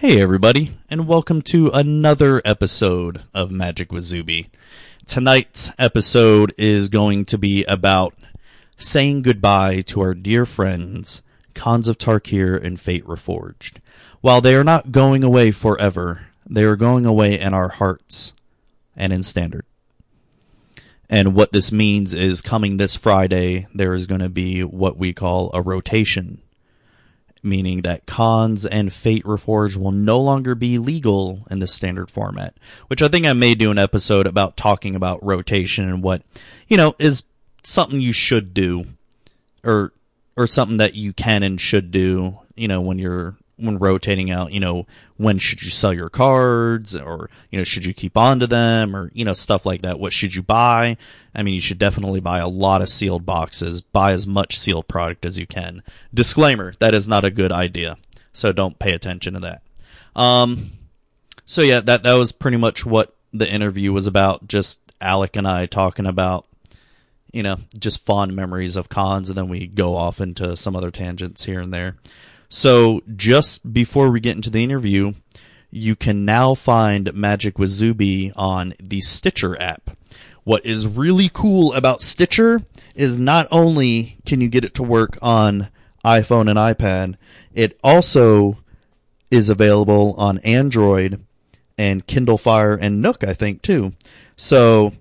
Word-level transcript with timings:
Hey, 0.00 0.18
everybody, 0.18 0.78
and 0.88 1.06
welcome 1.06 1.42
to 1.42 1.68
another 1.68 2.40
episode 2.42 3.22
of 3.34 3.50
Magic 3.50 3.92
with 3.92 4.02
Zuby. 4.02 4.48
Tonight's 5.04 5.72
episode 5.78 6.54
is 6.56 6.88
going 6.88 7.26
to 7.26 7.36
be 7.36 7.64
about 7.64 8.14
saying 8.78 9.20
goodbye 9.20 9.82
to 9.82 10.00
our 10.00 10.14
dear 10.14 10.46
friends, 10.46 11.20
Khans 11.52 11.86
of 11.86 11.98
Tarkir 11.98 12.56
and 12.64 12.80
Fate 12.80 13.04
Reforged. 13.04 13.76
While 14.22 14.40
they 14.40 14.54
are 14.54 14.64
not 14.64 14.90
going 14.90 15.22
away 15.22 15.50
forever, 15.50 16.28
they 16.48 16.64
are 16.64 16.76
going 16.76 17.04
away 17.04 17.38
in 17.38 17.52
our 17.52 17.68
hearts 17.68 18.32
and 18.96 19.12
in 19.12 19.22
standard. 19.22 19.66
And 21.10 21.34
what 21.34 21.52
this 21.52 21.70
means 21.70 22.14
is 22.14 22.40
coming 22.40 22.78
this 22.78 22.96
Friday, 22.96 23.66
there 23.74 23.92
is 23.92 24.06
going 24.06 24.22
to 24.22 24.30
be 24.30 24.64
what 24.64 24.96
we 24.96 25.12
call 25.12 25.50
a 25.52 25.60
rotation 25.60 26.40
meaning 27.42 27.82
that 27.82 28.06
Khans 28.06 28.66
and 28.66 28.92
Fate 28.92 29.24
Reforged 29.24 29.76
will 29.76 29.92
no 29.92 30.20
longer 30.20 30.54
be 30.54 30.78
legal 30.78 31.46
in 31.50 31.58
the 31.58 31.66
standard 31.66 32.10
format. 32.10 32.54
Which 32.88 33.02
I 33.02 33.08
think 33.08 33.26
I 33.26 33.32
may 33.32 33.54
do 33.54 33.70
an 33.70 33.78
episode 33.78 34.26
about 34.26 34.56
talking 34.56 34.94
about 34.94 35.24
rotation 35.24 35.88
and 35.88 36.02
what, 36.02 36.22
you 36.68 36.76
know, 36.76 36.94
is 36.98 37.24
something 37.62 38.00
you 38.00 38.12
should 38.12 38.54
do, 38.54 38.84
or 39.64 39.92
or 40.36 40.46
something 40.46 40.78
that 40.78 40.94
you 40.94 41.12
can 41.12 41.42
and 41.42 41.60
should 41.60 41.90
do, 41.90 42.38
you 42.54 42.68
know, 42.68 42.80
when 42.80 42.98
you're 42.98 43.36
when 43.60 43.78
rotating 43.78 44.30
out, 44.30 44.52
you 44.52 44.60
know, 44.60 44.86
when 45.16 45.38
should 45.38 45.62
you 45.62 45.70
sell 45.70 45.92
your 45.92 46.08
cards 46.08 46.96
or, 46.96 47.30
you 47.50 47.58
know, 47.58 47.64
should 47.64 47.84
you 47.84 47.92
keep 47.92 48.16
on 48.16 48.40
to 48.40 48.46
them 48.46 48.96
or, 48.96 49.10
you 49.14 49.24
know, 49.24 49.32
stuff 49.32 49.66
like 49.66 49.82
that. 49.82 50.00
What 50.00 50.12
should 50.12 50.34
you 50.34 50.42
buy? 50.42 50.96
I 51.34 51.42
mean, 51.42 51.54
you 51.54 51.60
should 51.60 51.78
definitely 51.78 52.20
buy 52.20 52.38
a 52.38 52.48
lot 52.48 52.82
of 52.82 52.88
sealed 52.88 53.26
boxes, 53.26 53.80
buy 53.80 54.12
as 54.12 54.26
much 54.26 54.58
sealed 54.58 54.88
product 54.88 55.24
as 55.26 55.38
you 55.38 55.46
can. 55.46 55.82
Disclaimer, 56.12 56.74
that 56.80 56.94
is 56.94 57.06
not 57.06 57.24
a 57.24 57.30
good 57.30 57.52
idea. 57.52 57.96
So 58.32 58.52
don't 58.52 58.78
pay 58.78 58.92
attention 58.92 59.34
to 59.34 59.40
that. 59.40 59.62
Um, 60.16 60.72
so 61.44 61.62
yeah, 61.62 61.80
that, 61.80 62.02
that 62.02 62.14
was 62.14 62.32
pretty 62.32 62.56
much 62.56 62.86
what 62.86 63.14
the 63.32 63.50
interview 63.50 63.92
was 63.92 64.06
about. 64.06 64.48
Just 64.48 64.80
Alec 65.00 65.36
and 65.36 65.46
I 65.46 65.66
talking 65.66 66.06
about, 66.06 66.46
you 67.32 67.42
know, 67.42 67.58
just 67.78 68.04
fond 68.04 68.34
memories 68.34 68.76
of 68.76 68.88
Khans. 68.88 69.28
and 69.28 69.38
then 69.38 69.48
we 69.48 69.66
go 69.66 69.96
off 69.96 70.20
into 70.20 70.56
some 70.56 70.74
other 70.74 70.90
tangents 70.90 71.44
here 71.44 71.60
and 71.60 71.72
there. 71.72 71.96
So 72.50 73.00
just 73.16 73.72
before 73.72 74.10
we 74.10 74.18
get 74.18 74.34
into 74.34 74.50
the 74.50 74.64
interview, 74.64 75.14
you 75.70 75.94
can 75.94 76.24
now 76.24 76.54
find 76.54 77.14
Magic 77.14 77.60
with 77.60 77.70
Zuby 77.70 78.32
on 78.34 78.74
the 78.82 79.00
Stitcher 79.00 79.58
app. 79.62 79.96
What 80.42 80.66
is 80.66 80.88
really 80.88 81.30
cool 81.32 81.72
about 81.74 82.02
Stitcher 82.02 82.60
is 82.96 83.20
not 83.20 83.46
only 83.52 84.16
can 84.26 84.40
you 84.40 84.48
get 84.48 84.64
it 84.64 84.74
to 84.74 84.82
work 84.82 85.16
on 85.22 85.68
iPhone 86.04 86.50
and 86.50 86.58
iPad, 86.58 87.14
it 87.54 87.78
also 87.84 88.58
is 89.30 89.48
available 89.48 90.16
on 90.18 90.38
Android 90.38 91.24
and 91.78 92.06
Kindle 92.08 92.36
Fire 92.36 92.74
and 92.74 93.00
Nook, 93.00 93.22
I 93.22 93.32
think, 93.32 93.62
too. 93.62 93.92
So 94.36 94.92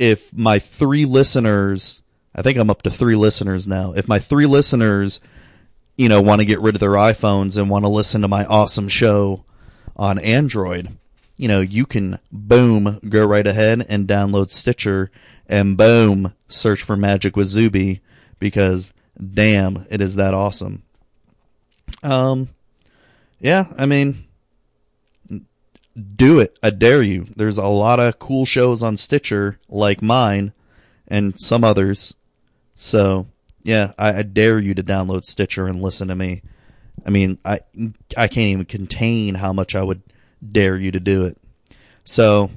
if 0.00 0.36
my 0.36 0.58
three 0.58 1.04
listeners, 1.04 2.02
I 2.34 2.42
think 2.42 2.58
I'm 2.58 2.68
up 2.68 2.82
to 2.82 2.90
three 2.90 3.14
listeners 3.14 3.68
now, 3.68 3.92
if 3.92 4.08
my 4.08 4.18
three 4.18 4.46
listeners 4.46 5.20
you 5.96 6.08
know, 6.08 6.20
want 6.20 6.40
to 6.40 6.46
get 6.46 6.60
rid 6.60 6.74
of 6.74 6.80
their 6.80 6.90
iPhones 6.90 7.56
and 7.56 7.70
want 7.70 7.84
to 7.84 7.88
listen 7.88 8.22
to 8.22 8.28
my 8.28 8.44
awesome 8.46 8.88
show 8.88 9.44
on 9.96 10.18
Android, 10.18 10.96
you 11.36 11.48
know, 11.48 11.60
you 11.60 11.86
can 11.86 12.18
boom, 12.30 13.00
go 13.08 13.24
right 13.24 13.46
ahead 13.46 13.84
and 13.88 14.08
download 14.08 14.50
Stitcher 14.50 15.10
and 15.48 15.76
boom, 15.76 16.34
search 16.48 16.82
for 16.82 16.96
Magic 16.96 17.36
with 17.36 17.46
Zuby 17.46 18.00
because 18.38 18.92
damn, 19.32 19.86
it 19.90 20.00
is 20.00 20.16
that 20.16 20.34
awesome. 20.34 20.82
Um, 22.02 22.48
yeah, 23.40 23.66
I 23.78 23.86
mean, 23.86 24.24
do 26.16 26.40
it. 26.40 26.58
I 26.62 26.70
dare 26.70 27.02
you. 27.02 27.26
There's 27.36 27.58
a 27.58 27.66
lot 27.66 28.00
of 28.00 28.18
cool 28.18 28.46
shows 28.46 28.82
on 28.82 28.96
Stitcher 28.96 29.58
like 29.68 30.02
mine 30.02 30.52
and 31.06 31.40
some 31.40 31.62
others. 31.62 32.14
So 32.74 33.28
yeah, 33.64 33.92
I, 33.98 34.18
I, 34.18 34.22
dare 34.22 34.58
you 34.58 34.74
to 34.74 34.82
download 34.82 35.24
Stitcher 35.24 35.66
and 35.66 35.82
listen 35.82 36.08
to 36.08 36.14
me. 36.14 36.42
I 37.04 37.10
mean, 37.10 37.38
I 37.44 37.60
I 38.16 38.28
can't 38.28 38.48
even 38.48 38.66
contain 38.66 39.36
how 39.36 39.52
much 39.52 39.74
I 39.74 39.82
would 39.82 40.02
dare 40.52 40.76
you 40.76 40.92
to 40.92 41.00
do 41.00 41.24
it. 41.24 41.38
So, 42.04 42.50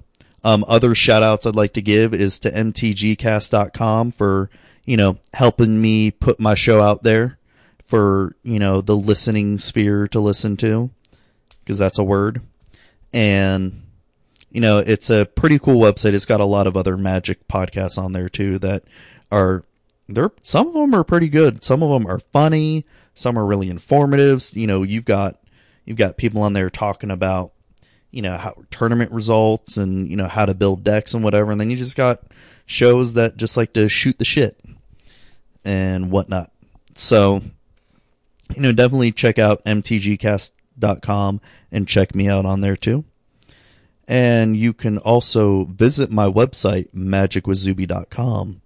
um, 0.43 0.65
other 0.67 0.93
shout 0.93 1.23
outs 1.23 1.45
I'd 1.45 1.55
like 1.55 1.73
to 1.73 1.81
give 1.81 2.13
is 2.13 2.39
to 2.39 2.51
mtgcast.com 2.51 4.11
for, 4.11 4.49
you 4.85 4.97
know, 4.97 5.17
helping 5.33 5.81
me 5.81 6.11
put 6.11 6.39
my 6.39 6.53
show 6.53 6.81
out 6.81 7.03
there 7.03 7.39
for, 7.81 8.35
you 8.43 8.59
know, 8.59 8.81
the 8.81 8.95
listening 8.95 9.57
sphere 9.57 10.07
to 10.09 10.19
listen 10.19 10.57
to, 10.57 10.91
because 11.63 11.79
that's 11.79 11.97
a 11.97 12.03
word. 12.03 12.41
And, 13.13 13.83
you 14.51 14.59
know, 14.59 14.79
it's 14.79 15.09
a 15.09 15.25
pretty 15.25 15.57
cool 15.57 15.79
website. 15.79 16.13
It's 16.13 16.25
got 16.25 16.41
a 16.41 16.45
lot 16.45 16.67
of 16.67 16.75
other 16.75 16.97
magic 16.97 17.47
podcasts 17.47 17.97
on 17.97 18.11
there 18.11 18.29
too 18.29 18.59
that 18.59 18.83
are 19.31 19.63
they're 20.07 20.31
some 20.41 20.67
of 20.67 20.73
them 20.73 20.95
are 20.95 21.03
pretty 21.03 21.29
good. 21.29 21.63
Some 21.63 21.83
of 21.83 21.89
them 21.89 22.09
are 22.09 22.19
funny. 22.19 22.85
Some 23.13 23.37
are 23.37 23.45
really 23.45 23.69
informative. 23.69 24.49
You 24.53 24.67
know, 24.67 24.83
you've 24.83 25.05
got 25.05 25.39
you've 25.85 25.97
got 25.97 26.17
people 26.17 26.41
on 26.41 26.53
there 26.53 26.69
talking 26.69 27.11
about 27.11 27.51
you 28.11 28.21
know 28.21 28.37
how 28.37 28.55
tournament 28.71 29.11
results 29.11 29.77
and 29.77 30.09
you 30.09 30.15
know 30.15 30.27
how 30.27 30.45
to 30.45 30.53
build 30.53 30.83
decks 30.83 31.13
and 31.13 31.23
whatever. 31.23 31.51
And 31.51 31.59
then 31.59 31.69
you 31.69 31.77
just 31.77 31.97
got 31.97 32.23
shows 32.65 33.13
that 33.13 33.37
just 33.37 33.57
like 33.57 33.73
to 33.73 33.89
shoot 33.89 34.17
the 34.17 34.25
shit 34.25 34.59
and 35.65 36.09
whatnot. 36.09 36.51
So 36.95 37.41
you 38.55 38.61
know, 38.61 38.71
definitely 38.71 39.11
check 39.11 39.37
out 39.37 39.63
mtgcast.com 39.65 41.41
and 41.71 41.87
check 41.87 42.15
me 42.15 42.29
out 42.29 42.45
on 42.45 42.61
there 42.61 42.77
too. 42.77 43.03
And 44.07 44.55
you 44.55 44.71
can 44.71 44.99
also 44.99 45.65
visit 45.65 46.09
my 46.09 46.27
website, 46.27 46.93
magicwithzuby.com 46.93 48.61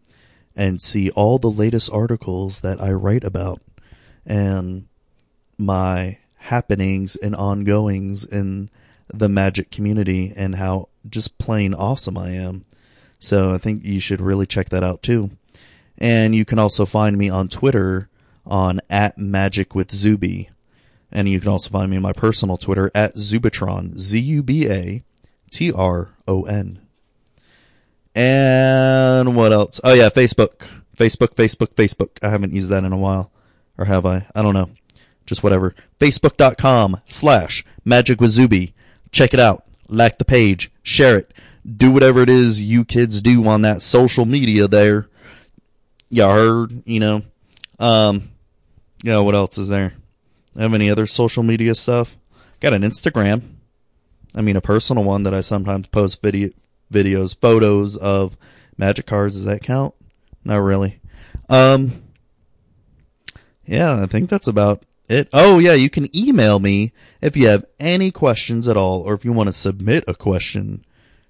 and 0.55 0.81
see 0.81 1.09
all 1.11 1.37
the 1.37 1.51
latest 1.51 1.91
articles 1.91 2.61
that 2.61 2.81
I 2.81 2.91
write 2.91 3.23
about 3.23 3.61
and 4.25 4.87
my 5.57 6.17
happenings 6.35 7.15
and 7.15 7.35
ongoings 7.35 8.25
in 8.25 8.69
the 9.13 9.29
magic 9.29 9.71
community 9.71 10.33
and 10.35 10.55
how 10.55 10.89
just 11.09 11.37
plain 11.37 11.73
awesome 11.73 12.17
I 12.17 12.31
am. 12.31 12.65
So 13.19 13.53
I 13.53 13.57
think 13.57 13.83
you 13.83 13.99
should 13.99 14.21
really 14.21 14.45
check 14.45 14.69
that 14.69 14.83
out 14.83 15.03
too. 15.03 15.31
And 15.97 16.33
you 16.33 16.45
can 16.45 16.57
also 16.57 16.85
find 16.85 17.17
me 17.17 17.29
on 17.29 17.47
Twitter 17.47 18.09
on 18.45 18.79
at 18.89 19.17
magic 19.17 19.75
with 19.75 19.91
Zuby. 19.91 20.49
And 21.11 21.29
you 21.29 21.39
can 21.39 21.49
also 21.49 21.69
find 21.69 21.91
me 21.91 21.97
on 21.97 22.03
my 22.03 22.13
personal 22.13 22.57
Twitter 22.57 22.89
at 22.95 23.15
Zubatron, 23.15 23.99
Z 23.99 24.19
U 24.19 24.41
B 24.41 24.67
A 24.67 25.03
T 25.51 25.71
R 25.71 26.09
O 26.27 26.43
N. 26.43 26.79
And 28.15 29.35
what 29.35 29.53
else? 29.53 29.79
Oh 29.83 29.93
yeah, 29.93 30.09
Facebook. 30.09 30.67
Facebook, 30.97 31.33
Facebook, 31.35 31.73
Facebook. 31.73 32.09
I 32.21 32.29
haven't 32.29 32.53
used 32.53 32.69
that 32.69 32.83
in 32.83 32.91
a 32.91 32.97
while. 32.97 33.31
Or 33.77 33.85
have 33.85 34.05
I? 34.05 34.27
I 34.35 34.41
don't 34.41 34.53
know. 34.53 34.69
Just 35.25 35.43
whatever. 35.43 35.73
Facebook.com 35.99 37.01
slash 37.05 37.65
Magic 37.85 38.19
with 38.21 38.31
Zuby. 38.31 38.73
Check 39.11 39.33
it 39.33 39.39
out. 39.39 39.65
Like 39.87 40.17
the 40.17 40.25
page. 40.25 40.71
Share 40.83 41.17
it. 41.17 41.33
Do 41.65 41.91
whatever 41.91 42.21
it 42.21 42.29
is 42.29 42.61
you 42.61 42.83
kids 42.85 43.21
do 43.21 43.47
on 43.47 43.61
that 43.61 43.81
social 43.81 44.25
media 44.25 44.67
there. 44.67 45.07
You 46.09 46.23
heard, 46.23 46.83
you 46.85 46.99
know. 46.99 47.21
Um, 47.79 48.29
yeah, 49.03 49.19
what 49.19 49.35
else 49.35 49.57
is 49.57 49.69
there? 49.69 49.93
Have 50.57 50.73
any 50.73 50.89
other 50.89 51.07
social 51.07 51.43
media 51.43 51.75
stuff? 51.75 52.17
Got 52.59 52.73
an 52.73 52.81
Instagram. 52.81 53.41
I 54.35 54.41
mean, 54.41 54.55
a 54.55 54.61
personal 54.61 55.03
one 55.03 55.23
that 55.23 55.33
I 55.33 55.41
sometimes 55.41 55.87
post 55.87 56.21
video 56.21 56.49
videos, 56.91 57.35
photos 57.35 57.97
of 57.97 58.37
magic 58.77 59.05
cards. 59.05 59.35
Does 59.35 59.45
that 59.45 59.63
count? 59.63 59.93
Not 60.43 60.57
really. 60.57 60.99
Um, 61.49 62.03
yeah, 63.65 64.01
I 64.01 64.05
think 64.05 64.29
that's 64.29 64.47
about 64.47 64.83
it. 65.07 65.29
Oh 65.33 65.59
yeah, 65.59 65.73
you 65.73 65.89
can 65.89 66.13
email 66.15 66.59
me 66.59 66.93
if 67.21 67.35
you 67.37 67.47
have 67.47 67.65
any 67.79 68.11
questions 68.11 68.67
at 68.67 68.77
all, 68.77 69.01
or 69.01 69.13
if 69.13 69.25
you 69.25 69.33
want 69.33 69.47
to 69.47 69.53
submit 69.53 70.03
a 70.07 70.15
question 70.15 70.85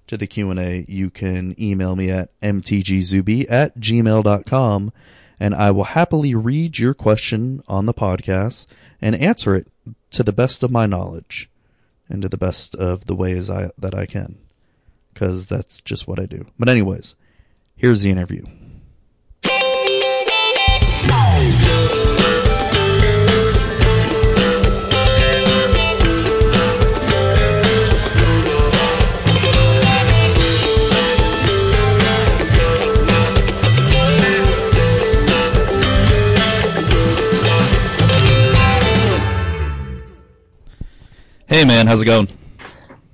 to 0.06 0.16
the 0.16 0.26
Q&A, 0.26 0.84
you 0.88 1.10
can 1.10 1.54
email 1.60 1.96
me 1.96 2.10
at 2.10 2.38
mtgzuby 2.40 3.50
at 3.50 3.78
gmail.com 3.78 4.92
and 5.40 5.54
I 5.54 5.70
will 5.70 5.84
happily 5.84 6.34
read 6.34 6.78
your 6.78 6.94
question 6.94 7.62
on 7.66 7.86
the 7.86 7.94
podcast 7.94 8.66
and 9.00 9.14
answer 9.14 9.54
it 9.54 9.68
to 10.10 10.22
the 10.22 10.32
best 10.32 10.62
of 10.62 10.70
my 10.70 10.86
knowledge 10.86 11.50
and 12.08 12.22
to 12.22 12.28
the 12.28 12.36
best 12.36 12.74
of 12.74 13.06
the 13.06 13.14
ways 13.14 13.50
I, 13.50 13.70
that 13.78 13.94
I 13.94 14.06
can 14.06 14.41
because 15.12 15.46
that's 15.46 15.80
just 15.80 16.06
what 16.06 16.18
I 16.18 16.26
do. 16.26 16.46
But, 16.58 16.68
anyways, 16.68 17.14
here's 17.76 18.02
the 18.02 18.10
interview. 18.10 18.44
Hey 41.48 41.66
man, 41.66 41.86
how's 41.86 42.00
it 42.00 42.06
going? 42.06 42.28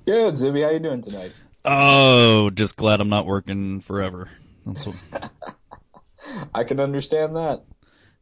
Good, 0.07 0.35
Zibby. 0.35 0.63
How 0.63 0.71
you 0.71 0.79
doing 0.79 1.03
tonight? 1.03 1.33
Oh, 1.71 2.49
just 2.49 2.77
glad 2.77 3.03
I'm 3.03 3.11
not 3.11 3.27
working 3.27 3.81
forever. 3.81 4.31
That's 4.65 4.87
what. 4.87 4.97
I 6.55 6.65
can 6.65 6.81
understand 6.81 7.37
that. 7.37 7.63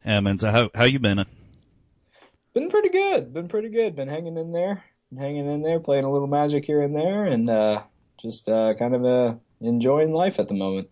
Yeah, 0.05 0.19
man. 0.19 0.37
So 0.37 0.51
how 0.51 0.69
how 0.75 0.83
you 0.83 0.99
been? 0.99 1.25
Been 2.53 2.69
pretty 2.69 2.89
good. 2.89 3.33
Been 3.33 3.47
pretty 3.47 3.69
good. 3.69 3.95
Been 3.95 4.09
hanging 4.09 4.37
in 4.37 4.51
there. 4.51 4.83
Been 5.11 5.21
hanging 5.21 5.49
in 5.49 5.61
there, 5.61 5.79
playing 5.79 6.03
a 6.03 6.11
little 6.11 6.27
magic 6.27 6.65
here 6.65 6.81
and 6.81 6.93
there, 6.93 7.23
and 7.23 7.49
uh, 7.49 7.83
just 8.19 8.49
uh, 8.49 8.73
kind 8.73 8.93
of 8.93 9.05
uh, 9.05 9.35
enjoying 9.61 10.11
life 10.11 10.39
at 10.39 10.49
the 10.49 10.53
moment. 10.53 10.89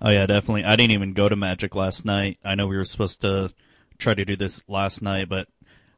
Oh 0.00 0.10
yeah, 0.10 0.26
definitely. 0.26 0.64
I 0.64 0.76
didn't 0.76 0.92
even 0.92 1.14
go 1.14 1.28
to 1.28 1.34
Magic 1.34 1.74
last 1.74 2.04
night. 2.04 2.38
I 2.44 2.54
know 2.54 2.68
we 2.68 2.76
were 2.76 2.84
supposed 2.84 3.22
to 3.22 3.52
try 3.98 4.14
to 4.14 4.24
do 4.24 4.36
this 4.36 4.62
last 4.68 5.02
night, 5.02 5.28
but 5.28 5.48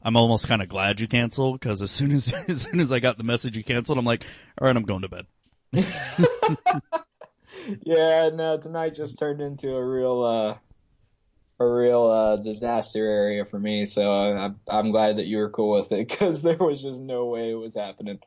I'm 0.03 0.17
almost 0.17 0.49
kind 0.49 0.63
of 0.63 0.71
glad 0.71 1.01
you 1.01 1.09
canceled 1.09 1.61
because 1.61 1.83
as 1.83 1.91
soon 1.91 2.13
as 2.13 2.33
as 2.49 2.63
soon 2.63 2.81
as 2.81 2.91
I 2.91 3.01
got 3.01 3.19
the 3.19 3.25
message 3.25 3.59
you 3.59 3.65
canceled, 3.65 3.99
I'm 3.99 4.07
like, 4.07 4.25
all 4.59 4.67
right, 4.67 4.75
I'm 4.75 4.85
going 4.85 5.03
to 5.03 5.09
bed. 5.09 5.27
Yeah, 7.83 8.31
no, 8.33 8.59
tonight 8.61 8.95
just 8.95 9.19
turned 9.19 9.41
into 9.41 9.75
a 9.75 9.85
real, 9.85 10.23
uh, 10.23 10.55
a 11.61 11.67
real 11.67 12.07
uh, 12.07 12.37
disaster 12.37 13.07
area 13.07 13.45
for 13.45 13.59
me. 13.59 13.85
So 13.85 14.11
I'm 14.11 14.59
I'm 14.67 14.91
glad 14.91 15.19
that 15.19 15.27
you 15.27 15.39
were 15.39 15.51
cool 15.51 15.79
with 15.79 15.93
it 15.93 16.09
because 16.09 16.43
there 16.45 16.57
was 16.57 16.83
just 16.83 17.03
no 17.03 17.27
way 17.27 17.51
it 17.51 17.55
was 17.55 17.77
happening. 17.77 18.19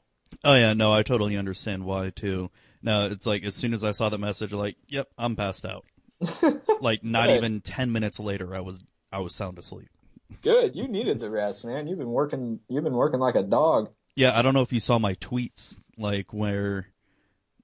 Oh 0.44 0.56
yeah, 0.56 0.74
no, 0.74 0.94
I 0.94 1.04
totally 1.04 1.36
understand 1.36 1.84
why 1.84 2.12
too. 2.12 2.52
No, 2.82 3.08
it's 3.08 3.26
like 3.26 3.44
as 3.44 3.56
soon 3.56 3.74
as 3.74 3.84
I 3.84 3.92
saw 3.92 4.10
the 4.10 4.18
message, 4.18 4.54
like, 4.54 4.78
yep, 4.88 5.10
I'm 5.18 5.36
passed 5.36 5.66
out. 5.66 5.86
like 6.82 7.04
not 7.04 7.30
even 7.30 7.62
ten 7.62 7.92
minutes 7.92 8.20
later, 8.20 8.56
I 8.56 8.62
was 8.62 8.84
I 9.12 9.20
was 9.20 9.36
sound 9.36 9.58
asleep. 9.58 9.90
Good, 10.42 10.76
you 10.76 10.88
needed 10.88 11.20
the 11.20 11.30
rest, 11.30 11.66
man. 11.66 11.88
You've 11.88 12.00
been 12.00 12.12
working. 12.12 12.60
You've 12.70 12.84
been 12.84 12.94
working 12.94 13.20
like 13.20 13.36
a 13.36 13.44
dog. 13.44 13.90
Yeah, 14.16 14.38
I 14.38 14.42
don't 14.42 14.54
know 14.54 14.62
if 14.62 14.72
you 14.72 14.80
saw 14.80 15.00
my 15.00 15.16
tweets, 15.16 15.78
like 15.98 16.34
where, 16.34 16.88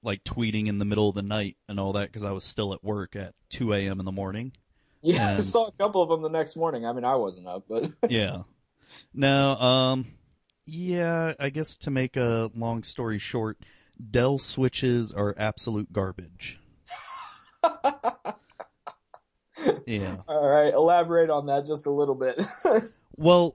like 0.02 0.24
tweeting 0.24 0.66
in 0.66 0.78
the 0.78 0.84
middle 0.84 1.08
of 1.08 1.14
the 1.14 1.22
night 1.22 1.56
and 1.68 1.78
all 1.78 1.92
that, 1.94 2.08
because 2.08 2.24
I 2.24 2.32
was 2.32 2.44
still 2.44 2.72
at 2.72 2.82
work 2.84 3.16
at 3.16 3.34
2 3.50 3.74
a.m. 3.74 3.98
in 4.00 4.06
the 4.06 4.12
morning. 4.12 4.52
Yeah, 5.02 5.36
I 5.36 5.40
saw 5.40 5.66
a 5.66 5.72
couple 5.72 6.02
of 6.02 6.08
them 6.08 6.22
the 6.22 6.28
next 6.28 6.56
morning. 6.56 6.84
I 6.84 6.92
mean, 6.92 7.04
I 7.04 7.16
wasn't 7.16 7.46
up, 7.46 7.64
but 7.68 7.90
Yeah. 8.10 8.42
Now, 9.14 9.56
um, 9.58 10.06
yeah, 10.66 11.34
I 11.38 11.50
guess 11.50 11.76
to 11.78 11.90
make 11.90 12.16
a 12.16 12.50
long 12.54 12.82
story 12.82 13.18
short, 13.18 13.58
Dell 14.10 14.38
switches 14.38 15.12
are 15.12 15.34
absolute 15.38 15.92
garbage. 15.92 16.58
yeah. 19.86 20.16
all 20.26 20.48
right, 20.48 20.72
elaborate 20.72 21.30
on 21.30 21.46
that 21.46 21.66
just 21.66 21.86
a 21.86 21.90
little 21.90 22.14
bit. 22.14 22.42
Well, 23.16 23.54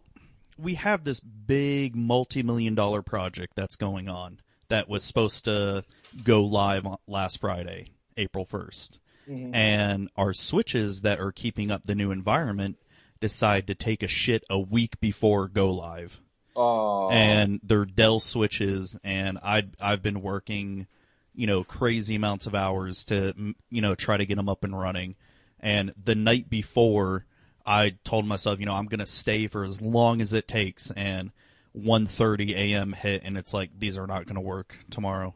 we 0.60 0.76
have 0.76 1.04
this 1.06 1.20
big 1.20 1.96
multi-million 1.96 2.76
dollar 2.76 3.02
project 3.02 3.54
that's 3.56 3.78
going 3.78 4.08
on 4.08 4.40
that 4.70 4.88
was 4.88 5.04
supposed 5.04 5.46
to 5.46 5.84
go 6.24 6.44
live 6.44 6.86
on 6.86 6.98
last 7.08 7.40
Friday, 7.40 7.92
April 8.18 8.46
1st. 8.46 9.00
Mm-hmm. 9.30 9.56
And 9.56 10.10
our 10.16 10.34
switches 10.34 11.02
that 11.02 11.20
are 11.20 11.32
keeping 11.32 11.72
up 11.72 11.86
the 11.86 11.96
new 11.96 12.12
environment 12.12 12.78
decide 13.20 13.68
to 13.68 13.76
take 13.76 14.04
a 14.04 14.08
shit 14.08 14.44
a 14.50 14.60
week 14.60 15.00
before 15.00 15.48
go 15.48 15.72
live. 15.72 16.22
oh, 16.56 17.10
And 17.10 17.60
they're 17.64 17.86
Dell 17.86 18.20
switches 18.20 18.98
and 19.04 19.40
I 19.44 19.64
I've 19.80 20.02
been 20.02 20.22
working, 20.22 20.88
you 21.34 21.48
know, 21.48 21.64
crazy 21.64 22.16
amounts 22.16 22.46
of 22.46 22.54
hours 22.54 23.04
to 23.06 23.56
you 23.70 23.82
know, 23.82 23.96
try 23.96 24.18
to 24.18 24.26
get 24.26 24.36
them 24.36 24.50
up 24.50 24.64
and 24.64 24.78
running. 24.78 25.16
And 25.60 25.94
the 26.02 26.16
night 26.16 26.50
before 26.50 27.26
I 27.66 27.96
told 28.04 28.28
myself, 28.28 28.60
you 28.60 28.68
know, 28.68 28.76
I'm 28.76 28.86
going 28.86 29.00
to 29.00 29.08
stay 29.08 29.48
for 29.48 29.64
as 29.64 29.82
long 29.82 30.22
as 30.22 30.34
it 30.34 30.48
takes 30.48 30.92
and 30.92 31.32
1:30 31.76 32.52
a.m. 32.56 32.94
hit 32.94 33.24
and 33.24 33.38
it's 33.38 33.54
like 33.54 33.72
these 33.80 33.98
are 33.98 34.08
not 34.08 34.26
going 34.26 34.36
to 34.36 34.42
work 34.42 34.86
tomorrow. 34.92 35.34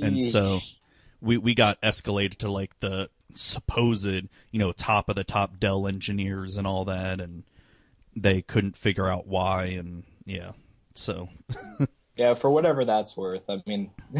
And 0.00 0.22
so 0.22 0.60
we 1.20 1.38
we 1.38 1.54
got 1.54 1.80
escalated 1.82 2.36
to 2.38 2.50
like 2.50 2.78
the 2.80 3.10
supposed, 3.34 4.06
you 4.06 4.58
know, 4.58 4.72
top 4.72 5.08
of 5.08 5.16
the 5.16 5.24
top 5.24 5.58
Dell 5.58 5.86
engineers 5.86 6.56
and 6.56 6.66
all 6.66 6.84
that 6.84 7.20
and 7.20 7.44
they 8.16 8.42
couldn't 8.42 8.76
figure 8.76 9.08
out 9.08 9.26
why 9.26 9.66
and 9.66 10.04
yeah. 10.24 10.52
So, 10.94 11.28
yeah, 12.16 12.34
for 12.34 12.50
whatever 12.50 12.84
that's 12.84 13.16
worth. 13.16 13.50
I 13.50 13.62
mean, 13.66 13.90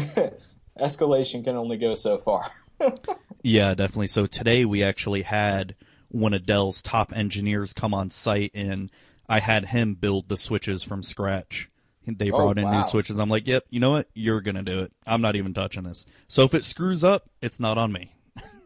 escalation 0.79 1.43
can 1.43 1.55
only 1.55 1.77
go 1.77 1.95
so 1.95 2.17
far. 2.17 2.51
yeah, 3.43 3.73
definitely. 3.73 4.07
So 4.07 4.25
today 4.25 4.65
we 4.65 4.83
actually 4.83 5.21
had 5.21 5.75
one 6.09 6.33
of 6.33 6.45
Dell's 6.45 6.81
top 6.81 7.15
engineers 7.15 7.73
come 7.73 7.93
on 7.93 8.09
site 8.09 8.51
and 8.53 8.91
I 9.27 9.39
had 9.39 9.65
him 9.65 9.95
build 9.95 10.29
the 10.29 10.37
switches 10.37 10.83
from 10.83 11.01
scratch. 11.03 11.69
They 12.07 12.31
Oh, 12.31 12.37
brought 12.37 12.57
in 12.57 12.65
wow. 12.65 12.77
new 12.77 12.83
switches. 12.83 13.19
I'm 13.19 13.29
like, 13.29 13.47
"Yep, 13.47 13.65
you 13.69 13.79
know 13.79 13.91
what? 13.91 14.09
You're 14.13 14.41
going 14.41 14.55
to 14.55 14.63
do 14.63 14.79
it. 14.79 14.91
I'm 15.05 15.21
not 15.21 15.35
even 15.35 15.53
touching 15.53 15.83
this." 15.83 16.05
So 16.27 16.43
if 16.43 16.53
it 16.53 16.63
screws 16.63 17.03
up, 17.03 17.29
it's 17.41 17.59
not 17.59 17.77
on 17.77 17.91
me. 17.91 18.11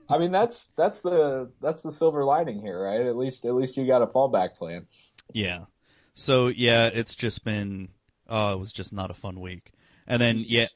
I 0.10 0.18
mean, 0.18 0.32
that's 0.32 0.72
that's 0.72 1.02
the 1.02 1.52
that's 1.62 1.84
the 1.84 1.92
silver 1.92 2.26
lining 2.26 2.62
here, 2.62 2.82
right? 2.82 3.02
At 3.02 3.16
least 3.16 3.46
at 3.46 3.54
least 3.54 3.78
you 3.78 3.86
got 3.86 4.02
a 4.02 4.08
fallback 4.08 4.56
plan. 4.56 4.88
Yeah. 5.34 5.66
So 6.16 6.48
yeah, 6.48 6.88
it's 6.94 7.16
just 7.16 7.44
been 7.44 7.90
uh 8.28 8.54
it 8.56 8.60
was 8.60 8.74
just 8.74 8.92
not 8.92 9.12
a 9.12 9.14
fun 9.14 9.40
week. 9.40 9.72
And 10.08 10.22
then 10.22 10.44
yeah 10.48 10.68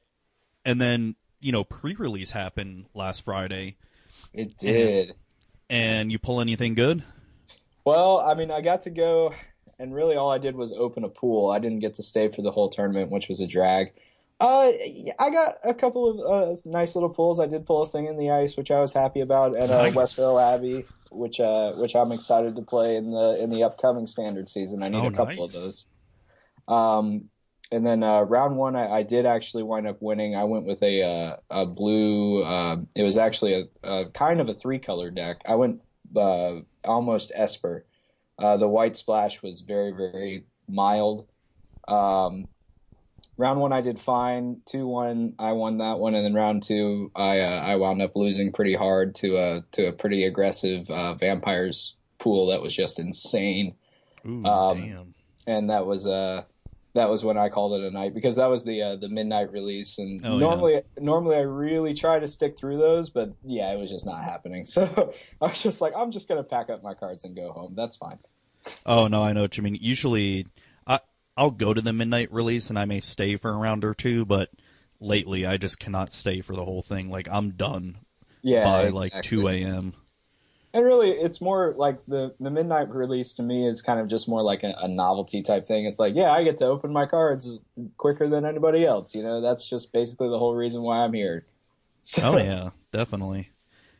and 0.65 0.79
then, 0.81 1.15
you 1.41 1.51
know, 1.51 1.63
pre-release 1.63 2.31
happened 2.31 2.85
last 2.93 3.23
Friday 3.25 3.77
It 4.33 4.57
did. 4.57 5.15
and 5.69 6.11
you 6.11 6.19
pull 6.19 6.41
anything 6.41 6.75
good? 6.75 7.03
Well, 7.85 8.19
I 8.19 8.33
mean, 8.33 8.51
I 8.51 8.61
got 8.61 8.81
to 8.81 8.89
go, 8.89 9.33
and 9.83 9.93
really 9.93 10.15
all 10.15 10.31
I 10.31 10.37
did 10.37 10.55
was 10.55 10.71
open 10.71 11.03
a 11.03 11.09
pool. 11.09 11.51
I 11.51 11.59
didn't 11.59 11.79
get 11.79 11.93
to 11.95 12.03
stay 12.03 12.29
for 12.29 12.41
the 12.41 12.51
whole 12.51 12.69
tournament, 12.69 13.11
which 13.11 13.27
was 13.27 13.41
a 13.41 13.47
drag. 13.47 13.91
Uh, 14.39 14.71
I 15.19 15.29
got 15.29 15.55
a 15.65 15.73
couple 15.73 16.09
of 16.09 16.19
uh, 16.49 16.55
nice 16.65 16.95
little 16.95 17.09
pulls. 17.09 17.37
I 17.37 17.47
did 17.47 17.65
pull 17.65 17.83
a 17.83 17.87
thing 17.87 18.05
in 18.07 18.17
the 18.17 18.31
ice, 18.31 18.55
which 18.55 18.71
I 18.71 18.79
was 18.79 18.93
happy 18.93 19.19
about, 19.19 19.57
at 19.57 19.69
uh, 19.69 19.83
Nice. 19.83 19.93
Westvale 19.93 20.41
Abbey, 20.55 20.85
which 21.11 21.41
uh, 21.41 21.73
which 21.73 21.97
I'm 21.97 22.13
excited 22.13 22.55
to 22.55 22.61
play 22.61 22.95
in 22.95 23.11
the 23.11 23.43
in 23.43 23.49
the 23.49 23.63
upcoming 23.63 24.07
standard 24.07 24.49
season. 24.49 24.81
I 24.83 24.87
need 24.87 25.03
Oh, 25.03 25.07
a 25.07 25.11
couple 25.11 25.43
of 25.43 25.51
those. 25.51 25.85
Um, 26.69 27.25
and 27.69 27.85
then 27.85 28.03
uh, 28.03 28.21
round 28.21 28.55
one, 28.55 28.77
I, 28.77 28.99
I 28.99 29.03
did 29.03 29.25
actually 29.25 29.63
wind 29.63 29.85
up 29.85 30.01
winning. 30.01 30.33
I 30.35 30.45
went 30.45 30.65
with 30.65 30.81
a 30.81 31.03
uh, 31.03 31.35
a 31.49 31.65
blue. 31.65 32.43
Uh, 32.43 32.77
it 32.95 33.03
was 33.03 33.17
actually 33.17 33.53
a, 33.83 33.89
a 33.89 34.05
kind 34.11 34.39
of 34.39 34.47
a 34.47 34.53
three 34.53 34.79
color 34.79 35.11
deck. 35.11 35.41
I 35.45 35.55
went 35.55 35.81
uh, 36.15 36.61
almost 36.85 37.33
Esper. 37.35 37.85
Uh, 38.39 38.57
the 38.57 38.67
white 38.67 38.95
splash 38.97 39.41
was 39.41 39.61
very 39.61 39.91
very 39.91 40.45
mild. 40.67 41.27
Um, 41.87 42.47
round 43.37 43.59
one, 43.59 43.73
I 43.73 43.81
did 43.81 43.99
fine. 43.99 44.61
Two 44.65 44.87
one, 44.87 45.33
I 45.39 45.51
won 45.53 45.77
that 45.79 45.99
one, 45.99 46.15
and 46.15 46.25
then 46.25 46.33
round 46.33 46.63
two, 46.63 47.11
I 47.15 47.39
uh, 47.41 47.61
I 47.61 47.75
wound 47.75 48.01
up 48.01 48.15
losing 48.15 48.51
pretty 48.51 48.73
hard 48.75 49.15
to 49.15 49.37
a 49.37 49.63
to 49.73 49.87
a 49.87 49.93
pretty 49.93 50.25
aggressive 50.25 50.89
uh, 50.89 51.13
vampires 51.15 51.95
pool 52.19 52.47
that 52.47 52.61
was 52.61 52.73
just 52.75 52.99
insane 52.99 53.75
Ooh, 54.25 54.45
Um, 54.45 54.77
damn. 54.77 55.13
and 55.45 55.69
that 55.69 55.85
was 55.85 56.07
uh 56.07 56.43
that 56.93 57.09
was 57.09 57.21
when 57.23 57.37
I 57.37 57.49
called 57.49 57.73
it 57.73 57.85
a 57.85 57.91
night 57.91 58.13
because 58.13 58.37
that 58.37 58.45
was 58.45 58.63
the 58.63 58.81
uh, 58.81 58.95
the 58.95 59.09
midnight 59.09 59.51
release 59.51 59.97
and 59.99 60.21
Oh, 60.23 60.33
yeah. 60.37 60.45
normally 60.45 60.81
normally 60.99 61.35
I 61.35 61.41
really 61.41 61.93
try 61.93 62.19
to 62.19 62.27
stick 62.29 62.57
through 62.57 62.77
those 62.77 63.09
but 63.09 63.33
yeah 63.43 63.73
it 63.73 63.77
was 63.77 63.89
just 63.91 64.05
not 64.05 64.23
happening 64.23 64.63
so 64.75 65.11
I 65.41 65.47
was 65.47 65.61
just 65.61 65.81
like 65.81 65.91
I'm 65.97 66.11
just 66.11 66.29
gonna 66.29 66.43
pack 66.43 66.69
up 66.69 66.81
my 66.81 66.93
cards 66.93 67.25
and 67.25 67.35
go 67.35 67.51
home 67.51 67.73
that's 67.75 67.97
fine 67.97 68.19
Oh 68.85 69.07
no, 69.07 69.23
I 69.23 69.33
know 69.33 69.41
what 69.41 69.57
you 69.57 69.63
mean. 69.63 69.77
Usually 69.79 70.47
I 70.85 70.99
I'll 71.37 71.51
go 71.51 71.73
to 71.73 71.81
the 71.81 71.93
midnight 71.93 72.31
release 72.31 72.69
and 72.69 72.77
I 72.77 72.85
may 72.85 72.99
stay 72.99 73.35
for 73.35 73.51
a 73.51 73.57
round 73.57 73.83
or 73.83 73.93
two, 73.93 74.25
but 74.25 74.49
lately 74.99 75.45
I 75.45 75.57
just 75.57 75.79
cannot 75.79 76.13
stay 76.13 76.41
for 76.41 76.55
the 76.55 76.65
whole 76.65 76.81
thing. 76.81 77.09
Like 77.09 77.27
I'm 77.29 77.51
done 77.51 77.97
yeah 78.43 78.63
by 78.63 78.89
like 78.89 79.21
2 79.21 79.47
a.m. 79.47 79.93
and 80.73 80.85
really 80.85 81.11
it's 81.11 81.41
more 81.41 81.73
like 81.77 82.05
the 82.07 82.35
the 82.39 82.51
midnight 82.51 82.89
release 82.89 83.33
to 83.35 83.43
me 83.43 83.67
is 83.67 83.81
kind 83.81 83.99
of 83.99 84.07
just 84.07 84.27
more 84.27 84.43
like 84.43 84.63
a, 84.63 84.75
a 84.81 84.87
novelty 84.87 85.41
type 85.41 85.65
thing 85.65 85.85
it's 85.85 85.97
like 85.97 86.13
yeah 86.13 86.31
I 86.31 86.43
get 86.43 86.57
to 86.57 86.65
open 86.65 86.91
my 86.91 87.05
cards 87.05 87.59
quicker 87.97 88.27
than 88.27 88.45
anybody 88.45 88.85
else 88.85 89.15
you 89.15 89.23
know 89.23 89.41
that's 89.41 89.67
just 89.67 89.91
basically 89.93 90.29
the 90.29 90.37
whole 90.37 90.53
reason 90.53 90.81
why 90.83 90.97
I'm 90.99 91.13
here 91.13 91.47
so 92.01 92.33
Oh 92.33 92.37
yeah, 92.37 92.69
definitely. 92.91 93.49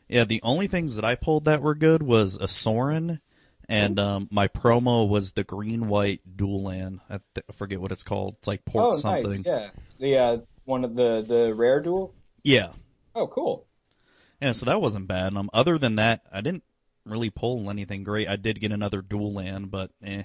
Yeah, 0.08 0.24
the 0.24 0.40
only 0.42 0.66
things 0.66 0.96
that 0.96 1.04
I 1.04 1.14
pulled 1.14 1.46
that 1.46 1.62
were 1.62 1.74
good 1.74 2.02
was 2.02 2.36
a 2.36 2.46
Sorin, 2.46 3.20
and 3.68 3.98
um, 3.98 4.28
my 4.30 4.48
promo 4.48 5.08
was 5.08 5.32
the 5.32 5.44
green 5.44 5.88
white 5.88 6.20
dual 6.36 6.62
land. 6.62 7.00
I, 7.08 7.20
th- 7.34 7.46
I 7.48 7.52
forget 7.52 7.80
what 7.80 7.92
it's 7.92 8.04
called. 8.04 8.36
It's 8.38 8.48
like 8.48 8.64
port 8.64 8.94
oh 8.94 8.98
something. 8.98 9.42
nice 9.42 9.46
yeah 9.46 9.70
the 9.98 10.18
uh 10.18 10.38
one 10.64 10.84
of 10.84 10.96
the 10.96 11.24
the 11.26 11.54
rare 11.54 11.80
dual 11.80 12.14
yeah, 12.42 12.70
oh 13.14 13.26
cool 13.26 13.66
yeah. 14.40 14.52
So 14.52 14.66
that 14.66 14.80
wasn't 14.80 15.08
bad. 15.08 15.34
Um, 15.36 15.48
other 15.54 15.78
than 15.78 15.96
that, 15.96 16.22
I 16.30 16.42
didn't 16.42 16.64
really 17.06 17.30
pull 17.30 17.70
anything 17.70 18.04
great. 18.04 18.28
I 18.28 18.36
did 18.36 18.60
get 18.60 18.72
another 18.72 19.00
dual 19.02 19.32
land, 19.32 19.70
but 19.70 19.90
eh, 20.04 20.24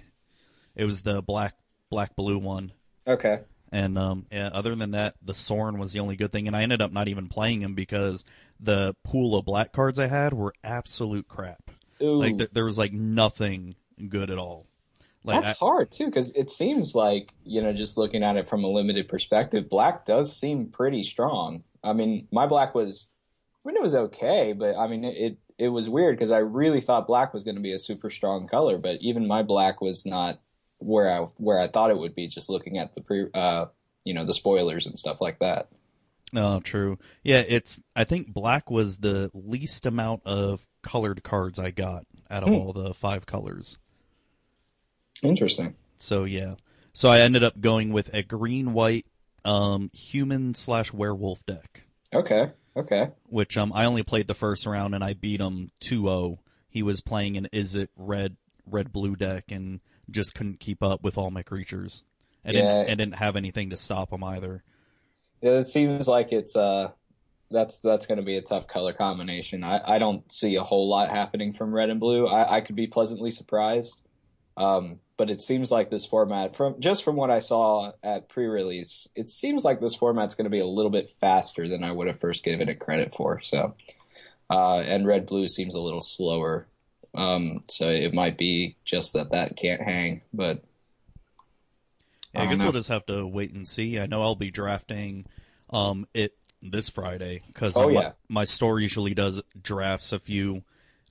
it 0.75 0.86
was 0.86 1.03
the 1.03 1.22
black 1.22 1.55
black 1.89 2.15
blue 2.15 2.38
one. 2.38 2.74
Okay. 3.08 3.41
And 3.72 3.98
um, 3.98 4.25
yeah, 4.31 4.50
other 4.51 4.75
than 4.75 4.91
that, 4.91 5.15
the 5.22 5.34
Sorin 5.34 5.77
was 5.77 5.93
the 5.93 6.00
only 6.00 6.15
good 6.15 6.31
thing, 6.31 6.48
and 6.48 6.55
I 6.55 6.63
ended 6.63 6.81
up 6.81 6.91
not 6.91 7.08
even 7.08 7.27
playing 7.27 7.62
him 7.62 7.75
because 7.75 8.25
the 8.60 8.96
pool 9.03 9.38
of 9.38 9.46
black 9.46 9.72
cards 9.72 10.00
I 10.00 10.08
had 10.08 10.34
were 10.34 10.53
absolute 10.63 11.27
crap. 11.27 11.68
Ooh. 12.01 12.20
Like 12.20 12.38
th- 12.38 12.51
there 12.53 12.65
was 12.65 12.77
like 12.77 12.94
nothing 12.94 13.75
good 14.08 14.29
at 14.29 14.38
all. 14.38 14.68
Like 15.24 15.44
That's 15.44 15.62
I- 15.62 15.65
hard 15.65 15.91
too, 15.91 16.06
because 16.06 16.32
it 16.32 16.50
seems 16.50 16.96
like 16.96 17.34
you 17.44 17.62
know, 17.62 17.74
just 17.74 17.98
looking 17.98 18.24
at 18.24 18.38
it 18.38 18.48
from 18.48 18.63
a 18.63 18.70
limited 18.70 19.08
perspective, 19.08 19.70
black 19.70 20.06
does 20.06 20.36
seem 20.36 20.68
pretty 20.68 21.03
strong. 21.03 21.63
I 21.84 21.94
mean, 21.94 22.27
my 22.32 22.46
black 22.46 22.75
was, 22.75 23.08
I 23.63 23.68
mean, 23.68 23.77
it 23.77 23.84
was 23.84 23.96
okay, 23.96 24.53
but 24.53 24.75
I 24.75 24.88
mean, 24.88 25.03
it 25.03 25.38
it, 25.58 25.68
was 25.68 25.89
weird 25.89 26.18
because 26.18 26.32
I 26.32 26.39
really 26.39 26.82
thought 26.82 27.08
black 27.08 27.34
was 27.34 27.44
going 27.44 27.56
to 27.56 27.62
be 27.62 27.74
a 27.74 27.79
super 27.79 28.10
strong 28.10 28.48
color, 28.48 28.77
but 28.77 29.01
even 29.01 29.27
my 29.27 29.44
black 29.44 29.82
was 29.82 30.06
not 30.06 30.39
where 30.77 31.12
I 31.12 31.20
where 31.38 31.60
I 31.60 31.68
thought 31.68 31.91
it 31.91 31.98
would 31.98 32.15
be. 32.15 32.27
Just 32.27 32.50
looking 32.50 32.77
at 32.77 32.94
the 32.94 33.01
pre, 33.01 33.27
uh, 33.34 33.65
you 34.06 34.13
know, 34.13 34.25
the 34.25 34.34
spoilers 34.34 34.88
and 34.88 34.98
stuff 34.98 35.20
like 35.20 35.39
that. 35.39 35.68
Oh, 36.34 36.60
true. 36.60 36.98
Yeah, 37.24 37.44
it's. 37.48 37.82
I 37.96 38.03
think 38.03 38.32
black 38.32 38.70
was 38.70 39.00
the 39.00 39.32
least 39.34 39.86
amount 39.86 40.22
of 40.25 40.65
colored 40.81 41.24
cards 41.24 41.59
I 41.59 41.71
got 41.71 42.05
out 42.29 42.43
of 42.43 42.50
Hmm. 42.50 42.55
all 42.55 42.74
the 42.74 42.93
five 42.93 43.25
colors. 43.25 43.77
Interesting. 45.24 45.75
So 45.98 46.24
yeah. 46.24 46.55
So 46.93 47.09
I 47.09 47.19
ended 47.19 47.43
up 47.43 47.59
going 47.62 47.91
with 47.91 48.13
a 48.13 48.24
green 48.24 48.74
white 48.74 49.05
um 49.45 49.89
human 49.93 50.53
slash 50.53 50.91
werewolf 50.93 51.45
deck, 51.45 51.86
Okay. 52.13 52.51
Okay. 52.75 53.09
which 53.27 53.57
um 53.57 53.71
I 53.74 53.86
only 53.86 54.03
played 54.03 54.27
the 54.27 54.33
first 54.33 54.65
round 54.65 54.93
and 54.95 55.03
I 55.03 55.13
beat 55.13 55.39
him 55.41 55.71
2-0. 55.81 56.39
He 56.69 56.83
was 56.83 57.01
playing 57.01 57.38
an 57.38 57.48
is 57.51 57.75
it 57.75 57.89
red 57.95 58.38
red 58.65 58.91
blue 58.91 59.15
deck 59.15 59.45
and 59.50 59.79
just 60.09 60.33
couldn't 60.33 60.59
keep 60.59 60.81
up 60.83 61.03
with 61.03 61.17
all 61.17 61.31
my 61.31 61.43
creatures. 61.43 62.03
And 62.43 62.55
Yeah. 62.55 62.62
didn't, 62.62 62.89
and 62.89 62.98
didn't 63.00 63.15
have 63.15 63.36
anything 63.36 63.69
to 63.71 63.77
stop 63.77 64.12
him 64.13 64.24
either. 64.24 64.63
Yeah, 65.41 65.59
it 65.59 65.67
seems 65.67 66.07
like 66.07 66.31
it's 66.31 66.55
uh 66.55 66.91
that's 67.51 67.79
that's 67.79 68.06
going 68.06 68.20
to 68.20 68.24
be 68.25 68.38
a 68.38 68.41
tough 68.41 68.68
color 68.68 68.94
combination. 68.94 69.63
I, 69.63 69.82
I 69.86 70.00
don't 70.00 70.32
see 70.32 70.56
a 70.56 70.63
whole 70.63 70.88
lot 70.89 71.10
happening 71.10 71.53
from 71.53 71.74
red 71.74 71.89
and 71.89 72.00
blue. 72.00 72.27
I, 72.27 72.58
I 72.58 72.62
could 72.62 72.75
be 72.75 72.88
pleasantly 72.88 73.32
surprised, 73.32 74.00
um, 74.58 75.00
but 75.18 75.29
it 75.29 75.41
seems 75.41 75.72
like 75.72 75.89
this 75.89 76.06
format, 76.06 76.56
from 76.56 76.79
just 76.79 77.03
from 77.03 77.15
what 77.15 77.32
I 77.32 77.39
saw 77.39 77.94
at 78.03 78.29
pre-release, 78.29 79.08
it 79.15 79.29
seems 79.32 79.65
like 79.65 79.82
this 79.82 79.96
format's 79.96 80.36
going 80.36 80.46
to 80.46 80.51
be 80.51 80.60
a 80.60 80.68
little 80.68 80.91
bit 80.91 81.10
faster 81.10 81.68
than 81.68 81.84
I 81.84 81.91
would 81.91 82.08
have 82.08 82.20
first 82.20 82.44
given 82.44 82.70
it 82.70 82.79
credit 82.79 83.15
for. 83.15 83.41
So, 83.41 83.75
uh, 84.50 84.79
and 84.79 85.08
red 85.08 85.25
blue 85.27 85.48
seems 85.48 85.75
a 85.75 85.82
little 85.82 86.01
slower. 86.01 86.68
Um, 87.15 87.58
so 87.70 87.89
it 87.89 88.13
might 88.13 88.38
be 88.38 88.77
just 88.86 89.13
that 89.13 89.32
that 89.32 89.58
can't 89.58 89.82
hang, 89.82 90.22
but 90.34 90.63
Yeah, 92.34 92.44
I, 92.44 92.46
I 92.46 92.46
guess 92.48 92.63
know. 92.63 92.65
we'll 92.65 92.74
just 92.74 92.89
have 92.89 93.06
to 93.08 93.25
wait 93.25 93.53
and 93.53 93.68
see. 93.68 94.00
I 94.00 94.06
know 94.06 94.22
I'll 94.22 94.36
be 94.36 94.51
drafting 94.51 95.25
um 95.72 96.08
it 96.15 96.36
this 96.61 96.89
Friday 96.89 97.41
because 97.47 97.77
Oh, 97.77 97.89
my, 97.89 98.01
yeah. 98.01 98.11
my 98.27 98.43
store 98.43 98.79
usually 98.79 99.13
does 99.13 99.41
drafts 99.61 100.11
a 100.11 100.19
few 100.19 100.63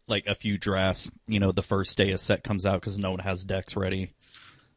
like 0.06 0.26
a 0.26 0.34
few 0.34 0.58
drafts. 0.58 1.10
You 1.26 1.40
know, 1.40 1.52
the 1.52 1.62
first 1.62 1.96
day 1.96 2.10
a 2.12 2.18
set 2.18 2.42
comes 2.42 2.64
out 2.64 2.80
because 2.80 2.98
no 2.98 3.10
one 3.10 3.20
has 3.20 3.44
decks 3.44 3.76
ready 3.76 4.12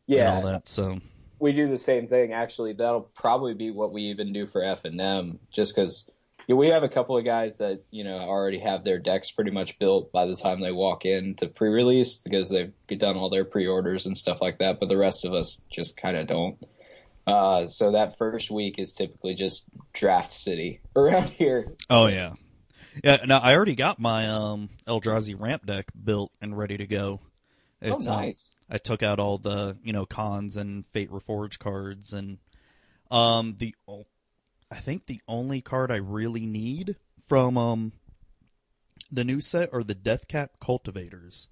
Yeah 0.07 0.27
and 0.27 0.35
all 0.45 0.51
that. 0.51 0.67
So 0.67 0.99
we 1.39 1.53
do 1.53 1.67
the 1.67 1.77
same 1.77 2.07
thing. 2.07 2.33
Actually, 2.33 2.73
that'll 2.73 3.09
probably 3.15 3.53
be 3.53 3.71
what 3.71 3.91
we 3.91 4.03
even 4.03 4.33
do 4.33 4.45
for 4.45 4.63
F 4.63 4.85
and 4.85 4.99
M, 4.99 5.39
just 5.51 5.75
because 5.75 6.09
we 6.47 6.67
have 6.67 6.83
a 6.83 6.89
couple 6.89 7.17
of 7.17 7.23
guys 7.23 7.57
that 7.57 7.81
you 7.91 8.03
know 8.03 8.17
already 8.17 8.59
have 8.59 8.83
their 8.83 8.99
decks 8.99 9.31
pretty 9.31 9.51
much 9.51 9.79
built 9.79 10.11
by 10.11 10.25
the 10.25 10.35
time 10.35 10.59
they 10.59 10.71
walk 10.71 11.05
in 11.05 11.35
to 11.35 11.47
pre-release 11.47 12.17
because 12.17 12.49
they've 12.49 12.73
done 12.99 13.15
all 13.15 13.29
their 13.29 13.45
pre-orders 13.45 14.05
and 14.05 14.17
stuff 14.17 14.41
like 14.41 14.59
that. 14.59 14.79
But 14.79 14.89
the 14.89 14.97
rest 14.97 15.25
of 15.25 15.33
us 15.33 15.61
just 15.71 15.97
kind 15.97 16.17
of 16.17 16.27
don't. 16.27 16.57
Uh, 17.27 17.65
so 17.65 17.91
that 17.91 18.17
first 18.17 18.49
week 18.49 18.79
is 18.79 18.93
typically 18.93 19.33
just 19.35 19.65
draft 19.93 20.31
city 20.31 20.81
around 20.95 21.29
here. 21.29 21.73
oh 21.89 22.07
yeah, 22.07 22.33
yeah. 23.03 23.17
Now 23.25 23.39
I 23.39 23.55
already 23.55 23.75
got 23.75 23.99
my 23.99 24.27
um 24.27 24.69
Eldrazi 24.87 25.39
ramp 25.39 25.65
deck 25.65 25.85
built 26.03 26.31
and 26.41 26.57
ready 26.57 26.77
to 26.77 26.87
go. 26.87 27.21
It's, 27.81 28.07
oh, 28.07 28.11
um, 28.11 28.21
nice. 28.21 28.53
I 28.69 28.77
took 28.77 29.03
out 29.03 29.19
all 29.19 29.37
the 29.37 29.77
you 29.83 29.93
know 29.93 30.05
Khans 30.05 30.57
and 30.57 30.85
Fate 30.85 31.11
Reforged 31.11 31.59
cards, 31.59 32.13
and 32.13 32.39
um 33.09 33.55
the 33.59 33.75
I 34.71 34.79
think 34.79 35.05
the 35.05 35.21
only 35.27 35.61
card 35.61 35.91
I 35.91 35.97
really 35.97 36.45
need 36.45 36.95
from 37.27 37.57
um 37.57 37.91
the 39.11 39.23
new 39.23 39.41
set 39.41 39.73
are 39.73 39.83
the 39.83 39.95
Deathcap 39.95 40.49
Cultivators. 40.61 41.49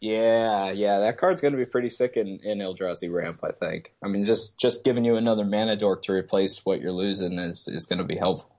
Yeah, 0.00 0.70
yeah, 0.70 1.00
that 1.00 1.18
card's 1.18 1.40
going 1.40 1.52
to 1.52 1.58
be 1.58 1.66
pretty 1.66 1.90
sick 1.90 2.16
in, 2.16 2.38
in 2.44 2.58
Eldrazi 2.58 3.12
ramp. 3.12 3.40
I 3.42 3.50
think. 3.50 3.92
I 4.02 4.08
mean, 4.08 4.24
just 4.24 4.58
just 4.58 4.84
giving 4.84 5.04
you 5.04 5.16
another 5.16 5.44
mana 5.44 5.76
dork 5.76 6.02
to 6.04 6.12
replace 6.12 6.64
what 6.64 6.80
you're 6.80 6.92
losing 6.92 7.38
is 7.38 7.66
is 7.66 7.86
going 7.86 7.98
to 7.98 8.04
be 8.04 8.16
helpful. 8.16 8.54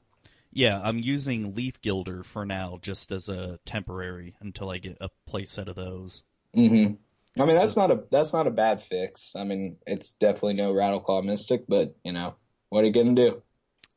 Yeah, 0.52 0.82
I'm 0.84 1.00
using 1.00 1.54
Leaf 1.54 1.80
Gilder 1.82 2.24
for 2.24 2.44
now, 2.46 2.80
just 2.82 3.12
as 3.12 3.30
a 3.30 3.60
temporary 3.66 4.36
until 4.42 4.70
I 4.72 4.80
get 4.80 4.98
a 5.00 5.10
playset 5.30 5.68
of 5.68 5.76
those. 5.76 6.24
Mm-hmm. 6.56 6.96
I 7.42 7.46
mean, 7.46 7.56
that's 7.56 7.74
So- 7.74 7.82
not 7.82 7.92
a 7.92 8.04
that's 8.12 8.34
not 8.34 8.48
a 8.48 8.52
bad 8.52 8.82
fix. 8.82 9.34
I 9.36 9.44
mean, 9.44 9.78
it's 9.88 10.14
definitely 10.14 10.56
no 10.56 10.74
Rattleclaw 10.74 11.24
Mystic, 11.24 11.66
but 11.70 11.96
you 12.04 12.12
know, 12.12 12.36
what 12.70 12.84
are 12.84 12.88
you 12.88 12.94
gonna 12.94 13.14
do? 13.14 13.42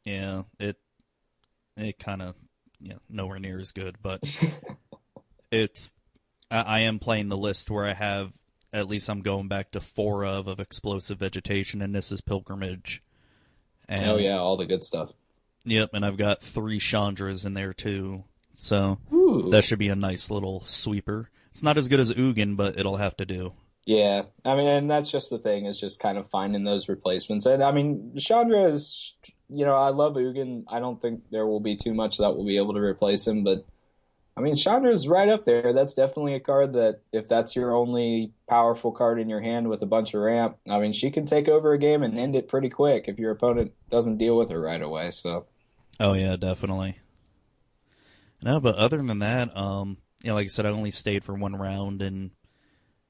Yeah, 0.04 0.42
it 0.60 0.76
it 1.76 1.98
kind 1.98 2.22
of 2.22 2.36
yeah 2.80 2.98
nowhere 3.08 3.38
near 3.40 3.58
as 3.58 3.72
good, 3.72 3.96
but 4.00 4.22
it's 5.50 5.92
I, 6.52 6.62
I 6.62 6.80
am 6.80 6.98
playing 6.98 7.28
the 7.28 7.36
list 7.36 7.70
where 7.70 7.84
I 7.84 7.94
have 7.94 8.34
at 8.72 8.88
least 8.88 9.08
I'm 9.08 9.22
going 9.22 9.48
back 9.48 9.70
to 9.72 9.80
four 9.80 10.24
of 10.24 10.46
of 10.46 10.60
explosive 10.60 11.18
vegetation, 11.18 11.82
and 11.82 11.92
Nissa's 11.92 12.20
Pilgrimage. 12.20 13.02
And, 13.88 14.02
oh 14.02 14.16
yeah, 14.16 14.38
all 14.38 14.56
the 14.56 14.66
good 14.66 14.84
stuff. 14.84 15.12
Yep, 15.64 15.90
and 15.94 16.04
I've 16.04 16.16
got 16.16 16.42
three 16.42 16.78
Chandras 16.78 17.44
in 17.46 17.54
there 17.54 17.72
too, 17.72 18.24
so 18.54 18.98
Ooh. 19.12 19.48
that 19.50 19.64
should 19.64 19.78
be 19.78 19.88
a 19.88 19.96
nice 19.96 20.30
little 20.30 20.64
sweeper. 20.66 21.30
It's 21.50 21.62
not 21.62 21.78
as 21.78 21.88
good 21.88 22.00
as 22.00 22.12
Ugin, 22.12 22.56
but 22.56 22.78
it'll 22.78 22.96
have 22.96 23.16
to 23.18 23.26
do. 23.26 23.52
Yeah, 23.84 24.22
I 24.44 24.54
mean, 24.54 24.68
and 24.68 24.90
that's 24.90 25.10
just 25.10 25.30
the 25.30 25.38
thing 25.38 25.66
is 25.66 25.78
just 25.78 26.00
kind 26.00 26.16
of 26.16 26.28
finding 26.28 26.64
those 26.64 26.88
replacements. 26.88 27.46
And 27.46 27.62
I 27.62 27.72
mean, 27.72 28.14
Chandra 28.16 28.70
is, 28.70 29.14
you 29.48 29.64
know, 29.64 29.74
I 29.74 29.88
love 29.88 30.14
Ugin. 30.14 30.64
I 30.68 30.78
don't 30.78 31.02
think 31.02 31.22
there 31.30 31.46
will 31.46 31.60
be 31.60 31.76
too 31.76 31.92
much 31.92 32.18
that 32.18 32.36
will 32.36 32.46
be 32.46 32.56
able 32.56 32.74
to 32.74 32.80
replace 32.80 33.26
him, 33.26 33.42
but 33.42 33.66
I 34.36 34.40
mean, 34.40 34.54
Chandra's 34.54 35.06
right 35.06 35.28
up 35.28 35.44
there. 35.44 35.72
That's 35.72 35.94
definitely 35.94 36.34
a 36.34 36.40
card 36.40 36.72
that 36.72 37.00
if 37.12 37.28
that's 37.28 37.54
your 37.54 37.74
only 37.74 38.32
powerful 38.48 38.90
card 38.90 39.20
in 39.20 39.28
your 39.28 39.40
hand 39.40 39.68
with 39.68 39.82
a 39.82 39.86
bunch 39.86 40.14
of 40.14 40.22
ramp, 40.22 40.56
I 40.68 40.78
mean, 40.78 40.92
she 40.94 41.10
can 41.10 41.26
take 41.26 41.48
over 41.48 41.72
a 41.72 41.78
game 41.78 42.02
and 42.02 42.18
end 42.18 42.34
it 42.34 42.48
pretty 42.48 42.70
quick 42.70 43.04
if 43.08 43.18
your 43.18 43.30
opponent 43.30 43.72
doesn't 43.90 44.16
deal 44.16 44.38
with 44.38 44.50
her 44.50 44.60
right 44.60 44.80
away. 44.80 45.10
So, 45.10 45.46
Oh 46.00 46.14
yeah, 46.14 46.36
definitely. 46.36 46.98
No, 48.42 48.58
but 48.58 48.74
other 48.76 49.00
than 49.00 49.20
that, 49.20 49.56
um, 49.56 49.98
you 50.22 50.28
know, 50.28 50.34
like 50.34 50.46
I 50.46 50.48
said, 50.48 50.66
I 50.66 50.70
only 50.70 50.90
stayed 50.90 51.24
for 51.24 51.34
one 51.34 51.54
round, 51.54 52.02
and 52.02 52.30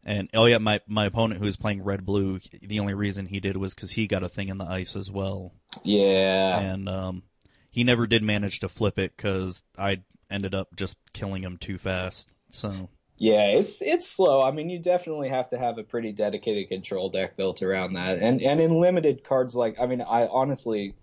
and 0.05 0.29
oh 0.35 0.47
yeah, 0.47 0.59
my 0.59 0.81
my 0.87 1.07
opponent 1.07 1.41
who 1.41 1.47
was 1.47 1.57
playing 1.57 1.83
red 1.83 2.05
blue, 2.05 2.41
the 2.61 2.81
only 2.81 2.95
reason 2.95 3.27
he 3.27 3.41
did 3.41 3.57
was 3.57 3.75
because 3.75 3.93
he 3.93 4.07
got 4.07 4.23
a 4.23 4.29
thing 4.29 4.49
in 4.49 4.59
the 4.59 4.67
ice 4.67 4.95
as 4.95 5.11
well, 5.11 5.55
yeah. 5.83 6.61
and 6.61 6.89
um, 6.89 7.23
he 7.71 7.85
never 7.85 8.07
did 8.07 8.23
manage 8.23 8.61
to 8.61 8.69
flip 8.69 8.99
it 8.99 9.17
because 9.17 9.63
I 9.79 10.03
ended 10.33 10.55
up 10.55 10.75
just 10.75 10.99
killing 11.13 11.43
him 11.43 11.59
too 11.59 11.79
fast. 11.79 12.31
So 12.51 12.89
Yeah, 13.17 13.47
it's 13.47 13.83
it's 13.83 14.09
slow. 14.09 14.43
I 14.43 14.51
mean, 14.51 14.71
you 14.71 14.79
definitely 14.79 15.29
have 15.29 15.49
to 15.49 15.59
have 15.59 15.79
a 15.79 15.85
pretty 15.85 16.13
dedicated 16.13 16.69
control 16.69 17.11
deck 17.11 17.37
built 17.37 17.63
around 17.63 17.95
that, 17.95 18.19
and 18.19 18.41
and 18.43 18.61
in 18.61 18.81
limited 18.81 19.25
cards 19.25 19.55
like 19.55 19.77
I 19.81 19.87
mean, 19.87 20.01
I 20.01 20.27
honestly, 20.27 20.95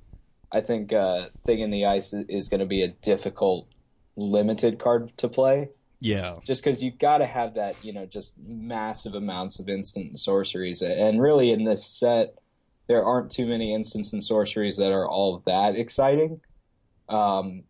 I 0.52 0.62
think 0.62 0.92
uh, 0.92 1.30
Thing 1.46 1.60
in 1.60 1.72
the 1.72 1.86
Ice 1.86 2.14
is, 2.14 2.50
going 2.50 2.60
to 2.60 2.66
be 2.66 2.82
a 2.82 2.90
difficult 2.90 3.68
limited 4.18 4.80
card 4.80 5.16
to 5.18 5.30
play, 5.30 5.70
yeah, 6.02 6.40
just 6.44 6.64
because 6.64 6.84
you've 6.84 7.00
got 7.00 7.20
to 7.20 7.26
have 7.26 7.54
that 7.54 7.84
you 7.86 7.94
know 7.94 8.06
just 8.06 8.34
massive 8.38 9.14
amounts 9.16 9.60
of 9.60 9.70
instant 9.70 10.20
sorceries, 10.20 10.82
and 10.82 11.22
really 11.22 11.52
in 11.52 11.64
this 11.64 11.86
set, 11.86 12.36
there 12.88 13.04
aren't 13.04 13.32
too 13.32 13.46
many 13.46 13.74
instants 13.74 14.12
and 14.12 14.24
sorceries 14.24 14.78
that 14.78 14.92
are 14.92 15.08
all 15.08 15.42
that 15.46 15.76
exciting. 15.76 16.42
Um, 17.08 17.64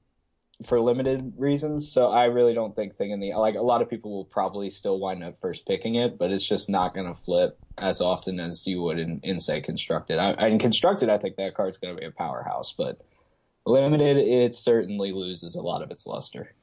for 0.64 0.80
limited 0.80 1.34
reasons. 1.38 1.90
So 1.92 2.10
I 2.12 2.26
really 2.26 2.54
don't 2.54 2.76
think 2.76 2.96
thing 2.96 3.12
in 3.12 3.20
the 3.20 3.34
like 3.36 3.56
a 3.56 3.62
lot 3.62 3.82
of 3.82 3.90
people 3.90 4.12
will 4.12 4.26
probably 4.26 4.70
still 4.70 5.00
wind 5.00 5.24
up 5.24 5.38
first 5.38 5.66
picking 5.66 5.96
it, 5.96 6.18
but 6.18 6.32
it's 6.32 6.48
just 6.48 6.70
not 6.70 6.94
going 6.94 7.08
to 7.08 7.14
flip 7.14 7.58
as 7.78 8.02
often 8.02 8.40
as 8.40 8.68
you 8.68 8.82
would 8.82 9.00
in, 9.00 9.22
in 9.24 9.40
say 9.40 9.62
constructed. 9.62 10.20
I, 10.20 10.48
in 10.48 10.60
constructed, 10.60 11.10
I 11.10 11.18
think 11.18 11.38
that 11.38 11.56
card's 11.56 11.78
going 11.78 11.96
to 11.96 12.00
be 12.00 12.06
a 12.06 12.12
powerhouse, 12.12 12.74
but 12.78 13.00
limited, 13.66 14.18
it 14.18 14.54
certainly 14.54 15.12
loses 15.12 15.56
a 15.56 15.62
lot 15.62 15.82
of 15.82 15.92
its 15.92 16.06
luster. 16.06 16.54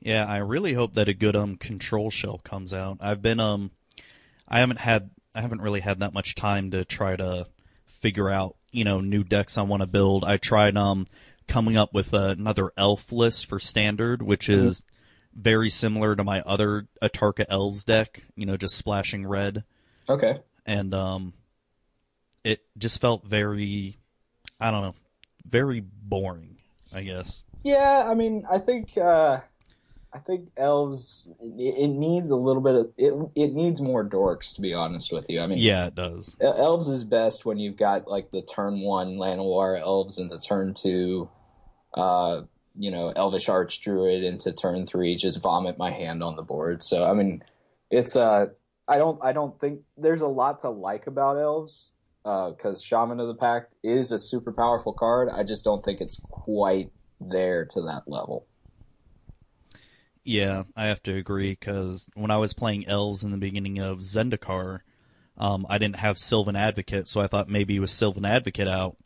yeah. 0.00 0.24
I 0.26 0.38
really 0.38 0.72
hope 0.72 0.94
that 0.94 1.08
a 1.08 1.14
good 1.14 1.36
um 1.36 1.56
control 1.56 2.10
shell 2.10 2.38
comes 2.38 2.72
out. 2.72 2.98
I've 3.00 3.20
been 3.20 3.40
um, 3.40 3.72
I 4.48 4.60
haven't 4.60 4.78
had 4.80 5.10
I 5.34 5.42
haven't 5.42 5.60
really 5.60 5.80
had 5.80 6.00
that 6.00 6.14
much 6.14 6.34
time 6.34 6.70
to 6.70 6.84
try 6.84 7.14
to 7.16 7.46
figure 7.86 8.30
out 8.30 8.56
you 8.70 8.84
know 8.84 9.00
new 9.00 9.24
decks 9.24 9.58
I 9.58 9.62
want 9.62 9.82
to 9.82 9.86
build. 9.86 10.24
I 10.24 10.38
tried 10.38 10.76
um 10.78 11.06
coming 11.48 11.76
up 11.76 11.92
with 11.92 12.12
another 12.12 12.70
elf 12.76 13.10
list 13.10 13.46
for 13.46 13.58
standard, 13.58 14.22
which 14.22 14.48
is 14.48 14.82
very 15.34 15.70
similar 15.70 16.14
to 16.14 16.22
my 16.24 16.40
other 16.42 16.86
Atarka 17.02 17.44
elves 17.48 17.84
deck. 17.84 18.22
You 18.36 18.46
know, 18.46 18.56
just 18.56 18.76
splashing 18.76 19.26
red, 19.26 19.64
Okay. 20.08 20.40
and 20.66 20.94
um, 20.94 21.32
it 22.44 22.60
just 22.76 23.00
felt 23.00 23.24
very, 23.24 23.98
I 24.60 24.70
don't 24.70 24.82
know, 24.82 24.94
very 25.44 25.80
boring. 25.80 26.56
I 26.92 27.02
guess. 27.02 27.42
Yeah, 27.64 28.06
I 28.08 28.14
mean, 28.14 28.44
I 28.50 28.58
think 28.58 28.96
uh, 28.96 29.40
I 30.12 30.18
think 30.20 30.48
elves 30.56 31.28
it, 31.38 31.74
it 31.76 31.88
needs 31.88 32.30
a 32.30 32.36
little 32.36 32.62
bit 32.62 32.74
of 32.74 32.92
it. 32.96 33.14
It 33.34 33.52
needs 33.52 33.80
more 33.82 34.02
dorks, 34.08 34.54
to 34.54 34.62
be 34.62 34.72
honest 34.72 35.12
with 35.12 35.28
you. 35.28 35.40
I 35.42 35.46
mean, 35.46 35.58
Yeah, 35.58 35.88
it 35.88 35.94
does. 35.94 36.34
Elves 36.40 36.88
is 36.88 37.04
best 37.04 37.44
when 37.44 37.58
you've 37.58 37.76
got 37.76 38.08
like 38.08 38.30
the 38.30 38.40
turn 38.40 38.80
one 38.80 39.16
Llanowar 39.16 39.78
elves 39.78 40.18
and 40.18 40.30
the 40.30 40.38
turn 40.38 40.72
two, 40.72 41.28
uh, 41.94 42.42
you 42.78 42.90
know, 42.90 43.12
Elvish 43.14 43.46
Archdruid 43.46 44.24
into 44.24 44.52
turn 44.52 44.86
three, 44.86 45.16
just 45.16 45.42
vomit 45.42 45.78
my 45.78 45.90
hand 45.90 46.22
on 46.22 46.36
the 46.36 46.42
board. 46.42 46.82
So 46.82 47.04
I 47.04 47.14
mean, 47.14 47.42
it's 47.90 48.16
uh, 48.16 48.46
I 48.86 48.98
don't 48.98 49.22
I 49.22 49.32
don't 49.32 49.58
think 49.60 49.80
there's 49.96 50.22
a 50.22 50.28
lot 50.28 50.60
to 50.60 50.70
like 50.70 51.06
about 51.06 51.38
elves 51.38 51.92
because 52.22 52.82
Shaman 52.82 53.20
of 53.20 53.28
the 53.28 53.34
Pack 53.34 53.68
is 53.82 54.12
a 54.12 54.18
super 54.18 54.52
powerful 54.52 54.92
card. 54.92 55.28
I 55.30 55.44
just 55.44 55.64
don't 55.64 55.84
think 55.84 56.00
it's 56.00 56.20
quite 56.30 56.90
there 57.20 57.64
to 57.66 57.82
that 57.82 58.02
level. 58.06 58.46
Yeah, 60.24 60.64
I 60.76 60.86
have 60.86 61.02
to 61.04 61.14
agree 61.14 61.52
because 61.52 62.08
when 62.14 62.30
I 62.30 62.36
was 62.36 62.52
playing 62.52 62.86
elves 62.86 63.24
in 63.24 63.30
the 63.30 63.38
beginning 63.38 63.78
of 63.78 64.00
Zendikar, 64.00 64.80
um, 65.38 65.64
I 65.70 65.78
didn't 65.78 65.96
have 65.96 66.18
Sylvan 66.18 66.54
Advocate, 66.54 67.08
so 67.08 67.20
I 67.20 67.28
thought 67.28 67.48
maybe 67.48 67.80
with 67.80 67.90
Sylvan 67.90 68.26
Advocate 68.26 68.68
out, 68.68 68.98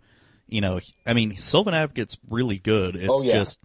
you 0.52 0.60
know, 0.60 0.80
I 1.06 1.14
mean, 1.14 1.36
Sylvan 1.36 1.74
Advocate's 1.74 2.18
really 2.28 2.58
good. 2.58 2.94
It's 2.96 3.08
Oh, 3.08 3.22
yeah. 3.22 3.32
just, 3.32 3.60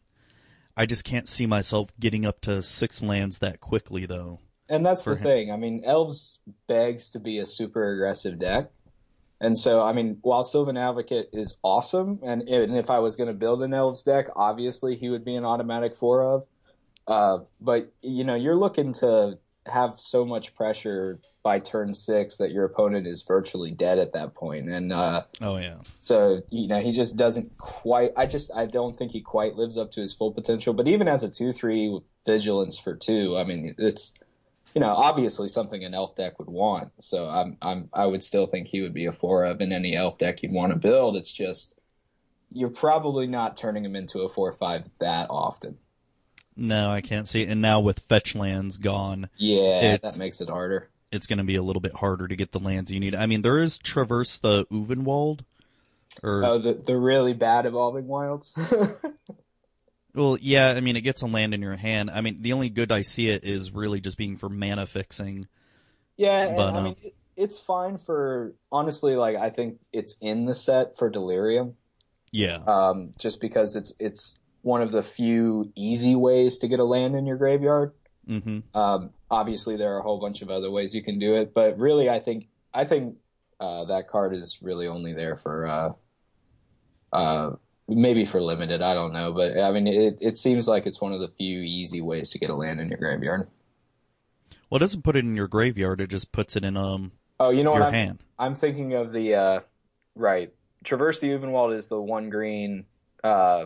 I 0.75 0.85
just 0.85 1.03
can't 1.03 1.27
see 1.27 1.45
myself 1.45 1.91
getting 1.99 2.25
up 2.25 2.41
to 2.41 2.63
six 2.63 3.03
lands 3.03 3.39
that 3.39 3.59
quickly, 3.59 4.05
though. 4.05 4.39
And 4.69 4.85
that's 4.85 5.03
the 5.03 5.15
him. 5.15 5.23
thing. 5.23 5.51
I 5.51 5.57
mean, 5.57 5.83
Elves 5.85 6.41
begs 6.67 7.11
to 7.11 7.19
be 7.19 7.39
a 7.39 7.45
super 7.45 7.93
aggressive 7.93 8.39
deck. 8.39 8.71
And 9.39 9.57
so, 9.57 9.81
I 9.81 9.93
mean, 9.93 10.17
while 10.21 10.43
Sylvan 10.43 10.77
Advocate 10.77 11.29
is 11.31 11.57
awesome, 11.63 12.19
and, 12.23 12.41
and 12.49 12.75
if 12.75 12.89
I 12.89 12.99
was 12.99 13.15
going 13.15 13.27
to 13.27 13.33
build 13.33 13.61
an 13.61 13.73
Elves 13.73 14.03
deck, 14.03 14.27
obviously 14.35 14.95
he 14.95 15.09
would 15.09 15.23
be 15.23 15.35
an 15.35 15.45
automatic 15.45 15.95
four 15.95 16.23
of. 16.23 16.45
Uh, 17.07 17.43
but, 17.61 17.93
you 18.01 18.23
know, 18.23 18.35
you're 18.35 18.55
looking 18.55 18.93
to 18.93 19.37
have 19.65 19.99
so 19.99 20.25
much 20.25 20.55
pressure 20.55 21.19
by 21.47 21.59
turn 21.59 21.93
six 21.93 22.35
that 22.35 22.51
your 22.51 22.65
opponent 22.65 23.07
is 23.07 23.21
virtually 23.21 23.71
dead 23.71 23.99
at 23.99 24.11
that 24.11 24.35
point. 24.35 24.67
And 24.67 24.91
uh, 24.91 25.23
Oh 25.39 25.55
yeah, 25.55 25.77
so, 25.97 26.41
you 26.49 26.67
know, 26.67 26.81
he 26.81 26.91
just 26.91 27.15
doesn't 27.15 27.57
quite, 27.57 28.11
I 28.17 28.25
just, 28.25 28.51
I 28.53 28.65
don't 28.65 28.97
think 28.97 29.13
he 29.13 29.21
quite 29.21 29.55
lives 29.55 29.77
up 29.77 29.91
to 29.91 30.01
his 30.01 30.13
full 30.13 30.33
potential. 30.33 30.73
But 30.73 30.89
even 30.89 31.07
as 31.07 31.23
a 31.23 31.31
2 31.31 31.53
3 31.53 32.01
vigilance 32.25 32.77
for 32.77 32.97
two, 32.97 33.37
I 33.37 33.45
mean, 33.45 33.75
it's, 33.77 34.19
you 34.75 34.81
know, 34.81 34.93
obviously 34.93 35.47
something 35.47 35.85
an 35.85 35.93
elf 35.93 36.17
deck 36.17 36.37
would 36.37 36.49
want. 36.49 36.91
So 36.99 37.29
I'm, 37.29 37.55
I'm, 37.61 37.87
I 37.93 38.05
would 38.05 38.23
still 38.23 38.45
think 38.45 38.67
he 38.67 38.81
would 38.81 38.93
be 38.93 39.05
a 39.05 39.13
four 39.13 39.45
of 39.45 39.61
in 39.61 39.71
any 39.71 39.95
elf 39.95 40.17
deck 40.17 40.43
you'd 40.43 40.51
want 40.51 40.73
to 40.73 40.77
build. 40.77 41.15
It's 41.15 41.31
just 41.31 41.79
you're 42.51 42.67
probably 42.67 43.25
not 43.25 43.55
turning 43.55 43.85
him 43.85 43.95
into 43.95 44.23
a 44.23 44.29
four 44.29 44.49
or 44.49 44.53
five 44.53 44.83
that 44.99 45.27
often. 45.29 45.77
no, 46.57 46.91
I 46.91 46.99
can't 46.99 47.25
see 47.25 47.43
it. 47.43 47.49
And 47.49 47.61
now 47.61 47.79
with 47.79 47.99
fetch 47.99 48.35
lands 48.35 48.79
gone, 48.79 49.29
Yeah, 49.37 49.95
that 49.95 50.19
makes 50.19 50.41
it 50.41 50.49
harder. 50.49 50.89
It's 51.11 51.27
going 51.27 51.37
to 51.37 51.43
be 51.43 51.55
a 51.55 51.63
little 51.63 51.79
bit 51.81 51.95
harder 51.95 52.27
to 52.27 52.35
get 52.35 52.51
the 52.51 52.59
lands 52.59 52.91
you 52.91 52.99
need. 52.99 53.15
I 53.15 53.25
mean, 53.25 53.41
there 53.41 53.59
is 53.59 53.77
Traverse 53.77 54.37
the 54.39 54.65
Ulvenwald, 54.67 55.41
or 56.23 56.43
Oh, 56.43 56.57
the 56.57 56.73
the 56.73 56.97
really 56.97 57.33
bad 57.33 57.65
evolving 57.65 58.07
wilds. 58.07 58.53
Well, 60.13 60.37
yeah, 60.41 60.69
I 60.69 60.81
mean, 60.81 60.95
it 60.95 61.01
gets 61.01 61.21
a 61.21 61.27
land 61.27 61.53
in 61.53 61.61
your 61.61 61.75
hand. 61.75 62.09
I 62.09 62.21
mean, 62.21 62.41
the 62.41 62.53
only 62.53 62.69
good 62.69 62.91
I 62.91 63.01
see 63.03 63.29
it 63.29 63.43
is 63.43 63.71
really 63.71 64.01
just 64.01 64.17
being 64.17 64.35
for 64.35 64.49
mana 64.49 64.85
fixing. 64.87 65.47
yeah, 66.17 66.41
and, 66.47 66.55
But, 66.55 66.75
I 66.75 66.79
uh, 66.79 66.81
mean, 66.81 66.95
it's 67.35 67.59
fine 67.59 67.97
for 67.97 68.53
honestly. 68.71 69.15
Like 69.15 69.35
I 69.35 69.49
think 69.49 69.79
it's 69.93 70.17
in 70.21 70.45
the 70.45 70.55
set 70.55 70.97
for 70.97 71.09
Delirium. 71.09 71.75
Yeah, 72.31 72.59
um, 72.67 73.13
just 73.19 73.41
because 73.41 73.75
it's 73.75 73.93
it's 73.99 74.39
one 74.63 74.81
of 74.81 74.91
the 74.91 75.03
few 75.03 75.71
easy 75.75 76.15
ways 76.15 76.57
to 76.59 76.67
get 76.67 76.79
a 76.79 76.83
land 76.83 77.15
in 77.15 77.25
your 77.25 77.37
graveyard. 77.37 77.93
hmm 78.27 78.59
Um, 78.73 79.11
obviously, 79.29 79.77
there 79.77 79.95
are 79.95 79.99
a 79.99 80.03
whole 80.03 80.19
bunch 80.19 80.41
of 80.41 80.49
other 80.49 80.71
ways 80.71 80.95
you 80.95 81.03
can 81.03 81.19
do 81.19 81.35
it, 81.35 81.53
but 81.53 81.77
really, 81.77 82.09
I 82.09 82.19
think 82.19 82.47
I 82.73 82.85
think 82.85 83.15
uh, 83.59 83.85
that 83.85 84.07
card 84.07 84.33
is 84.33 84.59
really 84.61 84.87
only 84.87 85.13
there 85.13 85.35
for 85.35 85.67
uh, 85.67 85.93
uh, 87.13 87.55
maybe 87.87 88.25
for 88.25 88.41
limited. 88.41 88.81
I 88.81 88.93
don't 88.93 89.13
know, 89.13 89.33
but 89.33 89.59
I 89.59 89.71
mean, 89.71 89.87
it 89.87 90.17
it 90.21 90.37
seems 90.37 90.67
like 90.67 90.85
it's 90.85 91.01
one 91.01 91.13
of 91.13 91.19
the 91.19 91.29
few 91.29 91.59
easy 91.59 92.01
ways 92.01 92.31
to 92.31 92.39
get 92.39 92.49
a 92.49 92.55
land 92.55 92.79
in 92.79 92.89
your 92.89 92.97
graveyard. 92.97 93.47
Well, 94.69 94.77
it 94.77 94.81
doesn't 94.81 95.03
put 95.03 95.15
it 95.15 95.23
in 95.23 95.35
your 95.35 95.47
graveyard. 95.47 96.01
It 96.01 96.09
just 96.09 96.31
puts 96.31 96.55
it 96.55 96.63
in 96.63 96.75
um 96.75 97.13
Oh, 97.39 97.51
you 97.51 97.63
know 97.63 97.71
what 97.71 97.77
your 97.77 97.87
I'm 97.87 97.93
hand. 97.93 98.23
I'm 98.39 98.55
thinking 98.55 98.93
of 98.93 99.11
the 99.11 99.35
uh, 99.35 99.59
right. 100.15 100.51
Traverse 100.83 101.19
the 101.19 101.29
Ulvenwald 101.29 101.75
is 101.75 101.87
the 101.87 102.01
one 102.01 102.29
green 102.29 102.85
uh, 103.23 103.65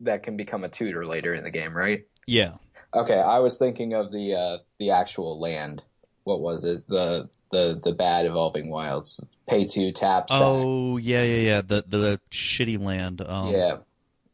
that 0.00 0.22
can 0.22 0.36
become 0.36 0.64
a 0.64 0.68
tutor 0.68 1.04
later 1.06 1.34
in 1.34 1.44
the 1.44 1.50
game, 1.50 1.76
right? 1.76 2.04
Yeah. 2.26 2.54
Okay, 2.94 3.18
I 3.18 3.38
was 3.38 3.56
thinking 3.58 3.94
of 3.94 4.12
the 4.12 4.34
uh, 4.34 4.58
the 4.78 4.90
actual 4.90 5.40
land. 5.40 5.82
What 6.24 6.40
was 6.40 6.64
it? 6.64 6.86
The 6.88 7.28
the 7.50 7.80
the 7.82 7.92
bad 7.92 8.26
evolving 8.26 8.68
wilds. 8.70 9.26
Pay 9.48 9.66
two 9.66 9.92
tap 9.92 10.28
sack. 10.30 10.38
Oh, 10.40 10.96
yeah, 10.98 11.22
yeah, 11.22 11.36
yeah. 11.40 11.62
The 11.62 11.84
the 11.86 12.20
shitty 12.30 12.78
land. 12.80 13.20
Um, 13.22 13.48
yeah. 13.50 13.78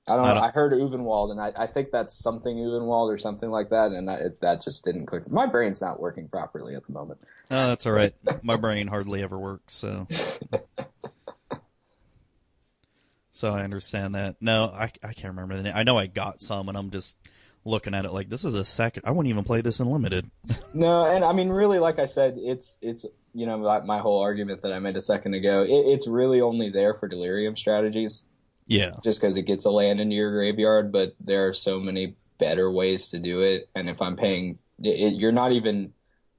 I 0.07 0.16
don't 0.16 0.25
I 0.25 0.29
know. 0.29 0.35
don't- 0.35 0.44
I 0.44 0.51
heard 0.51 0.73
Ulvenwald, 0.73 1.31
and 1.33 1.40
I, 1.40 1.53
I 1.57 1.66
think 1.66 1.90
that's 1.90 2.14
something 2.14 2.57
Ulvenwald 2.57 3.12
or 3.12 3.18
something 3.18 3.51
like 3.51 3.68
that, 3.71 3.92
and 3.92 4.11
I, 4.11 4.14
it, 4.14 4.40
that 4.40 4.62
just 4.62 4.85
didn't 4.85 5.07
click. 5.07 5.31
My 5.31 5.44
brain's 5.47 5.83
not 5.83 6.01
working 6.01 6.29
properly 6.29 6.75
at 6.75 6.87
the 6.87 6.92
moment. 6.92 7.21
Oh, 7.51 7.68
that's 7.68 7.85
all 7.85 7.92
right. 7.92 8.14
My 8.42 8.57
brain 8.57 8.87
hardly 8.88 9.23
ever 9.23 9.38
works, 9.38 9.75
so. 9.75 10.07
So 13.31 13.55
I 13.55 13.62
understand 13.62 14.16
that. 14.16 14.35
No, 14.40 14.64
I, 14.64 14.90
I 15.01 15.12
can't 15.12 15.33
remember 15.35 15.55
the 15.57 15.62
name. 15.62 15.73
I 15.77 15.85
know 15.85 15.97
I 15.97 16.07
got 16.07 16.42
some, 16.42 16.68
and 16.68 16.77
I'm 16.77 16.90
just 16.90 17.18
looking 17.64 17.94
at 17.94 18.05
it 18.05 18.12
like 18.12 18.29
this 18.29 18.44
is 18.44 18.55
a 18.55 18.64
second. 18.64 19.03
I 19.07 19.11
wouldn't 19.11 19.31
even 19.31 19.44
play 19.44 19.61
this 19.61 19.81
in 19.81 19.87
limited. 19.88 20.31
No, 20.75 21.07
and 21.07 21.25
I 21.25 21.33
mean, 21.33 21.49
really, 21.49 21.79
like 21.79 21.99
I 21.99 22.05
said, 22.05 22.35
it's 22.37 22.79
it's 22.83 23.05
you 23.33 23.47
know 23.47 23.59
my, 23.59 23.81
my 23.81 23.99
whole 23.99 24.21
argument 24.21 24.62
that 24.62 24.73
I 24.73 24.79
made 24.79 24.97
a 24.97 25.01
second 25.01 25.35
ago. 25.35 25.62
It, 25.62 25.71
it's 25.71 26.07
really 26.07 26.40
only 26.40 26.71
there 26.71 26.94
for 26.94 27.09
delirium 27.09 27.57
strategies, 27.57 28.23
Yeah, 28.66 28.92
just 29.03 29.21
because 29.21 29.37
it 29.37 29.42
gets 29.42 29.64
a 29.64 29.71
land 29.71 29.99
into 29.99 30.14
your 30.14 30.31
graveyard. 30.31 30.92
But 30.92 31.16
there 31.21 31.49
are 31.49 31.53
so 31.53 31.81
many 31.81 32.16
better 32.37 32.71
ways 32.71 33.09
to 33.09 33.18
do 33.18 33.40
it, 33.40 33.71
and 33.75 33.88
if 33.88 34.01
I'm 34.03 34.14
paying, 34.14 34.59
it, 34.79 35.14
you're 35.14 35.33
not 35.33 35.53
even 35.53 35.92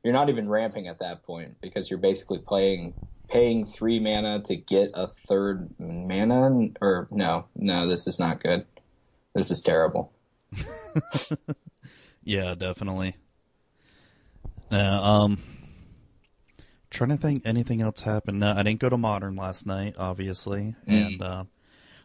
you're 0.03 0.13
not 0.13 0.29
even 0.29 0.47
ramping 0.47 0.88
at 0.88 0.99
that 0.99 1.23
point 1.23 1.58
because 1.60 1.89
you're 1.89 1.99
basically 1.99 2.39
playing 2.39 2.93
paying 3.27 3.65
three 3.65 3.99
mana 3.99 4.41
to 4.43 4.55
get 4.55 4.91
a 4.93 5.08
third 5.08 5.69
mana. 5.79 6.69
Or 6.82 7.08
no, 7.12 7.47
no, 7.55 7.88
this 7.88 8.08
is 8.08 8.19
not 8.19 8.41
good. 8.41 8.65
This 9.34 9.51
is 9.51 9.62
terrible. 9.62 10.13
yeah, 12.23 12.55
definitely. 12.55 13.15
No, 14.71 14.79
um, 14.79 15.41
trying 16.89 17.09
to 17.09 17.17
think 17.17 17.43
anything 17.45 17.81
else 17.81 18.01
happened. 18.01 18.39
No, 18.39 18.53
I 18.55 18.63
didn't 18.63 18.79
go 18.79 18.89
to 18.89 18.97
modern 18.97 19.35
last 19.35 19.65
night, 19.65 19.95
obviously, 19.97 20.75
Mm. 20.88 21.05
and 21.07 21.21
uh, 21.21 21.43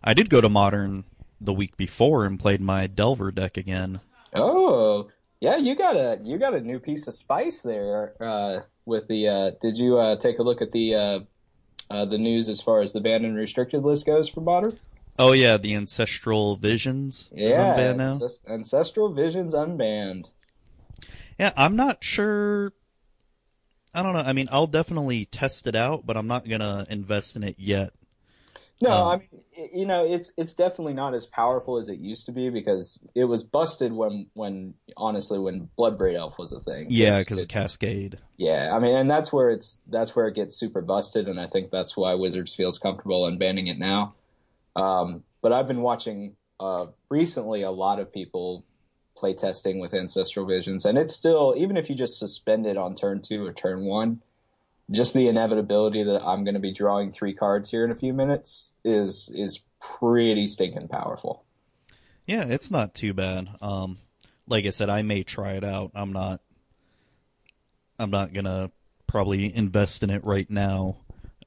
I 0.02 0.14
did 0.14 0.30
go 0.30 0.40
to 0.40 0.48
modern 0.48 1.04
the 1.40 1.52
week 1.52 1.76
before 1.76 2.24
and 2.24 2.38
played 2.40 2.60
my 2.60 2.86
Delver 2.86 3.30
deck 3.30 3.56
again. 3.56 4.00
Oh, 4.32 5.08
yeah, 5.40 5.56
you 5.56 5.74
got 5.76 5.96
a 5.96 6.18
you 6.22 6.38
got 6.38 6.54
a 6.54 6.60
new 6.60 6.78
piece 6.78 7.06
of 7.06 7.14
spice 7.14 7.62
there 7.62 8.14
uh, 8.20 8.60
with 8.86 9.08
the. 9.08 9.28
Uh, 9.28 9.50
did 9.60 9.76
you 9.76 9.98
uh, 9.98 10.16
take 10.16 10.38
a 10.38 10.42
look 10.42 10.62
at 10.62 10.72
the 10.72 10.94
uh, 10.94 11.20
uh, 11.90 12.04
the 12.06 12.18
news 12.18 12.48
as 12.48 12.62
far 12.62 12.80
as 12.80 12.92
the 12.92 13.00
banned 13.00 13.26
and 13.26 13.36
restricted 13.36 13.82
list 13.82 14.06
goes 14.06 14.28
for 14.28 14.40
modern? 14.40 14.78
Oh 15.18 15.32
yeah, 15.32 15.56
the 15.56 15.74
Ancestral 15.74 16.56
Visions 16.56 17.32
is 17.44 17.56
Yeah, 17.56 17.56
unbanned 17.56 17.96
now. 17.96 18.14
Ancest- 18.20 18.46
Ancestral 18.48 19.12
Visions 19.12 19.54
unbanned. 19.54 20.28
Yeah, 21.38 21.52
I'm 21.56 21.76
not 21.76 22.02
sure. 22.02 22.72
I 23.94 24.02
don't 24.02 24.12
know. 24.14 24.20
I 24.20 24.32
mean, 24.32 24.48
I'll 24.50 24.66
definitely 24.66 25.24
test 25.24 25.66
it 25.66 25.76
out, 25.76 26.04
but 26.06 26.16
I'm 26.16 26.26
not 26.26 26.48
gonna 26.48 26.86
invest 26.90 27.36
in 27.36 27.42
it 27.44 27.56
yet. 27.58 27.92
No, 28.80 28.90
Um, 28.90 29.08
I 29.08 29.16
mean, 29.18 29.70
you 29.72 29.86
know, 29.86 30.04
it's 30.04 30.32
it's 30.36 30.54
definitely 30.54 30.94
not 30.94 31.14
as 31.14 31.26
powerful 31.26 31.78
as 31.78 31.88
it 31.88 31.98
used 31.98 32.26
to 32.26 32.32
be 32.32 32.50
because 32.50 33.04
it 33.14 33.24
was 33.24 33.42
busted 33.42 33.92
when 33.92 34.26
when 34.34 34.74
honestly 34.96 35.38
when 35.38 35.70
Bloodbraid 35.78 36.16
Elf 36.16 36.38
was 36.38 36.52
a 36.52 36.60
thing. 36.60 36.90
Yeah, 36.90 37.20
because 37.20 37.46
Cascade. 37.46 38.18
Yeah, 38.36 38.70
I 38.74 38.78
mean, 38.80 38.94
and 38.96 39.10
that's 39.10 39.32
where 39.32 39.50
it's 39.50 39.80
that's 39.88 40.16
where 40.16 40.26
it 40.28 40.34
gets 40.34 40.56
super 40.56 40.82
busted, 40.82 41.28
and 41.28 41.40
I 41.40 41.46
think 41.46 41.70
that's 41.70 41.96
why 41.96 42.14
Wizards 42.14 42.54
feels 42.54 42.78
comfortable 42.78 43.26
in 43.26 43.38
banning 43.38 43.68
it 43.68 43.78
now. 43.78 44.14
Um, 44.76 45.24
but 45.42 45.52
I've 45.52 45.68
been 45.68 45.82
watching 45.82 46.36
uh, 46.60 46.86
recently 47.08 47.62
a 47.62 47.70
lot 47.70 48.00
of 48.00 48.12
people 48.12 48.64
play 49.16 49.34
testing 49.34 49.78
with 49.78 49.94
Ancestral 49.94 50.46
Visions, 50.46 50.84
and 50.84 50.98
it's 50.98 51.14
still 51.14 51.54
even 51.56 51.76
if 51.76 51.88
you 51.88 51.96
just 51.96 52.18
suspend 52.18 52.66
it 52.66 52.76
on 52.76 52.94
turn 52.94 53.22
two 53.22 53.44
or 53.44 53.52
turn 53.52 53.84
one, 53.84 54.20
just 54.90 55.14
the 55.14 55.28
inevitability 55.28 56.02
that 56.02 56.22
I'm 56.22 56.44
going 56.44 56.54
to 56.54 56.60
be 56.60 56.72
drawing 56.72 57.12
three 57.12 57.34
cards 57.34 57.70
here 57.70 57.84
in 57.84 57.90
a 57.90 57.94
few 57.94 58.12
minutes 58.12 58.74
is 58.84 59.30
is 59.34 59.60
pretty 59.80 60.46
stinking 60.46 60.88
powerful. 60.88 61.44
Yeah, 62.26 62.46
it's 62.48 62.70
not 62.70 62.94
too 62.94 63.12
bad. 63.12 63.48
Um, 63.60 63.98
like 64.46 64.64
I 64.64 64.70
said, 64.70 64.88
I 64.88 65.02
may 65.02 65.22
try 65.22 65.52
it 65.52 65.64
out. 65.64 65.92
I'm 65.94 66.12
not. 66.12 66.40
I'm 67.98 68.10
not 68.10 68.32
gonna 68.32 68.70
probably 69.06 69.54
invest 69.54 70.02
in 70.02 70.10
it 70.10 70.24
right 70.24 70.50
now. 70.50 70.96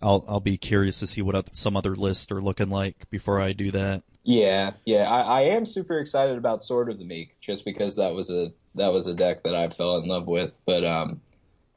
I'll 0.02 0.26
I'll 0.28 0.40
be 0.40 0.58
curious 0.58 1.00
to 1.00 1.08
see 1.08 1.22
what 1.22 1.56
some 1.56 1.76
other 1.76 1.96
lists 1.96 2.32
are 2.32 2.42
looking 2.42 2.70
like 2.70 3.10
before 3.10 3.40
I 3.40 3.54
do 3.54 3.72
that. 3.72 4.04
Yeah, 4.24 4.72
yeah, 4.86 5.10
I, 5.10 5.22
I 5.22 5.42
am 5.42 5.66
super 5.66 6.00
excited 6.00 6.38
about 6.38 6.62
Sword 6.62 6.90
of 6.90 7.00
the 7.00 7.06
Meek 7.06 7.40
just 7.40 7.64
because 7.64 7.96
that 7.96 8.14
was 8.14 8.30
a 8.30 8.52
that 8.76 8.92
was 8.92 9.08
a 9.08 9.14
deck 9.14 9.44
that 9.44 9.56
I 9.56 9.70
fell 9.70 9.98
in 9.98 10.08
love 10.08 10.28
with. 10.28 10.62
But 10.66 10.84
um, 10.84 11.22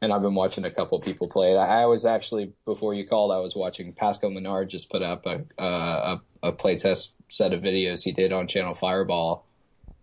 and 0.03 0.13
I've 0.13 0.23
been 0.23 0.35
watching 0.35 0.65
a 0.65 0.71
couple 0.71 0.99
people 1.01 1.29
play 1.29 1.53
it. 1.53 1.57
I, 1.57 1.83
I 1.83 1.87
was 1.87 2.05
actually 2.05 2.53
before 2.65 2.95
you 2.95 3.07
called, 3.07 3.33
I 3.33 3.39
was 3.39 3.55
watching 3.55 3.93
Pascal 3.93 4.31
Maynard 4.31 4.69
just 4.69 4.91
put 4.91 5.03
up 5.03 5.27
a 5.27 5.45
a, 5.59 6.21
a 6.43 6.53
playtest 6.53 7.11
set 7.29 7.55
of 7.55 7.63
videos 7.63 8.03
he 8.03 8.13
did 8.13 8.33
on 8.33 8.49
Channel 8.49 8.75
Fireball, 8.75 9.47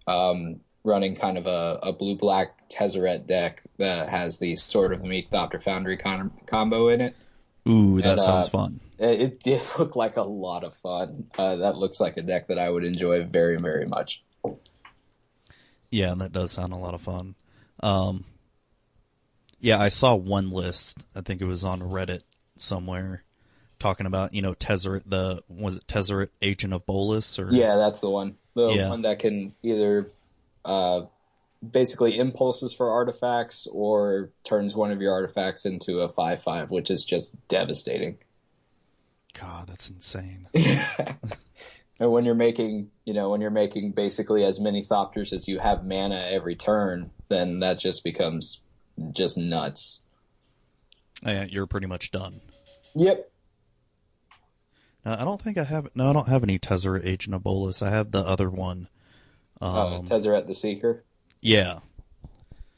um, 0.07 0.61
running 0.83 1.15
kind 1.15 1.37
of 1.37 1.47
a, 1.47 1.79
a 1.83 1.91
blue 1.91 2.15
black 2.15 2.69
Tezzeret 2.69 3.27
deck 3.27 3.61
that 3.77 4.09
has 4.09 4.39
the 4.39 4.55
Sword 4.55 4.93
of 4.93 5.01
the 5.01 5.07
Meek 5.07 5.29
Thopter 5.29 5.61
Foundry 5.61 5.97
combo 5.97 6.89
in 6.89 7.01
it. 7.01 7.15
Ooh, 7.67 8.01
that 8.01 8.13
And, 8.13 8.21
sounds 8.21 8.47
uh, 8.47 8.51
fun. 8.51 8.79
It, 8.99 9.39
did 9.41 9.61
look 9.79 9.95
like 9.95 10.17
a 10.17 10.23
lot 10.23 10.63
of 10.63 10.73
fun. 10.73 11.27
Uh, 11.37 11.57
that 11.57 11.77
looks 11.77 11.99
like 11.99 12.17
a 12.17 12.21
deck 12.21 12.47
that 12.47 12.57
I 12.59 12.69
would 12.69 12.83
enjoy 12.83 13.23
very, 13.23 13.57
very 13.57 13.85
much. 13.85 14.23
Yeah, 15.89 16.11
and 16.11 16.21
that 16.21 16.31
does 16.33 16.51
sound 16.51 16.73
a 16.73 16.77
lot 16.77 16.93
of 16.93 17.01
fun. 17.01 17.35
Um, 17.81 18.25
yeah, 19.59 19.79
I 19.79 19.89
saw 19.89 20.15
one 20.15 20.51
list. 20.51 21.05
I 21.15 21.21
think 21.21 21.41
it 21.41 21.45
was 21.45 21.63
on 21.63 21.79
Reddit 21.81 22.23
somewhere, 22.57 23.23
talking 23.79 24.05
about 24.05 24.33
you 24.33 24.41
know 24.41 24.53
Tezzeret, 24.53 25.03
the 25.05 25.43
was 25.47 25.77
it 25.77 25.87
Tezzeret 25.87 26.29
Agent 26.41 26.73
of 26.73 26.85
Bolas 26.85 27.39
or 27.39 27.51
Yeah, 27.53 27.75
that's 27.75 27.99
the 28.01 28.09
one. 28.09 28.35
The 28.53 28.69
Yeah. 28.69 28.89
one 28.89 29.03
that 29.03 29.19
can 29.19 29.53
either 29.63 30.11
uh, 30.65 31.01
basically 31.67 32.17
impulses 32.17 32.73
for 32.73 32.91
artifacts 32.91 33.67
or 33.71 34.31
turns 34.43 34.75
one 34.75 34.91
of 34.91 35.01
your 35.01 35.13
artifacts 35.13 35.65
into 35.65 35.99
a 36.01 36.09
5 36.09 36.41
5, 36.41 36.71
which 36.71 36.91
is 36.91 37.03
just 37.05 37.35
devastating. 37.47 38.17
God, 39.33 39.67
that's 39.67 39.89
insane. 39.89 40.47
And 41.99 42.11
when 42.11 42.25
you're 42.25 42.35
making, 42.35 42.89
you 43.05 43.13
know, 43.13 43.29
when 43.29 43.41
you're 43.41 43.49
making 43.49 43.91
basically 43.91 44.43
as 44.43 44.59
many 44.59 44.83
Thopters 44.83 45.33
as 45.33 45.47
you 45.47 45.59
have 45.59 45.83
mana 45.83 46.27
every 46.29 46.55
turn, 46.55 47.09
then 47.27 47.59
that 47.61 47.79
just 47.79 48.03
becomes 48.03 48.63
just 49.13 49.37
nuts. 49.37 50.01
yeah, 51.25 51.45
you're 51.49 51.65
pretty 51.65 51.87
much 51.87 52.11
done. 52.11 52.41
Yep. 52.95 53.31
Uh, 55.05 55.17
I 55.19 55.23
don't 55.23 55.41
think 55.41 55.57
I 55.57 55.63
have. 55.63 55.87
No, 55.95 56.09
I 56.09 56.13
don't 56.13 56.27
have 56.27 56.43
any 56.43 56.59
Tezzeret 56.59 57.05
Agent 57.05 57.33
of 57.33 57.43
Bolas. 57.43 57.81
I 57.81 57.89
have 57.89 58.11
the 58.11 58.19
other 58.19 58.49
one. 58.49 58.89
Um, 59.59 59.75
Uh, 59.75 60.01
Tezzeret 60.01 60.45
the 60.45 60.53
Seeker. 60.53 61.03
Yeah, 61.41 61.79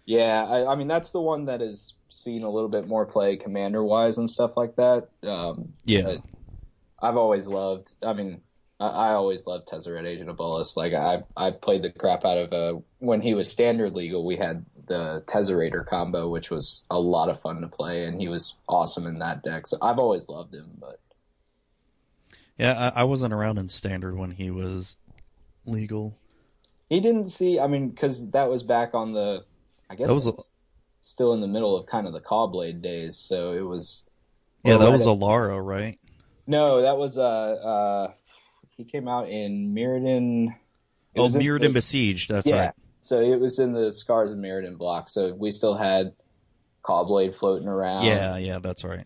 Yeah, 0.06 0.44
I, 0.44 0.72
I 0.72 0.76
mean 0.76 0.88
that's 0.88 1.12
the 1.12 1.22
one 1.22 1.46
that 1.46 1.62
has 1.62 1.94
seen 2.10 2.44
a 2.44 2.50
little 2.50 2.70
bit 2.70 2.88
more 2.88 3.06
play 3.06 3.38
commander 3.38 3.84
wise 3.84 4.18
and 4.18 4.30
stuff 4.30 4.58
like 4.58 4.76
that. 4.76 5.10
Um, 5.24 5.74
yeah, 5.86 6.16
I've 7.02 7.18
always 7.18 7.48
loved. 7.48 7.94
I 8.04 8.14
mean, 8.14 8.42
I, 8.80 8.88
I 8.88 9.10
always 9.12 9.46
loved 9.46 9.68
Tezzeret 9.68 10.06
Agent 10.06 10.30
of 10.30 10.38
Bolas. 10.38 10.76
Like 10.76 10.94
I, 10.94 11.24
I 11.38 11.52
played 11.52 11.84
the 11.84 11.92
crap 11.92 12.26
out 12.26 12.38
of 12.38 12.54
uh, 12.54 12.80
when 13.00 13.22
he 13.22 13.34
was 13.34 13.52
standard 13.52 13.96
legal. 13.96 14.26
We 14.26 14.36
had 14.36 14.66
the 14.88 15.24
Tezzerator 15.28 15.86
combo, 15.86 16.30
which 16.30 16.50
was 16.50 16.86
a 16.90 17.00
lot 17.00 17.30
of 17.30 17.40
fun 17.40 17.62
to 17.62 17.68
play, 17.68 18.06
and 18.06 18.20
he 18.20 18.28
was 18.28 18.56
awesome 18.68 19.06
in 19.06 19.20
that 19.20 19.44
deck. 19.44 19.68
So 19.68 19.78
I've 19.82 20.00
always 20.00 20.30
loved 20.30 20.54
him. 20.54 20.72
But 20.80 21.00
yeah. 22.58 22.92
I, 22.96 23.02
I 23.02 23.04
wasn't 23.04 23.34
around 23.34 23.60
in 23.60 23.70
Standard 23.70 24.18
when 24.18 24.32
he 24.32 24.52
was 24.52 24.98
legal. 25.66 26.18
He 26.90 27.00
didn't 27.00 27.28
see. 27.30 27.60
I 27.60 27.68
mean, 27.68 27.90
because 27.90 28.32
that 28.32 28.50
was 28.50 28.64
back 28.64 28.94
on 28.94 29.14
the. 29.14 29.44
I 29.90 29.96
guess 29.96 30.08
That 30.08 30.14
was 30.14 30.28
it 30.28 30.32
a- 30.32 30.36
was 30.36 30.56
still 31.02 31.34
in 31.34 31.42
the 31.42 31.48
middle 31.48 31.78
of 31.78 31.86
kind 31.86 32.06
of 32.08 32.14
the 32.14 32.22
Cawblade 32.22 32.82
days. 32.82 33.18
So 33.18 33.54
it 33.54 33.62
was. 33.62 34.06
Yeah, 34.64 34.78
that 34.78 34.86
right 34.86 34.92
was 34.92 35.08
at- 35.08 35.08
Alara, 35.08 35.64
right? 35.66 35.98
No, 36.48 36.82
that 36.82 36.98
was 36.98 37.18
uh 37.18 37.22
uh 37.22 38.12
he 38.76 38.84
came 38.84 39.08
out 39.08 39.30
in 39.30 39.74
Mirrodin. 39.74 40.56
Oh, 41.16 41.26
in- 41.26 41.32
Mirrodin 41.32 41.74
Besieged. 41.74 42.30
That's 42.30 42.48
yeah. 42.48 42.56
right. 42.56 42.74
So 43.02 43.22
it 43.22 43.40
was 43.40 43.60
in 43.60 43.72
the 43.72 43.92
Scars 43.92 44.32
of 44.32 44.38
Mirrodin 44.40 44.78
block. 44.78 45.10
So 45.10 45.34
we 45.34 45.52
still 45.52 45.76
had 45.76 46.14
Cawblade 46.84 47.34
floating 47.36 47.68
around. 47.68 48.06
Yeah, 48.06 48.38
yeah, 48.38 48.60
that's 48.60 48.84
right. 48.84 49.06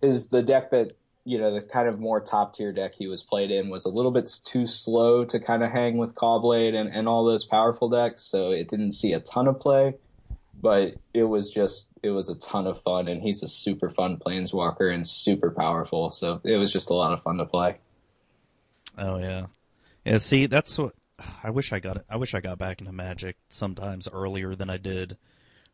Is 0.00 0.28
the 0.28 0.42
deck 0.42 0.70
that 0.70 0.96
you 1.24 1.38
know, 1.38 1.54
the 1.54 1.60
kind 1.60 1.88
of 1.88 2.00
more 2.00 2.20
top 2.20 2.54
tier 2.54 2.72
deck 2.72 2.94
he 2.94 3.06
was 3.06 3.22
played 3.22 3.50
in 3.50 3.68
was 3.68 3.84
a 3.84 3.88
little 3.88 4.10
bit 4.10 4.30
too 4.44 4.66
slow 4.66 5.24
to 5.24 5.38
kind 5.38 5.62
of 5.62 5.70
hang 5.70 5.96
with 5.96 6.14
Cawblade 6.14 6.74
and, 6.74 6.90
and 6.90 7.08
all 7.08 7.24
those 7.24 7.44
powerful 7.44 7.88
decks, 7.88 8.22
so 8.22 8.50
it 8.50 8.68
didn't 8.68 8.92
see 8.92 9.12
a 9.12 9.20
ton 9.20 9.46
of 9.46 9.60
play. 9.60 9.94
But 10.60 10.94
it 11.14 11.24
was 11.24 11.50
just 11.50 11.90
it 12.02 12.10
was 12.10 12.28
a 12.28 12.36
ton 12.36 12.66
of 12.66 12.80
fun 12.80 13.08
and 13.08 13.20
he's 13.22 13.42
a 13.42 13.48
super 13.48 13.88
fun 13.88 14.16
planeswalker 14.16 14.92
and 14.92 15.06
super 15.06 15.50
powerful, 15.50 16.10
so 16.10 16.40
it 16.44 16.56
was 16.56 16.72
just 16.72 16.90
a 16.90 16.94
lot 16.94 17.12
of 17.12 17.22
fun 17.22 17.38
to 17.38 17.44
play. 17.44 17.76
Oh 18.98 19.18
yeah, 19.18 19.46
yeah. 20.04 20.18
See, 20.18 20.46
that's 20.46 20.78
what 20.78 20.94
I 21.42 21.50
wish 21.50 21.72
I 21.72 21.78
got. 21.78 22.04
I 22.08 22.16
wish 22.16 22.34
I 22.34 22.40
got 22.40 22.58
back 22.58 22.80
into 22.80 22.92
Magic 22.92 23.36
sometimes 23.48 24.08
earlier 24.12 24.54
than 24.54 24.70
I 24.70 24.76
did. 24.76 25.16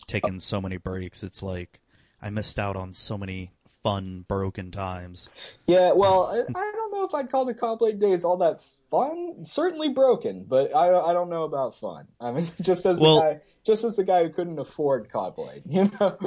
Taking 0.07 0.41
so 0.41 0.61
many 0.61 0.77
breaks, 0.77 1.23
it's 1.23 1.43
like 1.43 1.81
I 2.23 2.31
missed 2.31 2.59
out 2.59 2.77
on 2.77 2.95
so 2.95 3.19
many 3.19 3.53
fun 3.83 4.25
broken 4.29 4.71
times. 4.71 5.29
Yeah, 5.67 5.93
well, 5.93 6.27
I, 6.27 6.39
I 6.59 6.73
don't 6.73 6.93
know 6.93 7.05
if 7.05 7.15
I'd 7.15 7.31
call 7.31 7.45
the 7.45 7.55
Cawblade 7.55 8.01
days 8.01 8.25
all 8.25 8.37
that 8.39 8.61
fun. 8.91 9.45
Certainly 9.45 9.91
broken, 9.91 10.45
but 10.49 10.75
I, 10.75 10.89
I 10.89 11.13
don't 11.13 11.31
know 11.31 11.45
about 11.45 11.75
fun. 11.77 12.07
I 12.21 12.33
mean, 12.33 12.47
just 12.61 12.87
as 12.87 12.99
Well- 13.01 13.17
the 13.17 13.23
guy, 13.23 13.41
just 13.65 13.85
as 13.85 13.97
the 13.97 14.05
guy 14.05 14.25
who 14.25 14.31
couldn't 14.31 14.59
afford 14.59 15.11
Cawblade, 15.11 15.63
you 15.69 15.91
know. 16.01 16.19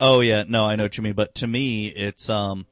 Oh 0.00 0.20
yeah, 0.20 0.44
no, 0.46 0.64
I 0.66 0.76
know 0.76 0.84
what 0.84 0.96
you 0.96 1.02
mean. 1.02 1.14
But 1.14 1.34
to 1.36 1.46
me, 1.46 1.86
it's 1.88 2.28
um, 2.28 2.66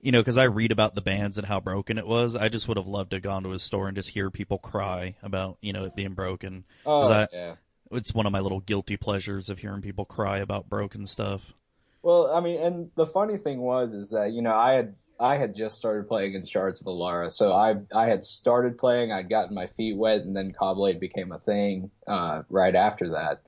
you 0.00 0.12
know, 0.12 0.20
because 0.20 0.38
I 0.38 0.44
read 0.44 0.70
about 0.72 0.94
the 0.94 1.00
bands 1.02 1.38
and 1.38 1.46
how 1.46 1.58
broken 1.60 1.98
it 1.98 2.06
was. 2.06 2.36
I 2.36 2.48
just 2.48 2.68
would 2.68 2.76
have 2.76 2.86
loved 2.86 3.10
to 3.10 3.16
have 3.16 3.22
gone 3.22 3.42
to 3.44 3.52
a 3.52 3.58
store 3.58 3.88
and 3.88 3.96
just 3.96 4.10
hear 4.10 4.30
people 4.30 4.58
cry 4.58 5.16
about 5.22 5.58
you 5.60 5.72
know 5.72 5.84
it 5.84 5.96
being 5.96 6.14
broken. 6.14 6.64
Oh, 6.86 7.10
I- 7.10 7.28
yeah. 7.32 7.54
It's 7.90 8.12
one 8.14 8.26
of 8.26 8.32
my 8.32 8.40
little 8.40 8.60
guilty 8.60 8.98
pleasures 8.98 9.48
of 9.48 9.60
hearing 9.60 9.80
people 9.80 10.04
cry 10.04 10.38
about 10.40 10.68
broken 10.68 11.06
stuff. 11.06 11.54
Well, 12.02 12.32
I 12.32 12.40
mean, 12.40 12.60
and 12.60 12.90
the 12.94 13.06
funny 13.06 13.36
thing 13.36 13.60
was 13.60 13.92
is 13.92 14.10
that 14.10 14.32
you 14.32 14.42
know 14.42 14.54
I 14.54 14.72
had 14.72 14.94
I 15.20 15.36
had 15.36 15.54
just 15.54 15.76
started 15.76 16.06
playing 16.06 16.34
in 16.34 16.44
Shards 16.44 16.80
of 16.80 16.86
Alara, 16.86 17.32
so 17.32 17.52
I 17.52 17.76
I 17.94 18.06
had 18.06 18.22
started 18.22 18.78
playing, 18.78 19.12
I'd 19.12 19.28
gotten 19.28 19.54
my 19.54 19.66
feet 19.66 19.96
wet, 19.96 20.22
and 20.22 20.34
then 20.34 20.52
Cawblade 20.52 21.00
became 21.00 21.32
a 21.32 21.38
thing 21.38 21.90
uh, 22.06 22.42
right 22.48 22.74
after 22.74 23.10
that. 23.10 23.42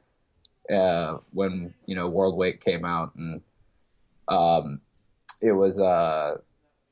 Uh, 0.75 1.19
when 1.33 1.75
you 1.87 1.95
know 1.95 2.11
Worldwake 2.11 2.61
came 2.61 2.85
out, 2.85 3.15
and 3.15 3.41
um, 4.29 4.81
it 5.41 5.53
was 5.53 5.81
uh, 5.81 6.37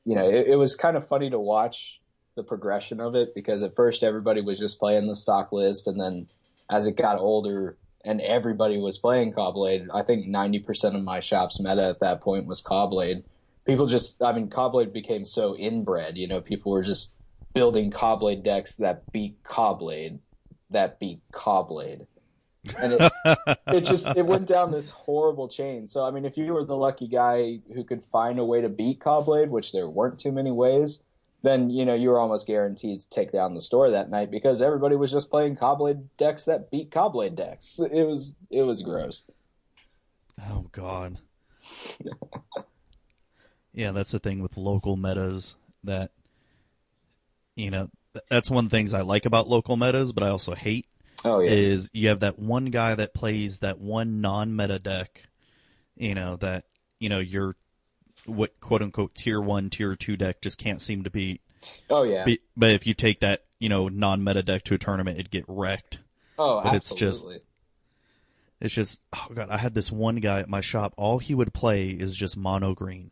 you 0.05 0.15
know 0.15 0.27
it, 0.29 0.47
it 0.47 0.55
was 0.55 0.75
kind 0.75 0.95
of 0.95 1.05
funny 1.05 1.29
to 1.29 1.39
watch 1.39 2.01
the 2.35 2.43
progression 2.43 3.01
of 3.01 3.15
it 3.15 3.35
because 3.35 3.63
at 3.63 3.75
first 3.75 4.01
everybody 4.01 4.39
was 4.39 4.59
just 4.59 4.79
playing 4.79 5.07
the 5.07 5.15
stock 5.15 5.51
list, 5.51 5.87
and 5.87 5.99
then 5.99 6.27
as 6.69 6.87
it 6.87 6.95
got 6.95 7.19
older 7.19 7.77
and 8.05 8.21
everybody 8.21 8.77
was 8.77 8.97
playing 8.97 9.33
Cawblade. 9.33 9.87
I 9.93 10.03
think 10.03 10.27
90% 10.27 10.95
of 10.95 11.03
my 11.03 11.19
shop's 11.19 11.59
meta 11.59 11.83
at 11.83 11.99
that 11.99 12.21
point 12.21 12.45
was 12.45 12.61
Cawblade. 12.61 13.23
People 13.65 13.87
just, 13.87 14.21
I 14.21 14.31
mean, 14.31 14.49
Cawblade 14.49 14.93
became 14.93 15.25
so 15.25 15.55
inbred, 15.55 16.17
you 16.17 16.27
know, 16.27 16.41
people 16.41 16.71
were 16.71 16.83
just 16.83 17.15
building 17.53 17.91
Cawblade 17.91 18.43
decks 18.43 18.77
that 18.77 19.11
beat 19.11 19.43
Cawblade, 19.43 20.19
that 20.69 20.99
beat 20.99 21.19
Cawblade. 21.31 22.07
And 22.81 22.93
it, 22.93 23.11
it 23.67 23.81
just, 23.81 24.07
it 24.15 24.25
went 24.25 24.47
down 24.47 24.71
this 24.71 24.89
horrible 24.89 25.49
chain. 25.49 25.85
So, 25.87 26.05
I 26.05 26.11
mean, 26.11 26.25
if 26.25 26.37
you 26.37 26.53
were 26.53 26.65
the 26.65 26.75
lucky 26.75 27.07
guy 27.07 27.59
who 27.73 27.83
could 27.83 28.03
find 28.03 28.39
a 28.39 28.45
way 28.45 28.61
to 28.61 28.69
beat 28.69 28.99
Cawblade, 28.99 29.49
which 29.49 29.71
there 29.71 29.89
weren't 29.89 30.19
too 30.19 30.31
many 30.31 30.51
ways, 30.51 31.03
then 31.41 31.69
you 31.69 31.85
know 31.85 31.93
you 31.93 32.09
were 32.09 32.19
almost 32.19 32.47
guaranteed 32.47 32.99
to 32.99 33.09
take 33.09 33.31
down 33.31 33.55
the 33.55 33.61
store 33.61 33.91
that 33.91 34.09
night 34.09 34.31
because 34.31 34.61
everybody 34.61 34.95
was 34.95 35.11
just 35.11 35.29
playing 35.29 35.55
Cawblade 35.55 36.05
decks 36.17 36.45
that 36.45 36.69
beat 36.69 36.91
Cawblade 36.91 37.35
decks. 37.35 37.79
It 37.79 38.03
was 38.03 38.35
it 38.49 38.63
was 38.63 38.81
gross. 38.81 39.29
Oh 40.49 40.67
God. 40.71 41.19
yeah, 43.73 43.91
that's 43.91 44.11
the 44.11 44.19
thing 44.19 44.41
with 44.41 44.57
local 44.57 44.97
metas 44.97 45.55
that 45.83 46.11
you 47.55 47.71
know 47.71 47.89
that's 48.29 48.49
one 48.49 48.65
of 48.65 48.71
the 48.71 48.75
things 48.75 48.93
I 48.93 49.01
like 49.01 49.25
about 49.25 49.47
local 49.47 49.77
metas, 49.77 50.13
but 50.13 50.23
I 50.23 50.29
also 50.29 50.55
hate 50.55 50.87
Oh 51.25 51.39
yeah, 51.39 51.51
is 51.51 51.89
you 51.93 52.09
have 52.09 52.21
that 52.21 52.39
one 52.39 52.65
guy 52.65 52.95
that 52.95 53.13
plays 53.13 53.59
that 53.59 53.79
one 53.79 54.21
non-meta 54.21 54.79
deck, 54.79 55.23
you 55.95 56.15
know 56.15 56.35
that 56.37 56.65
you 56.99 57.09
know 57.09 57.19
your 57.19 57.55
what 58.25 58.59
quote 58.59 58.81
unquote 58.81 59.15
tier 59.15 59.39
one, 59.41 59.69
tier 59.69 59.95
two 59.95 60.17
deck 60.17 60.41
just 60.41 60.57
can't 60.57 60.81
seem 60.81 61.03
to 61.03 61.09
beat. 61.09 61.41
oh 61.89 62.03
yeah, 62.03 62.23
Be- 62.25 62.39
But 62.55 62.71
if 62.71 62.85
you 62.87 62.93
take 62.93 63.19
that 63.21 63.45
you 63.59 63.69
know 63.69 63.87
non-meta 63.87 64.43
deck 64.43 64.63
to 64.65 64.73
a 64.75 64.77
tournament, 64.77 65.17
it'd 65.19 65.31
get 65.31 65.45
wrecked. 65.47 65.99
oh 66.37 66.61
but 66.63 66.75
it's 66.75 66.93
just- 66.93 67.19
absolutely. 67.23 67.41
It's 68.61 68.73
just 68.75 68.99
oh 69.15 69.27
god, 69.33 69.49
I 69.49 69.57
had 69.57 69.73
this 69.73 69.89
one 69.91 70.17
guy 70.17 70.39
at 70.41 70.49
my 70.49 70.59
shop. 70.59 70.93
All 70.97 71.19
he 71.19 71.33
would 71.33 71.53
play 71.53 71.89
is 71.91 72.15
just 72.15 72.35
mono 72.35 72.73
green. 72.75 73.11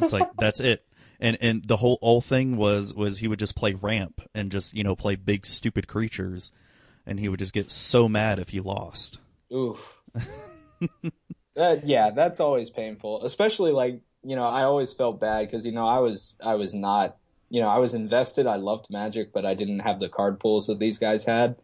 It's 0.00 0.12
like 0.14 0.30
that's 0.38 0.60
it. 0.60 0.86
And 1.20 1.36
and 1.42 1.68
the 1.68 1.76
whole 1.76 1.98
whole 2.00 2.22
thing 2.22 2.56
was 2.56 2.94
was 2.94 3.18
he 3.18 3.28
would 3.28 3.38
just 3.38 3.54
play 3.54 3.74
ramp 3.74 4.22
and 4.34 4.50
just 4.50 4.72
you 4.74 4.82
know 4.82 4.96
play 4.96 5.14
big 5.14 5.44
stupid 5.44 5.88
creatures, 5.88 6.50
and 7.06 7.20
he 7.20 7.28
would 7.28 7.38
just 7.38 7.52
get 7.52 7.70
so 7.70 8.08
mad 8.08 8.38
if 8.38 8.48
he 8.48 8.60
lost. 8.60 9.18
Oof. 9.54 10.00
that 11.54 11.86
yeah, 11.86 12.10
that's 12.10 12.40
always 12.40 12.70
painful. 12.70 13.24
Especially 13.24 13.72
like 13.72 14.00
you 14.24 14.36
know, 14.36 14.44
I 14.44 14.64
always 14.64 14.92
felt 14.92 15.20
bad 15.20 15.46
because 15.46 15.66
you 15.66 15.72
know 15.72 15.86
I 15.86 15.98
was 15.98 16.38
I 16.44 16.54
was 16.54 16.74
not 16.74 17.16
you 17.50 17.60
know 17.60 17.68
I 17.68 17.78
was 17.78 17.94
invested. 17.94 18.46
I 18.46 18.56
loved 18.56 18.90
Magic, 18.90 19.32
but 19.32 19.44
I 19.44 19.54
didn't 19.54 19.80
have 19.80 20.00
the 20.00 20.08
card 20.08 20.40
pools 20.40 20.66
that 20.66 20.78
these 20.78 20.98
guys 20.98 21.24
had. 21.24 21.56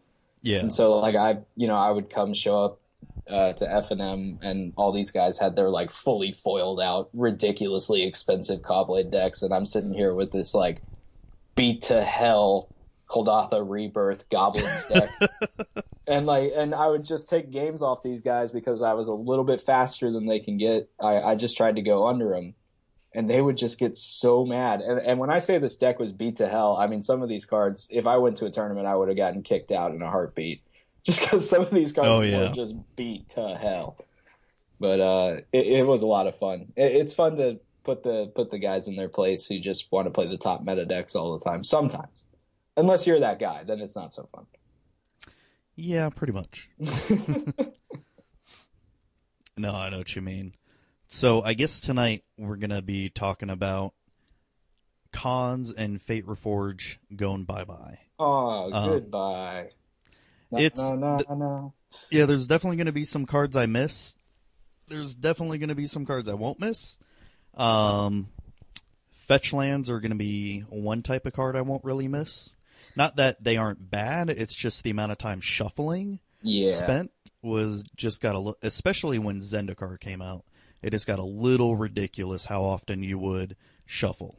Yeah, 0.42 0.58
And 0.58 0.72
so 0.72 0.98
like 0.98 1.16
I 1.16 1.38
you 1.56 1.68
know 1.68 1.76
I 1.76 1.90
would 1.90 2.10
come 2.10 2.34
show 2.34 2.64
up 2.64 2.80
uh, 3.28 3.52
to 3.54 3.70
F 3.70 3.90
and 3.90 4.00
M, 4.00 4.38
and 4.42 4.72
all 4.76 4.92
these 4.92 5.10
guys 5.10 5.38
had 5.38 5.56
their 5.56 5.68
like 5.68 5.90
fully 5.90 6.32
foiled 6.32 6.80
out, 6.80 7.10
ridiculously 7.12 8.04
expensive 8.04 8.62
Caw-Blade 8.62 9.10
decks, 9.10 9.42
and 9.42 9.52
I'm 9.52 9.66
sitting 9.66 9.92
here 9.92 10.14
with 10.14 10.32
this 10.32 10.54
like 10.54 10.80
beat 11.54 11.82
to 11.82 12.04
hell 12.04 12.68
Kuldotha 13.08 13.62
Rebirth 13.68 14.28
Goblins 14.28 14.86
deck. 14.86 15.10
and 16.06 16.26
like 16.26 16.52
and 16.54 16.74
I 16.74 16.86
would 16.88 17.04
just 17.04 17.28
take 17.28 17.50
games 17.50 17.82
off 17.82 18.02
these 18.02 18.20
guys 18.22 18.50
because 18.52 18.82
I 18.82 18.92
was 18.92 19.08
a 19.08 19.14
little 19.14 19.44
bit 19.44 19.60
faster 19.60 20.10
than 20.10 20.26
they 20.26 20.40
can 20.40 20.58
get. 20.58 20.88
I, 21.00 21.20
I 21.20 21.34
just 21.34 21.56
tried 21.56 21.76
to 21.76 21.82
go 21.82 22.06
under 22.06 22.30
them, 22.30 22.54
and 23.14 23.28
they 23.28 23.40
would 23.40 23.56
just 23.56 23.78
get 23.78 23.96
so 23.96 24.44
mad. 24.44 24.80
And 24.80 24.98
and 25.00 25.18
when 25.18 25.30
I 25.30 25.38
say 25.38 25.58
this 25.58 25.76
deck 25.76 25.98
was 25.98 26.12
beat 26.12 26.36
to 26.36 26.48
hell, 26.48 26.76
I 26.76 26.86
mean 26.86 27.02
some 27.02 27.22
of 27.22 27.28
these 27.28 27.44
cards. 27.46 27.88
If 27.90 28.06
I 28.06 28.18
went 28.18 28.36
to 28.38 28.46
a 28.46 28.50
tournament, 28.50 28.86
I 28.86 28.94
would 28.94 29.08
have 29.08 29.16
gotten 29.16 29.42
kicked 29.42 29.72
out 29.72 29.92
in 29.94 30.02
a 30.02 30.10
heartbeat, 30.10 30.62
just 31.04 31.20
because 31.22 31.48
some 31.48 31.62
of 31.62 31.70
these 31.70 31.92
cards 31.92 32.20
Oh, 32.20 32.22
yeah. 32.22 32.48
were 32.48 32.54
just 32.54 32.74
beat 32.96 33.30
to 33.30 33.56
hell. 33.56 33.96
But 34.80 35.00
uh, 35.00 35.36
it, 35.52 35.66
it 35.82 35.86
was 35.86 36.02
a 36.02 36.06
lot 36.06 36.26
of 36.28 36.36
fun. 36.36 36.72
It, 36.76 36.92
it's 36.92 37.12
fun 37.14 37.36
to 37.38 37.58
put 37.82 38.02
the 38.02 38.30
put 38.34 38.50
the 38.50 38.58
guys 38.58 38.86
in 38.86 38.96
their 38.96 39.08
place 39.08 39.46
who 39.46 39.58
just 39.58 39.90
want 39.90 40.06
to 40.06 40.10
play 40.10 40.26
the 40.28 40.36
top 40.36 40.62
meta 40.62 40.84
decks 40.84 41.16
all 41.16 41.36
the 41.36 41.44
time. 41.44 41.64
Sometimes, 41.64 42.24
unless 42.78 43.06
you're 43.06 43.20
that 43.20 43.38
guy, 43.38 43.64
then 43.64 43.80
it's 43.80 43.96
not 43.96 44.12
so 44.12 44.28
fun. 44.34 44.46
Yeah, 45.76 46.08
pretty 46.10 46.32
much. 46.32 46.68
no, 49.56 49.74
I 49.74 49.90
know 49.90 49.98
what 49.98 50.16
you 50.16 50.22
mean. 50.22 50.54
So 51.08 51.42
I 51.42 51.54
guess 51.54 51.80
tonight 51.80 52.24
we're 52.36 52.56
gonna 52.56 52.82
be 52.82 53.08
talking 53.10 53.50
about 53.50 53.94
Khans 55.12 55.72
and 55.72 56.00
Fate 56.00 56.26
Reforge 56.26 56.96
going 57.14 57.44
bye 57.44 57.64
bye. 57.64 57.98
Oh, 58.18 58.70
Uh, 58.72 58.88
goodbye. 58.88 59.70
No, 60.50 60.58
it's 60.58 60.80
no, 60.80 60.94
no, 60.96 61.34
no. 61.34 61.74
Yeah, 62.10 62.26
there's 62.26 62.46
definitely 62.46 62.76
gonna 62.76 62.92
be 62.92 63.04
some 63.04 63.24
cards 63.26 63.56
I 63.56 63.66
miss. 63.66 64.14
There's 64.88 65.14
definitely 65.14 65.58
gonna 65.58 65.74
be 65.74 65.86
some 65.86 66.04
cards 66.06 66.28
I 66.28 66.34
won't 66.34 66.60
miss. 66.60 66.98
Um, 67.54 68.28
fetch 69.10 69.52
lands 69.52 69.88
are 69.90 70.00
gonna 70.00 70.14
be 70.14 70.60
one 70.68 71.02
type 71.02 71.24
of 71.26 71.32
card 71.32 71.56
I 71.56 71.62
won't 71.62 71.84
really 71.84 72.08
miss. 72.08 72.54
Not 72.98 73.16
that 73.16 73.42
they 73.42 73.56
aren't 73.56 73.90
bad. 73.90 74.28
It's 74.28 74.56
just 74.56 74.82
the 74.82 74.90
amount 74.90 75.12
of 75.12 75.18
time 75.18 75.40
shuffling 75.40 76.18
Yeah. 76.42 76.68
spent 76.70 77.12
was 77.40 77.84
just 77.96 78.20
got 78.20 78.34
a 78.34 78.38
little, 78.38 78.58
especially 78.60 79.18
when 79.20 79.40
Zendikar 79.40 79.98
came 80.00 80.20
out. 80.20 80.44
It 80.82 80.90
just 80.90 81.06
got 81.06 81.20
a 81.20 81.24
little 81.24 81.76
ridiculous 81.76 82.46
how 82.46 82.62
often 82.62 83.04
you 83.04 83.16
would 83.18 83.56
shuffle. 83.86 84.36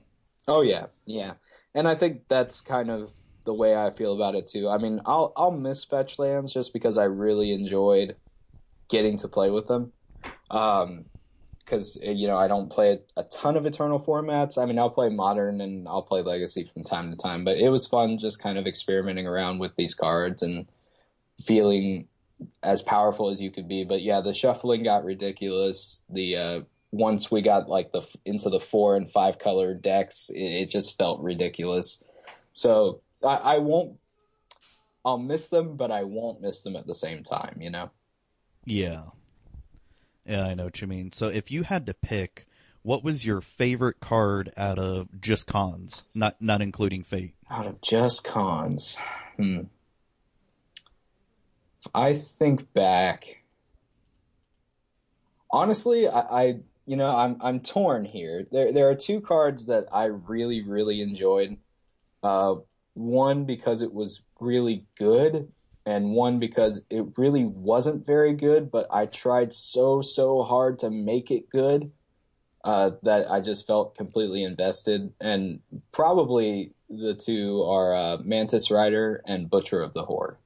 Oh 0.48 0.62
yeah, 0.62 0.88
yeah. 1.06 1.34
And 1.74 1.88
I 1.88 1.96
think 1.96 2.28
that's 2.28 2.60
kind 2.60 2.92
of 2.92 3.14
the 3.46 3.54
way 3.54 3.76
I 3.76 3.92
feel 3.92 4.14
about 4.14 4.36
it 4.36 4.48
too. 4.48 4.68
I 4.68 4.78
mean, 4.78 5.00
I'll 5.06 5.32
I'll 5.38 5.52
miss 5.52 5.86
fetch 5.86 6.20
lands 6.20 6.54
just 6.54 6.74
because 6.74 6.98
I 6.98 7.06
really 7.06 7.54
enjoyed 7.54 8.18
getting 8.90 9.18
to 9.20 9.28
play 9.30 9.50
with 9.50 9.68
them. 9.68 9.94
Um 10.52 11.06
because 11.70 11.98
you 12.02 12.28
know 12.28 12.38
I 12.38 12.48
don't 12.48 12.70
play 12.70 13.00
a 13.16 13.24
ton 13.24 13.56
of 13.56 13.66
Eternal 13.66 14.00
formats. 14.00 14.62
I 14.62 14.66
mean, 14.66 14.80
I'll 14.80 14.90
play 14.90 15.10
Modern 15.10 15.62
and 15.62 15.88
I'll 15.88 16.02
play 16.02 16.22
Legacy 16.22 16.70
from 16.74 16.84
time 16.84 17.12
to 17.12 17.18
time, 17.18 17.44
but 17.44 17.58
it 17.58 17.70
was 17.70 17.86
fun 17.88 18.18
just 18.18 18.42
kind 18.42 18.58
of 18.58 18.66
experimenting 18.66 19.28
around 19.28 19.60
with 19.60 19.76
these 19.76 19.94
cards 19.94 20.42
and 20.42 20.68
feeling 21.42 22.08
as 22.64 22.82
powerful 22.82 23.30
as 23.30 23.42
you 23.42 23.52
could 23.52 23.68
be. 23.68 23.84
But 23.84 24.02
yeah, 24.02 24.22
the 24.22 24.34
shuffling 24.34 24.84
got 24.84 25.04
ridiculous. 25.04 26.04
The 26.10 26.36
uh, 26.36 26.62
once 26.92 27.30
we 27.30 27.42
got 27.42 27.70
like 27.70 27.92
the 27.92 28.02
into 28.26 28.50
the 28.50 28.60
four 28.60 28.96
and 28.96 29.10
five 29.10 29.40
color 29.40 29.74
decks, 29.76 30.30
it, 30.34 30.40
it 30.40 30.70
just 30.70 30.98
felt 30.98 31.22
ridiculous. 31.22 32.04
So 32.54 33.02
I, 33.24 33.36
I 33.36 33.58
won't. 33.60 33.98
I'll 35.06 35.18
miss 35.18 35.50
them, 35.50 35.78
but 35.78 35.92
I 35.92 36.04
won't 36.04 36.42
miss 36.42 36.62
them 36.62 36.76
at 36.76 36.88
the 36.88 36.96
same 36.96 37.24
time. 37.24 37.58
You 37.62 37.70
know. 37.70 37.92
Yeah. 38.66 39.04
Yeah, 40.30 40.46
I 40.46 40.54
know 40.54 40.66
what 40.66 40.80
you 40.80 40.88
mean. 40.88 41.12
So 41.12 41.28
if 41.28 41.50
you 41.50 41.64
had 41.64 41.88
to 41.88 41.94
pick 41.94 42.46
what 42.82 43.04
was 43.04 43.26
your 43.26 43.42
favorite 43.42 44.00
card 44.00 44.52
out 44.56 44.80
of 44.80 45.10
just 45.20 45.48
Khans, 45.48 46.04
not 46.14 46.42
not 46.42 46.62
including 46.62 47.04
fate? 47.04 47.34
Out 47.50 47.66
of 47.66 47.82
just 47.82 48.24
Khans, 48.24 48.98
hmm. 49.38 49.62
I 51.94 52.14
think 52.14 52.72
back. 52.74 53.44
Honestly, 55.52 56.08
I, 56.08 56.20
I 56.20 56.60
you 56.86 56.96
know 56.96 57.16
I'm 57.16 57.38
I'm 57.42 57.60
torn 57.60 58.06
here. 58.06 58.46
There 58.52 58.72
there 58.72 58.90
are 58.90 58.96
two 58.96 59.22
cards 59.22 59.68
that 59.68 59.86
I 59.92 60.06
really 60.06 60.62
really 60.62 61.02
enjoyed. 61.02 61.58
Uh, 62.22 62.56
one 62.94 63.46
because 63.46 63.82
it 63.82 63.94
was 63.94 64.22
really 64.40 64.86
good, 64.98 65.52
and 65.90 66.12
one 66.12 66.38
because 66.38 66.84
it 66.92 67.04
really 67.18 67.46
wasn't 67.46 68.06
very 68.06 68.34
good. 68.34 68.70
But 68.70 68.88
I 68.92 69.08
tried 69.08 69.52
so 69.52 70.02
so 70.02 70.44
hard 70.44 70.80
to 70.80 70.92
make 70.92 71.32
it 71.32 71.50
good 71.50 71.92
uh, 72.64 72.92
that 73.04 73.32
I 73.32 73.42
just 73.42 73.66
felt 73.66 73.96
completely 73.96 74.44
invested. 74.44 75.12
And 75.20 75.62
probably 75.92 76.74
the 76.90 77.16
two 77.16 77.64
are 77.64 77.96
uh, 77.96 78.18
Mantis 78.24 78.70
Rider 78.70 79.24
and 79.26 79.50
Butcher 79.50 79.82
of 79.82 79.94
the 79.94 80.04
Horde. 80.04 80.38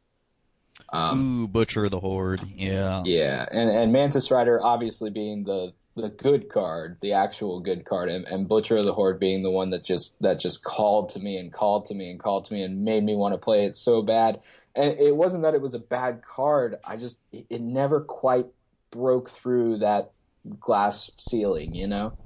Um, 0.94 1.44
Ooh, 1.44 1.48
Butcher 1.48 1.86
of 1.86 1.92
the 1.92 2.00
Horde. 2.00 2.42
Yeah. 2.56 3.04
yeah, 3.06 3.46
and 3.52 3.70
and 3.70 3.92
Mantis 3.92 4.32
Rider 4.32 4.64
obviously 4.64 5.10
being 5.10 5.44
the 5.44 5.74
the 5.96 6.10
good 6.10 6.50
card, 6.50 6.98
the 7.02 7.14
actual 7.14 7.60
good 7.60 7.86
card, 7.86 8.10
and, 8.10 8.26
and 8.26 8.48
Butcher 8.48 8.78
of 8.78 8.86
the 8.86 8.94
Horde 8.94 9.20
being 9.20 9.44
the 9.44 9.52
one 9.52 9.70
that 9.72 9.84
just 9.84 10.22
that 10.22 10.40
just 10.40 10.64
called 10.64 11.10
to 11.10 11.20
me 11.20 11.38
and 11.38 11.52
called 11.52 11.86
to 11.88 11.96
me 11.96 12.10
and 12.10 12.20
called 12.20 12.46
to 12.46 12.54
me 12.54 12.64
and 12.64 12.84
made 12.84 13.04
me 13.04 13.16
want 13.16 13.34
to 13.34 13.38
play 13.38 13.66
it 13.66 13.76
so 13.76 14.02
bad. 14.02 14.40
And 14.76 15.00
it 15.00 15.16
wasn't 15.16 15.44
that 15.44 15.54
it 15.54 15.62
was 15.62 15.74
a 15.76 15.80
bad 15.80 16.22
card. 16.24 16.78
I 16.84 16.98
just 16.98 17.20
it, 17.32 17.62
never 17.62 18.02
quite 18.02 18.48
broke 18.90 19.30
through 19.30 19.78
that 19.80 20.12
glass 20.60 21.12
ceiling, 21.18 21.74
you 21.76 21.88
know. 21.88 22.18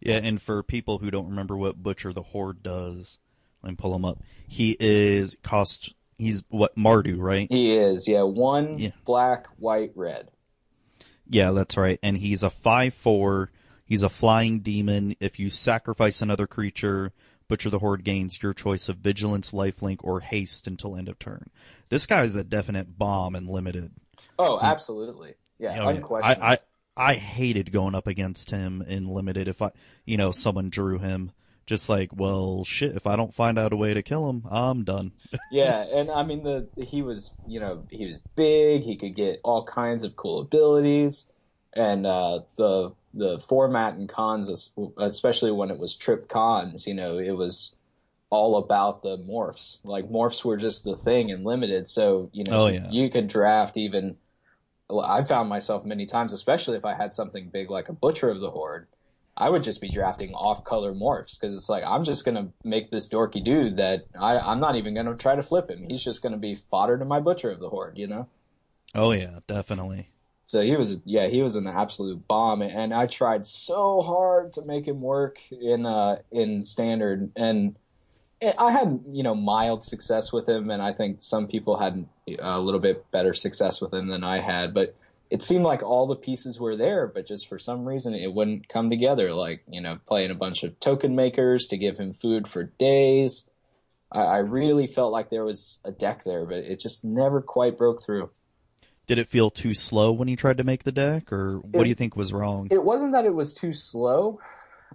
Yeah, 0.00 0.16
and 0.16 0.40
for 0.40 0.62
people 0.62 0.98
who 0.98 1.10
don't 1.10 1.28
remember 1.28 1.56
what 1.56 1.82
Butcher 1.82 2.12
the 2.12 2.22
Horde 2.22 2.62
does, 2.62 3.18
let 3.62 3.70
me 3.70 3.76
pull 3.76 3.94
him 3.94 4.04
up. 4.04 4.22
He 4.46 4.76
is 4.78 5.36
cost. 5.42 5.94
He's 6.18 6.44
what 6.48 6.76
Mardu, 6.76 7.16
right? 7.18 7.48
He 7.50 7.74
is, 7.74 8.06
yeah, 8.06 8.22
one 8.22 8.78
Yeah. 8.78 8.90
black, 9.04 9.46
white, 9.58 9.92
red. 9.94 10.28
Yeah, 11.28 11.50
that's 11.50 11.76
right. 11.76 11.98
And 12.02 12.18
he's 12.18 12.42
a 12.42 12.50
five 12.50 12.94
four. 12.94 13.50
He's 13.84 14.02
a 14.02 14.08
flying 14.08 14.60
demon. 14.60 15.16
If 15.20 15.38
you 15.38 15.50
sacrifice 15.50 16.20
another 16.22 16.46
creature, 16.46 17.12
Butcher 17.48 17.70
the 17.70 17.78
Horde 17.78 18.04
gains 18.04 18.42
your 18.42 18.54
choice 18.54 18.88
of 18.88 18.98
vigilance, 18.98 19.52
lifelink, 19.52 19.98
or 20.02 20.20
haste 20.20 20.66
until 20.66 20.96
end 20.96 21.08
of 21.08 21.18
turn. 21.18 21.50
This 21.88 22.06
guy 22.06 22.22
is 22.24 22.36
a 22.36 22.44
definite 22.44 22.98
bomb 22.98 23.34
and 23.34 23.48
limited. 23.48 23.92
Oh, 24.38 24.58
hmm. 24.58 24.66
absolutely, 24.66 25.34
yeah, 25.58 25.76
Oh, 25.80 25.88
yeah. 25.90 25.96
unquestionably. 25.96 26.42
I, 26.42 26.52
I 26.54 26.58
I 26.98 27.14
hated 27.14 27.72
going 27.72 27.94
up 27.94 28.06
against 28.06 28.50
him 28.50 28.82
in 28.82 29.06
limited. 29.08 29.48
If 29.48 29.60
I, 29.60 29.70
you 30.06 30.16
know, 30.16 30.30
someone 30.30 30.70
drew 30.70 30.98
him, 30.98 31.30
just 31.66 31.88
like, 31.88 32.10
well, 32.14 32.64
shit. 32.64 32.96
If 32.96 33.06
I 33.06 33.16
don't 33.16 33.34
find 33.34 33.58
out 33.58 33.72
a 33.72 33.76
way 33.76 33.92
to 33.92 34.02
kill 34.02 34.30
him, 34.30 34.44
I'm 34.50 34.82
done. 34.84 35.12
yeah, 35.50 35.84
and 35.92 36.10
I 36.10 36.22
mean 36.22 36.42
the 36.42 36.68
he 36.82 37.02
was 37.02 37.34
you 37.46 37.60
know 37.60 37.84
he 37.90 38.06
was 38.06 38.18
big. 38.34 38.82
He 38.82 38.96
could 38.96 39.14
get 39.14 39.40
all 39.44 39.64
kinds 39.64 40.04
of 40.04 40.16
cool 40.16 40.40
abilities, 40.40 41.26
and 41.76 42.06
uh, 42.06 42.40
the 42.56 42.92
the 43.14 43.38
format 43.38 43.94
and 43.94 44.08
Khans, 44.08 44.72
especially 44.98 45.50
when 45.52 45.70
it 45.70 45.78
was 45.78 45.94
trip 45.96 46.28
Khans, 46.28 46.86
you 46.86 46.94
know, 46.94 47.18
it 47.18 47.30
was 47.32 47.74
all 48.28 48.56
about 48.58 49.02
the 49.02 49.16
morphs. 49.18 49.78
Like 49.84 50.08
morphs 50.10 50.44
were 50.44 50.56
just 50.56 50.84
the 50.84 50.96
thing 50.96 51.30
and 51.30 51.44
limited. 51.44 51.88
So 51.88 52.28
you 52.32 52.44
know, 52.44 52.64
Oh, 52.64 52.66
yeah. 52.68 52.90
you 52.90 53.08
could 53.10 53.28
draft 53.28 53.76
even. 53.76 54.16
I 54.90 55.24
found 55.24 55.48
myself 55.48 55.84
many 55.84 56.06
times, 56.06 56.32
especially 56.32 56.76
if 56.76 56.84
I 56.84 56.94
had 56.94 57.12
something 57.12 57.48
big 57.48 57.70
like 57.70 57.88
a 57.88 57.92
Butcher 57.92 58.30
of 58.30 58.40
the 58.40 58.50
Horde. 58.50 58.86
I 59.38 59.50
would 59.50 59.64
just 59.64 59.80
be 59.82 59.90
drafting 59.90 60.32
off-color 60.32 60.94
morphs 60.94 61.38
because 61.38 61.54
it's 61.54 61.68
like 61.68 61.84
I'm 61.84 62.04
just 62.04 62.24
gonna 62.24 62.48
make 62.64 62.90
this 62.90 63.08
dorky 63.08 63.42
dude 63.44 63.76
that 63.78 64.06
I, 64.18 64.38
I'm 64.38 64.60
not 64.60 64.76
even 64.76 64.94
gonna 64.94 65.14
try 65.14 65.34
to 65.36 65.42
flip 65.42 65.70
him. 65.70 65.86
He's 65.88 66.02
just 66.04 66.22
gonna 66.22 66.36
be 66.38 66.54
fodder 66.54 66.96
to 66.98 67.04
my 67.04 67.20
Butcher 67.20 67.50
of 67.50 67.60
the 67.60 67.68
Horde, 67.68 67.98
you 67.98 68.06
know. 68.06 68.28
Oh 68.94 69.10
yeah, 69.12 69.40
definitely. 69.46 70.08
So 70.46 70.60
he 70.62 70.76
was, 70.76 70.98
yeah, 71.04 71.26
he 71.26 71.42
was 71.42 71.56
an 71.56 71.66
absolute 71.66 72.26
bomb, 72.28 72.62
and 72.62 72.94
I 72.94 73.06
tried 73.06 73.44
so 73.46 74.00
hard 74.02 74.52
to 74.54 74.62
make 74.64 74.86
him 74.86 75.00
work 75.00 75.38
in 75.50 75.84
uh 75.86 76.18
in 76.30 76.64
standard, 76.64 77.32
and 77.36 77.76
I 78.58 78.70
had 78.70 79.00
you 79.10 79.22
know 79.22 79.34
mild 79.34 79.84
success 79.84 80.32
with 80.32 80.48
him, 80.48 80.70
and 80.70 80.82
I 80.82 80.92
think 80.92 81.18
some 81.22 81.48
people 81.48 81.76
had 81.78 82.06
a 82.38 82.60
little 82.60 82.80
bit 82.80 83.10
better 83.10 83.34
success 83.34 83.80
with 83.80 83.92
him 83.92 84.08
than 84.08 84.22
I 84.24 84.38
had, 84.40 84.74
but 84.74 84.94
it 85.30 85.42
seemed 85.42 85.64
like 85.64 85.82
all 85.82 86.06
the 86.06 86.14
pieces 86.16 86.60
were 86.60 86.76
there, 86.76 87.06
but 87.08 87.26
just 87.26 87.48
for 87.48 87.58
some 87.58 87.84
reason 87.84 88.14
it 88.14 88.32
wouldn't 88.32 88.68
come 88.68 88.90
together. 88.90 89.34
Like 89.34 89.62
you 89.68 89.80
know, 89.80 89.98
playing 90.06 90.30
a 90.30 90.34
bunch 90.34 90.62
of 90.62 90.78
token 90.80 91.16
makers 91.16 91.66
to 91.68 91.76
give 91.78 91.98
him 91.98 92.12
food 92.12 92.46
for 92.46 92.64
days. 92.78 93.48
I, 94.12 94.20
I 94.20 94.36
really 94.38 94.86
felt 94.86 95.12
like 95.12 95.30
there 95.30 95.44
was 95.44 95.78
a 95.84 95.90
deck 95.92 96.24
there, 96.24 96.46
but 96.46 96.58
it 96.58 96.78
just 96.80 97.04
never 97.04 97.42
quite 97.42 97.78
broke 97.78 98.02
through. 98.02 98.30
Did 99.06 99.18
it 99.18 99.28
feel 99.28 99.50
too 99.50 99.72
slow 99.72 100.10
when 100.12 100.26
you 100.28 100.36
tried 100.36 100.58
to 100.58 100.64
make 100.64 100.82
the 100.82 100.92
deck, 100.92 101.32
or 101.32 101.58
what 101.60 101.80
It- 101.80 101.84
do 101.84 101.88
you 101.88 101.94
think 101.94 102.16
was 102.16 102.32
wrong? 102.32 102.66
it 102.70 102.82
wasn't 102.84 103.12
that 103.12 103.24
it 103.24 103.34
was 103.34 103.54
too 103.54 103.72
slow. 103.72 104.40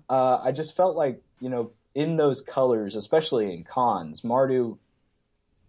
Uh, 0.10 0.40
I 0.44 0.52
just 0.52 0.76
felt 0.76 0.96
like 0.98 1.22
you 1.40 1.50
know 1.50 1.72
in 1.96 2.18
those 2.18 2.42
colors, 2.42 2.96
especially 2.96 3.54
in 3.54 3.64
Khans, 3.64 4.22
Mardu 4.22 4.78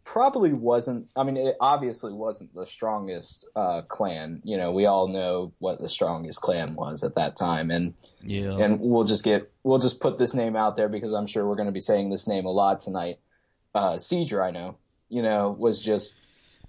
probably 0.05 0.53
wasn't. 0.53 1.09
I 1.15 1.23
mean, 1.23 1.37
it 1.37 1.57
obviously 1.61 2.13
wasn't 2.13 2.53
the 2.55 2.67
strongest 2.67 3.47
uh, 3.55 3.83
clan. 3.83 4.41
You 4.45 4.57
know, 4.57 4.73
we 4.73 4.87
all 4.87 5.07
know 5.07 5.53
what 5.61 5.79
the 5.81 5.89
strongest 5.89 6.41
clan 6.41 6.75
was 6.75 7.05
at 7.05 7.15
that 7.15 7.37
time, 7.37 7.71
and 7.71 7.95
Yeah. 8.25 8.57
and 8.59 8.81
we'll 8.81 9.05
just 9.05 9.23
get 9.23 9.51
we'll 9.63 9.79
just 9.79 10.01
put 10.01 10.19
this 10.19 10.35
name 10.35 10.57
out 10.57 10.77
there 10.77 10.89
because 10.89 11.13
I'm 11.13 11.27
sure 11.27 11.47
we're 11.47 11.55
going 11.55 11.67
to 11.67 11.73
be 11.73 11.81
saying 11.81 12.11
this 12.11 12.27
name 12.27 12.47
a 12.47 12.51
lot 12.51 12.81
tonight. 12.81 13.21
Uh, 13.73 13.97
Siege 13.99 14.33
Rhino, 14.33 14.77
you 15.09 15.23
know, 15.23 15.55
was 15.57 15.81
just 15.81 16.19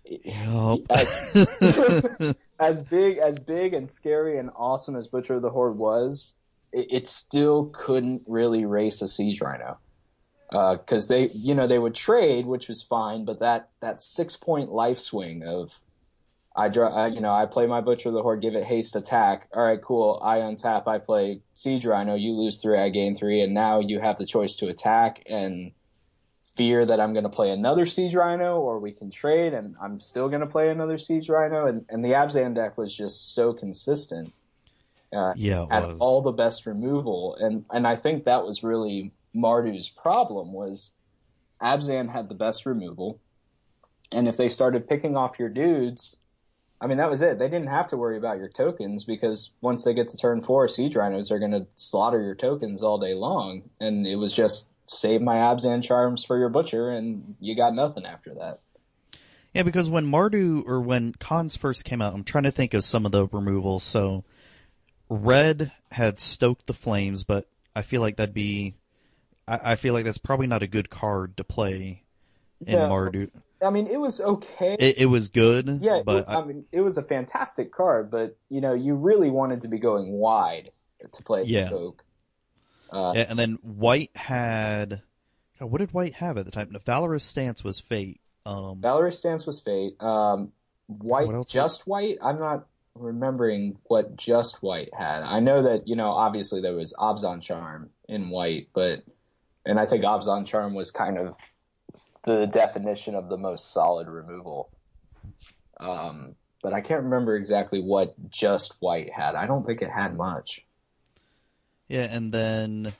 Yup. 0.05 0.81
as, 0.89 2.35
as 2.59 2.81
big 2.83 3.17
as 3.17 3.39
big 3.39 3.73
and 3.73 3.89
scary 3.89 4.37
and 4.37 4.49
awesome 4.55 4.95
as 4.95 5.07
Butcher 5.07 5.35
of 5.35 5.41
the 5.41 5.49
Horde 5.49 5.77
was, 5.77 6.37
it, 6.71 6.87
it 6.91 7.07
still 7.07 7.65
couldn't 7.73 8.25
really 8.27 8.65
race 8.65 9.01
a 9.01 9.07
Siege 9.07 9.41
Rhino 9.41 9.77
because 10.51 11.07
they, 11.07 11.27
you 11.29 11.55
know, 11.55 11.65
they 11.65 11.79
would 11.79 11.95
trade, 11.95 12.45
which 12.45 12.67
was 12.67 12.83
fine, 12.83 13.25
but 13.25 13.39
that 13.39 13.69
that 13.81 14.01
six 14.01 14.35
point 14.35 14.71
life 14.71 14.99
swing 14.99 15.43
of 15.43 15.81
I 16.55 16.69
draw, 16.69 16.95
uh, 16.95 17.07
you 17.07 17.19
know, 17.19 17.33
I 17.33 17.47
play 17.47 17.65
my 17.65 17.81
Butcher 17.81 18.09
of 18.09 18.15
the 18.15 18.21
Horde, 18.21 18.41
give 18.41 18.53
it 18.53 18.63
haste 18.63 18.95
attack. 18.95 19.47
All 19.53 19.63
right, 19.63 19.81
cool. 19.81 20.19
I 20.23 20.37
untap, 20.37 20.87
I 20.87 20.99
play 20.99 21.41
Siege 21.55 21.85
Rhino. 21.85 22.13
You 22.13 22.33
lose 22.33 22.61
three, 22.61 22.77
I 22.77 22.89
gain 22.89 23.15
three, 23.15 23.41
and 23.41 23.53
now 23.53 23.79
you 23.79 23.99
have 23.99 24.17
the 24.17 24.25
choice 24.25 24.57
to 24.57 24.67
attack 24.67 25.23
and 25.27 25.71
fear 26.55 26.85
that 26.85 26.99
I'm 26.99 27.13
going 27.13 27.23
to 27.23 27.29
play 27.29 27.51
another 27.51 27.85
Siege 27.85 28.13
Rhino, 28.13 28.59
or 28.59 28.79
we 28.79 28.91
can 28.91 29.09
trade, 29.09 29.53
and 29.53 29.75
I'm 29.81 29.99
still 29.99 30.29
going 30.29 30.41
to 30.41 30.47
play 30.47 30.69
another 30.69 30.97
Siege 30.97 31.29
Rhino. 31.29 31.65
And, 31.65 31.85
and 31.89 32.03
the 32.03 32.09
Abzan 32.09 32.53
deck 32.53 32.77
was 32.77 32.95
just 32.95 33.33
so 33.33 33.53
consistent. 33.53 34.33
Uh, 35.15 35.33
Yeah, 35.35 35.67
had 35.69 35.85
was. 35.85 35.97
all 35.99 36.21
the 36.21 36.31
best 36.31 36.65
removal, 36.65 37.35
and 37.39 37.63
and 37.71 37.85
I 37.85 37.95
think 37.95 38.23
that 38.23 38.43
was 38.43 38.63
really 38.63 39.11
Mardu's 39.35 39.87
problem 39.87 40.51
was 40.51 40.89
Abzan 41.61 42.11
had 42.11 42.29
the 42.29 42.35
best 42.35 42.65
removal, 42.65 43.19
and 44.11 44.27
if 44.27 44.37
they 44.37 44.49
started 44.49 44.89
picking 44.89 45.15
off 45.15 45.37
your 45.37 45.49
dudes, 45.49 46.17
I 46.81 46.87
mean 46.87 46.97
that 46.97 47.11
was 47.11 47.21
it. 47.21 47.37
They 47.37 47.47
didn't 47.47 47.67
have 47.67 47.85
to 47.89 47.97
worry 47.97 48.17
about 48.17 48.39
your 48.39 48.49
tokens 48.49 49.03
because 49.03 49.51
once 49.61 49.83
they 49.83 49.93
get 49.93 50.07
to 50.09 50.17
turn 50.17 50.41
four, 50.41 50.67
siege 50.67 50.95
rhinos 50.95 51.31
are 51.31 51.39
going 51.39 51.51
to 51.51 51.67
slaughter 51.75 52.21
your 52.21 52.35
tokens 52.35 52.81
all 52.81 52.97
day 52.97 53.13
long, 53.13 53.69
and 53.79 54.07
it 54.07 54.15
was 54.15 54.33
just 54.33 54.72
save 54.93 55.21
my 55.21 55.35
Abzan 55.35 55.83
Charms 55.83 56.23
for 56.23 56.37
your 56.37 56.49
butcher, 56.49 56.89
and 56.89 57.35
you 57.39 57.55
got 57.55 57.73
nothing 57.73 58.05
after 58.05 58.33
that. 58.35 58.59
Yeah, 59.53 59.63
because 59.63 59.89
when 59.89 60.05
Mardu 60.07 60.67
or 60.67 60.81
when 60.81 61.13
Khans 61.13 61.55
first 61.55 61.85
came 61.85 62.01
out, 62.01 62.13
I'm 62.13 62.23
trying 62.23 62.45
to 62.45 62.51
think 62.51 62.73
of 62.73 62.83
some 62.83 63.05
of 63.05 63.11
the 63.11 63.27
removals. 63.27 63.83
So, 63.83 64.23
red 65.09 65.71
had 65.91 66.17
stoked 66.17 66.65
the 66.67 66.73
flames, 66.73 67.23
but 67.23 67.47
I 67.75 67.83
feel 67.83 68.01
like 68.01 68.17
that'd 68.17 68.33
be, 68.33 68.75
I, 69.47 69.73
I 69.73 69.75
feel 69.75 69.93
like 69.93 70.05
that's 70.05 70.17
probably 70.17 70.47
not 70.47 70.63
a 70.63 70.67
good 70.67 70.89
card 70.89 71.37
to 71.37 71.43
play 71.43 72.03
in 72.65 72.73
Yeah. 72.73 72.89
Mardu. 72.89 73.29
I 73.63 73.69
mean, 73.69 73.87
it 73.87 73.99
was 73.99 74.19
okay. 74.19 74.75
It, 74.79 74.97
it 74.99 75.05
was 75.05 75.29
good, 75.29 75.79
Yeah, 75.81 76.01
but 76.05 76.23
it, 76.23 76.29
I, 76.29 76.43
mean, 76.43 76.65
it 76.71 76.81
was 76.81 76.97
a 76.97 77.03
fantastic 77.03 77.71
card, 77.71 78.11
but 78.11 78.35
you 78.49 78.59
know, 78.59 78.73
you 78.73 78.95
really 78.95 79.29
wanted 79.29 79.61
to 79.61 79.67
be 79.67 79.79
going 79.79 80.11
wide 80.11 80.71
to 81.11 81.23
play 81.23 81.43
Yeah. 81.43 81.69
Uh, 82.93 83.13
yeah, 83.15 83.25
and 83.27 83.39
then 83.39 83.57
White 83.61 84.15
had, 84.15 85.01
God, 85.59 85.71
what 85.71 85.79
did 85.79 85.93
White 85.93 86.13
have 86.15 86.37
at 86.37 86.45
the 86.45 86.51
time? 86.51 86.69
No, 86.71 86.79
Valorous 86.79 87.23
Stance 87.23 87.63
was 87.63 87.79
Fate. 87.79 88.21
Um, 88.45 88.79
Valorous 88.81 89.17
Stance 89.17 89.47
was 89.47 89.59
Fate. 89.61 90.01
Um, 90.01 90.51
white, 90.87 91.47
just 91.47 91.87
White. 91.87 92.17
I'm 92.21 92.39
not 92.39 92.67
remembering 92.95 93.79
what 93.85 94.15
just 94.15 94.61
White 94.61 94.93
had. 94.93 95.23
I 95.23 95.39
know 95.39 95.63
that 95.63 95.87
you 95.87 95.95
know, 95.95 96.11
obviously 96.11 96.61
there 96.61 96.75
was 96.75 96.93
Abzan 96.93 97.41
Charm 97.41 97.89
in 98.07 98.29
White, 98.29 98.67
but 98.73 99.03
and 99.65 99.79
I 99.79 99.85
think 99.85 100.03
Abzan 100.03 100.45
Charm 100.45 100.73
was 100.73 100.91
kind 100.91 101.17
of 101.17 101.35
the 102.25 102.45
definition 102.45 103.15
of 103.15 103.29
the 103.29 103.37
most 103.37 103.71
solid 103.71 104.07
removal. 104.07 104.69
Um, 105.79 106.35
but 106.61 106.73
I 106.73 106.81
can't 106.81 107.03
remember 107.03 107.35
exactly 107.35 107.81
what 107.81 108.15
just 108.29 108.75
White 108.79 109.11
had. 109.11 109.35
I 109.35 109.47
don't 109.47 109.65
think 109.65 109.81
it 109.81 109.89
had 109.89 110.15
much. 110.15 110.65
Yeah, 111.87 112.07
and 112.09 112.31
then 112.31 112.93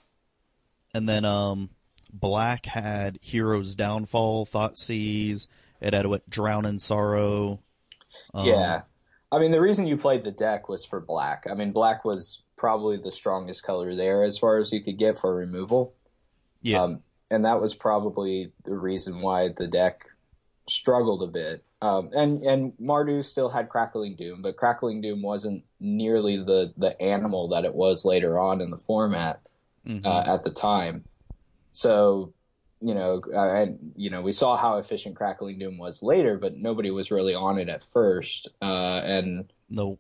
and 0.94 1.08
then 1.08 1.26
um 1.26 1.70
Black 2.12 2.66
had 2.66 3.18
Hero's 3.22 3.76
Downfall, 3.76 4.46
Thoughtseize, 4.46 5.48
it 5.82 5.94
had 5.94 6.06
what 6.06 6.30
Drown 6.30 6.66
in 6.66 6.80
Sorrow. 6.80 7.60
Um, 8.34 8.48
Yeah. 8.48 8.84
I 9.32 9.40
mean, 9.40 9.50
the 9.50 9.62
reason 9.62 9.88
you 9.88 9.98
played 9.98 10.24
the 10.24 10.32
deck 10.32 10.70
was 10.70 10.86
for 10.86 11.00
black. 11.02 11.46
I 11.50 11.56
mean, 11.56 11.72
black 11.72 12.06
was 12.06 12.44
probably 12.56 12.98
the 12.98 13.12
strongest 13.12 13.64
color 13.64 13.96
there 13.96 14.24
as 14.24 14.38
far 14.38 14.60
as 14.60 14.72
you 14.72 14.84
could 14.84 15.00
get 15.00 15.18
for 15.18 15.34
removal. 15.34 15.96
Yeah. 16.62 16.84
Um, 16.84 17.02
and 17.32 17.46
that 17.46 17.60
was 17.60 17.74
probably 17.74 18.52
the 18.64 18.76
reason 18.76 19.22
why 19.22 19.50
the 19.50 19.68
deck 19.68 20.06
struggled 20.70 21.24
a 21.24 21.32
bit. 21.32 21.64
Um, 21.84 22.12
and, 22.16 22.42
and 22.44 22.72
Mardu 22.82 23.26
still 23.26 23.50
had 23.50 23.68
Crackling 23.68 24.16
Doom, 24.16 24.42
but 24.42 24.56
Crackling 24.56 25.02
Doom 25.02 25.22
wasn't 25.22 25.66
nearly 25.82 26.38
the, 26.38 26.74
the 26.78 27.00
animal 27.02 27.50
that 27.50 27.66
it 27.66 27.76
was 27.76 28.06
later 28.06 28.40
on 28.40 28.62
in 28.62 28.72
the 28.72 28.78
format 28.78 29.42
mhm. 29.86 30.06
uh, 30.06 30.24
at 30.34 30.46
the 30.46 30.50
time. 30.50 31.04
So, 31.74 32.34
you 32.80 32.94
know, 32.94 33.22
uh, 33.34 33.54
and 33.56 33.92
you 33.98 34.10
know, 34.10 34.22
we 34.22 34.32
saw 34.32 34.56
how 34.56 34.78
efficient 34.78 35.18
Crackling 35.18 35.60
Doom 35.60 35.78
was 35.78 36.02
later, 36.02 36.38
but 36.38 36.56
nobody 36.56 36.90
was 36.90 37.12
really 37.12 37.36
on 37.36 37.60
it 37.60 37.68
at 37.68 37.84
first. 37.84 38.48
Uh, 38.62 39.02
and 39.04 39.52
no. 39.70 40.00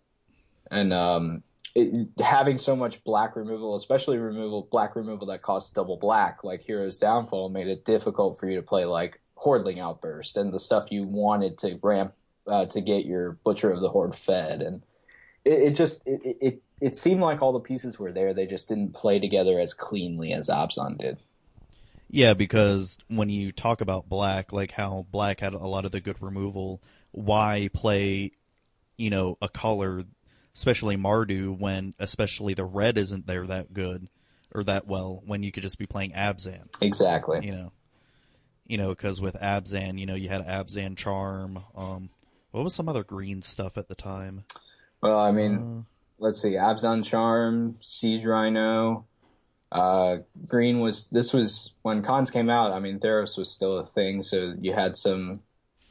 and 0.71 0.93
um, 0.93 1.43
it, 1.75 2.07
having 2.23 2.57
so 2.57 2.77
much 2.77 3.03
black 3.03 3.35
removal, 3.35 3.75
especially 3.75 4.19
removal 4.19 4.69
black 4.71 4.95
removal 4.95 5.27
that 5.27 5.41
costs 5.41 5.71
double 5.71 5.97
black, 5.97 6.45
like 6.45 6.61
Hero's 6.61 6.97
Downfall, 6.97 7.49
made 7.49 7.67
it 7.67 7.83
difficult 7.83 8.39
for 8.39 8.47
you 8.47 8.55
to 8.55 8.61
play 8.61 8.85
like 8.85 9.19
Hordling 9.43 9.79
Outburst 9.79 10.37
and 10.37 10.53
the 10.53 10.59
stuff 10.59 10.91
you 10.91 11.03
wanted 11.03 11.57
to 11.59 11.77
ramp 11.81 12.13
uh, 12.47 12.65
to 12.67 12.81
get 12.81 13.05
your 13.05 13.33
Butcher 13.43 13.71
of 13.71 13.81
the 13.81 13.89
Horde 13.89 14.15
fed, 14.15 14.61
and 14.61 14.83
it, 15.45 15.53
it 15.53 15.75
just 15.75 16.05
it, 16.07 16.37
it- 16.41 16.61
it 16.81 16.97
seemed 16.97 17.21
like 17.21 17.41
all 17.41 17.53
the 17.53 17.61
pieces 17.61 17.97
were 17.97 18.11
there. 18.11 18.33
They 18.33 18.45
just 18.45 18.67
didn't 18.67 18.93
play 18.93 19.17
together 19.17 19.57
as 19.57 19.73
cleanly 19.73 20.33
as 20.33 20.49
Abzan 20.49 20.97
did. 20.97 21.17
Yeah, 22.09 22.33
because 22.33 22.97
when 23.07 23.29
you 23.29 23.53
talk 23.53 23.79
about 23.79 24.09
Black, 24.09 24.51
like 24.51 24.71
how 24.71 25.05
Black 25.09 25.39
had 25.39 25.53
a 25.53 25.59
lot 25.59 25.85
of 25.85 25.91
the 25.91 26.01
good 26.01 26.21
removal, 26.21 26.81
why 27.11 27.69
play, 27.73 28.31
you 28.97 29.09
know, 29.09 29.37
a 29.41 29.47
color, 29.47 30.03
especially 30.53 30.97
Mardu, 30.97 31.57
when 31.57 31.93
especially 31.99 32.53
the 32.53 32.65
red 32.65 32.97
isn't 32.97 33.27
there 33.27 33.47
that 33.47 33.71
good 33.73 34.09
or 34.53 34.65
that 34.65 34.85
well, 34.85 35.23
when 35.25 35.41
you 35.41 35.53
could 35.53 35.63
just 35.63 35.79
be 35.79 35.85
playing 35.85 36.11
Abzan, 36.11 36.63
Exactly. 36.81 37.45
you 37.45 37.53
know? 37.53 37.71
You 38.73 38.77
know, 38.79 38.89
because 38.89 39.21
with 39.21 39.35
Abzan, 39.35 39.99
you 39.99 40.07
know, 40.07 40.15
you 40.15 40.29
had 40.29 40.41
Abzan 40.45 40.97
Charm. 40.97 41.59
Um, 41.75 42.09
what 42.51 42.63
was 42.63 42.73
some 42.73 42.89
other 42.89 43.03
green 43.03 43.43
stuff 43.43 43.77
at 43.77 43.87
the 43.87 43.95
time? 43.95 44.45
Well, 45.01 45.19
I 45.19 45.31
mean, 45.31 45.69
Uh, 45.69 45.83
let's 46.19 46.41
see, 46.41 46.53
Abzan 46.53 47.03
Charm, 47.05 47.77
Siege 47.81 48.25
Rhino, 48.25 49.05
uh, 49.71 50.17
Green 50.47 50.79
was 50.79 51.09
this 51.09 51.33
was 51.33 51.73
when 51.83 52.03
Khans 52.03 52.31
came 52.31 52.49
out. 52.49 52.71
I 52.71 52.79
mean, 52.79 52.99
Theros 52.99 53.37
was 53.37 53.51
still 53.51 53.77
a 53.79 53.85
thing, 53.85 54.21
so 54.23 54.55
you 54.59 54.73
had 54.73 54.97
some. 54.97 55.41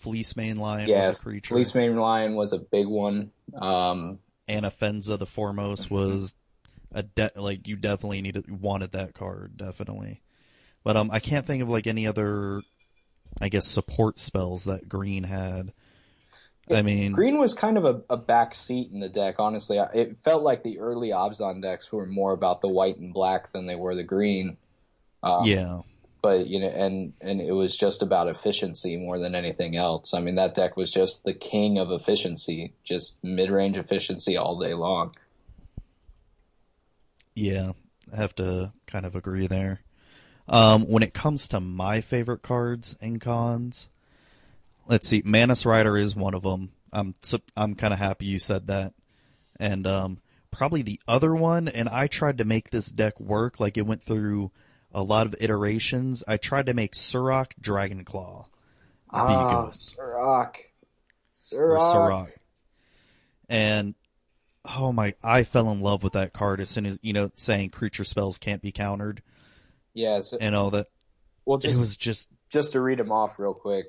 Fleecemane 0.02 0.58
Lion 0.58 0.88
yeah, 0.88 1.00
was 1.10 1.10
a 1.10 1.14
creature. 1.14 1.54
Fleece 1.54 1.74
Mane 1.74 1.96
Lion 1.96 2.34
was 2.34 2.52
a 2.52 2.58
big 2.58 2.86
one. 2.88 3.30
Um, 3.54 4.18
Anafenza 4.48 5.18
the 5.18 5.26
Foremost 5.26 5.90
Mm-hmm. 5.90 6.18
was 6.18 6.34
a 6.92 7.02
de- 7.02 7.32
like 7.36 7.68
you 7.68 7.76
definitely 7.76 8.22
needed 8.22 8.50
wanted 8.60 8.92
that 8.92 9.14
card 9.14 9.56
definitely, 9.56 10.22
but 10.84 10.96
um 10.96 11.10
I 11.10 11.20
can't 11.20 11.46
think 11.46 11.62
of 11.62 11.68
like 11.68 11.86
any 11.86 12.06
other 12.06 12.62
I 13.40 13.48
guess 13.48 13.66
support 13.66 14.18
spells 14.18 14.64
that 14.64 14.88
Green 14.88 15.24
had. 15.24 15.72
I 16.70 16.82
mean, 16.82 17.12
Green 17.12 17.38
was 17.38 17.54
kind 17.54 17.76
of 17.76 17.84
a, 17.84 18.02
a 18.08 18.16
back 18.16 18.54
seat 18.54 18.90
in 18.92 19.00
the 19.00 19.08
deck. 19.08 19.36
Honestly, 19.38 19.78
it 19.94 20.16
felt 20.16 20.42
like 20.42 20.62
the 20.62 20.78
early 20.78 21.08
Abzan 21.08 21.60
decks 21.60 21.92
were 21.92 22.06
more 22.06 22.32
about 22.32 22.60
the 22.60 22.68
white 22.68 22.98
and 22.98 23.12
black 23.12 23.52
than 23.52 23.66
they 23.66 23.74
were 23.74 23.94
the 23.94 24.04
green. 24.04 24.56
Um, 25.22 25.44
yeah, 25.44 25.80
but 26.22 26.46
you 26.46 26.60
know, 26.60 26.68
and 26.68 27.12
and 27.20 27.40
it 27.40 27.52
was 27.52 27.76
just 27.76 28.00
about 28.00 28.28
efficiency 28.28 28.96
more 28.96 29.18
than 29.18 29.34
anything 29.34 29.76
else. 29.76 30.14
I 30.14 30.20
mean, 30.20 30.36
that 30.36 30.54
deck 30.54 30.76
was 30.76 30.92
just 30.92 31.24
the 31.24 31.34
king 31.34 31.78
of 31.78 31.90
efficiency, 31.90 32.72
just 32.84 33.22
mid 33.24 33.50
range 33.50 33.76
efficiency 33.76 34.36
all 34.36 34.58
day 34.58 34.74
long. 34.74 35.12
yeah, 37.34 37.72
I 38.12 38.16
have 38.16 38.34
to 38.36 38.72
kind 38.86 39.04
of 39.04 39.16
agree 39.16 39.46
there. 39.46 39.80
Um, 40.48 40.82
when 40.82 41.02
it 41.02 41.14
comes 41.14 41.46
to 41.48 41.60
my 41.60 42.00
favorite 42.00 42.42
cards 42.42 42.96
and 43.00 43.20
Khans, 43.20 43.88
let's 44.86 45.08
see, 45.08 45.22
Mantis 45.24 45.64
Rider 45.64 45.96
is 45.96 46.16
one 46.16 46.34
of 46.34 46.42
them. 46.42 46.72
I'm 46.92 47.14
I'm 47.56 47.74
kind 47.74 47.92
of 47.92 47.98
happy 47.98 48.26
you 48.26 48.38
said 48.38 48.66
that, 48.66 48.92
and 49.58 49.86
um, 49.86 50.20
probably 50.50 50.82
the 50.82 51.00
other 51.08 51.34
one. 51.34 51.68
And 51.68 51.88
I 51.88 52.06
tried 52.06 52.38
to 52.38 52.44
make 52.44 52.70
this 52.70 52.88
deck 52.88 53.18
work. 53.18 53.58
Like 53.60 53.78
it 53.78 53.86
went 53.86 54.02
through 54.02 54.50
a 54.92 55.02
lot 55.02 55.26
of 55.26 55.34
iterations. 55.40 56.22
I 56.28 56.36
tried 56.36 56.66
to 56.66 56.74
make 56.74 56.92
Surrak 56.92 57.52
Dragonclaw. 57.60 58.46
Ah. 59.10 59.68
Surrak. 59.70 60.56
or 61.52 61.78
And 63.48 63.94
oh 64.64 64.92
my, 64.92 65.14
I 65.22 65.44
fell 65.44 65.70
in 65.70 65.80
love 65.80 66.02
with 66.02 66.12
that 66.12 66.32
card 66.32 66.60
as 66.60 66.68
soon 66.68 66.86
as 66.86 66.98
you 67.02 67.12
know 67.12 67.30
saying 67.34 67.70
creature 67.70 68.04
spells 68.04 68.38
can't 68.38 68.62
be 68.62 68.72
countered 68.72 69.22
Yeah, 69.94 70.20
so, 70.20 70.38
and 70.40 70.54
all 70.54 70.70
that. 70.70 70.88
well, 71.44 71.58
just, 71.58 71.76
It 71.76 71.80
was 71.80 71.96
just 71.96 72.28
just 72.50 72.72
to 72.72 72.80
read 72.80 72.98
them 72.98 73.12
off 73.12 73.38
real 73.38 73.54
quick. 73.54 73.86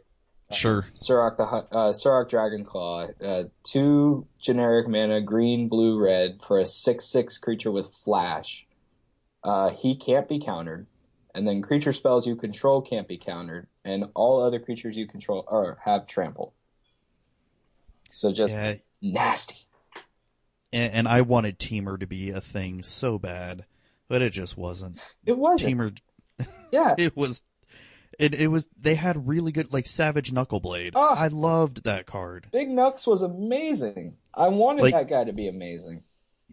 Sure. 0.51 0.86
Surrak 0.93 1.38
the 1.38 1.45
Hu- 1.45 1.56
uh, 1.78 1.93
Surrak 1.93 2.30
Dragonclaw, 2.30 3.14
uh, 3.26 3.49
two 3.64 4.28
generic 4.39 4.88
mana, 4.88 5.22
green, 5.22 5.68
blue, 5.68 5.97
red 5.99 6.41
for 6.43 6.60
a 6.60 6.66
six-six 6.66 7.38
creature 7.38 7.72
with 7.72 7.88
flash. 7.93 8.68
Uh, 9.43 9.72
he 9.72 9.95
can't 9.95 10.28
be 10.30 10.39
countered, 10.39 10.86
and 11.34 11.47
then 11.47 11.62
creature 11.62 11.91
spells 11.91 12.28
you 12.28 12.36
control 12.36 12.82
can't 12.82 13.08
be 13.08 13.18
countered, 13.18 13.68
and 13.84 14.06
all 14.14 14.43
other 14.43 14.60
creatures 14.60 14.95
you 14.95 15.08
control 15.08 15.43
or 15.47 15.80
have 15.84 16.06
trample. 16.06 16.54
So 18.12 18.32
just 18.32 18.62
Yeah, 18.62 18.76
nasty. 19.01 19.66
and, 20.72 20.93
and 20.93 21.08
I 21.08 21.22
wanted 21.22 21.58
Temur 21.58 21.99
to 21.99 22.06
be 22.06 22.30
a 22.30 22.41
thing 22.41 22.84
so 22.84 23.18
bad, 23.18 23.66
but 24.14 24.22
it 24.22 24.30
just 24.32 24.55
wasn't. 24.55 24.99
It 25.26 25.36
wasn't. 25.36 25.76
Temur, 25.76 25.97
Yeah, 26.72 26.93
it 26.99 27.18
was. 27.18 27.41
It, 28.20 28.36
it 28.36 28.45
was 28.49 28.68
they 28.80 28.93
had 28.93 29.28
really 29.28 29.51
good 29.51 29.74
like 29.74 29.88
Savage 29.88 30.32
Knuckleblade. 30.32 30.91
Oh. 30.93 31.16
I 31.18 31.30
loved 31.30 31.84
that 31.86 32.05
card. 32.05 32.45
Big 32.51 32.70
Nux 32.70 32.93
was 33.07 33.24
amazing. 33.24 34.16
I 34.36 34.49
wanted 34.49 34.84
Like- 34.84 34.93
that 34.93 35.09
guy 35.09 35.24
to 35.24 35.34
be 35.34 35.47
amazing. 35.47 36.03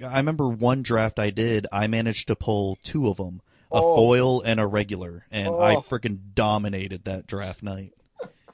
I 0.03 0.17
remember 0.17 0.49
one 0.49 0.83
draft 0.83 1.19
I 1.19 1.29
did, 1.29 1.67
I 1.71 1.87
managed 1.87 2.29
to 2.29 2.35
pull 2.35 2.79
two 2.83 3.09
of 3.09 3.19
them, 3.19 3.43
a 3.71 3.77
Oh. 3.77 3.95
foil 3.95 4.41
and 4.41 4.59
a 4.59 4.67
regular, 4.67 5.27
and 5.31 5.49
I 5.49 5.75
Oh. 5.75 5.83
freaking 5.83 6.33
dominated 6.33 7.05
that 7.05 7.27
draft 7.27 7.63
night. 7.63 7.93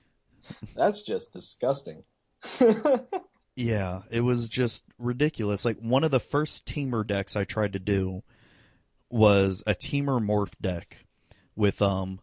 That's 0.74 1.02
just 1.04 1.32
disgusting. 1.32 2.02
Yeah, 3.58 4.02
it 4.10 4.20
was 4.20 4.50
just 4.50 4.84
ridiculous. 4.98 5.64
Like 5.64 5.78
one 5.78 6.04
of 6.04 6.10
the 6.10 6.20
first 6.20 6.66
Temur 6.66 7.06
decks 7.06 7.36
I 7.36 7.44
tried 7.44 7.72
to 7.72 7.78
do 7.78 8.22
was 9.10 9.62
a 9.66 9.74
Temur 9.74 10.24
morph 10.24 10.54
deck 10.60 11.06
with 11.54 11.80
um 11.80 12.20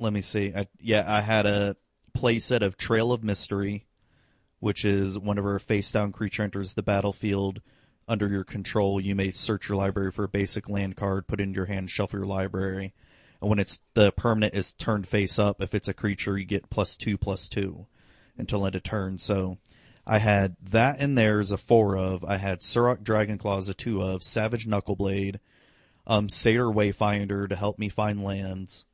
let 0.00 0.12
me 0.14 0.22
see. 0.22 0.52
I, 0.56 0.66
yeah, 0.80 1.04
I 1.06 1.20
had 1.20 1.44
a 1.44 1.76
playset 2.16 2.62
of 2.62 2.76
Trail 2.76 3.12
of 3.12 3.22
Mystery, 3.22 3.86
which 4.58 4.84
is 4.84 5.18
whenever 5.18 5.54
a 5.54 5.60
face 5.60 5.92
down 5.92 6.10
creature 6.10 6.42
enters 6.42 6.72
the 6.72 6.82
battlefield 6.82 7.60
under 8.08 8.26
your 8.26 8.42
control, 8.42 9.00
you 9.00 9.14
may 9.14 9.30
search 9.30 9.68
your 9.68 9.76
library 9.76 10.10
for 10.10 10.24
a 10.24 10.28
basic 10.28 10.68
land 10.68 10.96
card, 10.96 11.28
put 11.28 11.38
it 11.38 11.44
in 11.44 11.54
your 11.54 11.66
hand, 11.66 11.90
shuffle 11.90 12.18
your 12.18 12.26
library. 12.26 12.92
And 13.40 13.48
when 13.48 13.60
it's 13.60 13.80
the 13.94 14.10
permanent 14.10 14.54
is 14.54 14.72
turned 14.72 15.06
face 15.06 15.38
up, 15.38 15.62
if 15.62 15.74
it's 15.74 15.88
a 15.88 15.94
creature, 15.94 16.36
you 16.36 16.44
get 16.44 16.70
plus 16.70 16.96
two 16.96 17.16
plus 17.16 17.48
two 17.48 17.86
until 18.36 18.66
end 18.66 18.74
of 18.74 18.82
turn. 18.82 19.18
So 19.18 19.58
I 20.06 20.18
had 20.18 20.56
that 20.62 21.00
in 21.00 21.14
there 21.14 21.40
as 21.40 21.52
a 21.52 21.58
four 21.58 21.96
of. 21.96 22.24
I 22.24 22.36
had 22.36 22.60
Surrak 22.60 23.02
Dragonclaw 23.02 23.58
as 23.58 23.68
a 23.68 23.74
two 23.74 24.02
of, 24.02 24.22
Savage 24.22 24.66
Knuckleblade, 24.66 25.38
um, 26.06 26.28
Satyr 26.28 26.66
Wayfinder 26.66 27.48
to 27.48 27.56
help 27.56 27.78
me 27.78 27.88
find 27.88 28.24
lands, 28.24 28.84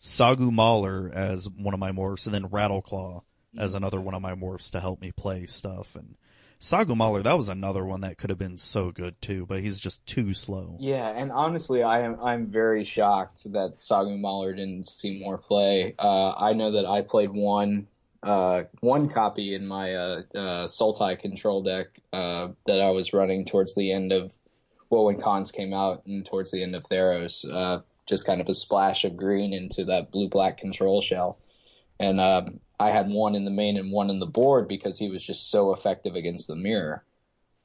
Sagu 0.00 0.52
Mauler 0.52 1.10
as 1.14 1.48
one 1.48 1.74
of 1.74 1.80
my 1.80 1.92
morphs, 1.92 2.26
and 2.26 2.34
then 2.34 2.48
Rattleclaw 2.48 3.22
as 3.56 3.74
another 3.74 4.00
one 4.00 4.14
of 4.14 4.22
my 4.22 4.34
morphs 4.34 4.70
to 4.72 4.80
help 4.80 5.00
me 5.00 5.12
play 5.12 5.46
stuff. 5.46 5.94
And 5.94 6.16
Sagu 6.60 6.96
Mauler, 6.96 7.22
that 7.22 7.36
was 7.36 7.48
another 7.48 7.84
one 7.84 8.00
that 8.02 8.18
could 8.18 8.30
have 8.30 8.38
been 8.38 8.58
so 8.58 8.90
good 8.90 9.20
too, 9.22 9.46
but 9.46 9.60
he's 9.60 9.80
just 9.80 10.04
too 10.06 10.34
slow. 10.34 10.76
Yeah, 10.80 11.08
and 11.08 11.32
honestly, 11.32 11.82
I 11.82 12.00
am 12.00 12.20
I'm 12.20 12.46
very 12.46 12.84
shocked 12.84 13.50
that 13.52 13.78
Sagu 13.78 14.18
Mauler 14.18 14.52
didn't 14.52 14.86
see 14.86 15.20
more 15.20 15.38
play. 15.38 15.94
Uh, 15.98 16.32
I 16.32 16.52
know 16.52 16.72
that 16.72 16.86
I 16.86 17.02
played 17.02 17.30
one 17.30 17.86
uh, 18.24 18.64
one 18.80 19.08
copy 19.08 19.54
in 19.54 19.66
my 19.66 19.94
uh, 19.94 20.22
uh, 20.34 20.66
Sultai 20.66 21.18
control 21.18 21.62
deck 21.62 21.88
uh, 22.12 22.48
that 22.66 22.80
I 22.80 22.90
was 22.90 23.12
running 23.12 23.44
towards 23.44 23.74
the 23.74 23.92
end 23.92 24.12
of 24.12 24.34
well 24.88 25.04
when 25.04 25.20
Khans 25.20 25.52
came 25.52 25.74
out 25.74 26.06
and 26.06 26.24
towards 26.24 26.50
the 26.50 26.62
end 26.62 26.74
of 26.74 26.84
Theros. 26.84 27.44
Uh, 27.48 27.82
just 28.06 28.26
kind 28.26 28.40
of 28.40 28.48
a 28.48 28.54
splash 28.54 29.04
of 29.04 29.16
green 29.16 29.52
into 29.52 29.84
that 29.86 30.10
blue 30.10 30.28
black 30.28 30.58
control 30.58 31.00
shell, 31.00 31.38
and 32.00 32.20
um, 32.20 32.60
I 32.80 32.90
had 32.90 33.10
one 33.10 33.34
in 33.34 33.44
the 33.44 33.50
main 33.50 33.76
and 33.76 33.92
one 33.92 34.10
in 34.10 34.18
the 34.18 34.26
board 34.26 34.68
because 34.68 34.98
he 34.98 35.08
was 35.08 35.24
just 35.24 35.50
so 35.50 35.72
effective 35.72 36.14
against 36.14 36.48
the 36.48 36.56
mirror. 36.56 37.04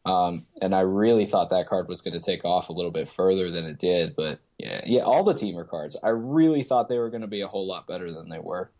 Um, 0.06 0.46
and 0.62 0.74
I 0.74 0.82
really 0.82 1.26
thought 1.26 1.50
that 1.50 1.68
card 1.68 1.88
was 1.88 2.02
going 2.02 2.14
to 2.14 2.26
take 2.26 2.46
off 2.46 2.70
a 2.70 2.74
little 2.74 2.92
bit 2.92 3.10
further 3.10 3.52
than 3.52 3.66
it 3.66 3.80
did. 3.80 4.16
But 4.16 4.40
yeah, 4.58 4.82
yeah, 4.86 5.02
all 5.02 5.24
the 5.24 5.34
Temur 5.34 5.68
cards, 5.68 5.98
I 6.02 6.10
really 6.10 6.64
thought 6.64 6.88
they 6.88 6.98
were 6.98 7.10
going 7.10 7.22
to 7.22 7.28
be 7.28 7.42
a 7.42 7.48
whole 7.48 7.68
lot 7.68 7.86
better 7.86 8.12
than 8.12 8.30
they 8.30 8.40
were. 8.40 8.72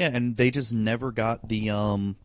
Yeah, 0.00 0.10
and 0.14 0.34
they 0.34 0.50
just 0.50 0.72
never 0.72 1.12
got 1.12 1.46
the 1.46 1.68
um 1.68 2.16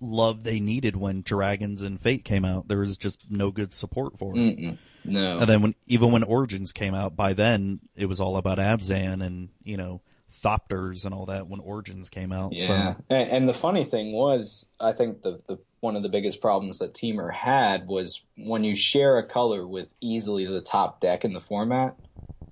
love 0.00 0.42
they 0.42 0.58
needed 0.58 0.96
when 0.96 1.22
Dragons 1.22 1.80
and 1.80 2.00
Fate 2.00 2.24
came 2.24 2.44
out. 2.44 2.66
There 2.66 2.78
was 2.78 2.96
just 2.96 3.30
no 3.30 3.52
good 3.52 3.72
support 3.72 4.18
for 4.18 4.34
it. 4.34 4.38
Mm-mm. 4.38 4.78
No. 5.04 5.38
And 5.38 5.48
then 5.48 5.62
when 5.62 5.74
even 5.86 6.10
when 6.10 6.24
Origins 6.24 6.72
came 6.72 6.92
out, 6.92 7.14
by 7.14 7.34
then 7.34 7.78
it 7.94 8.06
was 8.06 8.20
all 8.20 8.36
about 8.36 8.58
Abzan 8.58 9.24
and 9.24 9.50
you 9.62 9.76
know 9.76 10.00
Thopters 10.32 11.04
and 11.04 11.14
all 11.14 11.26
that 11.26 11.46
when 11.46 11.60
Origins 11.60 12.08
came 12.08 12.32
out. 12.32 12.52
Yeah, 12.52 12.66
So 12.66 12.96
and, 13.10 13.30
and 13.30 13.48
the 13.48 13.54
funny 13.54 13.84
thing 13.84 14.12
was, 14.12 14.66
I 14.80 14.92
think 14.92 15.22
the, 15.22 15.40
the 15.46 15.58
one 15.78 15.94
of 15.94 16.02
the 16.02 16.08
biggest 16.08 16.40
problems 16.40 16.80
that 16.80 16.94
Temur 16.94 17.32
had 17.32 17.86
was 17.86 18.24
when 18.36 18.64
you 18.64 18.74
share 18.74 19.18
a 19.18 19.26
color 19.26 19.68
with 19.68 19.94
easily 20.00 20.46
the 20.46 20.60
top 20.60 21.00
deck 21.00 21.24
in 21.24 21.32
the 21.32 21.40
format, 21.40 21.94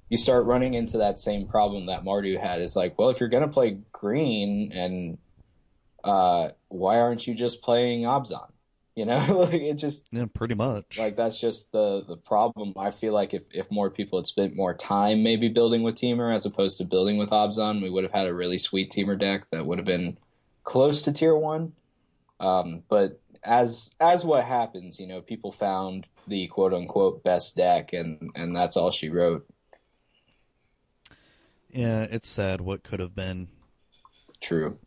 you 0.08 0.16
start 0.16 0.46
running 0.46 0.74
into 0.74 0.98
that 0.98 1.20
same 1.20 1.46
problem 1.46 1.86
that 1.86 2.04
Mardu 2.04 2.40
had. 2.40 2.60
Is 2.60 2.76
like, 2.76 2.98
well, 2.98 3.10
if 3.10 3.20
you're 3.20 3.28
gonna 3.28 3.48
play 3.48 3.78
green, 3.92 4.72
and 4.72 5.18
uh, 6.04 6.50
why 6.68 6.98
aren't 6.98 7.26
you 7.26 7.34
just 7.34 7.62
playing 7.62 8.02
Abzan? 8.02 8.50
You 8.94 9.04
know, 9.06 9.18
like 9.50 9.60
it 9.60 9.74
just 9.74 10.08
yeah, 10.10 10.26
pretty 10.32 10.54
much. 10.54 10.98
like 10.98 11.16
that's 11.16 11.38
just 11.38 11.72
the 11.72 12.04
the 12.06 12.16
problem. 12.16 12.74
I 12.76 12.90
feel 12.90 13.12
like 13.12 13.34
if 13.34 13.46
if 13.54 13.70
more 13.70 13.90
people 13.90 14.18
had 14.18 14.26
spent 14.26 14.56
more 14.56 14.74
time 14.74 15.22
maybe 15.22 15.48
building 15.48 15.82
with 15.82 15.96
Temur 15.96 16.34
as 16.34 16.46
opposed 16.46 16.78
to 16.78 16.84
building 16.84 17.16
with 17.18 17.30
Abzan, 17.30 17.82
we 17.82 17.90
would 17.90 18.04
have 18.04 18.12
had 18.12 18.26
a 18.26 18.34
really 18.34 18.58
sweet 18.58 18.90
Temur 18.90 19.18
deck 19.18 19.44
that 19.50 19.66
would 19.66 19.78
have 19.78 19.86
been 19.86 20.16
close 20.64 21.02
to 21.02 21.12
tier 21.12 21.36
one. 21.36 21.72
Um, 22.40 22.82
but 22.88 23.20
as 23.44 23.94
as 24.00 24.24
what 24.24 24.44
happens, 24.44 24.98
you 24.98 25.06
know, 25.06 25.20
people 25.20 25.52
found 25.52 26.06
the 26.26 26.46
quote 26.48 26.74
unquote 26.74 27.22
best 27.22 27.56
deck, 27.56 27.92
and 27.92 28.30
and 28.34 28.54
that's 28.54 28.76
all 28.76 28.90
she 28.90 29.08
wrote. 29.08 29.46
Yeah, 31.70 32.06
it's 32.10 32.28
sad 32.28 32.60
what 32.60 32.82
could 32.82 33.00
have 33.00 33.14
been 33.14 33.48
True. 34.40 34.78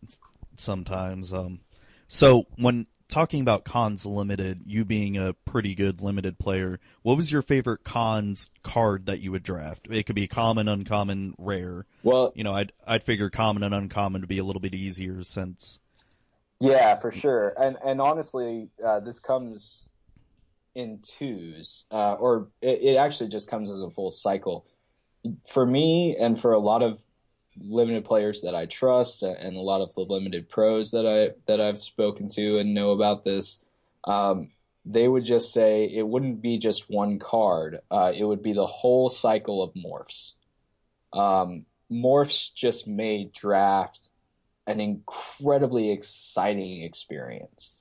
sometimes. 0.55 1.31
Um, 1.33 1.61
so 2.07 2.47
when 2.57 2.87
talking 3.07 3.41
about 3.41 3.65
Khans 3.65 4.05
limited, 4.05 4.63
you 4.65 4.85
being 4.85 5.17
a 5.17 5.33
pretty 5.33 5.75
good 5.75 6.01
limited 6.01 6.39
player, 6.39 6.79
what 7.03 7.17
was 7.17 7.31
your 7.31 7.41
favorite 7.41 7.83
Khans 7.83 8.49
card 8.63 9.05
that 9.05 9.19
you 9.19 9.31
would 9.31 9.43
draft? 9.43 9.87
It 9.91 10.05
could 10.05 10.15
be 10.15 10.27
common, 10.27 10.67
uncommon, 10.67 11.35
rare. 11.37 11.85
Well, 12.03 12.31
You 12.35 12.43
know, 12.43 12.53
I'd 12.53 12.71
I'd 12.87 13.03
figure 13.03 13.29
common 13.29 13.63
and 13.63 13.75
uncommon 13.75 14.21
to 14.21 14.27
be 14.27 14.37
a 14.39 14.43
little 14.43 14.61
bit 14.61 14.73
easier 14.73 15.23
since 15.23 15.79
Yeah, 16.59 16.95
for 16.95 17.11
sure. 17.11 17.53
And 17.59 17.77
and 17.83 18.01
honestly, 18.01 18.69
uh, 18.83 19.01
this 19.01 19.19
comes 19.19 19.89
in 20.73 20.99
twos, 21.03 21.85
uh, 21.91 22.13
or 22.13 22.49
it, 22.61 22.81
it 22.81 22.95
actually 22.95 23.29
just 23.29 23.49
comes 23.49 23.69
as 23.69 23.81
a 23.81 23.89
full 23.89 24.09
cycle. 24.11 24.65
For 25.47 25.65
me, 25.65 26.15
and 26.19 26.39
for 26.39 26.53
a 26.53 26.59
lot 26.59 26.81
of 26.81 27.03
limited 27.59 28.05
players 28.05 28.41
that 28.41 28.55
I 28.55 28.65
trust, 28.65 29.23
and 29.23 29.55
a 29.55 29.61
lot 29.61 29.81
of 29.81 29.93
the 29.93 30.01
limited 30.01 30.49
pros 30.49 30.91
that 30.91 31.05
I 31.05 31.35
that 31.47 31.61
I've 31.61 31.81
spoken 31.81 32.29
to 32.29 32.57
and 32.57 32.73
know 32.73 32.91
about 32.91 33.23
this, 33.23 33.59
um, 34.05 34.49
they 34.85 35.07
would 35.07 35.25
just 35.25 35.53
say 35.53 35.85
it 35.85 36.07
wouldn't 36.07 36.41
be 36.41 36.57
just 36.57 36.89
one 36.89 37.19
card. 37.19 37.79
Uh, 37.91 38.11
it 38.15 38.23
would 38.23 38.41
be 38.41 38.53
the 38.53 38.65
whole 38.65 39.09
cycle 39.09 39.61
of 39.61 39.73
morphs. 39.73 40.33
Um, 41.13 41.65
morphs 41.91 42.53
just 42.53 42.87
made 42.87 43.31
draft 43.31 44.09
an 44.67 44.79
incredibly 44.79 45.91
exciting 45.91 46.83
experience. 46.83 47.80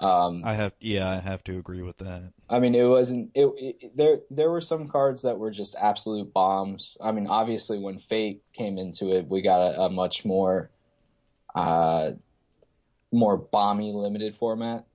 Um, 0.00 0.42
I 0.44 0.54
have 0.54 0.74
yeah, 0.80 1.08
I 1.08 1.18
have 1.18 1.42
to 1.44 1.58
agree 1.58 1.82
with 1.82 1.98
that. 1.98 2.32
I 2.48 2.60
mean, 2.60 2.74
it 2.74 2.84
wasn't. 2.84 3.30
It, 3.34 3.46
it 3.58 3.96
there 3.96 4.20
there 4.30 4.50
were 4.50 4.60
some 4.60 4.86
cards 4.86 5.22
that 5.22 5.38
were 5.38 5.50
just 5.50 5.74
absolute 5.74 6.32
bombs. 6.32 6.96
I 7.00 7.10
mean, 7.10 7.26
obviously, 7.26 7.78
when 7.78 7.98
Fate 7.98 8.42
came 8.52 8.78
into 8.78 9.12
it, 9.16 9.26
we 9.28 9.42
got 9.42 9.60
a, 9.60 9.82
a 9.82 9.90
much 9.90 10.24
more, 10.24 10.70
uh, 11.54 12.12
more 13.10 13.38
bomby 13.38 13.92
limited 13.92 14.36
format. 14.36 14.86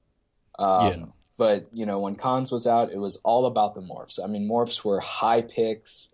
Um, 0.57 0.87
Yeah. 0.87 1.05
But 1.35 1.67
you 1.73 1.85
know, 1.85 1.99
when 1.99 2.15
Khans 2.15 2.51
was 2.51 2.67
out, 2.67 2.91
it 2.93 2.99
was 2.99 3.17
all 3.17 3.47
about 3.47 3.75
the 3.75 3.81
morphs. 3.81 4.23
I 4.23 4.27
mean, 4.27 4.47
morphs 4.47 4.85
were 4.85 4.99
high 4.99 5.41
picks 5.41 6.12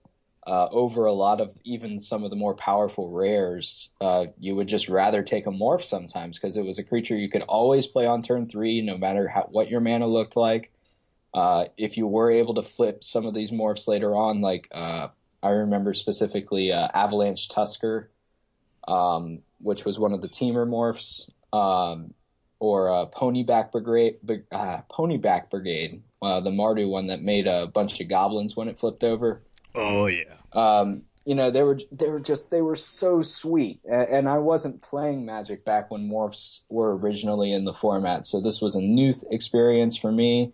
uh, 0.50 0.68
over 0.72 1.06
a 1.06 1.14
lot 1.14 1.40
of 1.40 1.56
even 1.64 2.00
some 2.00 2.24
of 2.24 2.32
the 2.32 2.36
more 2.36 2.56
powerful 2.56 3.12
rares. 3.12 3.92
Uh, 4.02 4.26
you 4.40 4.56
would 4.56 4.68
just 4.68 4.90
rather 4.90 5.22
take 5.22 5.46
a 5.46 5.52
morph 5.52 5.84
sometimes 5.84 6.40
because 6.40 6.58
it 6.58 6.66
was 6.66 6.80
a 6.80 6.84
creature 6.84 7.16
you 7.16 7.30
could 7.30 7.44
always 7.44 7.86
play 7.86 8.08
on 8.08 8.24
turn 8.24 8.50
three, 8.50 8.82
no 8.82 8.98
matter 8.98 9.28
how, 9.28 9.48
what 9.52 9.70
your 9.70 9.80
mana 9.80 10.08
looked 10.08 10.36
like. 10.36 10.72
Uh, 11.36 11.66
if 11.78 11.98
you 11.98 12.08
were 12.08 12.32
able 12.32 12.56
to 12.56 12.64
flip 12.64 13.04
some 13.04 13.28
of 13.28 13.36
these 13.36 13.52
morphs 13.52 13.88
later 13.88 14.16
on, 14.16 14.42
like 14.42 14.68
uh, 14.72 15.10
I 15.44 15.50
remember 15.50 15.94
specifically 15.94 16.72
uh, 16.72 16.88
Avalanche 16.96 17.48
Tusker, 17.50 18.10
um, 18.88 19.44
which 19.60 19.86
was 19.86 20.00
one 20.00 20.14
of 20.14 20.22
the 20.24 20.30
Temur 20.30 20.68
morphs, 20.68 21.30
um, 21.56 22.16
or 22.60 22.92
uh, 22.92 23.06
Ponyback 23.06 23.72
Brigade, 23.72 24.18
uh, 24.52 24.80
Ponyback 24.92 25.52
Brigade, 25.52 26.02
the 26.24 26.50
Mardu 26.50 26.90
one 26.90 27.06
that 27.08 27.22
made 27.22 27.46
a 27.46 27.68
bunch 27.68 28.02
of 28.02 28.10
goblins 28.10 28.56
when 28.56 28.68
it 28.68 28.80
flipped 28.80 29.04
over. 29.04 29.44
Oh 29.76 30.08
yeah. 30.08 30.36
Um, 30.54 31.04
you 31.26 31.36
know 31.36 31.52
they 31.52 31.62
were 31.62 31.80
they 31.92 32.10
were 32.10 32.20
just 32.20 32.50
they 32.50 32.62
were 32.62 32.76
so 32.76 33.22
sweet. 33.22 33.82
And, 33.86 34.28
i 34.28 34.38
wasn't 34.38 34.82
playing 34.82 35.26
magic 35.26 35.64
back 35.64 35.92
when 35.92 36.10
morphs 36.10 36.62
were 36.70 36.98
originally 36.98 37.52
in 37.52 37.66
the 37.66 37.74
format 37.74 38.26
so 38.26 38.42
this 38.42 38.62
was 38.62 38.76
a 38.76 38.82
new 38.82 39.14
th- 39.14 39.26
experience 39.30 39.96
for 39.98 40.12
me. 40.12 40.54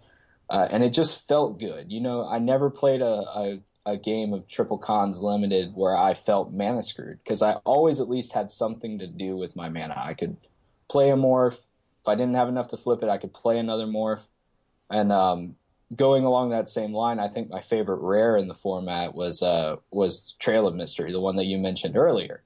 Uh, 0.49 0.67
and 0.69 0.83
it 0.83 0.91
just 0.91 1.27
felt 1.27 1.59
good. 1.59 1.91
You 1.91 2.01
know 2.01 2.27
i 2.27 2.39
never 2.39 2.69
played 2.69 3.01
a, 3.01 3.05
a, 3.05 3.59
a 3.85 3.97
game 3.97 4.33
of 4.33 4.47
triple 4.47 4.77
Khans 4.77 5.23
limited 5.23 5.71
where 5.75 5.95
i 5.95 6.13
felt 6.13 6.51
mana 6.51 6.83
screwed 6.83 7.19
because 7.23 7.41
i 7.41 7.53
always 7.63 8.01
at 8.01 8.09
least 8.09 8.33
had 8.33 8.51
something 8.51 8.99
to 8.99 9.07
do 9.07 9.37
with 9.37 9.55
my 9.55 9.69
mana. 9.69 9.95
I 9.95 10.13
could 10.13 10.35
play 10.89 11.09
a 11.09 11.15
morph. 11.15 11.59
If 12.01 12.07
i 12.07 12.15
didn't 12.15 12.35
have 12.35 12.49
enough 12.49 12.67
to 12.69 12.77
flip 12.77 13.01
it 13.01 13.09
i 13.09 13.17
could 13.17 13.33
play 13.33 13.59
another 13.59 13.85
morph. 13.85 14.27
And 14.89 15.11
um, 15.11 15.55
going 15.93 16.25
along 16.25 16.49
that 16.49 16.69
same 16.69 16.93
line, 16.93 17.19
I 17.19 17.27
think 17.27 17.49
my 17.49 17.61
favorite 17.61 17.99
rare 18.01 18.37
in 18.37 18.47
the 18.47 18.55
format 18.55 19.13
was 19.13 19.43
uh, 19.43 19.77
was 19.91 20.35
Trail 20.39 20.67
of 20.67 20.75
Mystery, 20.75 21.11
the 21.11 21.19
one 21.19 21.35
that 21.35 21.45
you 21.45 21.57
mentioned 21.57 21.97
earlier. 21.97 22.43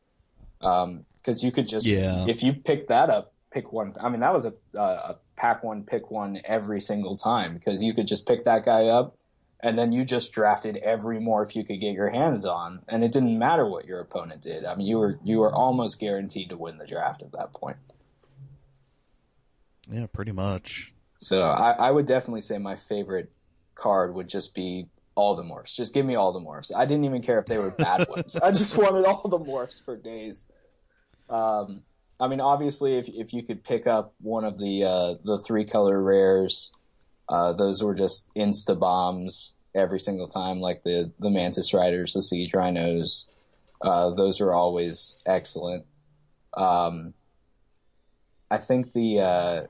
Because 0.59 0.83
um, 0.85 1.05
you 1.25 1.51
could 1.51 1.67
just, 1.67 1.85
yeah. 1.85 2.25
if 2.27 2.43
you 2.43 2.53
pick 2.53 2.87
that 2.89 3.09
up, 3.09 3.33
pick 3.51 3.71
one. 3.71 3.93
I 4.01 4.09
mean, 4.09 4.19
that 4.19 4.33
was 4.33 4.45
a, 4.45 4.53
a 4.77 5.15
pack 5.35 5.63
one, 5.63 5.83
pick 5.83 6.11
one 6.11 6.41
every 6.43 6.81
single 6.81 7.15
time 7.15 7.53
because 7.53 7.81
you 7.81 7.93
could 7.93 8.07
just 8.07 8.27
pick 8.27 8.43
that 8.45 8.65
guy 8.65 8.87
up, 8.87 9.15
and 9.61 9.77
then 9.77 9.93
you 9.93 10.03
just 10.03 10.33
drafted 10.33 10.75
every 10.77 11.19
morph 11.19 11.55
you 11.55 11.63
could 11.63 11.79
get 11.79 11.93
your 11.93 12.09
hands 12.09 12.45
on, 12.45 12.81
and 12.89 13.03
it 13.03 13.13
didn't 13.13 13.39
matter 13.39 13.65
what 13.65 13.85
your 13.85 14.01
opponent 14.01 14.41
did. 14.41 14.65
I 14.65 14.75
mean, 14.75 14.87
you 14.87 14.97
were 14.97 15.17
you 15.23 15.39
were 15.39 15.53
almost 15.53 15.99
guaranteed 15.99 16.49
to 16.49 16.57
win 16.57 16.77
the 16.77 16.87
draft 16.87 17.21
at 17.21 17.31
that 17.31 17.53
point. 17.53 17.77
Yeah, 19.89 20.07
pretty 20.11 20.33
much. 20.33 20.93
So 21.19 21.43
I, 21.43 21.71
I 21.71 21.91
would 21.91 22.05
definitely 22.05 22.41
say 22.41 22.57
my 22.57 22.75
favorite 22.75 23.31
card 23.75 24.15
would 24.15 24.27
just 24.27 24.55
be 24.55 24.87
all 25.15 25.35
the 25.35 25.43
morphs. 25.43 25.75
Just 25.75 25.93
give 25.93 26.05
me 26.05 26.15
all 26.15 26.31
the 26.31 26.39
morphs. 26.39 26.73
I 26.73 26.85
didn't 26.85 27.03
even 27.03 27.21
care 27.21 27.39
if 27.39 27.45
they 27.45 27.57
were 27.57 27.71
bad 27.71 28.07
ones. 28.09 28.37
I 28.37 28.51
just 28.51 28.77
wanted 28.77 29.05
all 29.05 29.27
the 29.27 29.39
morphs 29.39 29.83
for 29.83 29.97
days. 29.97 30.47
Um, 31.29 31.83
I 32.21 32.27
mean, 32.27 32.39
obviously, 32.41 32.97
if 32.97 33.07
if 33.09 33.33
you 33.33 33.43
could 33.43 33.63
pick 33.63 33.85
up 33.85 34.13
one 34.21 34.45
of 34.45 34.57
the 34.57 34.83
uh, 34.83 35.15
the 35.23 35.39
three 35.39 35.65
color 35.65 36.01
rares, 36.01 36.71
uh, 37.27 37.53
those 37.53 37.83
were 37.83 37.93
just 37.93 38.33
insta 38.35 38.77
bombs 38.77 39.53
every 39.75 39.99
single 39.99 40.27
time. 40.27 40.59
Like 40.59 40.83
the 40.83 41.11
the 41.19 41.29
mantis 41.29 41.73
riders, 41.73 42.13
the 42.13 42.21
siege 42.21 42.53
rhinos, 42.53 43.29
uh, 43.81 44.11
those 44.11 44.41
are 44.41 44.53
always 44.53 45.15
excellent. 45.25 45.85
Um, 46.55 47.13
I 48.51 48.57
think 48.57 48.93
the 48.93 49.19
uh, 49.19 49.61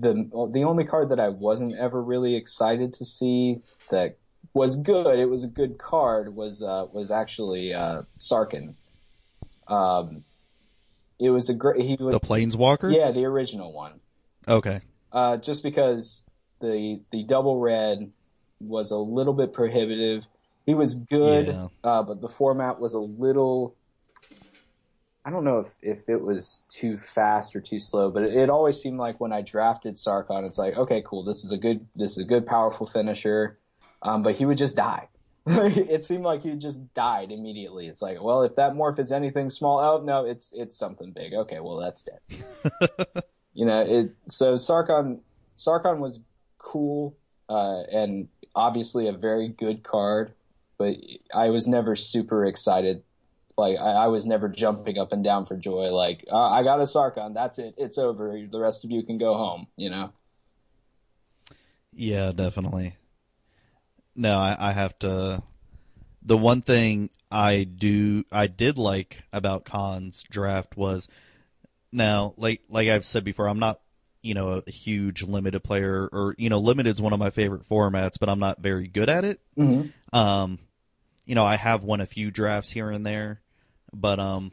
the 0.00 0.48
the 0.52 0.64
only 0.64 0.84
card 0.84 1.10
that 1.10 1.20
I 1.20 1.28
wasn't 1.28 1.74
ever 1.76 2.02
really 2.02 2.34
excited 2.34 2.92
to 2.94 3.04
see 3.04 3.60
that 3.90 4.18
was 4.52 4.76
good. 4.76 5.18
It 5.18 5.26
was 5.26 5.44
a 5.44 5.48
good 5.48 5.78
card. 5.78 6.34
Was 6.34 6.62
uh, 6.62 6.86
was 6.92 7.10
actually 7.10 7.72
uh, 7.72 8.02
Sarkhan. 8.18 8.74
Um, 9.66 10.24
it 11.18 11.30
was 11.30 11.48
a 11.48 11.54
great. 11.54 11.84
He 11.84 11.96
was 11.98 12.12
the 12.12 12.20
Planeswalker. 12.20 12.94
Yeah, 12.94 13.10
the 13.10 13.24
original 13.24 13.72
one. 13.72 14.00
Okay. 14.46 14.80
Uh, 15.12 15.36
just 15.36 15.62
because 15.62 16.24
the 16.60 17.00
the 17.12 17.24
double 17.24 17.58
red 17.58 18.10
was 18.60 18.90
a 18.90 18.98
little 18.98 19.34
bit 19.34 19.52
prohibitive. 19.52 20.26
He 20.66 20.74
was 20.74 20.94
good, 20.94 21.46
yeah. 21.46 21.68
uh, 21.82 22.02
but 22.02 22.20
the 22.20 22.28
format 22.28 22.78
was 22.78 22.92
a 22.92 22.98
little 22.98 23.74
I 25.28 25.30
don't 25.30 25.44
know 25.44 25.58
if, 25.58 25.76
if 25.82 26.08
it 26.08 26.22
was 26.22 26.64
too 26.70 26.96
fast 26.96 27.54
or 27.54 27.60
too 27.60 27.78
slow, 27.78 28.10
but 28.10 28.22
it, 28.22 28.34
it, 28.34 28.48
always 28.48 28.80
seemed 28.80 28.98
like 28.98 29.20
when 29.20 29.30
I 29.30 29.42
drafted 29.42 29.96
Sarkhan, 29.96 30.46
it's 30.46 30.56
like, 30.56 30.74
okay, 30.78 31.02
cool, 31.04 31.22
this 31.22 31.44
is 31.44 31.52
a 31.52 31.58
good, 31.58 31.86
this 31.94 32.12
is 32.12 32.18
a 32.20 32.24
good, 32.24 32.46
powerful 32.46 32.86
finisher, 32.86 33.58
um, 34.00 34.22
but 34.22 34.36
he 34.36 34.46
would 34.46 34.56
just 34.56 34.74
die. 34.74 35.06
it 35.46 36.06
seemed 36.06 36.24
like 36.24 36.44
he 36.44 36.54
just 36.54 36.94
died 36.94 37.30
immediately. 37.30 37.88
It's 37.88 38.00
like, 38.00 38.22
well, 38.22 38.42
if 38.42 38.54
that 38.54 38.72
morph 38.72 38.98
is 38.98 39.12
anything 39.12 39.50
small, 39.50 39.78
oh 39.80 40.02
no, 40.02 40.24
it's 40.24 40.50
it's 40.56 40.78
something 40.78 41.12
big. 41.12 41.34
Okay, 41.34 41.60
well 41.60 41.76
that's 41.76 42.04
dead. 42.04 43.22
you 43.52 43.66
know, 43.66 43.82
it. 43.82 44.14
So 44.28 44.54
Sarkhan, 44.54 45.18
Sarkhan 45.58 45.98
was 45.98 46.20
cool 46.56 47.14
uh, 47.50 47.82
and 47.92 48.28
obviously 48.54 49.08
a 49.08 49.12
very 49.12 49.48
good 49.48 49.82
card, 49.82 50.32
but 50.78 50.96
I 51.34 51.50
was 51.50 51.66
never 51.66 51.96
super 51.96 52.46
excited 52.46 53.02
like 53.58 53.78
I, 53.78 53.92
I, 53.92 54.06
was 54.06 54.26
never 54.26 54.48
jumping 54.48 54.98
up 54.98 55.12
and 55.12 55.24
down 55.24 55.46
for 55.46 55.56
joy. 55.56 55.90
Like 55.90 56.24
uh, 56.30 56.48
I 56.48 56.62
got 56.62 56.80
a 56.80 56.84
Sarkhan, 56.84 57.34
that's 57.34 57.58
it, 57.58 57.74
it's 57.76 57.98
over. 57.98 58.38
The 58.48 58.60
rest 58.60 58.84
of 58.84 58.90
you 58.90 59.02
can 59.02 59.18
go 59.18 59.34
home. 59.34 59.66
You 59.76 59.90
know. 59.90 60.12
Yeah, 61.92 62.32
definitely. 62.32 62.96
No, 64.14 64.38
I, 64.38 64.56
I 64.58 64.72
have 64.72 64.98
to. 65.00 65.42
The 66.22 66.36
one 66.36 66.62
thing 66.62 67.10
I 67.30 67.64
do, 67.64 68.24
I 68.30 68.46
did 68.46 68.78
like 68.78 69.22
about 69.32 69.64
Khan's 69.64 70.22
draft 70.24 70.76
was 70.76 71.08
now, 71.92 72.34
like 72.36 72.62
like 72.68 72.88
I've 72.88 73.04
said 73.04 73.24
before, 73.24 73.48
I'm 73.48 73.58
not 73.58 73.80
you 74.22 74.34
know 74.34 74.62
a 74.66 74.70
huge 74.70 75.22
limited 75.22 75.60
player, 75.60 76.08
or 76.12 76.34
you 76.38 76.50
know, 76.50 76.58
limited 76.58 76.90
is 76.90 77.02
one 77.02 77.12
of 77.12 77.18
my 77.18 77.30
favorite 77.30 77.68
formats, 77.68 78.18
but 78.18 78.28
I'm 78.28 78.40
not 78.40 78.60
very 78.60 78.88
good 78.88 79.08
at 79.08 79.24
it. 79.24 79.40
Mm-hmm. 79.58 80.16
Um, 80.16 80.58
you 81.24 81.34
know, 81.34 81.44
I 81.44 81.56
have 81.56 81.84
won 81.84 82.00
a 82.00 82.06
few 82.06 82.30
drafts 82.30 82.70
here 82.70 82.90
and 82.90 83.04
there, 83.04 83.40
but 83.92 84.18
um, 84.18 84.52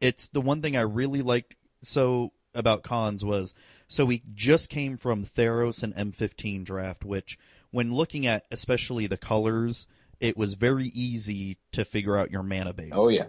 it's 0.00 0.28
the 0.28 0.40
one 0.40 0.62
thing 0.62 0.76
I 0.76 0.82
really 0.82 1.22
liked 1.22 1.56
so 1.82 2.32
about 2.54 2.82
Khans 2.82 3.24
was 3.24 3.54
so 3.88 4.04
we 4.04 4.22
just 4.34 4.70
came 4.70 4.96
from 4.96 5.24
Theros 5.24 5.82
and 5.82 5.94
M15 5.94 6.64
draft, 6.64 7.04
which 7.04 7.38
when 7.70 7.94
looking 7.94 8.26
at 8.26 8.44
especially 8.50 9.06
the 9.06 9.16
colors, 9.16 9.86
it 10.20 10.36
was 10.36 10.54
very 10.54 10.86
easy 10.86 11.58
to 11.72 11.84
figure 11.84 12.16
out 12.16 12.30
your 12.30 12.42
mana 12.42 12.72
base. 12.72 12.92
Oh 12.92 13.08
yeah. 13.08 13.26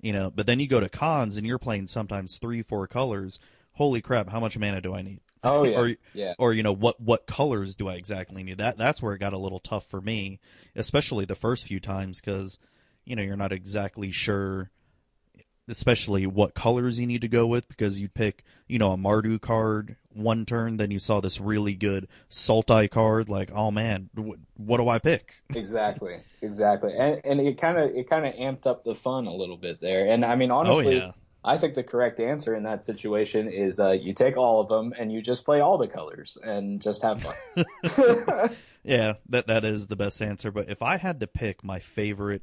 You 0.00 0.12
know, 0.12 0.30
but 0.30 0.46
then 0.46 0.60
you 0.60 0.66
go 0.66 0.80
to 0.80 0.88
Khans 0.88 1.36
and 1.36 1.46
you're 1.46 1.58
playing 1.58 1.88
sometimes 1.88 2.38
three, 2.38 2.62
four 2.62 2.86
colors. 2.86 3.40
Holy 3.72 4.00
crap, 4.00 4.30
how 4.30 4.40
much 4.40 4.56
mana 4.56 4.80
do 4.80 4.94
I 4.94 5.02
need? 5.02 5.20
Oh 5.42 5.64
yeah. 5.64 5.76
or 5.80 5.94
yeah. 6.14 6.34
or 6.38 6.52
you 6.52 6.62
know, 6.62 6.72
what 6.72 7.00
what 7.00 7.26
colors 7.26 7.74
do 7.74 7.88
I 7.88 7.94
exactly 7.94 8.42
need? 8.42 8.58
That 8.58 8.78
that's 8.78 9.02
where 9.02 9.14
it 9.14 9.18
got 9.18 9.32
a 9.32 9.38
little 9.38 9.60
tough 9.60 9.86
for 9.86 10.00
me, 10.00 10.40
especially 10.74 11.24
the 11.24 11.34
first 11.34 11.66
few 11.66 11.80
times 11.80 12.20
cuz 12.20 12.58
you 13.06 13.16
know 13.16 13.22
you're 13.22 13.36
not 13.36 13.52
exactly 13.52 14.10
sure 14.10 14.70
especially 15.68 16.26
what 16.26 16.54
colors 16.54 17.00
you 17.00 17.06
need 17.06 17.20
to 17.20 17.28
go 17.28 17.46
with 17.46 17.68
because 17.68 18.00
you 18.00 18.08
pick, 18.08 18.44
you 18.68 18.78
know, 18.78 18.92
a 18.92 18.96
Mardu 18.96 19.40
card 19.40 19.96
one 20.12 20.46
turn, 20.46 20.76
then 20.76 20.90
you 20.90 20.98
saw 20.98 21.20
this 21.20 21.40
really 21.40 21.74
good 21.74 22.08
Sultai 22.30 22.90
card. 22.90 23.28
Like, 23.28 23.50
oh 23.52 23.70
man, 23.70 24.08
what 24.56 24.78
do 24.78 24.88
I 24.88 24.98
pick? 24.98 25.42
exactly, 25.54 26.18
exactly, 26.40 26.92
and 26.96 27.20
and 27.24 27.40
it 27.40 27.58
kind 27.58 27.78
of 27.78 27.94
it 27.94 28.08
kind 28.08 28.26
of 28.26 28.34
amped 28.34 28.66
up 28.66 28.82
the 28.82 28.94
fun 28.94 29.26
a 29.26 29.34
little 29.34 29.56
bit 29.56 29.80
there. 29.80 30.06
And 30.06 30.24
I 30.24 30.36
mean, 30.36 30.50
honestly, 30.50 31.00
oh, 31.00 31.06
yeah. 31.06 31.12
I 31.44 31.58
think 31.58 31.74
the 31.74 31.84
correct 31.84 32.18
answer 32.18 32.54
in 32.56 32.64
that 32.64 32.82
situation 32.82 33.48
is 33.48 33.78
uh, 33.78 33.92
you 33.92 34.12
take 34.14 34.36
all 34.36 34.60
of 34.60 34.68
them 34.68 34.92
and 34.98 35.12
you 35.12 35.22
just 35.22 35.44
play 35.44 35.60
all 35.60 35.78
the 35.78 35.86
colors 35.86 36.36
and 36.42 36.80
just 36.82 37.02
have 37.02 37.22
fun. 37.22 38.50
yeah, 38.84 39.14
that 39.28 39.46
that 39.46 39.64
is 39.64 39.86
the 39.86 39.96
best 39.96 40.20
answer. 40.22 40.50
But 40.50 40.68
if 40.68 40.82
I 40.82 40.96
had 40.96 41.20
to 41.20 41.26
pick 41.26 41.62
my 41.62 41.78
favorite 41.78 42.42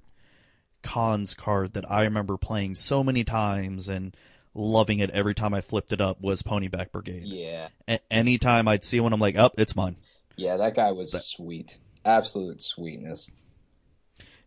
Khans 0.83 1.33
card 1.33 1.73
that 1.73 1.89
I 1.89 2.03
remember 2.03 2.37
playing 2.37 2.75
so 2.75 3.03
many 3.03 3.23
times 3.23 3.89
and 3.89 4.15
loving 4.53 4.99
it 4.99 5.09
every 5.09 5.33
time 5.33 5.53
I 5.53 5.61
flipped 5.61 5.91
it 5.91 5.99
up 6.01 6.21
was 6.21 6.43
Ponyback 6.43 6.91
Brigade. 6.91 7.23
Yeah. 7.23 7.69
A- 7.87 7.99
anytime 8.13 8.67
I'd 8.67 8.85
see 8.85 8.99
one, 8.99 9.13
I'm 9.13 9.19
like, 9.19 9.35
up, 9.37 9.55
oh, 9.57 9.61
it's 9.61 9.75
mine. 9.75 9.95
Yeah, 10.35 10.57
that 10.57 10.75
guy 10.75 10.91
was 10.91 11.11
that- 11.11 11.23
sweet. 11.23 11.77
Absolute 12.05 12.61
sweetness. 12.61 13.31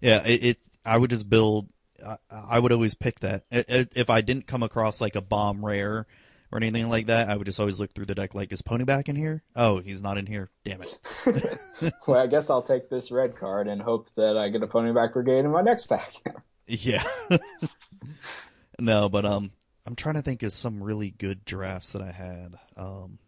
Yeah, 0.00 0.22
it, 0.26 0.44
it 0.44 0.58
I 0.84 0.98
would 0.98 1.10
just 1.10 1.28
build. 1.28 1.68
I, 2.06 2.18
I 2.30 2.58
would 2.58 2.70
always 2.70 2.94
pick 2.94 3.20
that. 3.20 3.44
if 3.50 4.10
I 4.10 4.20
didn't 4.20 4.46
come 4.46 4.62
across 4.62 5.00
like 5.00 5.16
a 5.16 5.22
bomb 5.22 5.64
rare 5.64 6.06
or 6.52 6.58
anything 6.58 6.88
like 6.88 7.06
that, 7.06 7.28
I 7.28 7.36
would 7.36 7.46
just 7.46 7.58
always 7.58 7.80
look 7.80 7.92
through 7.92 8.06
the 8.06 8.14
deck 8.14 8.34
like, 8.34 8.52
is 8.52 8.62
Ponyback 8.62 9.08
in 9.08 9.16
here? 9.16 9.42
Oh, 9.54 9.78
he's 9.78 10.02
not 10.02 10.18
in 10.18 10.26
here. 10.26 10.50
Damn 10.64 10.82
it. 10.82 11.58
well, 12.06 12.18
I 12.18 12.26
guess 12.26 12.50
I'll 12.50 12.62
take 12.62 12.88
this 12.88 13.10
red 13.10 13.36
card 13.36 13.68
and 13.68 13.82
hope 13.82 14.12
that 14.14 14.36
I 14.36 14.48
get 14.48 14.62
a 14.62 14.66
Ponyback 14.66 15.12
Brigade 15.12 15.40
in 15.40 15.50
my 15.50 15.62
next 15.62 15.86
pack. 15.86 16.14
yeah. 16.66 17.04
no, 18.78 19.08
but 19.08 19.24
um, 19.24 19.50
I'm 19.84 19.96
trying 19.96 20.14
to 20.14 20.22
think 20.22 20.42
of 20.42 20.52
some 20.52 20.82
really 20.82 21.10
good 21.10 21.44
drafts 21.44 21.92
that 21.92 22.02
I 22.02 22.12
had. 22.12 22.54
Um, 22.76 23.18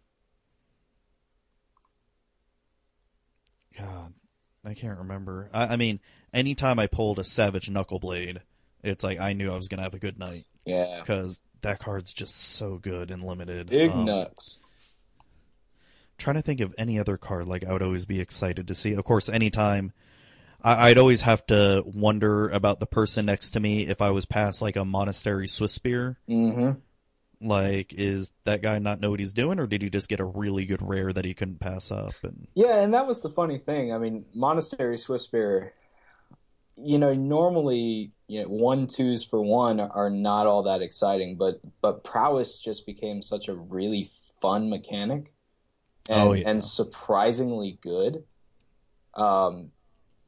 God, 3.77 4.13
I 4.65 4.73
can't 4.73 4.99
remember. 4.99 5.49
I, 5.53 5.73
I 5.73 5.75
mean, 5.75 5.99
anytime 6.33 6.79
I 6.79 6.87
pulled 6.87 7.19
a 7.19 7.23
Savage 7.23 7.69
Knuckleblade, 7.69 8.39
it's 8.83 9.03
like 9.03 9.19
I 9.19 9.33
knew 9.33 9.51
I 9.51 9.57
was 9.57 9.67
gonna 9.67 9.83
have 9.83 9.93
a 9.93 9.99
good 9.99 10.19
night. 10.19 10.45
Yeah. 10.65 10.99
Because 10.99 11.39
that 11.61 11.79
card's 11.79 12.13
just 12.13 12.35
so 12.35 12.77
good 12.77 13.11
and 13.11 13.21
limited. 13.21 13.69
Big 13.69 13.91
um, 13.91 14.05
nuts. 14.05 14.59
Trying 16.17 16.35
to 16.35 16.41
think 16.41 16.59
of 16.59 16.75
any 16.77 16.99
other 16.99 17.17
card 17.17 17.47
like 17.47 17.63
I 17.65 17.71
would 17.71 17.81
always 17.81 18.05
be 18.05 18.19
excited 18.19 18.67
to 18.67 18.75
see. 18.75 18.93
Of 18.93 19.05
course, 19.05 19.29
anytime 19.29 19.93
I, 20.61 20.89
would 20.89 20.97
always 20.97 21.21
have 21.21 21.45
to 21.47 21.83
wonder 21.85 22.49
about 22.49 22.79
the 22.79 22.85
person 22.85 23.25
next 23.25 23.51
to 23.51 23.59
me 23.59 23.87
if 23.87 24.01
I 24.01 24.11
was 24.11 24.25
past 24.25 24.61
like 24.61 24.75
a 24.75 24.83
monastery 24.83 25.47
Swiftspear. 25.47 26.17
Mm-hmm. 26.29 26.71
Like, 27.47 27.93
is 27.93 28.33
that 28.43 28.61
guy 28.61 28.79
not 28.79 28.99
know 28.99 29.11
what 29.11 29.21
he's 29.21 29.31
doing, 29.31 29.59
or 29.59 29.67
did 29.67 29.81
he 29.81 29.89
just 29.89 30.09
get 30.09 30.19
a 30.19 30.25
really 30.25 30.65
good 30.65 30.81
rare 30.81 31.13
that 31.13 31.23
he 31.23 31.33
couldn't 31.33 31.61
pass 31.61 31.89
up? 31.89 32.13
And 32.23 32.47
yeah, 32.53 32.81
and 32.81 32.93
that 32.93 33.07
was 33.07 33.21
the 33.21 33.29
funny 33.29 33.57
thing. 33.57 33.93
I 33.93 33.97
mean, 33.97 34.25
monastery 34.33 34.97
Swiftspear 34.97 35.71
you 36.83 36.97
know, 36.97 37.13
normally, 37.13 38.11
you 38.27 38.41
know, 38.41 38.47
one 38.47 38.87
twos 38.87 39.23
for 39.23 39.41
one 39.41 39.79
are 39.79 40.09
not 40.09 40.47
all 40.47 40.63
that 40.63 40.81
exciting, 40.81 41.35
but 41.37 41.59
but 41.81 42.03
prowess 42.03 42.59
just 42.59 42.85
became 42.85 43.21
such 43.21 43.47
a 43.47 43.55
really 43.55 44.09
fun 44.41 44.69
mechanic, 44.69 45.33
and, 46.07 46.29
Oh, 46.29 46.33
yeah. 46.33 46.49
and 46.49 46.63
surprisingly 46.63 47.77
good. 47.81 48.23
Um, 49.13 49.71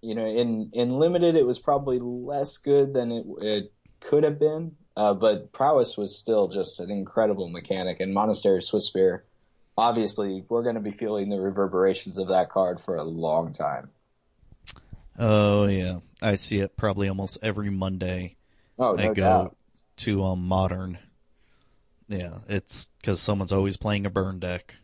you 0.01 0.15
know, 0.15 0.25
in 0.25 0.69
in 0.73 0.99
limited, 0.99 1.35
it 1.35 1.45
was 1.45 1.59
probably 1.59 1.99
less 1.99 2.57
good 2.57 2.93
than 2.93 3.11
it 3.11 3.25
it 3.41 3.73
could 3.99 4.23
have 4.23 4.39
been, 4.39 4.75
uh, 4.97 5.13
but 5.13 5.51
prowess 5.51 5.95
was 5.97 6.17
still 6.17 6.47
just 6.47 6.79
an 6.79 6.89
incredible 6.89 7.47
mechanic. 7.49 7.99
And 7.99 8.13
monastery 8.13 8.59
Swiftspear, 8.61 9.21
obviously, 9.77 10.43
we're 10.49 10.63
going 10.63 10.75
to 10.75 10.81
be 10.81 10.91
feeling 10.91 11.29
the 11.29 11.39
reverberations 11.39 12.17
of 12.17 12.27
that 12.29 12.49
card 12.49 12.79
for 12.81 12.95
a 12.95 13.03
long 13.03 13.53
time. 13.53 13.89
Oh 15.17 15.65
yeah, 15.65 15.99
I 16.21 16.35
see 16.35 16.59
it 16.59 16.77
probably 16.77 17.07
almost 17.07 17.37
every 17.41 17.69
Monday. 17.69 18.35
Oh, 18.79 18.97
I 18.97 19.07
no 19.07 19.13
go 19.13 19.21
doubt. 19.21 19.57
to 19.97 20.23
um 20.23 20.47
modern. 20.47 20.99
Yeah, 22.07 22.39
it's 22.49 22.89
because 22.99 23.21
someone's 23.21 23.53
always 23.53 23.77
playing 23.77 24.05
a 24.05 24.09
burn 24.09 24.39
deck. 24.39 24.75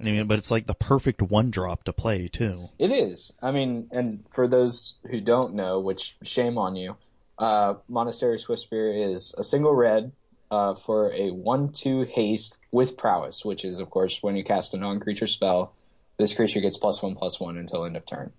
I 0.00 0.04
mean, 0.04 0.26
but 0.26 0.38
it's 0.38 0.50
like 0.50 0.66
the 0.66 0.74
perfect 0.74 1.22
one 1.22 1.50
drop 1.50 1.84
to 1.84 1.92
play 1.92 2.28
too. 2.28 2.68
It 2.78 2.90
is. 2.90 3.32
I 3.40 3.52
mean, 3.52 3.88
and 3.92 4.26
for 4.28 4.48
those 4.48 4.96
who 5.10 5.20
don't 5.20 5.54
know, 5.54 5.78
which 5.78 6.16
shame 6.22 6.58
on 6.58 6.76
you, 6.76 6.96
uh, 7.38 7.74
Monastery 7.88 8.38
Swiftspear 8.38 9.08
is 9.08 9.34
a 9.38 9.44
single 9.44 9.74
red 9.74 10.12
uh, 10.50 10.74
for 10.74 11.12
a 11.12 11.30
1 11.30 11.72
2 11.72 12.02
haste 12.02 12.58
with 12.70 12.96
prowess, 12.96 13.44
which 13.44 13.64
is, 13.64 13.78
of 13.78 13.90
course, 13.90 14.22
when 14.22 14.36
you 14.36 14.44
cast 14.44 14.74
a 14.74 14.76
non 14.76 15.00
creature 15.00 15.26
spell, 15.26 15.72
this 16.16 16.34
creature 16.34 16.60
gets 16.60 16.76
plus 16.76 17.02
1 17.02 17.14
plus 17.14 17.40
1 17.40 17.56
until 17.56 17.84
end 17.84 17.96
of 17.96 18.04
turn. 18.04 18.32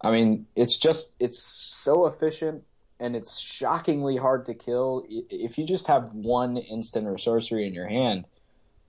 I 0.00 0.10
mean, 0.10 0.46
it's 0.56 0.78
just, 0.78 1.14
it's 1.18 1.38
so 1.38 2.06
efficient 2.06 2.64
and 2.98 3.16
it's 3.16 3.38
shockingly 3.38 4.16
hard 4.16 4.46
to 4.46 4.54
kill. 4.54 5.04
If 5.08 5.58
you 5.58 5.64
just 5.66 5.86
have 5.88 6.12
one 6.14 6.56
instant 6.58 7.06
or 7.06 7.18
sorcery 7.18 7.66
in 7.66 7.74
your 7.74 7.88
hand, 7.88 8.26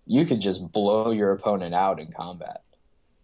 you 0.05 0.25
could 0.25 0.41
just 0.41 0.71
blow 0.71 1.11
your 1.11 1.31
opponent 1.31 1.73
out 1.73 1.99
in 1.99 2.11
combat. 2.11 2.63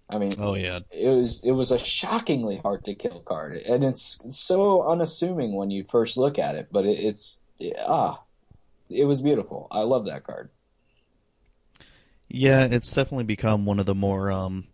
I 0.10 0.18
mean, 0.18 0.36
Oh 0.38 0.56
yeah, 0.56 0.80
it 0.90 1.10
was 1.10 1.44
it 1.44 1.52
was 1.52 1.72
a 1.72 1.78
shockingly 1.78 2.58
hard 2.58 2.86
to 2.86 2.96
kill 2.96 3.20
card, 3.22 3.58
and 3.58 3.84
it's 3.84 4.20
so 4.30 4.90
unassuming 4.90 5.54
when 5.54 5.70
you 5.70 5.84
first 5.84 6.16
look 6.16 6.40
at 6.40 6.56
it. 6.56 6.70
But 6.72 6.86
it, 6.86 7.00
it's 7.00 7.44
ah, 7.86 8.22
it 8.90 9.04
was 9.04 9.22
beautiful. 9.22 9.68
I 9.70 9.82
love 9.82 10.06
that 10.06 10.24
card. 10.24 10.50
yeah. 12.30 12.66
It's 12.66 12.92
definitely 12.92 13.26
become 13.26 13.66
one 13.66 13.80
of 13.80 13.86
the 13.86 13.96
more 13.96 14.32
um. 14.32 14.68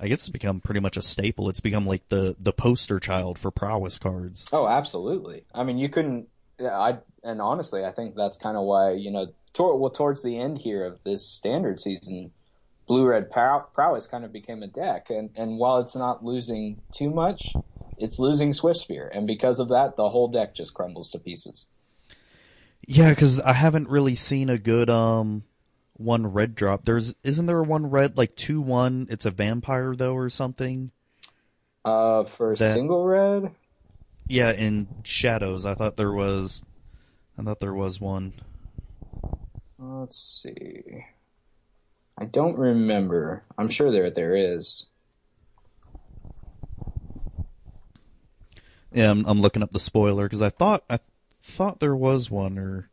I 0.00 0.08
guess 0.08 0.18
it's 0.18 0.28
become 0.28 0.60
pretty 0.60 0.80
much 0.80 0.96
a 0.96 1.02
staple. 1.02 1.48
It's 1.48 1.60
become 1.60 1.86
like 1.86 2.08
the 2.08 2.36
the 2.38 2.52
poster 2.52 2.98
child 3.00 3.38
for 3.38 3.50
prowess 3.50 3.98
cards. 3.98 4.44
Oh, 4.52 4.66
absolutely. 4.66 5.44
I 5.54 5.64
mean, 5.64 5.78
you 5.78 5.88
couldn't. 5.88 6.28
yeah, 6.58 6.78
I 6.78 6.98
and 7.22 7.40
honestly, 7.40 7.84
I 7.84 7.92
think 7.92 8.14
that's 8.16 8.36
kind 8.36 8.56
of 8.56 8.64
why 8.64 8.92
you 8.92 9.10
know, 9.10 9.28
tor- 9.52 9.78
well, 9.78 9.90
towards 9.90 10.22
the 10.22 10.38
end 10.38 10.58
here 10.58 10.84
of 10.84 11.02
this 11.04 11.26
standard 11.26 11.80
season, 11.80 12.32
blue 12.86 13.06
red 13.06 13.30
prow- 13.30 13.66
prowess 13.72 14.06
kind 14.06 14.24
of 14.24 14.32
became 14.32 14.62
a 14.62 14.66
deck, 14.66 15.10
and 15.10 15.30
and 15.36 15.58
while 15.58 15.78
it's 15.78 15.96
not 15.96 16.24
losing 16.24 16.80
too 16.92 17.10
much, 17.10 17.52
it's 17.96 18.18
losing 18.18 18.52
Swift 18.52 18.80
Spear, 18.80 19.10
and 19.14 19.26
because 19.26 19.60
of 19.60 19.68
that, 19.68 19.96
the 19.96 20.08
whole 20.08 20.28
deck 20.28 20.54
just 20.54 20.74
crumbles 20.74 21.10
to 21.10 21.18
pieces. 21.18 21.66
Yeah, 22.86 23.10
because 23.10 23.40
I 23.40 23.54
haven't 23.54 23.88
really 23.88 24.14
seen 24.14 24.50
a 24.50 24.58
good 24.58 24.90
um 24.90 25.44
one 25.94 26.26
red 26.26 26.54
drop. 26.54 26.84
There's 26.84 27.14
isn't 27.22 27.46
there 27.46 27.62
one 27.62 27.88
red 27.90 28.16
like 28.16 28.36
two 28.36 28.60
one? 28.60 29.06
It's 29.10 29.26
a 29.26 29.30
vampire 29.30 29.94
though 29.96 30.14
or 30.14 30.28
something. 30.28 30.90
Uh, 31.84 32.24
for 32.24 32.54
That- 32.56 32.74
single 32.74 33.04
red. 33.06 33.54
Yeah, 34.26 34.52
in 34.52 34.88
shadows. 35.04 35.66
I 35.66 35.74
thought 35.74 35.96
there 35.96 36.12
was. 36.12 36.64
I 37.38 37.42
thought 37.42 37.60
there 37.60 37.74
was 37.74 38.00
one. 38.00 38.32
Let's 39.78 40.16
see. 40.16 41.04
I 42.16 42.24
don't 42.24 42.56
remember. 42.58 43.42
I'm 43.58 43.68
sure 43.68 43.90
there 43.90 44.10
there 44.10 44.34
is. 44.34 44.86
Yeah, 48.92 49.10
I'm, 49.10 49.26
I'm 49.26 49.40
looking 49.40 49.62
up 49.62 49.72
the 49.72 49.80
spoiler 49.80 50.24
because 50.24 50.40
I 50.42 50.50
thought 50.50 50.84
I 50.88 51.00
thought 51.42 51.80
there 51.80 51.96
was 51.96 52.30
one, 52.30 52.58
or 52.58 52.88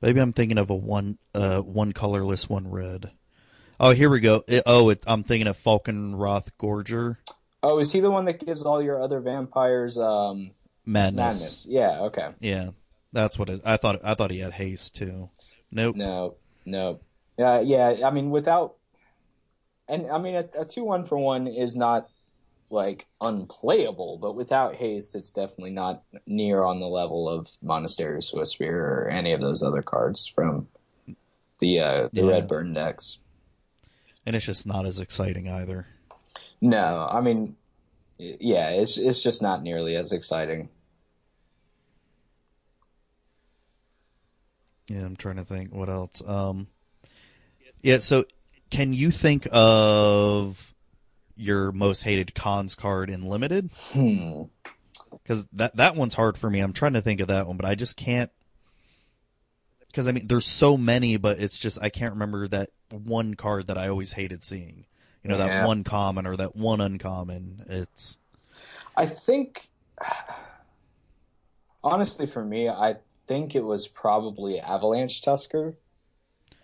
maybe 0.00 0.20
I'm 0.20 0.32
thinking 0.32 0.58
of 0.58 0.70
a 0.70 0.74
one 0.74 1.18
uh 1.34 1.60
one 1.60 1.92
colorless, 1.92 2.48
one 2.48 2.70
red. 2.70 3.12
Oh, 3.80 3.90
here 3.90 4.10
we 4.10 4.20
go. 4.20 4.42
It, 4.48 4.64
oh, 4.66 4.88
it, 4.88 5.04
I'm 5.06 5.22
thinking 5.22 5.46
of 5.46 5.56
Falkenrath 5.56 6.48
Gorger 6.58 7.18
Oh, 7.62 7.78
is 7.80 7.92
he 7.92 8.00
the 8.00 8.10
one 8.10 8.24
that 8.26 8.44
gives 8.44 8.62
all 8.62 8.82
your 8.82 9.02
other 9.02 9.20
vampires 9.20 9.98
um, 9.98 10.52
Madness. 10.86 11.16
madness? 11.16 11.66
Yeah. 11.68 12.00
Okay. 12.02 12.28
Yeah, 12.40 12.70
that's 13.12 13.38
what 13.38 13.50
it. 13.50 13.60
I 13.64 13.76
thought. 13.76 14.00
I 14.04 14.14
thought 14.14 14.30
he 14.30 14.38
had 14.38 14.52
haste 14.52 14.94
too. 14.96 15.30
Nope. 15.70 15.96
No. 15.96 16.36
No. 16.64 17.00
Uh, 17.38 17.60
yeah. 17.60 17.96
I 18.04 18.10
mean, 18.10 18.30
without, 18.30 18.76
and 19.88 20.08
I 20.10 20.18
mean, 20.18 20.36
a, 20.36 20.44
a 20.60 20.64
two 20.64 20.84
one 20.84 21.04
for 21.04 21.18
one 21.18 21.46
is 21.46 21.76
not 21.76 22.08
like 22.70 23.06
unplayable, 23.20 24.18
but 24.18 24.34
without 24.34 24.74
haste, 24.74 25.14
it's 25.14 25.32
definitely 25.32 25.70
not 25.70 26.02
near 26.26 26.62
on 26.62 26.80
the 26.80 26.86
level 26.86 27.28
of 27.28 27.50
Monastery 27.62 28.20
Swiftspear 28.20 28.72
or 28.72 29.08
any 29.08 29.32
of 29.32 29.40
those 29.40 29.62
other 29.62 29.82
cards 29.82 30.26
from 30.26 30.68
the 31.60 31.80
uh, 31.80 32.08
the 32.12 32.22
Yeah. 32.22 32.30
red 32.30 32.48
burn 32.48 32.72
decks. 32.72 33.18
And 34.26 34.36
it's 34.36 34.44
just 34.44 34.66
not 34.66 34.84
as 34.84 35.00
exciting 35.00 35.48
either. 35.48 35.86
No, 36.60 37.08
I 37.10 37.20
mean, 37.20 37.56
yeah, 38.18 38.70
it's 38.70 38.98
it's 38.98 39.22
just 39.22 39.40
not 39.40 39.62
nearly 39.62 39.96
as 39.96 40.12
exciting. 40.12 40.68
Yeah, 44.88 45.04
I'm 45.04 45.16
trying 45.16 45.36
to 45.36 45.44
think 45.44 45.72
what 45.72 45.88
else. 45.88 46.22
Um, 46.26 46.68
yeah. 47.82 47.98
So, 47.98 48.24
can 48.70 48.92
you 48.92 49.10
think 49.10 49.46
of 49.52 50.67
your 51.38 51.72
most 51.72 52.02
hated 52.02 52.34
Khans 52.34 52.74
card 52.74 53.08
in 53.08 53.22
limited? 53.28 53.70
Hmm. 53.92 54.42
Because 55.10 55.46
that 55.52 55.76
that 55.76 55.96
one's 55.96 56.14
hard 56.14 56.36
for 56.36 56.50
me. 56.50 56.60
I'm 56.60 56.72
trying 56.72 56.92
to 56.94 57.00
think 57.00 57.20
of 57.20 57.28
that 57.28 57.46
one, 57.46 57.56
but 57.56 57.66
I 57.66 57.74
just 57.74 57.96
can't. 57.96 58.30
Because 59.86 60.06
I 60.06 60.12
mean, 60.12 60.26
there's 60.26 60.46
so 60.46 60.76
many, 60.76 61.16
but 61.16 61.38
it's 61.38 61.58
just 61.58 61.78
I 61.80 61.88
can't 61.88 62.12
remember 62.12 62.46
that 62.48 62.70
one 62.90 63.34
card 63.34 63.68
that 63.68 63.78
I 63.78 63.88
always 63.88 64.12
hated 64.12 64.44
seeing. 64.44 64.84
You 65.22 65.30
know, 65.30 65.38
Yeah. 65.38 65.60
that 65.60 65.66
one 65.66 65.84
common 65.84 66.26
or 66.26 66.36
that 66.36 66.54
one 66.56 66.80
uncommon. 66.80 67.64
It's 67.68 68.18
I 68.96 69.06
think, 69.06 69.70
honestly, 71.82 72.26
for 72.26 72.44
me, 72.44 72.68
I 72.68 72.96
think 73.26 73.54
it 73.54 73.62
was 73.64 73.86
probably 73.88 74.60
Avalanche 74.60 75.22
Tusker. 75.22 75.76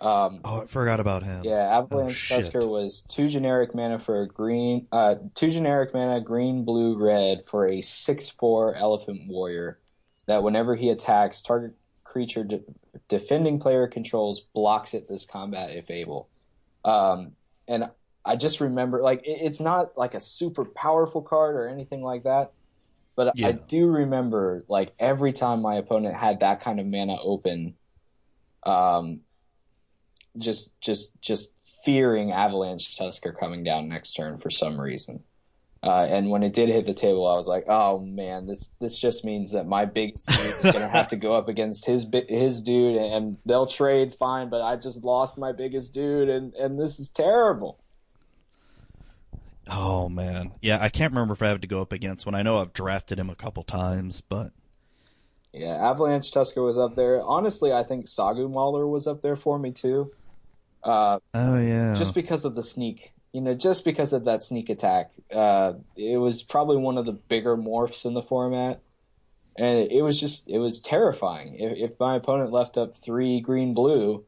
Um, 0.04 0.40
oh, 0.44 0.60
I 0.60 0.66
forgot 0.66 1.00
about 1.00 1.22
him. 1.22 1.44
yeah, 1.44 1.78
Avalanche 1.78 2.14
shit. 2.14 2.44
Tusker 2.44 2.68
was 2.68 3.02
two 3.08 3.26
generic 3.26 3.74
mana 3.74 3.98
for 3.98 4.20
a 4.20 4.28
green, 4.28 4.86
uh, 4.92 5.14
two 5.34 5.50
generic 5.50 5.94
mana, 5.94 6.20
green, 6.20 6.66
blue, 6.66 7.02
red 7.02 7.46
for 7.46 7.66
a 7.66 7.80
six-four 7.80 8.74
Elephant 8.74 9.22
Warrior. 9.26 9.80
That 10.26 10.42
whenever 10.42 10.76
he 10.76 10.90
attacks, 10.90 11.42
target 11.42 11.72
creature 12.04 12.44
de- 12.44 12.60
defending 13.08 13.58
player 13.58 13.86
controls 13.88 14.40
blocks 14.54 14.92
it 14.92 15.08
this 15.08 15.24
combat 15.24 15.70
if 15.70 15.90
able. 15.90 16.28
Um, 16.84 17.32
and 17.66 17.90
I 18.26 18.36
just 18.36 18.60
remember, 18.60 19.02
like, 19.02 19.22
it, 19.26 19.38
it's 19.40 19.60
not 19.60 19.96
like 19.96 20.14
a 20.14 20.20
super 20.20 20.66
powerful 20.66 21.22
card 21.22 21.56
or 21.56 21.66
anything 21.68 22.02
like 22.02 22.24
that, 22.24 22.52
but 23.16 23.34
I 23.42 23.52
do 23.52 23.86
remember, 23.86 24.64
like, 24.68 24.92
every 24.98 25.32
time 25.32 25.62
my 25.62 25.76
opponent 25.76 26.14
had 26.14 26.40
that 26.40 26.60
kind 26.60 26.78
of 26.78 26.86
mana 26.86 27.16
open, 27.22 27.74
um, 28.64 29.20
just, 30.38 30.80
just, 30.80 31.20
just 31.20 31.52
fearing 31.84 32.32
Avalanche 32.32 32.96
Tusker 32.96 33.32
coming 33.32 33.62
down 33.62 33.88
next 33.88 34.14
turn 34.14 34.38
for 34.38 34.50
some 34.50 34.80
reason. 34.80 35.22
Uh, 35.84 36.06
and 36.08 36.30
when 36.30 36.42
it 36.42 36.54
did 36.54 36.70
hit 36.70 36.86
the 36.86 36.94
table, 36.94 37.26
I 37.26 37.36
was 37.36 37.46
like, 37.46 37.66
"Oh 37.68 37.98
man, 37.98 38.46
this 38.46 38.70
this 38.80 38.98
just 38.98 39.22
means 39.22 39.52
that 39.52 39.66
my 39.66 39.84
biggest 39.84 40.30
dude 40.30 40.64
is 40.64 40.72
gonna 40.72 40.88
have 40.88 41.08
to 41.08 41.16
go 41.16 41.34
up 41.34 41.46
against 41.46 41.84
his 41.84 42.06
his 42.26 42.62
dude, 42.62 42.96
and 42.96 43.36
they'll 43.44 43.66
trade 43.66 44.14
fine, 44.14 44.48
but 44.48 44.62
I 44.62 44.76
just 44.76 45.04
lost 45.04 45.36
my 45.36 45.52
biggest 45.52 45.92
dude, 45.92 46.30
and 46.30 46.54
and 46.54 46.80
this 46.80 46.98
is 46.98 47.10
terrible." 47.10 47.78
Oh 49.68 50.08
man, 50.08 50.52
yeah. 50.62 50.78
I 50.80 50.88
can't 50.88 51.12
remember 51.12 51.34
if 51.34 51.42
I 51.42 51.48
have 51.48 51.60
to 51.60 51.66
go 51.66 51.82
up 51.82 51.92
against 51.92 52.24
one. 52.24 52.34
I 52.34 52.40
know 52.42 52.58
I've 52.58 52.72
drafted 52.72 53.18
him 53.18 53.28
a 53.28 53.34
couple 53.34 53.62
times, 53.62 54.22
but 54.22 54.52
Yeah, 55.52 55.90
Avalanche 55.90 56.32
Tusker 56.32 56.62
was 56.62 56.78
up 56.78 56.96
there. 56.96 57.22
Honestly, 57.22 57.74
I 57.74 57.82
think 57.82 58.06
Sagu 58.06 58.50
Mauler 58.50 58.86
was 58.86 59.06
up 59.06 59.20
there 59.20 59.36
for 59.36 59.58
me 59.58 59.70
too. 59.70 60.10
Uh, 60.84 61.18
oh 61.32 61.58
yeah, 61.58 61.94
just 61.94 62.14
because 62.14 62.44
of 62.44 62.54
the 62.54 62.62
sneak, 62.62 63.12
you 63.32 63.40
know, 63.40 63.54
just 63.54 63.84
because 63.84 64.12
of 64.12 64.24
that 64.24 64.42
sneak 64.42 64.68
attack. 64.70 65.10
Uh, 65.34 65.74
it 65.96 66.18
was 66.18 66.42
probably 66.42 66.76
one 66.76 66.98
of 66.98 67.06
the 67.06 67.12
bigger 67.12 67.56
morphs 67.56 68.04
in 68.04 68.14
the 68.14 68.22
format, 68.22 68.80
and 69.56 69.90
it 69.90 70.02
was 70.02 70.20
just 70.20 70.48
it 70.48 70.58
was 70.58 70.80
terrifying. 70.80 71.56
If, 71.58 71.92
if 71.92 72.00
my 72.00 72.16
opponent 72.16 72.52
left 72.52 72.76
up 72.76 72.96
three 72.96 73.40
green 73.40 73.72
blue, 73.74 74.24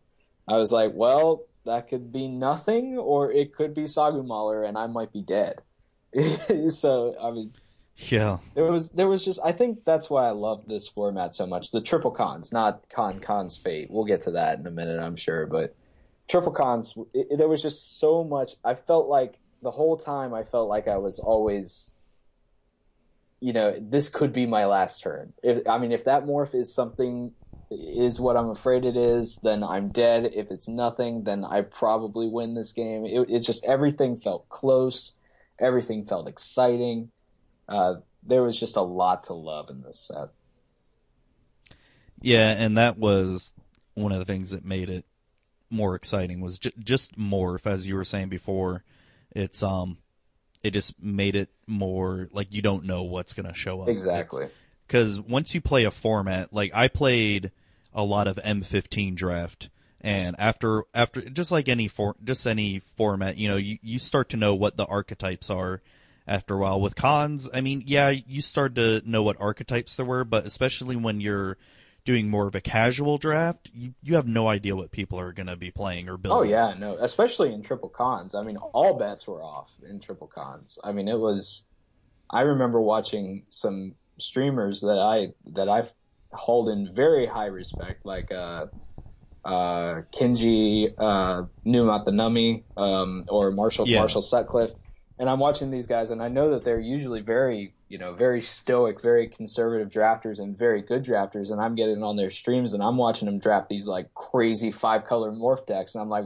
I 0.49 0.57
was 0.57 0.73
like, 0.73 0.93
well, 0.95 1.43
that 1.67 1.89
could 1.89 2.11
be 2.11 2.27
nothing, 2.29 2.97
or 2.97 3.31
it 3.31 3.55
could 3.55 3.75
be 3.75 3.83
Sagu 3.85 4.25
Mauler, 4.25 4.65
and 4.65 4.79
I 4.79 4.87
might 4.87 5.13
be 5.13 5.23
dead. 5.23 5.61
so 6.71 7.17
I 7.21 7.31
mean, 7.33 7.53
Yeah. 7.97 8.39
There 8.55 8.71
was 8.73 8.93
there 8.93 9.09
was 9.09 9.25
just 9.25 9.41
I 9.45 9.53
think 9.53 9.85
that's 9.85 10.09
why 10.09 10.27
I 10.27 10.31
love 10.31 10.67
this 10.67 10.89
format 10.89 11.35
so 11.35 11.47
much. 11.47 11.71
The 11.71 11.81
triple 11.81 12.11
Khans, 12.11 12.53
not 12.53 12.89
con 12.91 13.19
Khans 13.19 13.57
fate. 13.57 13.91
We'll 13.91 14.05
get 14.05 14.23
to 14.23 14.33
that 14.33 14.59
in 14.59 14.67
a 14.67 14.71
minute, 14.71 15.01
I'm 15.01 15.17
sure, 15.17 15.47
but 15.47 15.75
triple 16.29 16.53
cons 16.53 16.97
it, 17.14 17.29
it- 17.31 17.37
there 17.39 17.49
was 17.49 17.62
just 17.62 17.99
so 17.99 18.24
much 18.24 18.53
I 18.64 18.74
felt 18.74 19.09
like 19.09 19.39
the 19.62 19.70
whole 19.70 19.97
time 19.97 20.35
I 20.35 20.43
felt 20.43 20.68
like 20.68 20.89
I 20.89 20.99
was 20.99 21.18
always 21.18 21.93
you 23.41 23.53
know, 23.53 23.77
this 23.79 24.09
could 24.09 24.33
be 24.33 24.47
my 24.47 24.64
last 24.64 25.03
turn. 25.03 25.33
If 25.43 25.68
I 25.68 25.79
mean 25.79 25.93
if 25.93 26.05
that 26.05 26.24
morph 26.24 26.55
is 26.55 26.74
something 26.74 27.33
is 27.70 28.20
what 28.20 28.37
I'm 28.37 28.51
afraid 28.51 28.85
it 28.85 28.97
is, 28.97 29.39
then 29.43 29.62
I'm 29.62 29.89
dead. 29.89 30.31
If 30.35 30.51
it's 30.51 30.68
nothing, 30.68 31.24
then 31.24 31.45
I 31.45 31.62
probably 31.62 32.29
win 32.29 32.55
this 32.55 32.72
game. 32.72 33.05
It, 33.05 33.29
it 33.31 33.41
just 33.41 33.64
everything 33.64 34.16
felt 34.16 34.49
close. 34.49 35.12
Everything 35.59 36.05
felt 36.07 36.29
exciting. 36.29 37.11
Uh, 37.68 37.97
there 38.22 38.43
was 38.43 38.59
just 38.59 38.77
a 38.77 38.83
lot 38.83 39.24
to 39.24 39.35
love 39.35 39.68
in 39.70 39.83
this 39.83 40.01
set. 40.01 40.29
Yeah, 42.20 42.55
and 42.57 42.79
that 42.79 42.97
was 42.99 43.53
one 43.95 44.12
of 44.12 44.18
the 44.18 44.24
things 44.24 44.51
that 44.53 44.64
made 44.64 44.89
it 44.91 45.05
more 45.71 45.95
exciting 45.95 46.41
was 46.41 46.59
ju- 46.59 46.71
just 46.79 47.19
morph 47.19 47.67
as 47.67 47.89
you 47.89 47.95
were 47.95 48.05
saying 48.05 48.29
before. 48.29 48.85
It's 49.35 49.62
um 49.62 49.99
it 50.62 50.71
just 50.71 51.01
made 51.03 51.37
it 51.37 51.51
more 51.67 52.29
like 52.33 52.49
you 52.51 52.62
don't 52.62 52.85
know 52.85 53.03
what's 53.03 53.35
going 53.35 53.47
to 53.47 53.55
show 53.55 53.83
up. 53.83 53.89
Exactly. 53.89 54.49
Cuz 54.89 55.21
once 55.21 55.55
you 55.55 55.61
play 55.61 55.85
a 55.85 55.91
format, 55.91 56.53
like 56.53 56.71
I 56.75 56.89
played 56.89 57.53
a 57.93 58.05
lot 58.05 58.29
of 58.29 58.37
M15 58.37 59.14
draft 59.14 59.69
and 60.01 60.37
after 60.39 60.85
after 60.95 61.23
just 61.23 61.51
like 61.51 61.69
any 61.69 61.89
for 61.89 62.14
just 62.23 62.47
any 62.47 62.79
format, 62.79 63.37
you 63.37 63.49
know, 63.49 63.57
you 63.57 63.79
you 63.83 63.99
start 63.99 64.29
to 64.31 64.37
know 64.37 64.55
what 64.55 64.77
the 64.77 64.87
archetypes 64.87 65.51
are 65.51 65.83
after 66.27 66.55
a 66.55 66.59
while. 66.59 66.81
With 66.81 66.97
Khans, 66.97 67.49
I 67.53 67.61
mean, 67.61 67.83
yeah, 67.87 68.11
you 68.11 68.41
start 68.41 68.75
to 68.77 69.03
know 69.05 69.23
what 69.23 69.41
archetypes 69.41 69.95
there 69.95 70.07
were, 70.07 70.25
but 70.25 70.45
especially 70.47 70.97
when 70.97 71.21
you're 71.21 71.57
doing 72.07 72.31
more 72.31 72.47
of 72.47 72.55
a 72.55 72.61
casual 72.63 73.19
draft, 73.19 73.69
you, 73.75 73.93
you 74.03 74.15
have 74.15 74.27
no 74.27 74.47
idea 74.49 74.75
what 74.75 74.93
people 74.93 75.21
are 75.21 75.33
going 75.33 75.49
to 75.49 75.57
be 75.57 75.71
playing 75.71 76.09
or 76.09 76.17
building. 76.17 76.49
Oh 76.49 76.51
yeah, 76.51 76.73
no, 76.79 76.97
especially 76.99 77.53
in 77.53 77.61
triple 77.63 77.91
Khans. 77.91 78.35
I 78.35 78.43
mean, 78.43 78.57
all 78.57 78.95
bets 78.95 79.29
were 79.29 79.43
off 79.43 79.77
in 79.87 80.01
triple 80.01 80.31
Khans. 80.35 80.79
I 80.83 80.93
mean, 80.93 81.09
it 81.09 81.19
was. 81.19 81.67
I 82.31 82.41
remember 82.41 82.81
watching 82.81 83.45
some 83.51 83.97
streamers 84.19 84.81
that 84.81 84.99
I 84.99 85.35
that 85.53 85.69
I 85.69 85.83
hold 86.33 86.69
in 86.71 86.93
very 86.93 87.27
high 87.27 87.47
respect, 87.47 88.07
like 88.07 88.33
uh, 88.33 88.67
uh, 89.45 90.03
Kenji 90.13 90.93
uh, 90.99 91.43
Numatanami 91.67 92.65
um, 92.77 93.23
or 93.29 93.51
Marshall 93.53 93.87
Yeah. 93.87 94.01
Marshall 94.01 94.23
Sutcliffe, 94.23 94.73
and 95.19 95.29
I'm 95.29 95.39
watching 95.39 95.71
these 95.71 95.87
guys, 95.87 96.11
and 96.11 96.23
I 96.23 96.29
know 96.29 96.51
that 96.51 96.65
they're 96.65 96.81
usually 96.81 97.21
very 97.21 97.76
you 97.89 97.99
know 97.99 98.14
very 98.14 98.41
stoic, 98.41 99.01
very 99.01 99.28
conservative 99.28 99.89
drafters 99.89 100.39
and 100.39 100.57
very 100.57 100.82
good 100.82 101.05
drafters, 101.05 101.51
and 101.51 101.61
I'm 101.61 101.74
getting 101.74 102.03
on 102.03 102.16
their 102.16 102.30
streams 102.30 102.72
and 102.72 102.82
I'm 102.82 102.97
watching 102.97 103.26
them 103.26 103.39
draft 103.39 103.68
these 103.68 103.87
like 103.87 104.12
crazy 104.14 104.72
five 104.72 105.05
color 105.05 105.30
morph 105.30 105.66
decks, 105.66 105.95
and 105.95 106.03
I'm 106.03 106.09
like, 106.09 106.24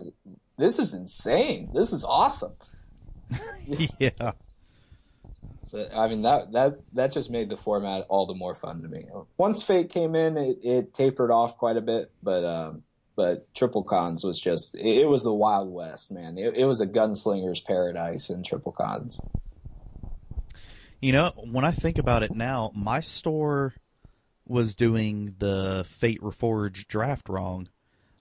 this 0.57 0.79
is 0.79 0.95
insane, 0.95 1.71
this 1.75 1.93
is 1.93 2.05
awesome. 2.05 2.55
yeah. 3.99 4.33
So, 5.61 5.87
I 5.95 6.09
mean 6.09 6.23
that 6.23 6.53
that 6.53 6.81
that 6.95 7.13
just 7.13 7.31
made 7.31 7.49
the 7.49 7.57
format 7.57 8.07
all 8.09 8.27
the 8.27 8.35
more 8.35 8.55
fun 8.55 8.83
to 8.83 8.89
me. 8.89 9.05
Once 9.37 9.63
Fate 9.63 9.91
came 9.91 10.15
in, 10.15 10.37
it, 10.37 10.59
it 10.63 10.95
tapered 10.95 11.31
off 11.31 11.59
quite 11.59 11.77
a 11.77 11.81
bit, 11.81 12.11
but 12.23 12.45
um, 12.45 12.83
but 13.15 13.53
Triple 13.55 13.85
Khans 13.85 14.25
was 14.25 14.41
just 14.41 14.75
it, 14.75 15.03
it 15.03 15.09
was 15.09 15.23
the 15.23 15.35
Wild 15.35 15.71
West, 15.73 16.11
man. 16.11 16.39
It, 16.39 16.57
it 16.57 16.65
was 16.65 16.81
a 16.81 16.87
gunslinger's 16.87 17.61
paradise 17.61 18.31
in 18.31 18.43
Triple 18.43 18.73
Khans. 18.73 19.21
You 21.01 21.13
know, 21.13 21.33
when 21.51 21.65
I 21.65 21.71
think 21.71 21.99
about 21.99 22.23
it 22.23 22.35
now, 22.35 22.73
my 22.75 23.01
store 23.01 23.75
was 24.47 24.75
doing 24.75 25.35
the 25.39 25.85
Fate 25.89 26.21
Reforged 26.21 26.89
draft 26.89 27.29
wrong. 27.29 27.69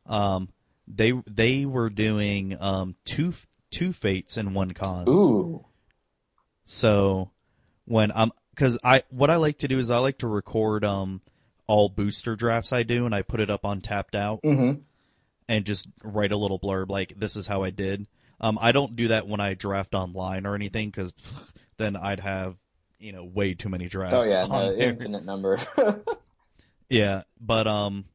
Um, 0.06 0.50
they 0.88 1.12
they 1.28 1.66
were 1.66 1.90
doing 1.90 2.56
um 2.60 2.96
two 3.06 3.34
two 3.70 3.94
fates 3.94 4.38
and 4.38 4.56
one 4.56 4.72
Khans. 4.72 5.08
Ooh, 5.10 5.66
So 6.64 7.32
when 7.86 8.12
I'm 8.14 8.32
because 8.52 8.78
I 8.84 9.04
what 9.10 9.30
I 9.30 9.36
like 9.36 9.58
to 9.60 9.68
do 9.68 9.78
is 9.78 9.92
I 9.92 9.98
like 9.98 10.18
to 10.20 10.28
record 10.28 10.84
um 10.84 11.22
all 11.68 11.90
booster 11.90 12.36
drafts 12.36 12.74
I 12.74 12.84
do 12.84 13.06
and 13.06 13.14
I 13.14 13.22
put 13.22 13.40
it 13.40 13.50
up 13.50 13.66
on 13.66 13.82
tapped 13.82 14.16
out 14.16 14.40
hmm 14.44 14.74
and 15.48 15.66
just 15.66 15.88
write 16.04 16.32
a 16.32 16.38
little 16.38 16.60
blurb 16.60 16.90
like 16.90 17.14
this 17.18 17.36
is 17.36 17.48
how 17.48 17.64
I 17.64 17.72
did. 17.72 18.06
Um, 18.40 18.58
I 18.62 18.72
don't 18.72 18.96
do 18.96 19.08
that 19.10 19.28
when 19.28 19.40
I 19.40 19.54
draft 19.56 19.94
online 19.96 20.46
or 20.46 20.54
anything 20.56 20.90
because 20.90 21.12
then 21.78 21.96
I'd 21.96 22.20
have 22.20 22.56
you 23.00 23.12
know 23.12 23.24
way 23.24 23.54
too 23.54 23.70
many 23.70 23.88
drafts. 23.88 24.28
oh 24.28 24.32
yeah, 24.32 24.44
on 24.50 24.66
no, 24.66 24.72
infinite 24.74 25.26
number. 25.26 25.58
Yeah, 26.90 27.22
but 27.40 27.68
um, 27.68 28.06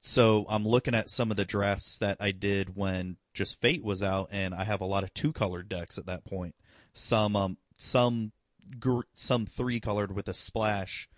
so 0.00 0.46
I'm 0.48 0.66
looking 0.66 0.94
at 0.94 1.10
some 1.10 1.30
of 1.30 1.36
the 1.36 1.44
drafts 1.44 1.98
that 1.98 2.16
I 2.18 2.32
did 2.32 2.74
when 2.74 3.18
just 3.34 3.60
Fate 3.60 3.84
was 3.84 4.02
out, 4.02 4.30
and 4.32 4.54
I 4.54 4.64
have 4.64 4.80
a 4.80 4.86
lot 4.86 5.04
of 5.04 5.12
two 5.12 5.32
colored 5.32 5.68
decks 5.68 5.98
at 5.98 6.06
that 6.06 6.24
point. 6.24 6.54
Some 6.94 7.36
um, 7.36 7.58
some 7.76 8.32
gr- 8.78 9.00
some 9.14 9.44
three 9.44 9.80
colored 9.80 10.14
with 10.16 10.28
a 10.28 10.34
splash 10.34 11.08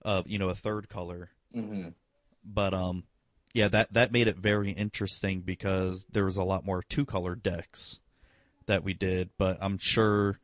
of 0.00 0.26
you 0.26 0.38
know 0.38 0.48
a 0.48 0.54
third 0.54 0.88
color. 0.88 1.28
hmm 1.52 1.88
But 2.42 2.72
um, 2.72 3.04
yeah, 3.52 3.68
that 3.68 3.92
that 3.92 4.10
made 4.12 4.26
it 4.26 4.38
very 4.38 4.70
interesting 4.70 5.42
because 5.42 6.06
there 6.10 6.24
was 6.24 6.38
a 6.38 6.44
lot 6.44 6.64
more 6.64 6.82
two 6.82 7.04
colored 7.04 7.42
decks 7.42 8.00
that 8.64 8.82
we 8.82 8.94
did. 8.94 9.28
But 9.36 9.58
I'm 9.60 9.76
sure 9.76 10.38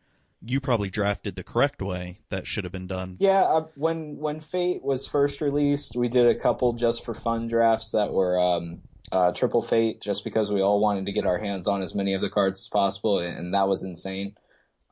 you 0.47 0.61
probably 0.61 0.90
drafted 0.90 1.34
the 1.34 1.44
correct 1.44 1.82
way 1.82 2.20
that 2.30 2.47
should 2.47 2.64
have 2.64 2.72
been 2.72 2.86
done. 2.86 3.16
Yeah, 3.18 3.42
uh, 3.42 3.66
when 3.74 4.16
when 4.18 4.40
Fate 4.40 4.82
was 4.82 5.07
first 5.07 5.40
released, 5.40 5.97
we 5.97 6.09
did 6.09 6.26
a 6.26 6.34
couple 6.34 6.72
just 6.72 7.05
for 7.05 7.14
fun 7.14 7.49
drafts 7.49 7.90
that 7.90 8.12
were 8.12 8.38
um, 8.38 8.82
uh, 9.12 9.32
triple 9.32 9.62
Fate, 9.62 10.01
just 10.01 10.24
because 10.24 10.51
we 10.51 10.62
all 10.62 10.80
wanted 10.80 11.07
to 11.07 11.12
get 11.12 11.26
our 11.26 11.38
hands 11.38 11.66
on 11.66 11.82
as 11.82 11.94
many 11.94 12.14
of 12.14 12.20
the 12.20 12.30
cards 12.30 12.61
as 12.61 12.68
possible, 12.68 13.18
and 13.18 13.55
that 13.55 13.68
was 13.68 13.82
insane. 13.82 14.36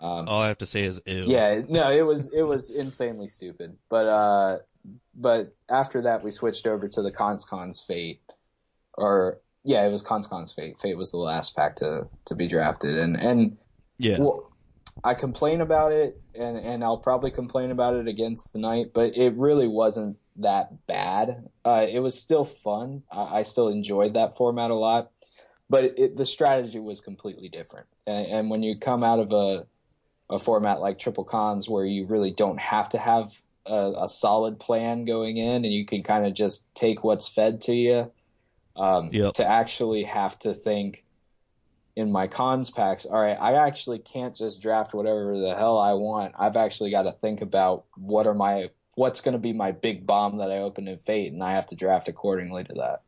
Um, 0.00 0.28
All 0.28 0.42
I 0.42 0.48
have 0.48 0.58
to 0.58 0.66
say 0.66 0.82
is 0.84 1.00
ew. 1.06 1.24
yeah, 1.26 1.62
no, 1.68 1.90
it 1.90 2.02
was 2.02 2.32
it 2.32 2.42
was 2.42 2.70
insanely 2.70 3.28
stupid. 3.28 3.76
But 3.88 4.06
uh, 4.06 4.58
but 5.14 5.54
after 5.68 6.02
that, 6.02 6.22
we 6.22 6.30
switched 6.30 6.66
over 6.66 6.88
to 6.88 7.02
the 7.02 7.12
Khans 7.12 7.44
Khans 7.44 7.80
Fate, 7.80 8.20
or 8.94 9.40
yeah, 9.64 9.86
it 9.86 9.90
was 9.90 10.02
Khans 10.02 10.26
Khans 10.26 10.52
Fate. 10.52 10.78
Fate 10.78 10.96
was 10.96 11.10
the 11.10 11.18
last 11.18 11.56
pack 11.56 11.76
to 11.76 12.06
to 12.26 12.34
be 12.34 12.48
drafted, 12.48 12.98
and 12.98 13.16
and 13.16 13.56
yeah. 13.98 14.18
well, 14.18 14.50
I 15.02 15.14
complain 15.14 15.60
about 15.60 15.92
it, 15.92 16.20
and 16.34 16.56
and 16.56 16.84
I'll 16.84 16.98
probably 16.98 17.30
complain 17.30 17.70
about 17.70 17.94
it 17.94 18.08
again 18.08 18.36
tonight. 18.52 18.92
But 18.94 19.16
it 19.16 19.34
really 19.36 19.68
wasn't 19.68 20.16
that 20.36 20.86
bad. 20.86 21.48
Uh, 21.64 21.86
it 21.90 22.00
was 22.00 22.18
still 22.18 22.44
fun. 22.44 23.02
I, 23.10 23.38
I 23.38 23.42
still 23.42 23.68
enjoyed 23.68 24.14
that 24.14 24.36
format 24.36 24.70
a 24.70 24.74
lot, 24.74 25.10
but 25.68 25.84
it, 25.84 26.16
the 26.16 26.26
strategy 26.26 26.80
was 26.80 27.00
completely 27.00 27.48
different. 27.48 27.86
And, 28.06 28.26
and 28.26 28.50
when 28.50 28.62
you 28.62 28.78
come 28.78 29.02
out 29.02 29.18
of 29.20 29.32
a 29.32 29.66
a 30.30 30.38
format 30.38 30.80
like 30.80 30.98
Triple 30.98 31.24
Khans, 31.24 31.68
where 31.68 31.84
you 31.84 32.06
really 32.06 32.30
don't 32.30 32.58
have 32.58 32.88
to 32.90 32.98
have 32.98 33.30
a, 33.66 33.92
a 34.02 34.08
solid 34.08 34.58
plan 34.58 35.04
going 35.04 35.36
in, 35.36 35.64
and 35.64 35.72
you 35.72 35.84
can 35.86 36.02
kind 36.02 36.26
of 36.26 36.34
just 36.34 36.72
take 36.74 37.04
what's 37.04 37.28
fed 37.28 37.60
to 37.62 37.74
you, 37.74 38.10
um, 38.76 39.10
Yep. 39.12 39.34
to 39.34 39.44
actually 39.46 40.04
have 40.04 40.38
to 40.40 40.54
think 40.54 41.03
in 41.96 42.10
my 42.10 42.26
Khans 42.26 42.70
packs, 42.70 43.06
all 43.06 43.20
right, 43.20 43.38
I 43.40 43.66
actually 43.66 44.00
can't 44.00 44.34
just 44.34 44.60
draft 44.60 44.94
whatever 44.94 45.38
the 45.38 45.54
hell 45.54 45.78
I 45.78 45.92
want. 45.92 46.34
I've 46.38 46.56
actually 46.56 46.90
got 46.90 47.02
to 47.02 47.12
think 47.12 47.40
about 47.40 47.84
what 47.96 48.26
are 48.26 48.34
my 48.34 48.70
what's 48.96 49.20
going 49.20 49.32
to 49.32 49.38
be 49.38 49.52
my 49.52 49.72
big 49.72 50.06
bomb 50.06 50.38
that 50.38 50.50
I 50.50 50.58
open 50.58 50.88
in 50.88 50.98
Fate, 50.98 51.32
and 51.32 51.42
I 51.42 51.52
have 51.52 51.66
to 51.68 51.76
draft 51.76 52.08
accordingly 52.08 52.64
to 52.64 52.74
that. 52.74 53.02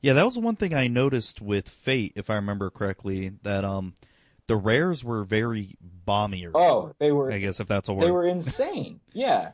Yeah, 0.00 0.12
that 0.12 0.24
was 0.24 0.38
one 0.38 0.56
thing 0.56 0.74
I 0.74 0.86
noticed 0.88 1.40
with 1.40 1.68
Fate, 1.68 2.12
if 2.16 2.30
I 2.30 2.34
remember 2.34 2.70
correctly, 2.70 3.32
that 3.42 3.64
um 3.64 3.94
the 4.46 4.56
rares 4.56 5.02
were 5.02 5.24
very 5.24 5.76
bombier. 5.80 6.52
Oh, 6.54 6.92
they 6.98 7.12
were 7.12 7.30
I 7.30 7.38
guess 7.38 7.60
if 7.60 7.68
that's 7.68 7.88
a 7.88 7.94
word. 7.94 8.06
they 8.06 8.10
were 8.10 8.26
insane. 8.26 9.00
yeah. 9.12 9.52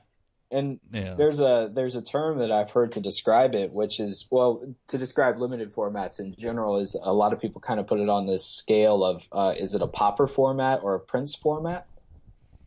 And 0.53 0.78
yeah. 0.92 1.14
there's 1.14 1.40
a 1.40 1.70
there's 1.72 1.96
a 1.96 2.03
term 2.03 2.38
that 2.38 2.53
I've 2.53 2.70
heard 2.70 2.92
to 2.92 3.00
describe 3.00 3.55
it, 3.55 3.72
which 3.72 3.98
is 3.98 4.26
well 4.30 4.62
to 4.88 4.98
describe 4.98 5.40
limited 5.40 5.72
formats 5.72 6.20
in 6.20 6.34
general 6.38 6.76
is 6.76 6.94
a 7.03 7.12
lot 7.12 7.32
of 7.32 7.40
people 7.40 7.61
kind 7.61 7.80
of 7.80 7.86
put 7.86 8.00
it 8.00 8.09
on 8.09 8.26
this 8.26 8.44
scale 8.44 9.03
of 9.03 9.26
uh, 9.32 9.55
is 9.59 9.74
it 9.74 9.80
a 9.80 9.86
popper 9.86 10.26
format 10.26 10.80
or 10.82 10.94
a 10.94 11.00
prince 11.00 11.34
format? 11.34 11.86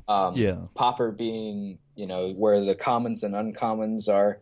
Um, 0.08 0.36
Yeah. 0.36 0.66
Popper 0.74 1.12
being 1.12 1.78
you 1.96 2.08
know 2.08 2.32
where 2.32 2.60
the 2.60 2.76
commons 2.76 3.24
and 3.24 3.36
uncommons 3.36 4.12
are, 4.12 4.42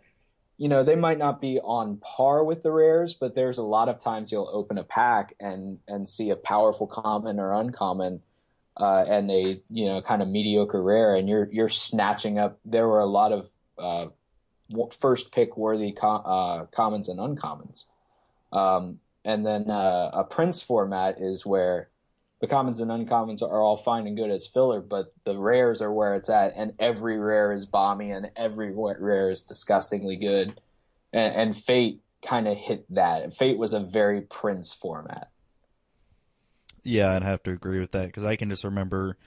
you 0.57 0.69
know 0.69 0.83
they 0.83 0.95
might 0.95 1.17
not 1.17 1.41
be 1.41 1.59
on 1.59 1.97
par 1.97 2.43
with 2.45 2.63
the 2.63 2.71
rares, 2.71 3.13
but 3.13 3.35
there's 3.35 3.57
a 3.57 3.63
lot 3.63 3.89
of 3.89 3.99
times 3.99 4.31
you'll 4.31 4.49
open 4.53 4.77
a 4.77 4.83
pack 4.83 5.35
and 5.39 5.79
and 5.87 6.07
see 6.07 6.29
a 6.29 6.35
powerful 6.37 6.87
common 6.87 7.39
or 7.39 7.53
uncommon 7.53 8.21
uh, 8.77 9.05
and 9.07 9.29
a 9.29 9.61
you 9.69 9.85
know 9.85 10.01
kind 10.01 10.21
of 10.21 10.27
mediocre 10.27 10.81
rare, 10.81 11.15
and 11.15 11.29
you're 11.29 11.49
you're 11.51 11.69
snatching 11.69 12.39
up. 12.39 12.59
There 12.65 12.87
were 12.87 12.99
a 12.99 13.05
lot 13.05 13.31
of 13.31 13.49
uh, 13.77 14.07
first 14.99 15.31
pick 15.31 15.57
worthy 15.57 15.91
com- 15.91 16.23
uh, 16.25 16.65
commons 16.65 17.09
and 17.09 17.19
uncommons, 17.19 17.85
um, 18.51 18.99
and 19.23 19.45
then 19.45 19.69
uh, 19.69 20.11
a 20.13 20.23
prince 20.23 20.61
format 20.61 21.21
is 21.21 21.45
where 21.45 21.89
the 22.43 22.47
commons 22.47 22.81
and 22.81 22.91
uncommons 22.91 23.41
are 23.41 23.61
all 23.61 23.77
fine 23.77 24.05
and 24.05 24.17
good 24.17 24.29
as 24.29 24.45
filler, 24.45 24.81
but 24.81 25.13
the 25.23 25.37
rares 25.37 25.81
are 25.81 25.93
where 25.93 26.15
it's 26.15 26.29
at, 26.29 26.53
and 26.57 26.73
every 26.77 27.17
rare 27.17 27.53
is 27.53 27.65
bomby, 27.65 28.13
and 28.13 28.31
every 28.35 28.73
rare 28.73 29.29
is 29.29 29.43
disgustingly 29.43 30.17
good. 30.17 30.59
And, 31.13 31.35
and 31.35 31.55
Fate 31.55 32.01
kind 32.21 32.47
of 32.47 32.57
hit 32.57 32.85
that. 32.93 33.33
Fate 33.33 33.57
was 33.57 33.71
a 33.71 33.79
very 33.79 34.21
Prince 34.21 34.73
format. 34.73 35.29
Yeah, 36.83 37.13
I'd 37.13 37.23
have 37.23 37.43
to 37.43 37.51
agree 37.51 37.79
with 37.79 37.91
that 37.91 38.07
because 38.07 38.25
I 38.25 38.35
can 38.35 38.49
just 38.49 38.63
remember 38.63 39.17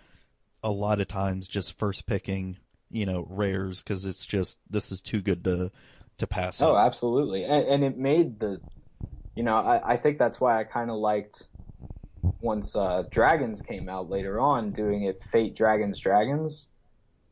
a 0.63 0.71
lot 0.71 1.01
of 1.01 1.09
times 1.09 1.49
just 1.49 1.79
first 1.79 2.07
picking, 2.07 2.59
you 2.91 3.07
know, 3.07 3.27
rares 3.31 3.83
because 3.83 4.05
it's 4.05 4.27
just 4.27 4.59
this 4.69 4.93
is 4.93 5.01
too 5.01 5.21
good 5.21 5.45
to 5.45 5.71
to 6.19 6.27
pass. 6.27 6.61
Oh, 6.61 6.75
up. 6.75 6.87
absolutely, 6.87 7.45
and, 7.45 7.67
and 7.67 7.85
it 7.85 7.97
made 7.97 8.39
the, 8.39 8.61
you 9.35 9.43
know, 9.43 9.57
I, 9.57 9.93
I 9.93 9.97
think 9.97 10.19
that's 10.19 10.41
why 10.41 10.59
I 10.59 10.65
kind 10.65 10.91
of 10.91 10.97
liked 10.97 11.47
once 12.41 12.77
uh, 12.77 13.05
Dragons 13.11 13.63
came 13.63 13.89
out 13.89 14.11
later 14.11 14.41
on, 14.41 14.71
doing 14.71 15.05
it 15.05 15.23
Fate 15.23 15.55
Dragons 15.55 15.99
Dragons, 16.01 16.69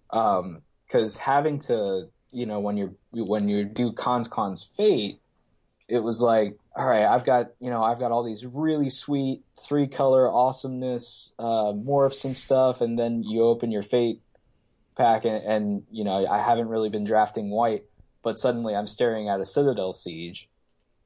because 0.09 1.17
um, 1.17 1.23
having 1.23 1.59
to, 1.61 2.09
you 2.31 2.47
know, 2.47 2.61
when 2.61 2.77
you're 2.77 2.93
when 3.13 3.49
you 3.49 3.65
do 3.65 3.93
Khans 3.93 4.29
Khans 4.29 4.63
Fate, 4.63 5.21
it 5.89 6.01
was 6.01 6.21
like, 6.21 6.57
all 6.77 6.89
right, 6.89 7.05
I've 7.05 7.25
got 7.25 7.53
you 7.61 7.71
know 7.71 7.83
I've 7.83 7.99
got 7.99 8.13
all 8.13 8.25
these 8.25 8.45
really 8.45 8.91
sweet 8.91 9.43
three 9.61 9.87
color 9.87 10.31
awesomeness 10.31 11.33
uh, 11.39 11.73
morphs 11.73 12.25
and 12.25 12.37
stuff, 12.37 12.81
and 12.81 12.99
then 12.99 13.23
you 13.23 13.43
open 13.43 13.71
your 13.71 13.83
Fate 13.83 14.21
pack 14.97 15.25
and, 15.25 15.45
and 15.45 15.83
you 15.91 16.05
know 16.05 16.27
I 16.27 16.39
haven't 16.41 16.69
really 16.69 16.89
been 16.89 17.05
drafting 17.05 17.51
white 17.51 17.85
but 18.25 18.39
suddenly 18.39 18.75
I'm 18.75 18.89
staring 18.89 19.29
at 19.29 19.39
a 19.39 19.45
Citadel 19.45 19.93
Siege, 19.93 20.49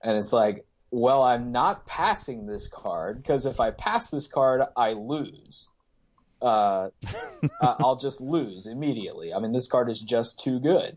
and 0.02 0.16
it's 0.16 0.32
like, 0.32 0.64
well, 0.90 1.22
I'm 1.22 1.52
not 1.52 1.84
passing 1.84 2.46
this 2.46 2.68
card 2.68 3.22
because 3.22 3.44
if 3.44 3.60
I 3.60 3.72
pass 3.72 4.10
this 4.10 4.26
card, 4.26 4.62
I 4.74 4.92
lose. 4.92 5.68
Uh, 6.40 6.88
I'll 7.60 7.96
just 7.96 8.22
lose 8.22 8.66
immediately. 8.66 9.34
I 9.34 9.40
mean, 9.40 9.52
this 9.52 9.66
card 9.66 9.90
is 9.90 10.00
just 10.00 10.40
too 10.40 10.60
good. 10.60 10.96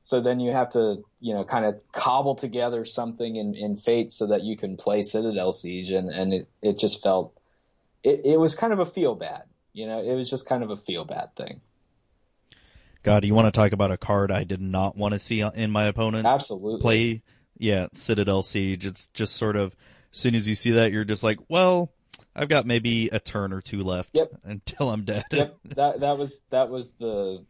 So 0.00 0.20
then 0.20 0.40
you 0.40 0.52
have 0.52 0.70
to, 0.70 1.02
you 1.20 1.34
know, 1.34 1.44
kind 1.44 1.64
of 1.64 1.82
cobble 1.92 2.34
together 2.34 2.84
something 2.84 3.36
in, 3.36 3.54
in 3.54 3.76
Fate 3.76 4.12
so 4.12 4.26
that 4.28 4.42
you 4.42 4.56
can 4.56 4.76
play 4.76 5.02
Citadel 5.02 5.52
Siege, 5.52 5.90
and, 5.90 6.10
and 6.10 6.32
it, 6.32 6.48
it 6.62 6.78
just 6.78 7.02
felt, 7.02 7.36
it, 8.02 8.20
it 8.24 8.40
was 8.40 8.54
kind 8.54 8.72
of 8.72 8.78
a 8.78 8.86
feel 8.86 9.14
bad. 9.14 9.42
You 9.72 9.86
know, 9.86 10.00
it 10.00 10.14
was 10.14 10.30
just 10.30 10.48
kind 10.48 10.62
of 10.62 10.70
a 10.70 10.76
feel 10.76 11.04
bad 11.04 11.34
thing. 11.36 11.60
God, 13.02 13.24
you 13.24 13.34
want 13.34 13.46
to 13.46 13.52
talk 13.52 13.72
about 13.72 13.92
a 13.92 13.96
card 13.96 14.32
I 14.32 14.44
did 14.44 14.60
not 14.60 14.96
want 14.96 15.14
to 15.14 15.20
see 15.20 15.40
in 15.40 15.70
my 15.70 15.84
opponent? 15.84 16.26
Absolutely. 16.26 16.80
Play, 16.80 17.22
yeah, 17.58 17.86
Citadel 17.92 18.42
Siege. 18.42 18.86
It's 18.86 19.06
just 19.06 19.36
sort 19.36 19.56
of, 19.56 19.76
as 20.12 20.18
soon 20.18 20.34
as 20.34 20.48
you 20.48 20.54
see 20.54 20.72
that, 20.72 20.92
you're 20.92 21.04
just 21.04 21.22
like, 21.22 21.38
well, 21.48 21.92
I've 22.36 22.48
got 22.48 22.66
maybe 22.66 23.08
a 23.08 23.18
turn 23.18 23.52
or 23.52 23.60
two 23.60 23.82
left 23.82 24.10
yep. 24.12 24.30
until 24.44 24.90
I'm 24.90 25.04
dead. 25.04 25.24
Yep. 25.32 25.56
That 25.76 26.00
that 26.00 26.18
was 26.18 26.44
that 26.50 26.68
was 26.68 26.92
the 26.94 27.44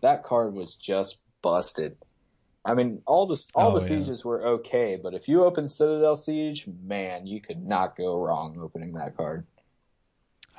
that 0.00 0.22
card 0.22 0.54
was 0.54 0.76
just 0.76 1.20
busted. 1.42 1.96
I 2.64 2.74
mean, 2.74 3.02
all 3.06 3.26
the 3.26 3.44
all 3.54 3.72
Oh, 3.72 3.78
the 3.78 3.80
yeah. 3.80 3.88
sieges 3.88 4.24
were 4.24 4.46
okay, 4.46 4.96
but 5.02 5.14
if 5.14 5.28
you 5.28 5.44
open 5.44 5.68
Citadel 5.68 6.16
Siege, 6.16 6.66
man, 6.82 7.26
you 7.26 7.40
could 7.40 7.62
not 7.64 7.96
go 7.96 8.16
wrong 8.16 8.58
opening 8.60 8.92
that 8.94 9.16
card. 9.16 9.46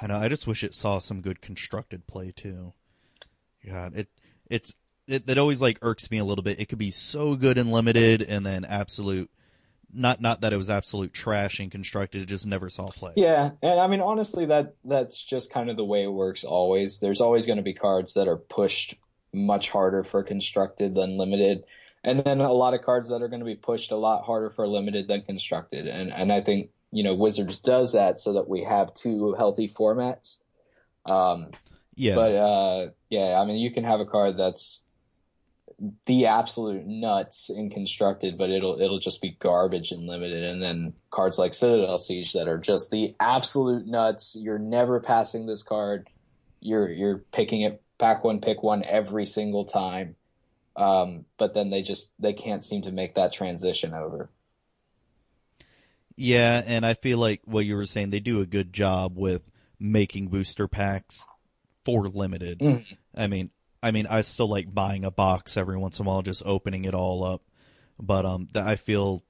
I 0.01 0.07
know. 0.07 0.17
I 0.17 0.27
just 0.27 0.47
wish 0.47 0.63
it 0.63 0.73
saw 0.73 0.99
some 0.99 1.21
good 1.21 1.41
constructed 1.41 2.07
play 2.07 2.31
too. 2.31 2.73
God, 3.65 3.95
it 3.95 4.09
it's 4.49 4.75
it, 5.07 5.29
it 5.29 5.37
always 5.37 5.61
like 5.61 5.79
irks 5.81 6.11
me 6.11 6.17
a 6.17 6.25
little 6.25 6.43
bit. 6.43 6.59
It 6.59 6.67
could 6.67 6.77
be 6.79 6.91
so 6.91 7.35
good 7.35 7.57
and 7.57 7.71
limited, 7.71 8.21
and 8.21 8.45
then 8.45 8.65
absolute. 8.65 9.29
Not 9.93 10.21
not 10.21 10.41
that 10.41 10.53
it 10.53 10.57
was 10.57 10.69
absolute 10.71 11.13
trash 11.13 11.59
and 11.59 11.71
constructed. 11.71 12.21
It 12.23 12.25
just 12.25 12.47
never 12.47 12.69
saw 12.69 12.89
play. 12.91 13.13
Yeah, 13.15 13.51
and 13.61 13.79
I 13.79 13.87
mean 13.87 14.01
honestly, 14.01 14.45
that 14.47 14.75
that's 14.83 15.23
just 15.23 15.51
kind 15.51 15.69
of 15.69 15.77
the 15.77 15.85
way 15.85 16.03
it 16.03 16.11
works. 16.11 16.43
Always, 16.43 16.99
there's 16.99 17.21
always 17.21 17.45
going 17.45 17.57
to 17.57 17.63
be 17.63 17.73
cards 17.73 18.15
that 18.15 18.27
are 18.27 18.37
pushed 18.37 18.95
much 19.33 19.69
harder 19.69 20.03
for 20.03 20.23
constructed 20.23 20.95
than 20.95 21.17
limited, 21.17 21.63
and 22.03 22.19
then 22.19 22.41
a 22.41 22.51
lot 22.51 22.73
of 22.73 22.81
cards 22.81 23.09
that 23.09 23.21
are 23.21 23.27
going 23.27 23.39
to 23.39 23.45
be 23.45 23.55
pushed 23.55 23.91
a 23.91 23.95
lot 23.95 24.23
harder 24.23 24.49
for 24.49 24.67
limited 24.67 25.07
than 25.07 25.21
constructed. 25.21 25.87
And 25.87 26.11
and 26.11 26.31
I 26.31 26.41
think 26.41 26.69
you 26.91 27.03
know 27.03 27.15
Wizards 27.15 27.59
does 27.59 27.93
that 27.93 28.19
so 28.19 28.33
that 28.33 28.47
we 28.47 28.63
have 28.63 28.93
two 28.93 29.33
healthy 29.33 29.67
formats. 29.67 30.37
Um, 31.05 31.51
Yeah, 31.95 32.15
But 32.15 32.33
uh, 32.33 32.87
yeah, 33.09 33.39
I 33.39 33.45
mean, 33.45 33.57
you 33.57 33.71
can 33.71 33.83
have 33.83 33.99
a 33.99 34.05
card 34.05 34.37
that's 34.37 34.83
the 36.05 36.27
absolute 36.27 36.85
nuts 36.85 37.49
in 37.49 37.69
constructed, 37.69 38.37
but 38.37 38.49
it'll 38.49 38.79
it'll 38.81 38.99
just 38.99 39.21
be 39.21 39.37
garbage 39.39 39.91
in 39.91 40.07
limited, 40.07 40.43
and 40.43 40.61
then 40.61 40.93
cards 41.11 41.37
like 41.37 41.53
Citadel 41.53 41.99
Siege 41.99 42.33
that 42.33 42.47
are 42.47 42.57
just 42.57 42.89
the 42.89 43.15
absolute 43.19 43.85
nuts. 43.85 44.35
You're 44.39 44.59
never 44.59 44.99
passing 44.99 45.45
this 45.45 45.61
card. 45.61 46.09
You're 46.61 46.89
you're 46.89 47.17
picking 47.31 47.61
it 47.61 47.82
pack 48.03 48.23
one, 48.25 48.41
pick 48.41 48.61
one 48.61 48.83
every 48.83 49.25
single 49.25 49.63
time. 49.63 50.17
Um, 50.75 51.25
but 51.37 51.53
then 51.53 51.69
they 51.69 51.81
just 51.81 52.13
they 52.21 52.33
can't 52.33 52.63
seem 52.63 52.81
to 52.81 52.91
make 52.91 53.15
that 53.15 53.31
transition 53.31 53.93
over. 53.93 54.29
Yeah, 56.15 56.61
and 56.65 56.85
I 56.85 56.95
feel 56.95 57.17
like 57.17 57.41
what 57.45 57.65
you 57.65 57.75
were 57.75 57.85
saying, 57.85 58.09
they 58.09 58.19
do 58.19 58.41
a 58.41 58.45
good 58.45 58.73
job 58.73 59.17
with 59.17 59.49
making 59.79 60.27
booster 60.27 60.67
packs 60.67 61.25
for 61.85 62.07
limited. 62.07 62.59
Mhm. 62.59 62.85
I 63.15 63.27
mean, 63.27 63.51
I 63.81 63.91
mean, 63.91 64.05
I 64.07 64.21
still 64.21 64.47
like 64.47 64.73
buying 64.73 65.05
a 65.05 65.11
box 65.11 65.55
every 65.55 65.77
once 65.77 65.99
in 65.99 66.05
a 66.05 66.09
while, 66.09 66.21
just 66.23 66.43
opening 66.45 66.85
it 66.85 66.93
all 66.93 67.23
up. 67.23 67.41
But 67.99 68.25
um, 68.25 68.49
that 68.53 68.67
I 68.67 68.75
feel, 68.75 69.23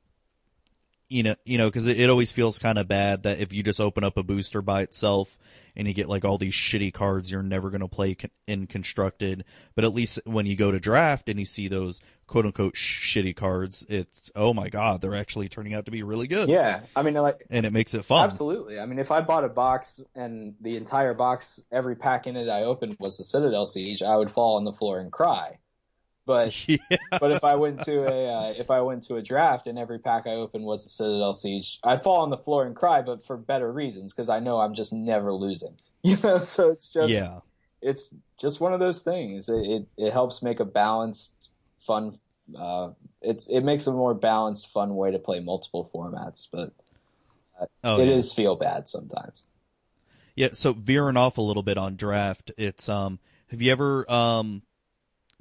you 1.09 1.21
know, 1.23 1.35
you 1.45 1.57
know, 1.57 1.67
because 1.67 1.85
it, 1.87 1.99
it 1.99 2.09
always 2.09 2.31
feels 2.31 2.57
kind 2.57 2.77
of 2.79 2.87
bad 2.87 3.23
that 3.23 3.39
if 3.39 3.53
you 3.53 3.61
just 3.61 3.79
open 3.79 4.03
up 4.03 4.17
a 4.17 4.23
booster 4.23 4.61
by 4.61 4.81
itself 4.81 5.37
and 5.75 5.87
you 5.87 5.93
get 5.93 6.09
like 6.09 6.25
all 6.25 6.37
these 6.37 6.53
shitty 6.53 6.93
cards 6.93 7.31
you're 7.31 7.43
never 7.43 7.69
going 7.69 7.81
to 7.81 7.87
play 7.87 8.15
in 8.47 8.67
constructed. 8.67 9.45
But 9.75 9.85
at 9.85 9.93
least 9.93 10.19
when 10.25 10.45
you 10.45 10.55
go 10.55 10.71
to 10.71 10.79
draft 10.79 11.29
and 11.29 11.39
you 11.39 11.45
see 11.45 11.67
those 11.67 12.01
quote 12.27 12.45
unquote 12.45 12.75
shitty 12.75 13.35
cards, 13.35 13.85
it's 13.89 14.31
oh 14.35 14.53
my 14.53 14.69
god, 14.69 15.01
they're 15.01 15.15
actually 15.15 15.49
turning 15.49 15.73
out 15.73 15.85
to 15.85 15.91
be 15.91 16.03
really 16.03 16.27
good. 16.27 16.49
Yeah, 16.49 16.81
I 16.95 17.01
mean, 17.01 17.13
like 17.15 17.45
and 17.49 17.65
it 17.65 17.73
makes 17.73 17.93
it 17.93 18.05
fun. 18.05 18.23
Absolutely. 18.23 18.79
I 18.79 18.85
mean, 18.85 18.99
if 18.99 19.11
I 19.11 19.21
bought 19.21 19.43
a 19.43 19.49
box 19.49 20.03
and 20.15 20.55
the 20.61 20.77
entire 20.77 21.13
box, 21.13 21.59
every 21.71 21.95
pack 21.95 22.27
in 22.27 22.35
it 22.35 22.49
I 22.49 22.63
opened 22.63 22.97
was 22.99 23.17
the 23.17 23.23
Citadel 23.23 23.65
Siege, 23.65 24.01
I 24.01 24.15
would 24.15 24.31
fall 24.31 24.57
on 24.57 24.63
the 24.63 24.73
floor 24.73 24.99
and 24.99 25.11
cry. 25.11 25.59
But 26.25 26.67
yeah, 26.69 26.77
but 27.11 27.31
if 27.31 27.43
I 27.43 27.55
went 27.55 27.81
to 27.81 28.03
a 28.03 28.27
uh, 28.27 28.53
if 28.57 28.71
I 28.71 28.81
went 28.81 29.03
to 29.03 29.15
a 29.15 29.21
draft 29.21 29.67
and 29.67 29.77
every 29.77 29.99
pack 29.99 30.25
I 30.25 30.31
opened 30.31 30.63
was 30.63 30.85
a 30.85 30.89
Citadel 30.89 31.33
Siege, 31.33 31.79
I'd 31.83 32.01
fall 32.01 32.21
on 32.21 32.29
the 32.29 32.37
floor 32.37 32.65
and 32.65 32.75
cry, 32.75 33.01
but 33.01 33.25
for 33.25 33.37
better 33.37 33.71
reasons 33.71 34.13
because 34.13 34.29
I 34.29 34.39
know 34.39 34.59
I'm 34.59 34.73
just 34.73 34.93
never 34.93 35.33
losing. 35.33 35.75
You 36.05 36.17
know, 36.21 36.37
so 36.37 36.69
it's 36.69 36.91
just 36.91 37.13
yeah. 37.13 37.39
it's 37.81 38.09
just 38.37 38.59
one 38.59 38.73
of 38.73 38.81
those 38.81 39.03
things. 39.03 39.47
It 39.47 39.65
it, 39.65 39.87
it 39.97 40.11
helps 40.11 40.41
make 40.41 40.59
a 40.59 40.65
balanced, 40.65 41.47
fun. 41.79 42.19
Uh, 42.59 42.89
it's 43.21 43.47
it 43.47 43.61
makes 43.61 43.87
a 43.87 43.93
more 43.93 44.13
balanced, 44.13 44.67
fun 44.67 44.97
way 44.97 45.11
to 45.11 45.19
play 45.19 45.39
multiple 45.39 45.89
formats, 45.95 46.45
but 46.51 46.73
Oh, 47.83 47.99
it 47.99 48.07
yeah. 48.07 48.15
is 48.15 48.33
feel 48.33 48.55
bad 48.55 48.87
sometimes. 48.89 49.49
Yeah, 50.35 50.49
so 50.53 50.73
veering 50.73 51.17
off 51.17 51.37
a 51.37 51.41
little 51.41 51.63
bit 51.63 51.77
on 51.77 51.95
draft, 51.95 52.51
it's 52.57 52.89
um 52.89 53.19
have 53.49 53.61
you 53.61 53.71
ever 53.71 54.09
um 54.11 54.63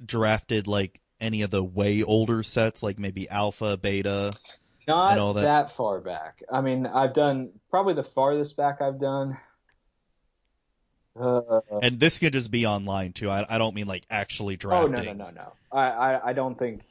drafted 0.05 0.67
like 0.67 0.99
any 1.19 1.41
of 1.41 1.51
the 1.51 1.63
way 1.63 2.03
older 2.03 2.43
sets 2.43 2.83
like 2.83 2.99
maybe 2.99 3.29
alpha, 3.29 3.77
beta? 3.77 4.33
Not 4.87 5.11
And 5.13 5.21
all 5.21 5.33
that. 5.35 5.43
that. 5.43 5.71
far 5.71 6.01
back. 6.01 6.43
I 6.51 6.61
mean, 6.61 6.85
I've 6.85 7.13
done 7.13 7.51
probably 7.69 7.93
the 7.93 8.03
farthest 8.03 8.57
back 8.57 8.81
I've 8.81 8.99
done. 8.99 9.37
Uh, 11.19 11.61
And 11.81 11.99
this 11.99 12.17
could 12.19 12.33
just 12.33 12.49
be 12.51 12.65
online 12.65 13.13
too. 13.13 13.29
I 13.29 13.45
I 13.47 13.57
don't 13.59 13.75
mean 13.75 13.87
like 13.87 14.03
actually 14.09 14.55
drafting. 14.57 14.95
oh 14.95 14.97
no 15.03 15.13
no 15.13 15.25
no 15.25 15.29
no! 15.29 15.53
I, 15.71 15.81
I 15.89 16.29
I 16.29 16.33
don't 16.33 16.57
think 16.57 16.81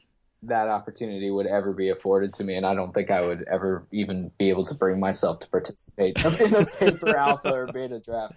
that 0.43 0.69
opportunity 0.69 1.29
would 1.29 1.45
ever 1.45 1.73
be 1.73 1.89
afforded 1.89 2.33
to 2.35 2.43
me, 2.45 2.55
and 2.55 2.65
I 2.65 2.73
don't 2.73 2.93
think 2.93 3.11
I 3.11 3.19
would 3.21 3.43
ever 3.43 3.85
even 3.91 4.31
be 4.37 4.49
able 4.49 4.63
to 4.65 4.75
bring 4.75 4.99
myself 4.99 5.39
to 5.39 5.49
participate 5.49 6.17
in 6.39 6.55
a 6.55 6.65
paper 6.65 7.15
alpha 7.15 7.53
or 7.53 7.67
beta 7.67 7.99
draft. 7.99 8.35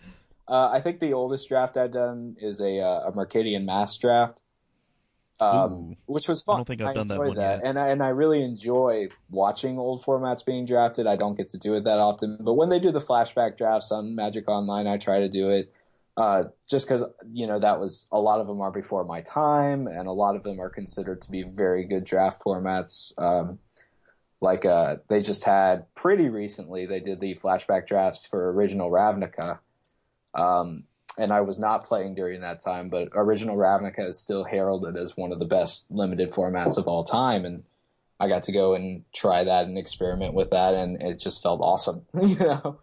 Uh, 0.49 0.71
I 0.71 0.81
think 0.81 0.99
the 1.01 1.13
oldest 1.13 1.49
draft 1.49 1.77
I've 1.77 1.93
done 1.93 2.37
is 2.41 2.61
a 2.61 2.81
uh, 2.81 3.09
a 3.09 3.13
Mercadian 3.13 3.65
Mass 3.65 3.97
draft, 3.97 4.41
um, 5.41 5.97
which 6.07 6.29
was 6.29 6.43
fun. 6.43 6.55
I 6.55 6.59
don't 6.59 6.65
think 6.67 6.83
I've 6.83 6.95
done 6.95 7.07
that 7.09 7.19
one 7.19 7.37
yet. 7.37 7.61
and 7.65 7.79
I 7.79 7.89
and 7.89 8.03
I 8.03 8.09
really 8.09 8.43
enjoy 8.43 9.09
watching 9.31 9.79
old 9.79 10.03
formats 10.03 10.45
being 10.45 10.67
drafted. 10.67 11.07
I 11.07 11.17
don't 11.17 11.37
get 11.37 11.51
to 11.51 11.59
do 11.59 11.75
it 11.75 11.85
that 11.85 11.99
often, 11.99 12.39
but 12.41 12.55
when 12.55 12.69
they 12.69 12.81
do 12.81 12.91
the 12.91 13.01
flashback 13.01 13.57
drafts 13.57 13.93
on 13.93 14.15
Magic 14.15 14.49
Online, 14.49 14.87
I 14.87 14.97
try 14.97 15.21
to 15.21 15.29
do 15.29 15.51
it. 15.51 15.73
Uh, 16.17 16.45
just 16.67 16.89
because 16.89 17.05
you 17.31 17.47
know 17.47 17.59
that 17.59 17.79
was 17.79 18.09
a 18.11 18.19
lot 18.19 18.41
of 18.41 18.47
them 18.47 18.63
are 18.63 18.71
before 18.71 19.05
my 19.05 19.21
time, 19.21 19.87
and 19.87 20.09
a 20.09 20.13
lot 20.13 20.35
of 20.37 20.43
them 20.43 20.59
are 20.61 20.71
considered 20.71 21.21
to 21.23 21.31
be 21.31 21.43
very 21.43 21.85
good 21.85 22.05
draft 22.05 22.43
formats. 22.43 23.13
Um, 23.19 23.59
like 24.41 24.65
uh, 24.65 24.97
they 25.09 25.21
just 25.21 25.45
had 25.45 25.93
pretty 25.95 26.29
recently, 26.29 26.87
they 26.87 27.01
did 27.01 27.21
the 27.21 27.35
flashback 27.35 27.87
drafts 27.87 28.27
for 28.27 28.53
original 28.53 28.91
Ravnica, 28.91 29.59
um, 30.35 30.85
and 31.19 31.33
I 31.33 31.41
was 31.41 31.59
not 31.59 31.85
playing 31.85 32.15
during 32.15 32.41
that 32.43 32.61
time, 32.61 32.89
but 32.89 33.09
original 33.15 33.57
Ravnica 33.57 34.07
is 34.07 34.19
still 34.19 34.45
heralded 34.45 34.97
as 34.97 35.17
one 35.17 35.33
of 35.33 35.39
the 35.39 35.47
best 35.47 35.91
limited 35.91 36.31
formats 36.31 36.79
of 36.79 36.89
all 36.89 37.05
time, 37.05 37.45
and 37.45 37.65
I 38.19 38.29
got 38.29 38.45
to 38.45 38.53
go 38.53 38.75
and 38.75 39.05
try 39.15 39.45
that 39.45 39.67
and 39.67 39.79
experiment 39.79 40.35
with 40.35 40.51
that, 40.51 40.75
and 40.75 41.03
it 41.03 41.19
just 41.19 41.43
felt 41.43 41.61
awesome, 41.61 42.07
you 42.23 42.37
know. 42.37 42.79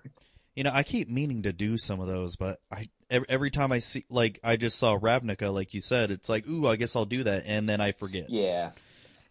You 0.56 0.64
know, 0.64 0.72
I 0.74 0.84
keep 0.84 1.10
meaning 1.10 1.44
to 1.44 1.54
do 1.54 1.78
some 1.78 2.00
of 2.00 2.08
those, 2.08 2.36
but 2.36 2.60
I 2.72 2.90
every, 3.10 3.52
time 3.52 3.72
I 3.72 3.80
see 3.80 4.06
like 4.10 4.40
I 4.44 4.56
just 4.56 4.78
saw 4.78 4.98
Ravnica, 4.98 5.54
like 5.54 5.74
you 5.74 5.82
said, 5.82 6.12
it's 6.12 6.30
like, 6.30 6.48
ooh, 6.48 6.68
I 6.68 6.76
guess 6.76 6.96
I'll 6.96 7.06
do 7.06 7.24
that, 7.24 7.44
and 7.46 7.68
then 7.68 7.82
I 7.82 7.92
forget. 7.92 8.30
Yeah, 8.30 8.72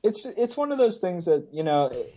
it's 0.03 0.27
it's 0.27 0.57
one 0.57 0.73
of 0.73 0.79
those 0.79 1.01
things 1.01 1.27
that 1.27 1.47
you 1.53 1.63
know, 1.63 1.87
it, 1.87 2.15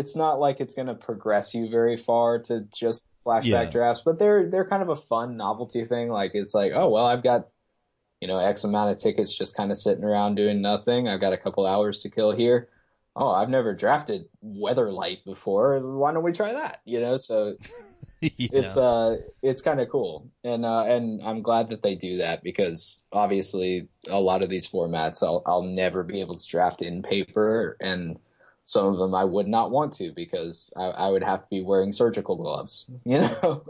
it's 0.00 0.16
not 0.16 0.40
like 0.40 0.60
it's 0.60 0.74
going 0.74 0.88
to 0.88 0.94
progress 0.94 1.54
you 1.54 1.68
very 1.68 1.96
far 1.96 2.38
to 2.48 2.66
just 2.74 3.06
flashback 3.26 3.44
Yeah. 3.44 3.70
drafts, 3.70 4.02
but 4.04 4.18
they're 4.18 4.48
they're 4.50 4.68
kind 4.68 4.82
of 4.82 4.88
a 4.88 4.96
fun 4.96 5.36
novelty 5.36 5.84
thing. 5.84 6.08
Like 6.08 6.32
it's 6.34 6.54
like, 6.54 6.72
oh 6.74 6.88
well, 6.88 7.06
I've 7.06 7.22
got 7.22 7.48
you 8.20 8.28
know 8.28 8.38
X 8.38 8.64
amount 8.64 8.90
of 8.90 8.98
tickets 8.98 9.36
just 9.36 9.56
kind 9.56 9.70
of 9.70 9.76
sitting 9.76 10.04
around 10.04 10.34
doing 10.36 10.60
nothing. 10.62 11.08
I've 11.08 11.20
got 11.20 11.32
a 11.32 11.38
couple 11.44 11.66
hours 11.66 12.02
to 12.02 12.10
kill 12.10 12.32
here. 12.32 12.68
Oh, 13.16 13.30
I've 13.30 13.48
never 13.50 13.74
drafted 13.74 14.26
Weatherlight 14.44 15.24
before. 15.24 15.78
Why 15.80 16.12
don't 16.12 16.22
we 16.22 16.32
try 16.32 16.52
that? 16.54 16.80
You 16.84 17.00
know, 17.00 17.16
so 17.16 17.56
yeah. 18.20 18.28
it's 18.52 18.76
uh 18.76 19.16
it's 19.42 19.62
kind 19.62 19.80
of 19.80 19.88
cool 19.88 20.30
and 20.44 20.64
uh 20.66 20.84
and 20.84 21.22
i'm 21.22 21.40
glad 21.40 21.70
that 21.70 21.80
they 21.82 21.94
do 21.94 22.18
that 22.18 22.42
because 22.42 23.06
obviously 23.12 23.88
a 24.10 24.20
lot 24.20 24.44
of 24.44 24.50
these 24.50 24.68
formats 24.68 25.22
i'll 25.22 25.42
i'll 25.46 25.62
never 25.62 26.02
be 26.02 26.20
able 26.20 26.36
to 26.36 26.46
draft 26.46 26.82
in 26.82 27.02
paper 27.02 27.78
and 27.80 28.18
some 28.70 28.86
of 28.86 28.98
them 28.98 29.14
i 29.14 29.24
would 29.24 29.48
not 29.48 29.70
want 29.70 29.92
to 29.92 30.12
because 30.12 30.72
i, 30.76 30.84
I 30.84 31.08
would 31.10 31.22
have 31.22 31.42
to 31.42 31.46
be 31.50 31.62
wearing 31.62 31.92
surgical 31.92 32.36
gloves 32.36 32.86
you 33.04 33.18
know 33.18 33.62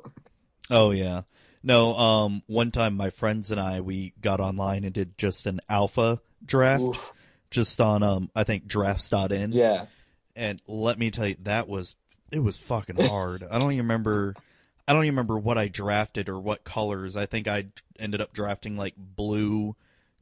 Oh 0.70 0.92
yeah. 0.92 1.22
No, 1.62 1.94
um 1.94 2.42
one 2.46 2.70
time 2.70 2.96
my 2.96 3.10
friends 3.10 3.50
and 3.50 3.60
I 3.60 3.80
we 3.80 4.14
got 4.20 4.40
online 4.40 4.84
and 4.84 4.94
did 4.94 5.18
just 5.18 5.46
an 5.46 5.60
alpha 5.68 6.20
draft 6.44 6.82
Oof. 6.82 7.12
just 7.50 7.80
on 7.80 8.02
um 8.02 8.30
I 8.34 8.44
think 8.44 8.66
drafts.in. 8.66 9.52
yeah 9.52 9.86
And 10.36 10.62
let 10.66 10.98
me 10.98 11.10
tell 11.10 11.26
you 11.26 11.36
that 11.42 11.68
was 11.68 11.96
it 12.30 12.38
was 12.38 12.56
fucking 12.56 12.96
hard. 12.96 13.42
I 13.50 13.58
don't 13.58 13.72
even 13.72 13.84
remember 13.84 14.36
I 14.86 14.92
don't 14.92 15.04
even 15.04 15.14
remember 15.14 15.38
what 15.38 15.58
I 15.58 15.68
drafted 15.68 16.28
or 16.28 16.38
what 16.38 16.64
colors. 16.64 17.16
I 17.16 17.26
think 17.26 17.46
I 17.48 17.66
ended 17.98 18.20
up 18.20 18.32
drafting 18.32 18.76
like 18.76 18.94
blue, 18.96 19.76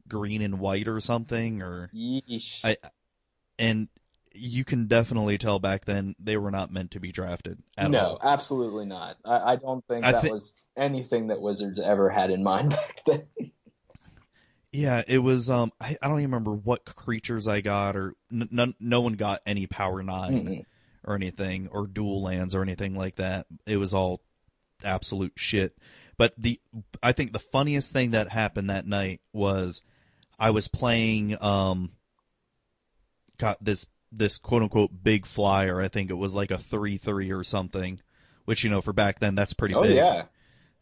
green 0.07 0.41
and 0.41 0.59
white 0.59 0.87
or 0.87 0.99
something 0.99 1.61
or 1.61 1.89
Yeesh. 1.95 2.59
I 2.63 2.77
and 3.57 3.87
you 4.33 4.63
can 4.63 4.87
definitely 4.87 5.37
tell 5.37 5.59
back 5.59 5.85
then 5.85 6.15
they 6.19 6.37
were 6.37 6.51
not 6.51 6.71
meant 6.71 6.91
to 6.91 6.99
be 6.99 7.11
drafted 7.11 7.61
at 7.77 7.91
no 7.91 7.99
all. 7.99 8.19
absolutely 8.23 8.85
not 8.85 9.17
I, 9.25 9.53
I 9.53 9.55
don't 9.55 9.85
think 9.87 10.03
I 10.05 10.11
that 10.11 10.27
was 10.27 10.55
anything 10.77 11.27
that 11.27 11.41
wizards 11.41 11.79
ever 11.79 12.09
had 12.09 12.29
in 12.31 12.43
mind 12.43 12.69
back 12.71 13.01
then 13.05 13.27
Yeah, 14.71 15.01
it 15.07 15.19
was. 15.19 15.49
Um, 15.49 15.71
I, 15.81 15.97
I 16.01 16.07
don't 16.07 16.19
even 16.19 16.29
remember 16.31 16.53
what 16.53 16.85
creatures 16.85 17.47
I 17.47 17.61
got, 17.61 17.95
or 17.95 18.13
n- 18.31 18.49
none, 18.51 18.75
no 18.79 19.01
one 19.01 19.13
got 19.13 19.41
any 19.45 19.65
power 19.65 20.03
9 20.03 20.31
Mm-mm. 20.31 20.65
or 21.03 21.15
anything, 21.15 21.67
or 21.71 21.87
dual 21.87 22.21
lands 22.21 22.53
or 22.53 22.61
anything 22.61 22.95
like 22.95 23.15
that. 23.15 23.47
It 23.65 23.77
was 23.77 23.93
all 23.95 24.21
absolute 24.83 25.33
shit. 25.37 25.75
But 26.17 26.33
the, 26.37 26.59
I 27.01 27.13
think 27.13 27.31
the 27.33 27.39
funniest 27.39 27.93
thing 27.93 28.11
that 28.11 28.29
happened 28.29 28.69
that 28.69 28.85
night 28.85 29.21
was, 29.33 29.81
I 30.37 30.51
was 30.51 30.67
playing, 30.67 31.41
um, 31.41 31.93
got 33.37 33.63
this 33.63 33.87
this 34.11 34.37
quote 34.37 34.63
unquote 34.63 35.03
big 35.03 35.25
flyer. 35.25 35.81
I 35.81 35.87
think 35.87 36.09
it 36.09 36.15
was 36.15 36.35
like 36.35 36.51
a 36.51 36.57
three 36.57 36.97
three 36.97 37.31
or 37.31 37.43
something, 37.43 37.99
which 38.45 38.63
you 38.63 38.69
know 38.69 38.81
for 38.81 38.93
back 38.93 39.19
then 39.19 39.35
that's 39.35 39.53
pretty 39.53 39.75
oh 39.75 39.81
big 39.81 39.95
yeah 39.95 40.23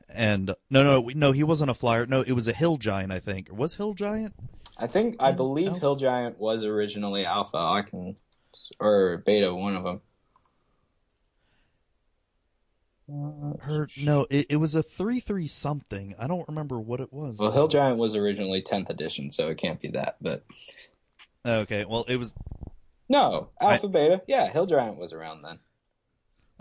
and 0.10 0.56
no, 0.70 0.84
no, 0.84 1.12
no, 1.14 1.32
he 1.32 1.44
wasn't 1.44 1.70
a 1.70 1.74
flyer. 1.74 2.06
No, 2.06 2.22
it 2.22 2.32
was 2.32 2.48
a 2.48 2.54
hill 2.54 2.78
giant. 2.78 3.12
I 3.12 3.20
think 3.20 3.50
was 3.52 3.76
hill 3.76 3.94
giant. 3.94 4.34
I 4.78 4.88
think 4.88 5.16
I 5.20 5.32
believe 5.32 5.70
Alpha? 5.70 5.80
Hill 5.80 5.96
Giant 5.96 6.40
was 6.40 6.64
originally 6.64 7.26
Alpha. 7.26 7.58
I 7.58 7.82
can 7.82 8.16
or 8.80 9.18
Beta, 9.26 9.54
one 9.54 9.76
of 9.76 9.84
them. 9.84 10.02
Uh, 13.10 13.58
her 13.66 13.88
no, 13.98 14.28
it, 14.30 14.48
it 14.50 14.56
was 14.58 14.76
a 14.76 14.84
three 14.84 15.20
three 15.20 15.48
something. 15.48 16.14
I 16.20 16.28
don't 16.28 16.48
remember 16.48 16.80
what 16.80 17.00
it 17.00 17.12
was. 17.12 17.40
Well, 17.40 17.52
Hill 17.52 17.70
Giant 17.70 17.98
was 17.98 18.16
originally 18.16 18.62
10th 18.62 18.90
edition, 18.90 19.32
so 19.32 19.48
it 19.48 19.58
can't 19.58 19.80
be 19.80 19.90
that. 19.90 20.18
But 20.22 20.44
Okay, 21.46 21.86
well 21.86 22.06
it 22.08 22.18
was 22.18 22.34
no, 23.10 23.50
Alpha 23.62 23.88
Beta. 23.88 24.22
Yeah, 24.28 24.48
Hill 24.50 24.66
Giant 24.66 24.98
was 24.98 25.14
around 25.14 25.42
then. 25.44 25.60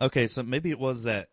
okay. 0.01 0.26
So 0.26 0.42
maybe 0.42 0.70
it 0.70 0.78
was 0.78 1.03
that, 1.05 1.28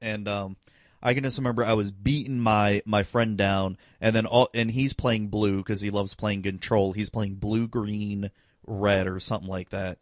and 0.00 0.26
um, 0.28 0.56
I 1.02 1.14
can 1.14 1.22
just 1.24 1.38
remember 1.38 1.64
I 1.64 1.74
was 1.74 1.92
beating 1.92 2.40
my 2.40 2.82
my 2.84 3.02
friend 3.02 3.36
down, 3.36 3.76
and 4.00 4.14
then 4.14 4.26
all 4.26 4.48
and 4.54 4.70
he's 4.70 4.92
playing 4.92 5.28
blue 5.28 5.58
because 5.58 5.80
he 5.82 5.90
loves 5.90 6.14
playing 6.14 6.42
control. 6.42 6.92
He's 6.92 7.10
playing 7.10 7.36
blue, 7.36 7.68
green, 7.68 8.30
red, 8.66 9.06
or 9.06 9.20
something 9.20 9.48
like 9.48 9.70
that, 9.70 9.98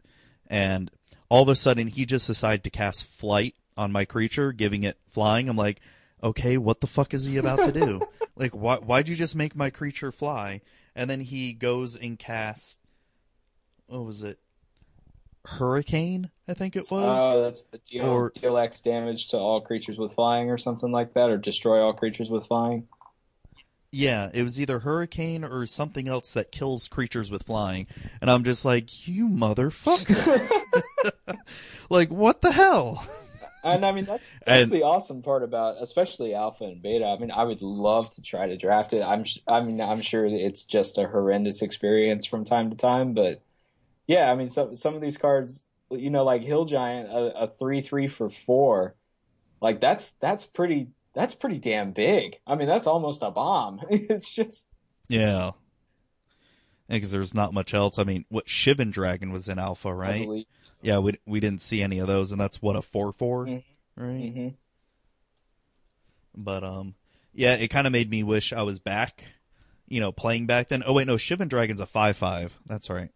and 0.49 0.91
all 1.29 1.43
of 1.43 1.49
a 1.49 1.57
sudden 1.57 1.89
he 1.89 2.07
just 2.07 2.27
decided 2.27 2.65
to 2.65 2.71
cast 2.71 3.05
flight 3.05 3.55
on 3.77 3.93
my 3.93 4.05
creature, 4.05 4.53
giving 4.53 4.85
it 4.85 4.99
flying. 5.07 5.49
I'm 5.49 5.57
like, 5.57 5.81
okay, 6.23 6.57
what 6.57 6.81
the 6.81 6.87
fuck 6.87 7.13
is 7.13 7.25
he 7.25 7.37
about 7.37 7.59
to 7.59 7.73
do? 7.73 8.01
like, 8.37 8.53
why 8.53 8.77
why'd 8.77 9.09
you 9.09 9.15
just 9.15 9.37
make 9.37 9.57
my 9.57 9.71
creature 9.71 10.13
fly? 10.13 10.61
And 10.95 11.11
then 11.11 11.21
he 11.21 11.53
goes 11.53 11.97
and 11.97 12.19
casts. 12.19 12.79
What 13.87 14.05
was 14.05 14.23
it? 14.23 14.39
Hurricane, 15.47 16.31
I 16.49 16.55
think 16.55 16.75
it 16.75 16.91
was. 16.91 17.19
Oh, 17.21 17.43
that's 17.43 17.65
the 17.65 17.79
deal, 17.79 18.07
Or- 18.07 18.31
deal 18.31 18.57
X 18.57 18.81
damage 18.81 19.29
to 19.29 19.37
all 19.39 19.61
creatures 19.61 19.99
with 19.99 20.13
flying 20.13 20.51
or 20.51 20.59
something 20.59 20.91
like 20.91 21.13
that, 21.15 21.31
or 21.31 21.37
destroy 21.37 21.81
all 21.83 21.93
creatures 21.93 22.31
with 22.31 22.47
flying. 22.47 22.89
Yeah, 23.91 24.31
it 24.35 24.43
was 24.43 24.61
either 24.61 24.81
hurricane 24.81 25.45
or 25.45 25.67
something 25.67 26.09
else 26.09 26.33
that 26.33 26.51
kills 26.51 26.89
creatures 26.89 27.31
with 27.31 27.45
flying, 27.45 27.87
and 28.21 28.29
I'm 28.31 28.43
just 28.43 28.65
like, 28.65 29.07
you 29.07 29.29
motherfucker! 29.29 30.49
like, 31.91 32.11
what 32.11 32.41
the 32.41 32.51
hell? 32.53 33.07
And 33.63 33.87
I 33.87 33.93
mean, 33.93 34.05
that's 34.05 34.35
that's 34.45 34.65
And- 34.65 34.73
the 34.73 34.83
awesome 34.83 35.23
part 35.23 35.43
about, 35.43 35.77
especially 35.81 36.35
Alpha 36.35 36.65
and 36.65 36.83
Beta. 36.83 37.07
I 37.07 37.19
mean, 37.19 37.31
I 37.31 37.45
would 37.45 37.63
love 37.63 38.11
to 38.17 38.23
try 38.23 38.49
to 38.49 38.57
draft 38.57 38.93
it. 38.93 39.03
I'm, 39.03 39.25
I 39.47 39.61
mean, 39.61 39.81
I'm 39.81 40.01
sure 40.01 40.27
it's 40.27 40.65
just 40.65 40.99
a 40.99 41.07
horrendous 41.07 41.63
experience 41.63 42.27
from 42.27 42.45
time 42.45 42.71
to 42.71 42.77
time, 42.77 43.13
but 43.15 43.43
yeah, 44.07 44.31
I 44.31 44.35
mean, 44.35 44.49
some 44.49 44.75
some 44.75 44.95
of 44.95 45.01
these 45.01 45.17
cards, 45.19 45.67
you 45.91 46.11
know, 46.11 46.25
like 46.25 46.43
Hill 46.43 46.65
Giant, 46.65 47.09
a, 47.09 47.43
a 47.45 47.47
three 47.49 47.81
three 47.81 48.09
for 48.09 48.29
four, 48.29 48.95
like 49.61 49.81
that's 49.81 50.13
that's 50.13 50.45
pretty 50.45 50.89
that's 51.15 51.35
pretty 51.35 51.59
damn 51.59 51.93
big. 51.93 52.39
I 52.47 52.55
mean, 52.57 52.67
that's 52.69 52.87
almost 52.87 53.23
a 53.23 53.31
bomb. 53.31 53.81
it's 53.91 54.35
just 54.35 54.73
Yeah, 55.09 55.53
because 56.89 57.11
there's 57.13 57.35
not 57.35 57.55
much 57.55 57.73
else. 57.73 57.99
I 57.99 58.05
mean, 58.05 58.25
what 58.29 58.47
Shivan 58.47 58.91
Dragon 58.91 59.31
was 59.33 59.49
in 59.49 59.59
Alpha, 59.59 59.95
right? 59.95 60.25
believe. 60.27 60.47
Yeah, 60.83 60.99
we 60.99 61.19
we 61.27 61.41
didn't 61.41 61.63
see 61.63 61.83
any 61.83 61.99
of 61.99 62.07
those, 62.07 62.33
and 62.33 62.41
that's 62.41 62.61
what 62.61 62.77
a 62.77 62.83
four 62.83 63.13
four, 63.13 63.47
Mhm. 63.47 63.63
right? 63.97 64.33
hmm 64.33 64.49
But 66.37 66.65
um, 66.65 66.95
yeah, 67.33 67.55
it 67.55 67.69
kind 67.69 67.87
of 67.87 67.93
made 67.93 68.11
me 68.11 68.23
wish 68.23 68.53
I 68.53 68.63
was 68.63 68.79
back, 68.79 69.25
you 69.89 70.01
know, 70.01 70.13
playing 70.13 70.47
back 70.47 70.69
then. 70.69 70.83
Oh 70.87 70.93
wait, 70.95 71.07
no, 71.07 71.17
Shivan 71.17 71.49
Dragon's 71.49 71.81
a 71.81 71.87
five 71.87 72.17
five. 72.17 72.55
That's 72.67 72.91
right. 72.91 73.11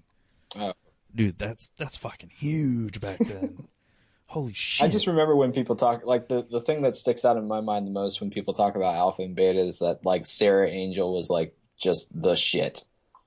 Oh. 0.57 0.73
Dude, 1.15 1.39
that's 1.39 1.71
that's 1.79 1.97
fucking 1.97 2.31
huge 2.37 3.01
back 3.01 3.19
then. 3.19 3.69
Holy 4.27 4.53
shit! 4.53 4.87
I 4.87 4.91
just 4.91 5.07
remember 5.07 5.35
when 5.35 5.53
people 5.53 5.75
talk 5.75 6.05
like 6.05 6.29
the 6.29 6.47
the 6.51 6.61
thing 6.61 6.83
that 6.83 6.97
sticks 6.97 7.25
out 7.25 7.39
in 7.39 7.49
my 7.49 7.63
mind 7.63 7.87
the 7.87 7.91
most 7.91 8.21
when 8.21 8.31
people 8.31 8.53
talk 8.53 8.77
about 8.77 8.95
alpha 8.95 9.23
and 9.23 9.35
beta 9.35 9.59
is 9.61 9.79
that 9.79 10.05
like 10.05 10.27
Serra 10.27 10.69
Angel 10.69 11.15
was 11.15 11.31
like 11.31 11.57
just 11.79 12.21
the 12.21 12.35
shit. 12.35 12.83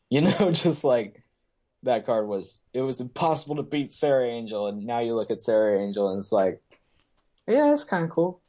You 0.09 0.21
know, 0.21 0.51
just 0.51 0.83
like 0.83 1.23
that 1.83 2.05
card 2.05 2.27
was 2.27 2.63
it 2.73 2.81
was 2.81 3.01
impossible 3.01 3.55
to 3.55 3.63
beat 3.63 3.91
Serra 3.91 4.27
Angel 4.27 4.67
and 4.67 4.85
now 4.85 4.99
you 4.99 5.15
look 5.15 5.31
at 5.31 5.41
Serra 5.41 5.81
Angel 5.81 6.09
and 6.09 6.19
it's 6.19 6.31
like 6.31 6.61
yeah, 7.47 7.73
it's 7.73 7.83
kind 7.83 8.03
of 8.05 8.11
cool. 8.11 8.39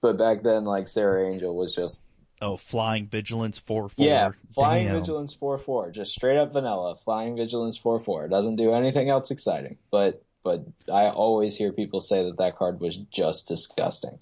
But 0.00 0.16
back 0.16 0.42
then 0.42 0.64
like 0.64 0.88
Serra 0.88 1.30
Angel 1.30 1.54
was 1.54 1.74
just 1.74 2.08
oh, 2.40 2.56
flying 2.56 3.06
vigilance 3.06 3.58
four 3.58 3.88
four. 3.88 4.06
yeah, 4.06 4.30
flying 4.54 4.86
Damn. 4.86 5.00
vigilance 5.00 5.34
4/4, 5.34 5.92
just 5.92 6.12
straight 6.12 6.36
up 6.38 6.52
vanilla, 6.52 6.96
flying 6.96 7.36
vigilance 7.36 7.78
4/4. 7.78 8.28
Doesn't 8.28 8.56
do 8.56 8.72
anything 8.72 9.08
else 9.10 9.30
exciting. 9.30 9.76
But 9.90 10.22
but 10.42 10.64
I 10.90 11.08
always 11.08 11.56
hear 11.56 11.72
people 11.72 12.00
say 12.00 12.24
that 12.24 12.38
that 12.38 12.56
card 12.56 12.80
was 12.80 12.96
just 12.96 13.48
disgusting. 13.48 14.18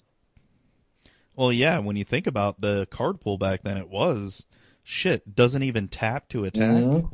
Well, 1.35 1.53
yeah, 1.53 1.79
when 1.79 1.95
you 1.95 2.03
think 2.03 2.27
about 2.27 2.59
the 2.59 2.87
card 2.91 3.21
pool 3.21 3.37
back 3.37 3.63
then, 3.63 3.77
it 3.77 3.89
was 3.89 4.45
shit. 4.83 5.33
Doesn't 5.35 5.63
even 5.63 5.87
tap 5.87 6.27
to 6.29 6.43
attack. 6.43 6.83
Mhm. 6.83 7.09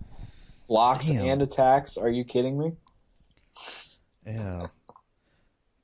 Blocks 0.68 1.10
Damn. 1.10 1.26
and 1.26 1.42
attacks. 1.44 1.96
Are 1.98 2.10
you 2.10 2.24
kidding 2.24 2.58
me? 2.58 2.72
Yeah. 4.26 4.68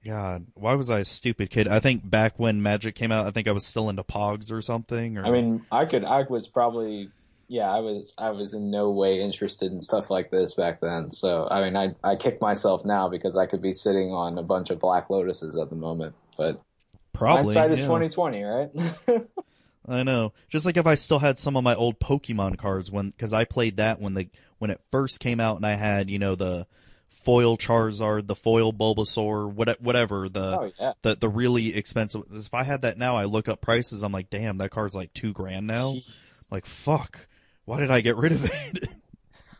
God, 0.06 0.48
why 0.56 0.74
was 0.74 0.90
I 0.90 1.00
a 1.00 1.06
stupid 1.06 1.52
kid? 1.52 1.68
I 1.68 1.80
think 1.80 2.10
back 2.10 2.40
when 2.40 2.64
Magic 2.64 2.96
came 2.96 3.12
out, 3.12 3.28
I 3.28 3.32
think 3.32 3.48
I 3.48 3.52
was 3.52 3.66
still 3.66 3.90
into 3.90 4.04
Pogs 4.04 4.52
or 4.52 4.62
something. 4.62 5.18
Or 5.18 5.26
I 5.26 5.30
mean, 5.30 5.64
I 5.72 5.86
could. 5.86 6.04
I 6.04 6.24
was 6.24 6.48
probably. 6.48 7.10
Yeah, 7.48 7.70
I 7.70 7.80
was. 7.80 8.14
I 8.18 8.32
was 8.32 8.54
in 8.54 8.72
no 8.72 8.90
way 8.90 9.22
interested 9.22 9.72
in 9.72 9.80
stuff 9.80 10.10
like 10.10 10.32
this 10.32 10.56
back 10.56 10.80
then. 10.80 11.12
So 11.12 11.48
I 11.52 11.64
mean, 11.64 11.76
I 11.76 11.94
I 12.04 12.16
kick 12.16 12.42
myself 12.42 12.84
now 12.84 13.10
because 13.10 13.38
I 13.38 13.46
could 13.46 13.62
be 13.62 13.74
sitting 13.74 14.12
on 14.12 14.38
a 14.38 14.44
bunch 14.44 14.72
of 14.72 14.80
Black 14.80 15.10
Lotuses 15.10 15.62
at 15.62 15.70
the 15.70 15.76
moment. 15.76 16.16
But 16.36 16.62
probably. 17.14 17.54
hindsight 17.54 17.72
is 17.72 17.82
yeah. 17.82 17.88
twenty 17.88 18.10
twenty, 18.10 18.44
right? 18.44 18.72
I 19.88 20.04
know. 20.04 20.34
Just 20.50 20.66
like 20.66 20.78
if 20.78 20.88
I 20.88 20.96
still 20.96 21.20
had 21.20 21.40
some 21.40 21.56
of 21.56 21.64
my 21.64 21.76
old 21.76 22.00
Pokemon 22.00 22.58
cards 22.58 22.92
when, 22.92 23.10
because 23.10 23.34
I 23.34 23.46
played 23.46 23.78
that 23.78 24.00
when 24.00 24.14
the 24.14 24.30
when 24.58 24.72
it 24.72 24.80
first 24.92 25.20
came 25.20 25.40
out, 25.40 25.58
and 25.58 25.66
I 25.66 25.74
had 25.74 26.10
you 26.10 26.18
know 26.18 26.36
the 26.36 26.66
foil 27.24 27.58
Charizard, 27.58 28.28
the 28.28 28.36
foil 28.36 28.72
Bulbasaur, 28.74 29.52
what, 29.52 29.82
whatever 29.82 30.28
the 30.30 30.60
Oh 30.60 30.72
yeah. 30.80 30.94
the 31.02 31.16
the 31.16 31.30
really 31.30 31.76
expensive. 31.76 32.24
If 32.32 32.54
I 32.54 32.64
had 32.64 32.82
that 32.84 32.98
now, 32.98 33.16
I 33.16 33.26
look 33.26 33.48
up 33.48 33.62
prices. 33.62 34.04
I'm 34.04 34.12
like, 34.12 34.30
damn, 34.30 34.58
that 34.60 34.72
card's 34.72 34.96
like 34.96 35.14
two 35.14 35.34
grand 35.34 35.68
now. 35.68 35.94
Jeez. 35.94 36.52
Like, 36.52 36.66
fuck, 36.66 37.28
why 37.66 37.80
did 37.80 37.92
I 37.92 38.02
get 38.02 38.18
rid 38.18 38.32
of 38.32 38.46
it? 38.46 38.90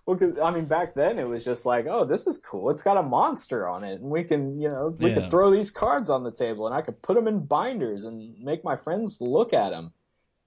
Well, 0.08 0.18
'cause, 0.18 0.34
I 0.44 0.50
mean, 0.50 0.66
back 0.66 0.96
then 0.96 1.20
it 1.20 1.28
was 1.28 1.46
just 1.46 1.64
like, 1.64 1.86
oh, 1.88 2.04
this 2.06 2.26
is 2.26 2.40
cool. 2.40 2.72
It's 2.72 2.82
got 2.82 2.98
a 2.98 3.04
monster 3.04 3.68
on 3.68 3.84
it, 3.84 4.02
and 4.02 4.10
we 4.10 4.24
can, 4.24 4.60
you 4.60 4.68
know, 4.68 4.94
we 5.00 5.10
Yeah. 5.10 5.22
could 5.22 5.30
throw 5.30 5.52
these 5.52 5.70
cards 5.70 6.10
on 6.10 6.24
the 6.24 6.32
table, 6.32 6.66
and 6.66 6.76
I 6.76 6.82
could 6.82 7.00
put 7.04 7.14
them 7.14 7.28
in 7.28 7.46
binders 7.46 8.06
and 8.06 8.38
make 8.40 8.64
my 8.64 8.76
friends 8.76 9.22
look 9.22 9.54
at 9.54 9.70
them. 9.70 9.94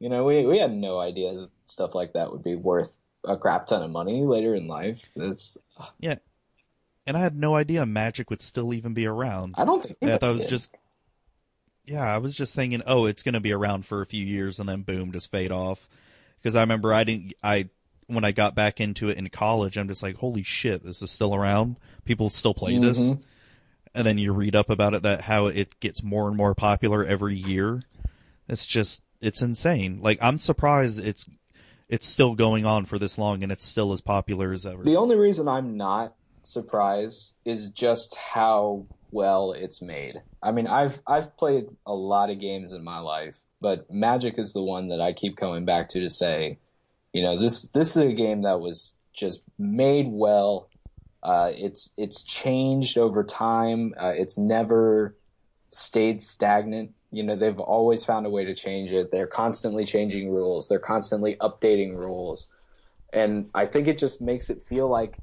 You 0.00 0.08
know, 0.08 0.24
we 0.24 0.44
we 0.44 0.58
had 0.58 0.72
no 0.74 0.98
idea 0.98 1.32
that 1.34 1.50
stuff 1.66 1.94
like 1.94 2.14
that 2.14 2.32
would 2.32 2.42
be 2.42 2.56
worth 2.56 2.98
a 3.22 3.36
crap 3.36 3.68
ton 3.68 3.84
of 3.84 3.90
money 3.92 4.24
later 4.24 4.56
in 4.56 4.66
life. 4.66 5.08
It's 5.14 5.56
yeah, 6.00 6.16
and 7.06 7.16
I 7.16 7.20
had 7.20 7.36
no 7.36 7.54
idea 7.54 7.84
Magic 7.86 8.30
would 8.30 8.42
still 8.42 8.72
even 8.72 8.94
be 8.94 9.06
around. 9.06 9.54
I 9.58 9.64
don't 9.64 9.82
think 9.82 9.96
I 10.02 10.16
thought 10.18 10.30
it 10.30 10.32
was 10.32 10.40
did. 10.42 10.48
just. 10.48 10.74
Yeah, 11.86 12.02
I 12.02 12.16
was 12.16 12.34
just 12.34 12.54
thinking, 12.54 12.82
oh, 12.86 13.04
it's 13.04 13.22
going 13.22 13.34
to 13.34 13.40
be 13.40 13.52
around 13.52 13.84
for 13.84 14.00
a 14.00 14.06
few 14.06 14.24
years 14.24 14.58
and 14.58 14.66
then 14.66 14.82
boom, 14.82 15.12
just 15.12 15.30
fade 15.30 15.52
off. 15.52 15.86
Because 16.38 16.56
I 16.56 16.62
remember 16.62 16.94
I 16.94 17.04
didn't, 17.04 17.34
I 17.42 17.68
when 18.06 18.24
I 18.24 18.32
got 18.32 18.54
back 18.54 18.80
into 18.80 19.08
it 19.10 19.18
in 19.18 19.28
college, 19.28 19.76
I'm 19.76 19.88
just 19.88 20.02
like, 20.02 20.16
holy 20.16 20.42
shit, 20.42 20.82
this 20.82 21.02
is 21.02 21.10
still 21.10 21.34
around. 21.34 21.76
People 22.04 22.30
still 22.30 22.54
play 22.54 22.78
this. 22.78 22.98
Mhm. 22.98 23.22
And 23.94 24.06
then 24.06 24.18
you 24.18 24.32
read 24.32 24.56
up 24.56 24.70
about 24.70 24.94
it 24.94 25.02
that 25.02 25.22
how 25.22 25.46
it 25.46 25.78
gets 25.80 26.02
more 26.02 26.26
and 26.28 26.36
more 26.36 26.54
popular 26.54 27.04
every 27.04 27.36
year. 27.36 27.82
It's 28.48 28.66
just, 28.66 29.02
it's 29.20 29.42
insane. 29.42 30.00
Like 30.00 30.18
I'm 30.22 30.38
surprised 30.38 31.04
it's, 31.04 31.28
it's 31.88 32.06
still 32.06 32.34
going 32.34 32.64
on 32.64 32.86
for 32.86 32.98
this 32.98 33.18
long 33.18 33.42
and 33.42 33.52
it's 33.52 33.64
still 33.64 33.92
as 33.92 34.00
popular 34.00 34.52
as 34.52 34.64
ever. 34.64 34.82
The 34.82 34.96
only 34.96 35.16
reason 35.16 35.48
I'm 35.48 35.76
not 35.76 36.14
surprised 36.46 37.34
is 37.44 37.70
just 37.70 38.16
how 38.16 38.86
well 39.10 39.52
it's 39.52 39.80
made. 39.80 40.20
I 40.42 40.52
mean, 40.52 40.66
I've 40.66 41.00
I've 41.06 41.36
played 41.36 41.66
a 41.86 41.94
lot 41.94 42.30
of 42.30 42.40
games 42.40 42.72
in 42.72 42.82
my 42.84 42.98
life, 42.98 43.38
but 43.60 43.90
Magic 43.90 44.38
is 44.38 44.52
the 44.52 44.62
one 44.62 44.88
that 44.88 45.00
I 45.00 45.12
keep 45.12 45.36
coming 45.36 45.64
back 45.64 45.88
to 45.90 46.00
to 46.00 46.10
say, 46.10 46.58
you 47.12 47.22
know, 47.22 47.38
this 47.38 47.70
this 47.70 47.96
is 47.96 48.02
a 48.02 48.12
game 48.12 48.42
that 48.42 48.60
was 48.60 48.96
just 49.12 49.42
made 49.58 50.06
well. 50.08 50.68
Uh, 51.22 51.52
it's 51.54 51.92
it's 51.96 52.22
changed 52.22 52.98
over 52.98 53.24
time. 53.24 53.94
Uh, 53.98 54.12
it's 54.14 54.38
never 54.38 55.16
stayed 55.68 56.20
stagnant. 56.20 56.92
You 57.10 57.22
know, 57.22 57.36
they've 57.36 57.60
always 57.60 58.04
found 58.04 58.26
a 58.26 58.30
way 58.30 58.44
to 58.44 58.54
change 58.54 58.92
it. 58.92 59.10
They're 59.10 59.26
constantly 59.26 59.84
changing 59.84 60.30
rules. 60.30 60.68
They're 60.68 60.80
constantly 60.80 61.36
updating 61.36 61.96
rules 61.96 62.48
and 63.14 63.48
I 63.54 63.66
think 63.66 63.86
it 63.86 63.96
just 63.96 64.20
makes 64.20 64.50
it 64.50 64.62
feel 64.62 64.88
like 64.88 65.20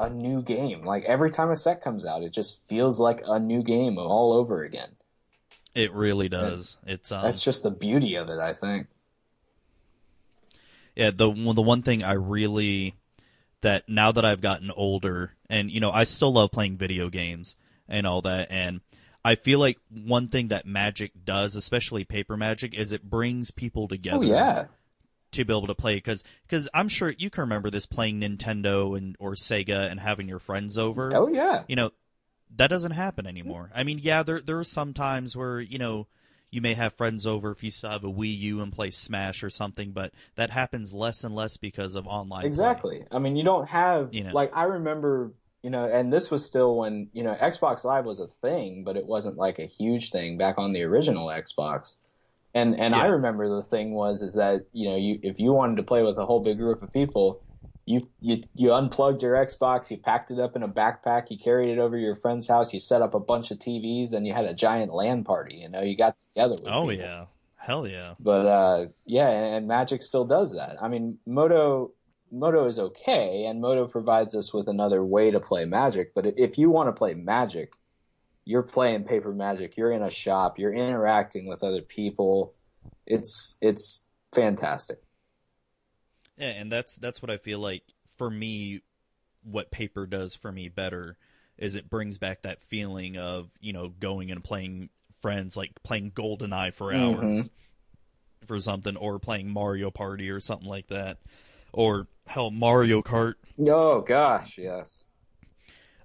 a 0.00 0.10
new 0.10 0.42
game. 0.42 0.84
Like 0.84 1.04
every 1.04 1.30
time 1.30 1.50
a 1.50 1.56
set 1.56 1.82
comes 1.82 2.04
out, 2.04 2.22
it 2.22 2.32
just 2.32 2.66
feels 2.66 2.98
like 2.98 3.22
a 3.26 3.38
new 3.38 3.62
game 3.62 3.98
all 3.98 4.32
over 4.32 4.62
again. 4.64 4.90
It 5.74 5.92
really 5.92 6.28
does. 6.28 6.78
It's, 6.86 7.12
um, 7.12 7.22
That's 7.22 7.42
just 7.42 7.62
the 7.62 7.70
beauty 7.70 8.16
of 8.16 8.28
it, 8.28 8.40
I 8.40 8.52
think. 8.52 8.88
Yeah, 10.96 11.10
the 11.10 11.32
the 11.32 11.62
one 11.62 11.82
thing 11.82 12.02
I 12.02 12.14
really 12.14 12.94
that 13.60 13.88
now 13.88 14.10
that 14.10 14.24
I've 14.24 14.40
gotten 14.40 14.70
older 14.72 15.32
and 15.48 15.70
you 15.70 15.80
know 15.80 15.90
I 15.92 16.04
still 16.04 16.32
love 16.32 16.50
playing 16.50 16.78
video 16.78 17.08
games 17.08 17.56
and 17.88 18.06
all 18.06 18.22
that 18.22 18.48
and 18.50 18.80
I 19.24 19.34
feel 19.34 19.58
like 19.58 19.78
one 19.90 20.28
thing 20.28 20.48
that 20.48 20.66
Magic 20.66 21.12
does, 21.24 21.54
especially 21.54 22.04
paper 22.04 22.36
Magic, 22.36 22.74
is 22.74 22.90
it 22.90 23.08
brings 23.08 23.50
people 23.50 23.86
together 23.86 24.18
Oh 24.18 24.22
yeah, 24.22 24.64
to 25.32 25.44
be 25.44 25.52
able 25.52 25.66
to 25.66 25.74
play 25.74 25.96
because 25.96 26.24
because 26.46 26.68
I'm 26.74 26.88
sure 26.88 27.14
you 27.16 27.30
can 27.30 27.42
remember 27.42 27.70
this 27.70 27.86
playing 27.86 28.20
Nintendo 28.20 28.96
and 28.96 29.16
or 29.18 29.34
Sega 29.34 29.90
and 29.90 30.00
having 30.00 30.28
your 30.28 30.38
friends 30.38 30.76
over. 30.78 31.14
oh 31.14 31.28
yeah. 31.28 31.64
You 31.68 31.76
know 31.76 31.90
that 32.56 32.68
doesn't 32.68 32.92
happen 32.92 33.26
anymore. 33.26 33.70
I 33.74 33.84
mean, 33.84 34.00
yeah, 34.02 34.22
there 34.22 34.40
there 34.40 34.58
are 34.58 34.64
some 34.64 34.92
times 34.92 35.36
where 35.36 35.60
you 35.60 35.78
know 35.78 36.06
you 36.50 36.60
may 36.60 36.74
have 36.74 36.94
friends 36.94 37.26
over 37.26 37.52
if 37.52 37.62
you 37.62 37.70
still 37.70 37.90
have 37.90 38.02
a 38.02 38.10
Wii 38.10 38.36
U 38.38 38.60
and 38.60 38.72
play 38.72 38.90
Smash 38.90 39.44
or 39.44 39.50
something, 39.50 39.92
but 39.92 40.12
that 40.34 40.50
happens 40.50 40.92
less 40.92 41.22
and 41.22 41.34
less 41.34 41.56
because 41.56 41.94
of 41.94 42.06
online. 42.08 42.40
play. 42.40 42.48
Exactly. 42.48 43.04
I 43.12 43.20
mean, 43.20 43.36
you 43.36 43.44
don't 43.44 43.68
have 43.68 44.12
You 44.12 44.24
know. 44.24 44.32
like 44.32 44.56
I 44.56 44.64
remember, 44.64 45.32
you 45.62 45.70
know, 45.70 45.84
and 45.84 46.12
this 46.12 46.30
was 46.30 46.44
still 46.44 46.76
when 46.76 47.08
you 47.12 47.22
know 47.22 47.34
Xbox 47.34 47.84
Live 47.84 48.04
was 48.04 48.18
a 48.18 48.26
thing, 48.26 48.82
but 48.84 48.96
it 48.96 49.06
wasn't 49.06 49.36
like 49.36 49.58
a 49.60 49.66
huge 49.66 50.10
thing 50.10 50.38
back 50.38 50.58
on 50.58 50.72
the 50.72 50.82
original 50.82 51.28
Xbox. 51.28 51.96
And 52.54 52.78
and 52.78 52.94
I 52.94 53.06
remember 53.06 53.48
the 53.48 53.62
thing 53.62 53.92
was 53.94 54.22
is 54.22 54.34
that 54.34 54.66
you 54.72 54.88
know 54.88 54.96
you 54.96 55.18
if 55.22 55.38
you 55.38 55.52
wanted 55.52 55.76
to 55.76 55.82
play 55.82 56.02
with 56.02 56.18
a 56.18 56.26
whole 56.26 56.40
big 56.40 56.58
group 56.58 56.82
of 56.82 56.92
people, 56.92 57.42
you 57.86 58.00
you 58.20 58.42
you 58.56 58.72
unplugged 58.72 59.22
your 59.22 59.34
Xbox, 59.34 59.90
you 59.90 59.98
packed 59.98 60.30
it 60.32 60.40
up 60.40 60.56
in 60.56 60.62
a 60.64 60.68
backpack, 60.68 61.30
you 61.30 61.38
carried 61.38 61.70
it 61.70 61.78
over 61.78 61.96
to 61.96 62.02
your 62.02 62.16
friend's 62.16 62.48
house, 62.48 62.74
you 62.74 62.80
set 62.80 63.02
up 63.02 63.14
a 63.14 63.20
bunch 63.20 63.50
of 63.52 63.58
TVs, 63.58 64.12
and 64.12 64.26
you 64.26 64.32
had 64.34 64.46
a 64.46 64.54
giant 64.54 64.92
LAN 64.92 65.22
party. 65.22 65.56
You 65.56 65.68
know, 65.68 65.82
you 65.82 65.96
got 65.96 66.16
together. 66.34 66.56
With 66.56 66.72
Oh 66.72 66.88
people. 66.88 67.04
yeah, 67.04 67.24
hell 67.56 67.86
yeah. 67.86 68.14
But 68.18 68.46
uh, 68.46 68.86
yeah, 69.06 69.28
and, 69.28 69.54
and 69.56 69.68
Magic 69.68 70.02
still 70.02 70.24
does 70.24 70.54
that. 70.54 70.76
I 70.82 70.88
mean, 70.88 71.18
Modo 71.26 71.92
Modo 72.32 72.66
is 72.66 72.78
okay, 72.80 73.44
and 73.44 73.60
Modo 73.60 73.86
provides 73.86 74.34
us 74.34 74.52
with 74.52 74.68
another 74.68 75.04
way 75.04 75.30
to 75.30 75.38
play 75.40 75.64
Magic. 75.66 76.14
But 76.14 76.26
if 76.36 76.58
you 76.58 76.70
want 76.70 76.88
to 76.88 76.92
play 76.92 77.14
Magic, 77.14 77.72
you're 78.50 78.62
playing 78.64 79.04
paper 79.04 79.32
Magic. 79.32 79.76
You're 79.76 79.92
in 79.92 80.02
a 80.02 80.10
shop. 80.10 80.58
You're 80.58 80.72
interacting 80.72 81.46
with 81.46 81.62
other 81.62 81.82
people. 81.82 82.52
It's 83.06 83.56
it's 83.60 84.08
fantastic. 84.32 85.00
Yeah, 86.36 86.48
and 86.48 86.70
that's 86.70 86.96
that's 86.96 87.22
what 87.22 87.30
I 87.30 87.36
feel 87.36 87.60
like 87.60 87.84
for 88.18 88.28
me. 88.28 88.82
What 89.42 89.70
paper 89.70 90.04
does 90.04 90.34
for 90.34 90.50
me 90.50 90.68
better 90.68 91.16
is 91.56 91.76
it 91.76 91.88
brings 91.88 92.18
back 92.18 92.42
that 92.42 92.60
feeling 92.60 93.16
of 93.16 93.50
you 93.60 93.72
know 93.72 93.88
going 93.88 94.32
and 94.32 94.42
playing 94.42 94.90
friends 95.22 95.56
like 95.56 95.70
playing 95.84 96.10
GoldenEye 96.10 96.74
for 96.74 96.92
mm-hmm. 96.92 97.20
hours 97.24 97.50
for 98.46 98.58
something, 98.58 98.96
or 98.96 99.20
playing 99.20 99.48
Mario 99.48 99.92
Party 99.92 100.28
or 100.28 100.40
something 100.40 100.68
like 100.68 100.88
that, 100.88 101.18
or 101.72 102.08
hell 102.26 102.50
Mario 102.50 103.00
Kart. 103.00 103.34
Oh 103.68 104.00
gosh, 104.00 104.58
yes. 104.58 105.04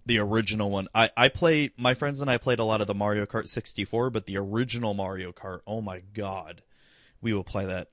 The 0.05 0.19
original 0.19 0.69
one. 0.69 0.87
I 0.93 1.09
I 1.17 1.29
play 1.29 1.71
my 1.77 1.93
friends 1.93 2.21
and 2.21 2.29
I 2.29 2.37
played 2.37 2.59
a 2.59 2.63
lot 2.63 2.81
of 2.81 2.87
the 2.87 2.93
Mario 2.93 3.25
Kart 3.25 3.47
64, 3.47 4.09
but 4.09 4.25
the 4.25 4.37
original 4.37 4.93
Mario 4.93 5.31
Kart, 5.31 5.61
oh 5.65 5.81
my 5.81 6.01
god. 6.13 6.61
We 7.21 7.33
will 7.33 7.43
play 7.43 7.65
that 7.65 7.89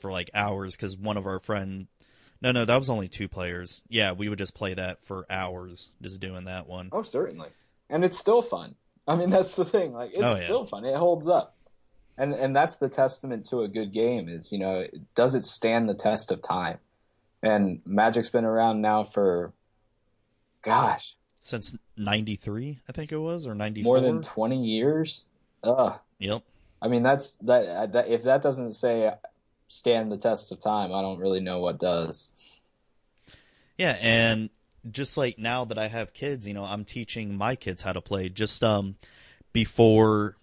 for 0.00 0.10
like 0.12 0.30
hours 0.34 0.76
cuz 0.76 0.96
one 0.96 1.16
of 1.16 1.26
our 1.26 1.38
friend 1.40 1.86
No, 2.42 2.52
no, 2.52 2.64
that 2.66 2.76
was 2.76 2.90
only 2.90 3.08
two 3.08 3.28
players. 3.28 3.82
Yeah, 3.88 4.12
we 4.12 4.28
would 4.28 4.38
just 4.38 4.54
play 4.54 4.74
that 4.74 5.00
for 5.00 5.24
hours 5.30 5.90
just 6.02 6.20
doing 6.20 6.44
that 6.44 6.66
one. 6.66 6.90
Oh, 6.92 7.02
certainly. 7.02 7.48
And 7.88 8.04
it's 8.04 8.18
still 8.18 8.42
fun. 8.42 8.74
I 9.06 9.16
mean, 9.16 9.30
that's 9.30 9.54
the 9.54 9.64
thing. 9.64 9.92
Like, 9.94 10.10
it's 10.12 10.18
Oh, 10.22 10.36
yeah. 10.36 10.44
still 10.44 10.64
fun. 10.66 10.84
It 10.84 10.96
holds 10.96 11.28
up. 11.28 11.56
And 12.18 12.32
and 12.34 12.54
that's 12.54 12.76
the 12.78 12.88
testament 12.90 13.46
to 13.46 13.62
a 13.62 13.68
good 13.68 13.92
game 13.92 14.28
is, 14.28 14.52
you 14.52 14.58
know, 14.58 14.86
does 15.14 15.34
it 15.34 15.44
stand 15.44 15.88
the 15.88 15.94
test 15.94 16.30
of 16.30 16.42
time? 16.42 16.78
And 17.42 17.80
Magic's 17.86 18.30
been 18.30 18.44
around 18.44 18.80
now 18.80 19.04
for 19.04 19.52
gosh, 20.62 21.16
Since 21.46 21.76
93, 21.98 22.80
I 22.88 22.92
think 22.92 23.12
it 23.12 23.18
was 23.18 23.46
or 23.46 23.54
94. 23.54 23.84
more 23.84 24.00
than 24.00 24.22
20 24.22 24.64
years. 24.64 25.26
Ugh. 25.62 25.92
Yep. 26.18 26.42
I 26.80 26.88
mean, 26.88 27.02
that's 27.02 27.34
that, 27.42 27.92
that 27.92 28.08
if 28.08 28.22
that 28.22 28.40
doesn't 28.40 28.72
say 28.72 29.12
stand 29.68 30.10
the 30.10 30.16
test 30.16 30.52
of 30.52 30.60
time, 30.60 30.94
I 30.94 31.02
don't 31.02 31.18
really 31.18 31.40
know 31.40 31.58
what 31.58 31.78
does. 31.78 32.32
Yeah, 33.76 33.98
and 34.00 34.48
just 34.90 35.18
like 35.18 35.38
now 35.38 35.66
that 35.66 35.76
I 35.76 35.88
have 35.88 36.14
kids, 36.14 36.48
you 36.48 36.54
know, 36.54 36.64
I'm 36.64 36.86
teaching 36.86 37.36
my 37.36 37.56
kids 37.56 37.82
how 37.82 37.92
to 37.92 38.00
play. 38.00 38.30
Just 38.30 38.64
um 38.64 38.96
before 39.52 40.36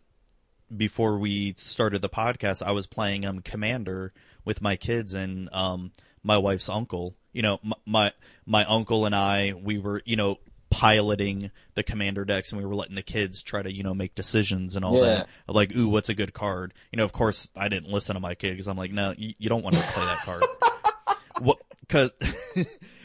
before 0.78 1.18
we 1.18 1.56
started 1.58 2.04
the 2.04 2.10
podcast, 2.10 2.62
I 2.62 2.74
was 2.74 2.86
playing 2.86 3.26
um 3.26 3.40
Commander 3.40 4.14
with 4.46 4.62
my 4.62 4.76
kids 4.76 5.16
and 5.16 5.50
um 5.52 5.94
my 6.22 6.38
wife's 6.38 6.70
uncle. 6.70 7.16
You 7.34 7.42
know, 7.42 7.60
my 7.88 8.14
my 8.46 8.66
uncle 8.66 9.08
and 9.08 9.16
I, 9.16 9.54
we 9.54 9.80
were, 9.80 10.04
you 10.06 10.16
know, 10.16 10.38
piloting 10.72 11.52
the 11.76 11.84
commander 11.84 12.26
decks 12.26 12.52
and 12.52 12.60
we 12.60 12.66
were 12.66 12.76
letting 12.76 12.96
the 12.96 13.04
kids 13.04 13.44
try 13.44 13.62
to, 13.62 13.72
you 13.72 13.84
know, 13.84 13.94
make 13.94 14.16
decisions 14.16 14.76
and 14.76 14.84
all 14.84 14.96
Yeah. 14.96 15.02
that. 15.18 15.30
Like, 15.48 15.76
ooh, 15.76 15.88
what's 15.90 16.10
a 16.10 16.16
good 16.16 16.34
card? 16.34 16.74
You 16.92 16.98
know, 16.98 17.04
of 17.06 17.12
course, 17.12 17.50
I 17.56 17.68
didn't 17.68 17.92
listen 17.92 18.16
to 18.16 18.20
my 18.20 18.34
kid 18.34 18.52
because 18.52 18.68
I'm 18.68 18.78
like, 18.78 18.92
no, 18.92 19.14
you, 19.18 19.36
you 19.38 19.50
don't 19.50 19.64
want 19.64 19.76
to 19.76 19.82
play 19.84 20.06
that 20.06 20.18
card. 20.26 20.44
what 21.42 21.60
because 21.82 22.12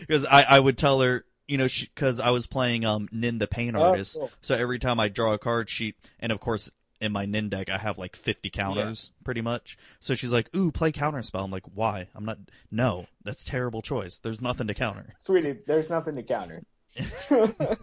because 0.00 0.24
I, 0.30 0.42
I 0.42 0.60
would 0.60 0.78
tell 0.78 1.00
her 1.00 1.24
you 1.48 1.58
know 1.58 1.68
because 1.94 2.20
I 2.20 2.30
was 2.30 2.46
playing 2.46 2.84
um 2.84 3.08
Nin 3.12 3.38
the 3.38 3.46
Pain 3.46 3.74
Oh, 3.76 3.82
Artist 3.82 4.16
cool. 4.18 4.30
so 4.42 4.54
every 4.54 4.78
time 4.78 4.98
I 5.00 5.08
draw 5.08 5.32
a 5.32 5.38
card 5.38 5.70
she 5.70 5.94
and 6.20 6.30
of 6.32 6.40
course 6.40 6.70
in 7.00 7.12
my 7.12 7.24
Nin 7.24 7.48
deck 7.48 7.70
I 7.70 7.78
have 7.78 7.98
like 7.98 8.14
50 8.16 8.50
counters 8.50 9.12
pretty 9.24 9.40
much 9.40 9.78
so 10.00 10.14
she's 10.14 10.32
like 10.32 10.54
ooh 10.56 10.70
play 10.72 10.92
counter 10.92 11.22
spell 11.22 11.44
I'm 11.44 11.50
like 11.50 11.64
why 11.72 12.08
I'm 12.14 12.24
not 12.24 12.38
no 12.70 13.06
that's 13.24 13.42
a 13.42 13.46
terrible 13.46 13.80
choice 13.80 14.18
there's 14.18 14.42
nothing 14.42 14.66
to 14.66 14.74
counter 14.74 15.14
Sweetie, 15.18 15.58
there's 15.66 15.88
nothing 15.88 16.16
to 16.16 16.22
counter. 16.22 16.62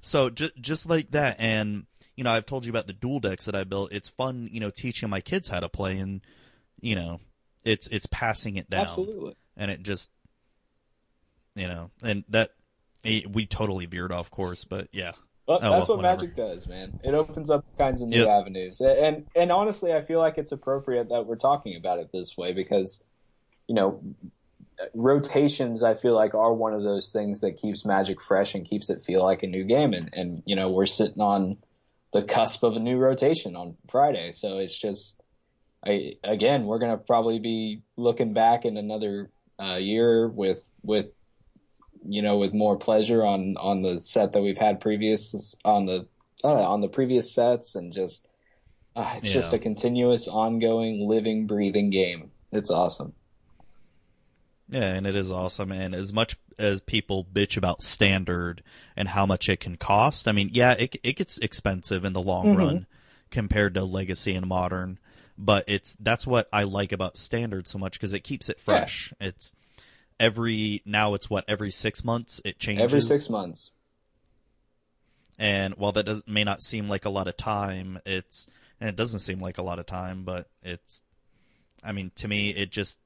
so 0.00 0.30
just 0.30 0.56
just 0.56 0.88
like 0.88 1.10
that 1.12 1.36
and 1.38 1.86
you 2.16 2.24
know 2.24 2.30
I've 2.30 2.46
told 2.46 2.64
you 2.64 2.70
about 2.70 2.86
the 2.86 2.92
dual 2.92 3.20
decks 3.20 3.44
that 3.46 3.54
I 3.54 3.64
built 3.64 3.92
it's 3.92 4.08
fun 4.08 4.48
you 4.50 4.60
know 4.60 4.70
teaching 4.70 5.10
my 5.10 5.20
kids 5.20 5.48
how 5.48 5.60
to 5.60 5.68
play 5.68 5.98
and 5.98 6.20
you 6.80 6.94
know 6.94 7.20
it's 7.64 7.88
it's 7.88 8.06
passing 8.06 8.56
it 8.56 8.70
down 8.70 8.86
Absolutely. 8.86 9.36
and 9.56 9.70
it 9.70 9.82
just 9.82 10.10
you 11.54 11.68
know 11.68 11.90
and 12.02 12.24
that 12.28 12.50
we 13.04 13.46
totally 13.46 13.86
veered 13.86 14.12
off 14.12 14.30
course, 14.30 14.64
but 14.64 14.88
yeah. 14.92 15.12
Well, 15.46 15.60
oh, 15.62 15.70
that's 15.70 15.88
well, 15.88 15.96
what 15.96 16.04
whatever. 16.04 16.26
Magic 16.26 16.34
does, 16.34 16.66
man. 16.66 17.00
It 17.02 17.14
opens 17.14 17.50
up 17.50 17.64
kinds 17.78 18.02
of 18.02 18.08
new 18.08 18.18
yep. 18.18 18.28
avenues, 18.28 18.80
and 18.80 19.26
and 19.34 19.50
honestly, 19.50 19.94
I 19.94 20.02
feel 20.02 20.18
like 20.18 20.36
it's 20.36 20.52
appropriate 20.52 21.08
that 21.08 21.26
we're 21.26 21.36
talking 21.36 21.76
about 21.76 22.00
it 22.00 22.10
this 22.12 22.36
way 22.36 22.52
because, 22.52 23.02
you 23.66 23.74
know, 23.74 24.02
rotations. 24.94 25.82
I 25.82 25.94
feel 25.94 26.14
like 26.14 26.34
are 26.34 26.52
one 26.52 26.74
of 26.74 26.82
those 26.82 27.12
things 27.12 27.40
that 27.40 27.56
keeps 27.56 27.84
Magic 27.84 28.20
fresh 28.20 28.54
and 28.54 28.66
keeps 28.66 28.90
it 28.90 29.02
feel 29.02 29.22
like 29.22 29.42
a 29.42 29.46
new 29.46 29.64
game, 29.64 29.92
and 29.92 30.10
and 30.12 30.42
you 30.46 30.56
know 30.56 30.70
we're 30.70 30.86
sitting 30.86 31.20
on 31.20 31.58
the 32.12 32.22
cusp 32.22 32.62
of 32.62 32.76
a 32.76 32.80
new 32.80 32.96
rotation 32.96 33.54
on 33.54 33.76
Friday, 33.90 34.32
so 34.32 34.58
it's 34.58 34.76
just, 34.76 35.20
I 35.86 36.14
again, 36.24 36.64
we're 36.64 36.78
gonna 36.78 36.98
probably 36.98 37.38
be 37.38 37.82
looking 37.96 38.32
back 38.32 38.64
in 38.64 38.76
another 38.76 39.30
uh, 39.60 39.76
year 39.76 40.28
with 40.28 40.70
with 40.82 41.08
you 42.06 42.22
know, 42.22 42.38
with 42.38 42.54
more 42.54 42.76
pleasure 42.76 43.24
on 43.24 43.56
on 43.56 43.80
the 43.80 43.98
set 43.98 44.32
that 44.32 44.42
we've 44.42 44.58
had 44.58 44.80
previous 44.80 45.54
on 45.64 45.86
the 45.86 46.06
uh, 46.44 46.62
on 46.62 46.80
the 46.80 46.88
previous 46.88 47.32
sets, 47.32 47.74
and 47.74 47.92
just 47.92 48.28
uh, 48.96 49.14
it's 49.16 49.28
yeah. 49.28 49.34
just 49.34 49.52
a 49.52 49.58
continuous, 49.58 50.28
ongoing, 50.28 51.08
living, 51.08 51.46
breathing 51.46 51.90
game. 51.90 52.30
It's 52.52 52.70
awesome. 52.70 53.12
Yeah, 54.70 54.94
and 54.94 55.06
it 55.06 55.16
is 55.16 55.32
awesome. 55.32 55.72
And 55.72 55.94
as 55.94 56.12
much 56.12 56.36
as 56.58 56.82
people 56.82 57.24
bitch 57.24 57.56
about 57.56 57.82
standard 57.82 58.62
and 58.96 59.08
how 59.08 59.24
much 59.24 59.48
it 59.48 59.60
can 59.60 59.76
cost, 59.76 60.28
I 60.28 60.32
mean, 60.32 60.50
yeah, 60.52 60.72
it 60.72 60.96
it 61.02 61.16
gets 61.16 61.38
expensive 61.38 62.04
in 62.04 62.12
the 62.12 62.20
long 62.20 62.48
mm-hmm. 62.48 62.58
run 62.58 62.86
compared 63.30 63.74
to 63.74 63.84
legacy 63.84 64.34
and 64.34 64.46
modern. 64.46 64.98
But 65.38 65.64
it's 65.68 65.96
that's 66.00 66.26
what 66.26 66.48
I 66.52 66.64
like 66.64 66.92
about 66.92 67.16
standard 67.16 67.66
so 67.68 67.78
much 67.78 67.94
because 67.94 68.12
it 68.12 68.20
keeps 68.20 68.48
it 68.48 68.58
fresh. 68.58 69.12
Yeah. 69.20 69.28
It's 69.28 69.56
every 70.20 70.82
now 70.84 71.14
it's 71.14 71.30
what 71.30 71.44
every 71.48 71.70
six 71.70 72.04
months 72.04 72.42
it 72.44 72.58
changes. 72.58 72.84
Every 72.84 73.00
six 73.00 73.30
months. 73.30 73.70
And 75.38 75.74
while 75.74 75.92
that 75.92 76.04
does 76.04 76.24
may 76.26 76.44
not 76.44 76.60
seem 76.60 76.88
like 76.88 77.04
a 77.04 77.10
lot 77.10 77.28
of 77.28 77.36
time, 77.36 78.00
it's 78.04 78.48
and 78.80 78.88
it 78.90 78.96
doesn't 78.96 79.20
seem 79.20 79.38
like 79.38 79.58
a 79.58 79.62
lot 79.62 79.78
of 79.78 79.86
time, 79.86 80.24
but 80.24 80.48
it's. 80.62 81.02
I 81.82 81.92
mean, 81.92 82.10
to 82.16 82.26
me, 82.26 82.50
it 82.50 82.72
just 82.72 82.98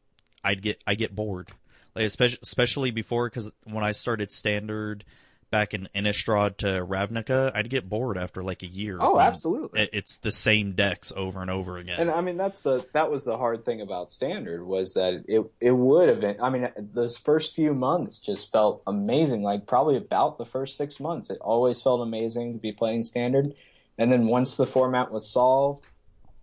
I'd 0.45 0.63
get 0.63 0.83
I 0.87 0.95
get 0.95 1.15
bored, 1.15 1.49
like 1.95 2.05
especially 2.05 2.39
especially 2.43 2.91
before 2.91 3.29
because 3.29 3.53
when 3.65 3.85
I 3.85 3.93
started 3.93 4.31
standard 4.31 5.05
back 5.53 5.75
in 5.75 5.87
Innistrad 5.95 6.57
to 6.57 6.67
Ravnica, 6.67 7.53
I'd 7.55 7.71
get 7.71 7.89
bored 7.89 8.17
after 8.17 8.43
like 8.43 8.65
a 8.65 8.67
year. 8.67 8.97
Oh, 8.99 9.21
absolutely. 9.21 9.89
It's 9.93 10.19
the 10.19 10.33
same 10.33 10.73
decks 10.73 11.13
over 11.15 11.43
and 11.43 11.51
over 11.51 11.77
again. 11.77 12.01
And 12.01 12.11
I 12.11 12.23
mean, 12.23 12.37
that's 12.37 12.61
the 12.61 12.85
that 12.95 13.09
was 13.09 13.25
the 13.25 13.37
hard 13.37 13.65
thing 13.65 13.83
about 13.83 14.11
standard 14.11 14.67
was 14.67 14.95
that 14.95 15.25
it 15.29 15.45
it 15.61 15.71
would 15.71 16.09
have. 16.09 16.21
been. 16.21 16.37
I 16.43 16.51
mean, 16.51 16.69
those 16.77 17.17
first 17.17 17.55
few 17.55 17.75
months 17.75 18.19
just 18.19 18.51
felt 18.51 18.83
amazing. 18.89 19.43
Like 19.43 19.67
probably 19.67 19.97
about 19.97 20.39
the 20.39 20.47
first 20.47 20.77
six 20.77 20.99
months, 20.99 21.31
it 21.31 21.39
always 21.41 21.81
felt 21.81 22.01
amazing 22.01 22.55
to 22.55 22.59
be 22.59 22.73
playing 22.73 23.05
standard. 23.05 23.55
And 23.99 24.11
then 24.11 24.27
once 24.27 24.57
the 24.57 24.67
format 24.67 25.13
was 25.13 25.29
solved, 25.29 25.85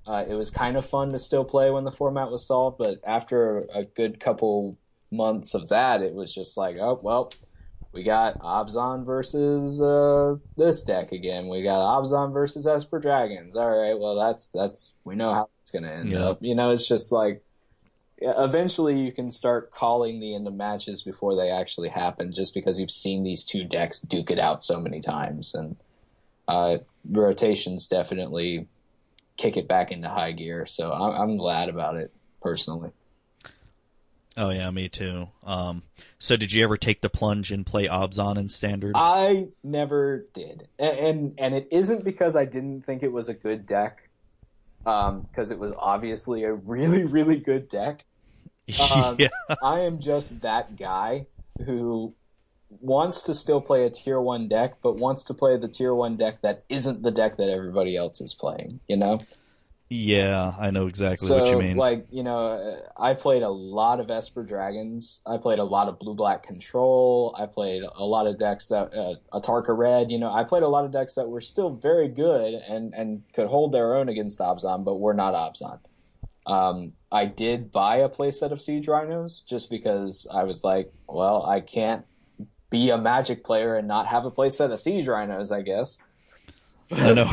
uh, 0.10 0.26
it 0.28 0.34
was 0.34 0.50
kind 0.50 0.76
of 0.76 0.86
fun 0.86 1.12
to 1.12 1.20
still 1.20 1.46
play 1.46 1.70
when 1.70 1.84
the 1.84 1.92
format 1.92 2.32
was 2.32 2.46
solved. 2.46 2.78
But 2.78 3.00
after 3.06 3.68
a 3.74 3.84
good 3.84 4.20
couple 4.20 4.78
months 5.12 5.54
of 5.54 5.70
that, 5.70 6.02
it 6.02 6.14
was 6.14 6.34
just 6.34 6.58
like, 6.58 6.78
oh 6.80 7.00
well 7.02 7.32
we 7.92 8.04
got 8.04 8.40
Abzan 8.40 9.06
versus 9.06 9.82
uh, 9.82 10.36
this 10.56 10.84
deck 10.84 11.12
again. 11.12 11.48
We 11.48 11.64
got 11.64 11.80
Abzan 11.80 12.34
versus 12.34 12.68
Esper 12.68 13.00
Dragons. 13.00 13.56
All 13.56 13.70
right, 13.70 13.98
well 13.98 14.16
that's 14.16 14.52
that's 14.52 14.94
we 15.04 15.16
know 15.16 15.34
how 15.34 15.50
it's 15.62 15.72
going 15.72 15.84
to 15.84 15.92
end 15.92 16.12
yep. 16.12 16.22
up. 16.22 16.38
You 16.42 16.56
know, 16.56 16.72
it's 16.72 16.88
just 16.88 17.12
like 17.12 17.44
eventually 18.20 19.00
you 19.00 19.12
can 19.12 19.32
start 19.32 19.72
calling 19.72 20.20
the 20.20 20.36
end 20.36 20.48
of 20.48 20.54
matches 20.54 21.02
before 21.02 21.36
they 21.36 21.50
actually 21.50 21.90
happen, 21.90 22.32
just 22.32 22.54
because 22.54 22.80
you've 22.80 22.92
seen 22.92 23.24
these 23.24 23.44
two 23.44 23.64
decks 23.64 24.02
duke 24.02 24.30
it 24.30 24.40
out 24.40 24.64
so 24.64 24.80
many 24.80 25.00
times, 25.00 25.56
and 25.56 25.76
uh, 26.48 26.78
rotations 27.10 27.88
definitely 27.88 28.68
kick 29.40 29.56
it 29.56 29.68
back 29.68 29.92
into 29.92 30.10
high 30.10 30.34
gear. 30.34 30.66
So 30.66 30.92
I'm, 30.92 31.22
I'm 31.22 31.38
glad 31.38 31.70
about 31.70 31.96
it 31.96 32.12
personally. 32.42 32.92
Oh 34.38 34.52
yeah, 34.52 34.70
me 34.70 34.90
too. 34.90 35.30
Um, 35.44 35.84
so 36.18 36.38
did 36.38 36.54
you 36.54 36.64
ever 36.64 36.78
take 36.78 37.02
the 37.02 37.10
plunge 37.10 37.52
and 37.52 37.66
play 37.66 37.88
Abzan 37.88 38.38
in 38.38 38.48
standard? 38.50 38.94
I 38.96 39.48
never 39.64 40.26
did, 40.34 40.68
and 40.78 40.98
and, 40.98 41.34
and 41.38 41.56
it 41.56 41.68
isn't 41.72 42.04
because 42.04 42.36
I 42.36 42.46
didn't 42.46 42.86
think 42.86 43.02
it 43.04 43.12
was 43.12 43.28
a 43.28 43.34
good 43.34 43.66
deck, 43.66 44.08
because 44.80 45.52
um, 45.52 45.52
it 45.52 45.60
was 45.60 45.74
obviously 45.78 46.44
a 46.44 46.54
really 46.54 47.04
really 47.06 47.38
good 47.38 47.70
deck. 47.70 48.06
Um, 48.94 49.16
yeah. 49.18 49.30
I 49.64 49.80
am 49.80 50.00
just 50.00 50.42
that 50.42 50.78
guy 50.78 51.26
who 51.66 52.14
wants 52.82 53.24
to 53.24 53.34
still 53.34 53.62
play 53.62 53.86
a 53.86 53.90
tier 53.90 54.20
one 54.20 54.48
deck, 54.48 54.76
but 54.82 54.98
wants 54.98 55.24
to 55.26 55.34
play 55.34 55.58
the 55.58 55.68
tier 55.68 55.94
one 55.94 56.18
deck 56.18 56.42
that 56.42 56.64
isn't 56.70 57.02
the 57.02 57.12
deck 57.12 57.38
that 57.38 57.50
everybody 57.50 57.96
else 57.98 58.22
is 58.22 58.34
playing. 58.34 58.80
You 58.88 58.98
know. 58.98 59.20
Yeah, 59.92 60.54
I 60.60 60.70
know 60.70 60.86
exactly 60.86 61.28
so, 61.28 61.40
what 61.40 61.50
you 61.50 61.58
mean. 61.58 61.76
Like, 61.76 62.06
you 62.12 62.22
know, 62.22 62.80
I 62.96 63.16
played 63.16 63.42
a 63.42 63.50
lot 63.50 64.00
of 64.00 64.12
Esper 64.12 64.44
Dragons. 64.44 65.24
I 65.26 65.38
played 65.38 65.58
a 65.58 65.64
lot 65.64 65.88
of 65.88 65.98
Blue 65.98 66.14
Black 66.14 66.44
Control. 66.44 67.36
I 67.36 67.48
played 67.48 67.82
a 67.82 68.06
lot 68.06 68.28
of 68.28 68.38
decks 68.38 68.68
that 68.68 68.94
uh, 68.94 69.16
Atarka 69.34 69.76
Red. 69.76 70.12
You 70.12 70.20
know, 70.20 70.32
I 70.32 70.44
played 70.44 70.62
a 70.62 70.68
lot 70.68 70.86
of 70.86 70.92
decks 70.92 71.16
that 71.16 71.28
were 71.28 71.42
still 71.42 71.72
very 71.72 72.08
good 72.08 72.54
and 72.54 72.94
and 72.94 73.24
could 73.34 73.48
hold 73.48 73.72
their 73.72 73.96
own 73.96 74.10
against 74.10 74.40
Abzan, 74.40 74.86
but 74.86 75.00
were 75.00 75.16
not 75.16 75.34
Abzan. 75.34 75.80
Um, 76.46 76.94
I 77.12 77.26
did 77.26 77.72
buy 77.72 77.98
a 77.98 78.10
playset 78.10 78.52
of 78.52 78.62
Siege 78.62 78.88
Rhinos 78.88 79.42
just 79.42 79.72
because 79.72 80.28
I 80.32 80.44
was 80.44 80.64
like, 80.64 80.92
well, 81.08 81.46
I 81.46 81.62
can't 81.62 82.06
be 82.70 82.90
a 82.90 82.98
Magic 82.98 83.44
player 83.44 83.76
and 83.76 83.88
not 83.88 84.08
have 84.08 84.26
a 84.26 84.32
playset 84.32 84.72
of 84.72 84.80
Siege 84.80 85.08
Rhinos, 85.08 85.52
I 85.52 85.62
guess. 85.62 86.00
I 86.92 87.14
know. 87.14 87.30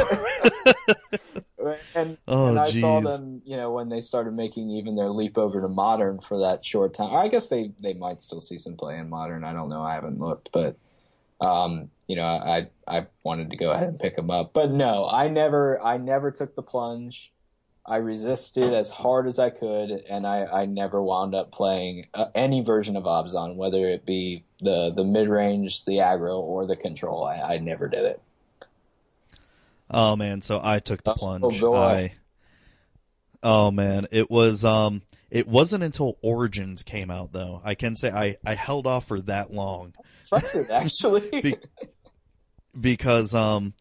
and, 1.95 2.19
oh, 2.29 2.47
and 2.49 2.59
I 2.59 2.67
geez. 2.71 2.81
saw 2.81 3.01
them, 3.01 3.43
you 3.45 3.57
know, 3.57 3.73
when 3.73 3.89
they 3.89 4.01
started 4.01 4.35
making 4.35 4.71
even 4.71 4.97
their 4.97 5.09
leap 5.09 5.39
over 5.39 5.61
to 5.61 5.69
modern 5.69 6.21
for 6.21 6.41
that 6.41 6.65
short 6.65 6.95
time. 6.95 7.15
I 7.15 7.29
guess 7.29 7.49
they 7.49 7.73
they 7.81 7.95
might 7.95 8.21
still 8.21 8.41
see 8.41 8.59
some 8.59 8.77
play 8.77 8.99
in 8.99 9.09
modern. 9.09 9.45
I 9.45 9.53
don't 9.53 9.69
know. 9.69 9.83
I 9.83 9.95
haven't 9.95 10.19
looked, 10.19 10.51
but 10.53 10.77
um, 11.41 11.91
you 12.07 12.17
know, 12.17 12.25
I 12.25 12.69
I 12.87 13.07
wanted 13.23 13.51
to 13.51 13.57
go 13.57 13.71
ahead 13.71 13.89
and 13.89 13.99
pick 13.99 14.17
them 14.17 14.31
up, 14.31 14.53
but 14.53 14.71
no, 14.71 15.09
I 15.09 15.29
never 15.29 15.83
I 15.83 15.97
never 15.97 16.31
took 16.31 16.55
the 16.55 16.63
plunge. 16.63 17.33
I 17.89 17.97
resisted 17.97 18.75
as 18.75 18.91
hard 18.91 19.29
as 19.29 19.39
I 19.39 19.51
could, 19.51 19.91
and 19.91 20.27
I, 20.27 20.45
I 20.45 20.67
never 20.67 21.01
wound 21.01 21.35
up 21.35 21.53
playing 21.53 22.09
uh, 22.15 22.27
any 22.35 22.61
version 22.61 22.97
of 22.97 23.05
Abzan, 23.05 23.55
whether 23.55 23.89
it 23.89 24.05
be 24.05 24.45
the 24.61 24.93
the 24.95 25.05
mid 25.05 25.29
range, 25.29 25.85
the 25.85 25.99
aggro, 25.99 26.39
or 26.41 26.67
the 26.67 26.77
control. 26.77 27.25
I, 27.25 27.55
I 27.55 27.59
never 27.59 27.89
did 27.89 28.05
it. 28.05 28.21
Oh 29.89 30.17
man, 30.17 30.43
so 30.43 30.61
I 30.63 30.81
took 30.81 31.05
the 31.05 31.13
oh, 31.13 31.15
plunge. 31.15 31.63
Oh, 31.63 31.75
I, 31.75 32.15
oh 33.43 33.71
man, 33.71 34.09
it 34.11 34.31
was 34.31 34.65
um 34.65 35.03
it 35.31 35.47
wasn't 35.47 35.85
until 35.85 36.19
Origins 36.23 36.83
came 36.83 37.11
out 37.11 37.33
though. 37.33 37.61
I 37.65 37.77
can 37.77 37.95
say 37.95 38.11
I 38.11 38.37
I 38.45 38.55
held 38.55 38.89
off 38.89 39.07
for 39.07 39.21
that 39.23 39.53
long. 39.53 39.95
Impressive, 40.25 40.71
actually. 40.73 41.41
Be, 41.41 41.57
because 42.79 43.33
um 43.33 43.75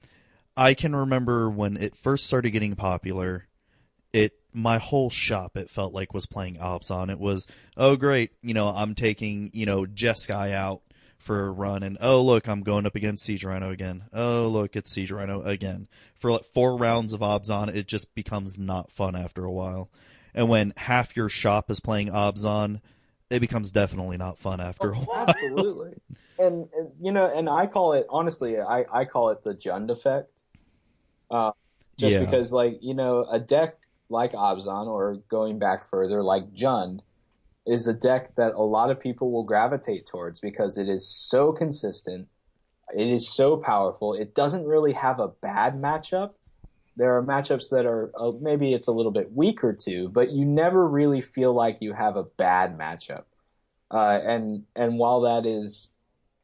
I 0.56 0.76
can 0.76 0.96
remember 0.96 1.50
when 1.50 1.76
it 1.76 1.96
first 1.96 2.28
started 2.28 2.52
getting 2.52 2.76
popular, 2.76 3.48
it 4.16 4.40
my 4.54 4.78
whole 4.78 5.10
shop 5.10 5.58
it 5.58 5.70
felt 5.70 5.94
like 5.94 6.14
was 6.14 6.26
playing 6.26 6.56
Abzan. 6.56 7.12
It 7.12 7.20
was 7.20 7.46
oh 7.76 7.98
great, 7.98 8.32
you 8.42 8.54
know 8.54 8.70
I'm 8.70 8.96
taking 8.96 9.52
you 9.54 9.66
know 9.66 9.86
Jeskai 9.86 10.54
out 10.54 10.82
for 11.18 11.48
a 11.48 11.52
run, 11.52 11.84
and 11.84 11.98
oh 12.00 12.22
look, 12.22 12.48
I'm 12.48 12.64
going 12.64 12.86
up 12.86 12.96
against 12.96 13.26
Siege 13.26 13.44
Rhino 13.44 13.72
again. 13.72 14.06
Oh 14.14 14.48
look, 14.48 14.76
it's 14.78 14.92
Siege 14.92 15.12
Rhino 15.12 15.42
again. 15.42 15.90
For 16.18 16.32
like 16.32 16.46
four 16.46 16.78
rounds 16.78 17.12
of 17.12 17.20
Abzan, 17.20 17.76
it 17.76 17.88
just 17.88 18.16
becomes 18.16 18.58
not 18.58 18.90
fun 18.90 19.16
after 19.18 19.44
a 19.44 19.52
while. 19.52 19.92
And 20.34 20.48
when 20.48 20.74
half 20.78 21.18
your 21.18 21.28
shop 21.28 21.70
is 21.70 21.82
playing 21.82 22.08
Abzan, 22.08 22.80
it 23.30 23.42
becomes 23.42 23.72
definitely 23.72 24.18
not 24.18 24.38
fun 24.38 24.62
after 24.62 24.96
oh, 24.96 25.00
a 25.00 25.04
while. 25.04 25.26
Absolutely. 25.28 25.94
And, 26.40 26.70
and, 26.74 26.92
you 27.02 27.12
know, 27.12 27.26
and 27.34 27.50
I 27.50 27.68
call 27.68 27.94
it 27.94 28.06
honestly, 28.10 28.60
I 28.60 28.86
I 28.90 29.04
call 29.04 29.30
it 29.32 29.44
the 29.44 29.54
Jund 29.54 29.90
effect. 29.90 30.44
Uh, 31.30 31.52
just 31.98 32.14
yeah. 32.14 32.24
because, 32.24 32.54
like 32.54 32.78
you 32.82 32.94
know, 32.94 33.26
a 33.30 33.40
deck 33.40 33.76
like 34.10 34.34
Abzan, 34.34 34.88
or 34.88 35.22
going 35.30 35.60
back 35.60 35.84
further, 35.84 36.22
like 36.22 36.54
Jund 36.54 37.02
is 37.66 37.88
a 37.88 37.94
deck 37.94 38.36
that 38.36 38.54
a 38.54 38.62
lot 38.62 38.92
of 38.92 39.00
people 39.00 39.32
will 39.32 39.44
gravitate 39.44 40.06
towards 40.06 40.40
because 40.40 40.78
it 40.78 40.88
is 40.88 41.08
so 41.08 41.52
consistent. 41.52 42.28
It 42.96 43.08
is 43.08 43.34
so 43.34 43.58
powerful. 43.58 44.14
It 44.14 44.36
doesn't 44.36 44.66
really 44.66 44.94
have 44.94 45.20
a 45.20 45.28
bad 45.28 45.76
matchup. 45.76 46.34
There 46.96 47.18
are 47.18 47.24
matchups 47.24 47.72
that 47.72 47.86
are 47.86 48.12
uh, 48.18 48.32
maybe 48.40 48.74
it's 48.74 48.88
a 48.88 48.92
little 48.92 49.12
bit 49.12 49.34
weaker 49.34 49.74
too, 49.74 50.10
but 50.10 50.32
you 50.32 50.46
never 50.46 50.88
really 50.88 51.22
feel 51.22 51.54
like 51.54 51.82
you 51.82 51.94
have 51.94 52.16
a 52.16 52.24
bad 52.24 52.78
matchup. 52.78 53.24
Uh, 53.92 54.20
and 54.24 54.64
and 54.76 54.98
while 54.98 55.22
that 55.22 55.46
is 55.46 55.92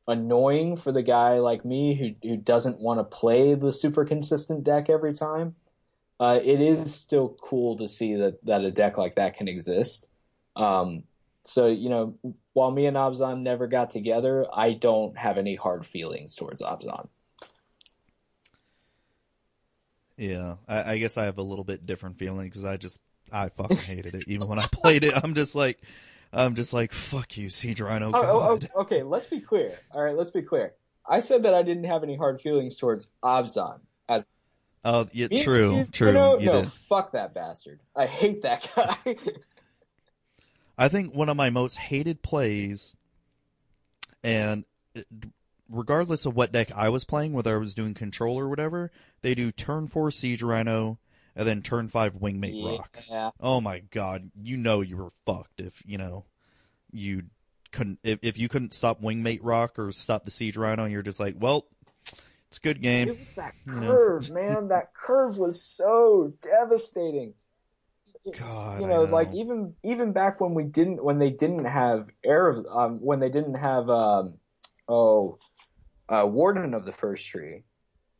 annoying 0.07 0.75
for 0.75 0.91
the 0.91 1.03
guy 1.03 1.39
like 1.39 1.63
me 1.63 1.95
who 1.95 2.27
who 2.27 2.35
doesn't 2.35 2.79
want 2.79 2.99
to 2.99 3.03
play 3.03 3.53
the 3.53 3.71
super 3.71 4.03
consistent 4.03 4.63
deck 4.63 4.89
every 4.89 5.13
time, 5.13 5.55
uh, 6.21 6.39
it 6.43 6.61
is 6.61 6.93
still 6.93 7.35
cool 7.41 7.75
to 7.75 7.87
see 7.87 8.13
that 8.13 8.45
that 8.45 8.63
a 8.63 8.69
deck 8.69 8.97
like 8.99 9.15
that 9.15 9.35
can 9.35 9.47
exist. 9.47 10.07
Um, 10.55 11.03
so 11.41 11.67
you 11.67 11.89
know, 11.89 12.15
while 12.53 12.69
me 12.69 12.85
and 12.85 12.95
Abzan 12.95 13.41
never 13.41 13.65
got 13.65 13.89
together, 13.89 14.45
I 14.53 14.73
don't 14.73 15.17
have 15.17 15.39
any 15.39 15.55
hard 15.55 15.83
feelings 15.83 16.35
towards 16.35 16.61
Abzan. 16.61 17.07
Yeah, 20.15 20.57
I, 20.67 20.91
I 20.91 20.97
guess 20.99 21.17
I 21.17 21.25
have 21.25 21.39
a 21.39 21.43
little 21.43 21.63
bit 21.63 21.87
different 21.87 22.19
feeling 22.19 22.45
because 22.45 22.65
I 22.65 22.77
just 22.77 23.01
I 23.31 23.49
fucking 23.49 23.77
hated 23.77 24.13
it. 24.13 24.27
Even 24.27 24.47
when 24.47 24.59
I 24.59 24.65
played 24.71 25.03
it, 25.03 25.13
I'm 25.23 25.33
just 25.33 25.55
like, 25.55 25.81
I'm 26.31 26.53
just 26.53 26.71
like, 26.71 26.91
fuck 26.91 27.35
you, 27.35 27.49
Siege 27.49 27.81
Rhino. 27.81 28.11
Oh, 28.13 28.21
oh, 28.23 28.59
oh, 28.75 28.81
okay, 28.81 29.01
let's 29.01 29.25
be 29.25 29.39
clear. 29.39 29.79
All 29.89 30.03
right, 30.03 30.15
let's 30.15 30.29
be 30.29 30.43
clear. 30.43 30.75
I 31.09 31.17
said 31.17 31.41
that 31.43 31.55
I 31.55 31.63
didn't 31.63 31.85
have 31.85 32.03
any 32.03 32.15
hard 32.15 32.39
feelings 32.39 32.77
towards 32.77 33.09
Abzan 33.23 33.79
as 34.07 34.27
Oh, 34.83 35.07
yeah, 35.11 35.27
me 35.27 35.43
true, 35.43 35.85
true. 35.91 36.39
You 36.39 36.45
no, 36.45 36.61
did. 36.61 36.71
fuck 36.71 37.11
that 37.11 37.33
bastard. 37.33 37.79
I 37.95 38.07
hate 38.07 38.41
that 38.41 38.67
guy. 38.75 39.15
I 40.77 40.87
think 40.87 41.13
one 41.13 41.29
of 41.29 41.37
my 41.37 41.51
most 41.51 41.77
hated 41.77 42.23
plays, 42.23 42.95
and 44.23 44.65
it- 44.95 45.05
regardless 45.69 46.25
of 46.25 46.35
what 46.35 46.51
deck 46.51 46.71
I 46.75 46.89
was 46.89 47.03
playing, 47.03 47.33
whether 47.33 47.55
I 47.55 47.59
was 47.59 47.73
doing 47.75 47.93
control 47.93 48.39
or 48.39 48.49
whatever, 48.49 48.91
they 49.21 49.35
do 49.35 49.51
turn 49.51 49.87
four 49.87 50.09
Siege 50.09 50.41
Rhino 50.41 50.97
and 51.35 51.47
then 51.47 51.61
turn 51.61 51.87
five 51.87 52.15
Wingmate 52.15 52.79
Roc. 52.79 53.33
Oh 53.39 53.61
my 53.61 53.79
god, 53.79 54.31
you 54.41 54.57
know 54.57 54.81
you 54.81 54.97
were 54.97 55.11
fucked 55.25 55.61
if 55.61 55.81
you 55.85 55.97
know 55.97 56.25
you 56.91 57.23
couldn't 57.71 57.99
if, 58.03 58.19
if 58.21 58.37
you 58.37 58.49
couldn't 58.49 58.73
stop 58.73 59.01
Wingmate 59.01 59.39
Roc 59.41 59.79
or 59.79 59.91
stop 59.91 60.25
the 60.25 60.31
Siege 60.31 60.57
Rhino, 60.57 60.83
and 60.83 60.91
you're 60.91 61.01
just 61.01 61.19
like, 61.19 61.35
well, 61.39 61.65
it's 62.51 62.57
a 62.57 62.61
good 62.61 62.81
game. 62.81 63.07
It 63.07 63.17
was 63.17 63.33
that 63.35 63.53
You 63.65 63.79
know. 63.79 63.87
curve, 63.87 64.29
man. 64.29 64.67
That 64.67 64.93
curve 64.93 65.37
was 65.37 65.61
so 65.61 66.33
devastating. 66.41 67.33
It's, 68.25 68.37
God, 68.37 68.81
you 68.81 68.87
know, 68.87 69.05
know. 69.05 69.11
like 69.11 69.33
even 69.33 69.73
even 69.83 70.11
back 70.11 70.41
when 70.41 70.53
we 70.53 70.65
didn't 70.65 71.01
when 71.01 71.17
they 71.17 71.29
didn't 71.29 71.63
have 71.63 72.09
air 72.25 72.61
um 72.69 72.99
when 72.99 73.21
they 73.21 73.29
didn't 73.29 73.55
have 73.55 73.89
um 73.89 74.33
oh 74.89 75.39
uh 76.09 76.27
warden 76.29 76.73
of 76.73 76.85
the 76.85 76.91
first 76.91 77.25
tree 77.25 77.63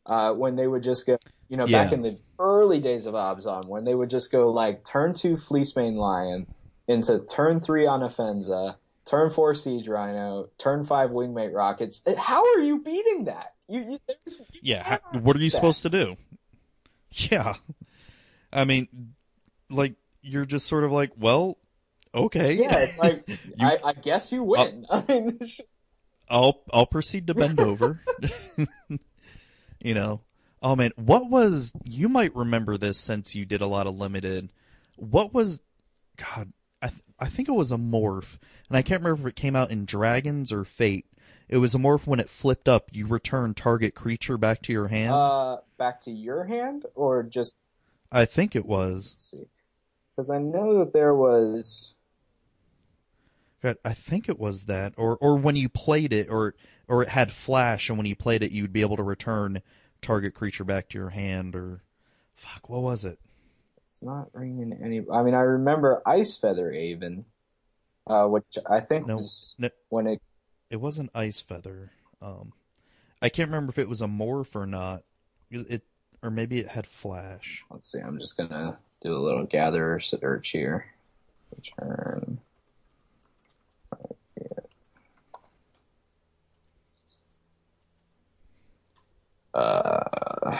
uh 0.06 0.32
when 0.32 0.56
they 0.56 0.66
would 0.66 0.82
just 0.82 1.06
go 1.06 1.18
you 1.48 1.58
know 1.58 1.66
back 1.66 1.92
in 1.92 2.00
the 2.00 2.18
early 2.40 2.80
days 2.80 3.04
of 3.04 3.14
Abzan 3.14 3.68
when 3.68 3.84
they 3.84 3.94
would 3.94 4.10
just 4.10 4.32
go 4.32 4.50
like 4.50 4.82
turn 4.84 5.12
two 5.14 5.36
Fleecemane 5.36 5.96
Lion 5.96 6.46
into 6.88 7.20
turn 7.26 7.60
three 7.60 7.84
Anafenza 7.84 8.76
turn 9.04 9.30
four 9.30 9.54
Siege 9.54 9.86
Rhino 9.86 10.48
turn 10.58 10.84
five 10.84 11.10
Wingmate 11.10 11.54
Rockets 11.54 12.02
how 12.16 12.42
are 12.54 12.60
you 12.60 12.82
beating 12.82 13.26
that 13.26 13.52
you, 13.72 13.80
you, 13.92 13.98
there's, 14.06 14.40
you 14.52 14.60
Yeah, 14.62 14.98
what 15.12 15.36
are 15.36 15.40
you 15.40 15.50
that. 15.50 15.56
supposed 15.56 15.82
to 15.82 15.90
do? 15.90 16.16
Yeah, 17.10 17.54
I 18.52 18.64
mean, 18.64 18.88
like 19.70 19.94
you're 20.22 20.44
just 20.44 20.66
sort 20.66 20.84
of 20.84 20.92
like, 20.92 21.10
well, 21.18 21.58
okay, 22.14 22.54
Yeah, 22.54 22.78
it's 22.78 22.98
like 22.98 23.24
You- 23.28 23.38
I, 23.66 23.78
I 23.84 23.92
guess 23.94 24.32
you 24.32 24.42
win. 24.44 24.86
I 24.90 25.04
mean, 25.08 25.38
I'll 26.30 26.62
I'll 26.72 26.86
proceed 26.86 27.26
to 27.26 27.34
bend 27.34 27.60
over. 27.60 28.00
you 29.80 29.94
know. 29.94 30.20
Oh 30.62 30.76
man, 30.76 30.92
what 30.96 31.28
was 31.28 31.72
you 31.82 32.08
might 32.08 32.34
remember 32.36 32.78
this 32.78 32.96
since 32.96 33.34
you 33.34 33.44
did 33.44 33.60
a 33.60 33.66
lot 33.66 33.86
of 33.88 33.96
limited. 33.96 34.52
What 34.96 35.34
was 35.34 35.60
god, 36.16 36.52
I 36.80 36.88
th- 36.88 37.02
I 37.18 37.28
think 37.28 37.48
it 37.48 37.52
was 37.52 37.72
a 37.72 37.76
morph. 37.76 38.38
And 38.68 38.76
I 38.76 38.82
can't 38.82 39.02
remember 39.02 39.26
if 39.28 39.32
it 39.32 39.36
came 39.36 39.56
out 39.56 39.70
in 39.72 39.84
Dragons 39.84 40.52
or 40.52 40.64
Fate. 40.64 41.06
It 41.52 41.58
was 41.58 41.74
a 41.74 41.78
morph 41.78 42.06
when 42.06 42.18
it 42.18 42.30
flipped 42.30 42.66
up, 42.66 42.88
you 42.92 43.06
return 43.06 43.52
target 43.52 43.94
creature 43.94 44.38
back 44.38 44.62
to 44.62 44.72
your 44.72 44.88
hand. 44.88 45.12
uh, 45.12 45.58
back 45.76 46.00
to 46.00 46.10
your 46.10 46.44
hand 46.44 46.86
or 46.94 47.22
just 47.22 47.56
I 48.10 48.24
think 48.24 48.56
it 48.56 48.64
was. 48.64 49.10
let's 49.12 49.30
see, 49.30 49.48
because 50.16 50.30
I 50.30 50.38
know 50.38 50.78
that 50.78 50.94
there 50.94 51.14
was. 51.14 51.94
God, 53.62 53.76
I 53.84 53.92
think 53.92 54.30
it 54.30 54.38
was 54.38 54.64
that, 54.64 54.94
or 54.96 55.18
or 55.18 55.36
when 55.36 55.56
you 55.56 55.68
played 55.68 56.14
it, 56.14 56.30
or 56.30 56.54
or 56.88 57.02
it 57.02 57.10
had 57.10 57.30
flash, 57.30 57.90
and 57.90 57.98
when 57.98 58.06
you 58.06 58.16
played 58.16 58.42
it, 58.42 58.50
you'd 58.50 58.72
be 58.72 58.80
able 58.80 58.96
to 58.96 59.02
return 59.02 59.60
target 60.00 60.34
creature 60.34 60.64
back 60.64 60.88
to 60.88 60.98
your 60.98 61.10
hand, 61.10 61.54
or 61.54 61.82
fuck, 62.34 62.70
what 62.70 62.80
was 62.80 63.04
it? 63.04 63.18
It's 63.76 64.02
not 64.02 64.30
ringing 64.32 64.72
any. 64.82 65.02
I 65.12 65.22
mean, 65.22 65.34
I 65.34 65.40
remember 65.42 66.00
Icefeather 66.06 66.74
Aven, 66.74 67.24
uh, 68.06 68.26
which 68.26 68.56
I 68.68 68.80
think 68.80 69.06
No, 69.06 69.16
was 69.16 69.54
no, 69.58 69.68
when 69.90 70.06
it. 70.06 70.22
It 70.72 70.80
wasn't 70.80 71.12
icefeather. 71.12 71.90
Um, 72.22 72.54
I 73.20 73.28
can't 73.28 73.50
remember 73.50 73.72
if 73.72 73.78
it 73.78 73.90
was 73.90 74.00
a 74.00 74.06
morph 74.06 74.56
or 74.56 74.64
not. 74.64 75.02
It 75.50 75.82
or 76.22 76.30
maybe 76.30 76.60
it 76.60 76.68
had 76.68 76.86
flash. 76.86 77.62
Let's 77.70 77.92
see. 77.92 77.98
I'm 77.98 78.18
just 78.18 78.38
gonna 78.38 78.78
do 79.02 79.14
a 79.14 79.20
little 79.20 79.44
gather 79.44 80.00
search 80.00 80.48
here. 80.48 80.86
Return. 81.54 82.40
Uh, 89.52 90.58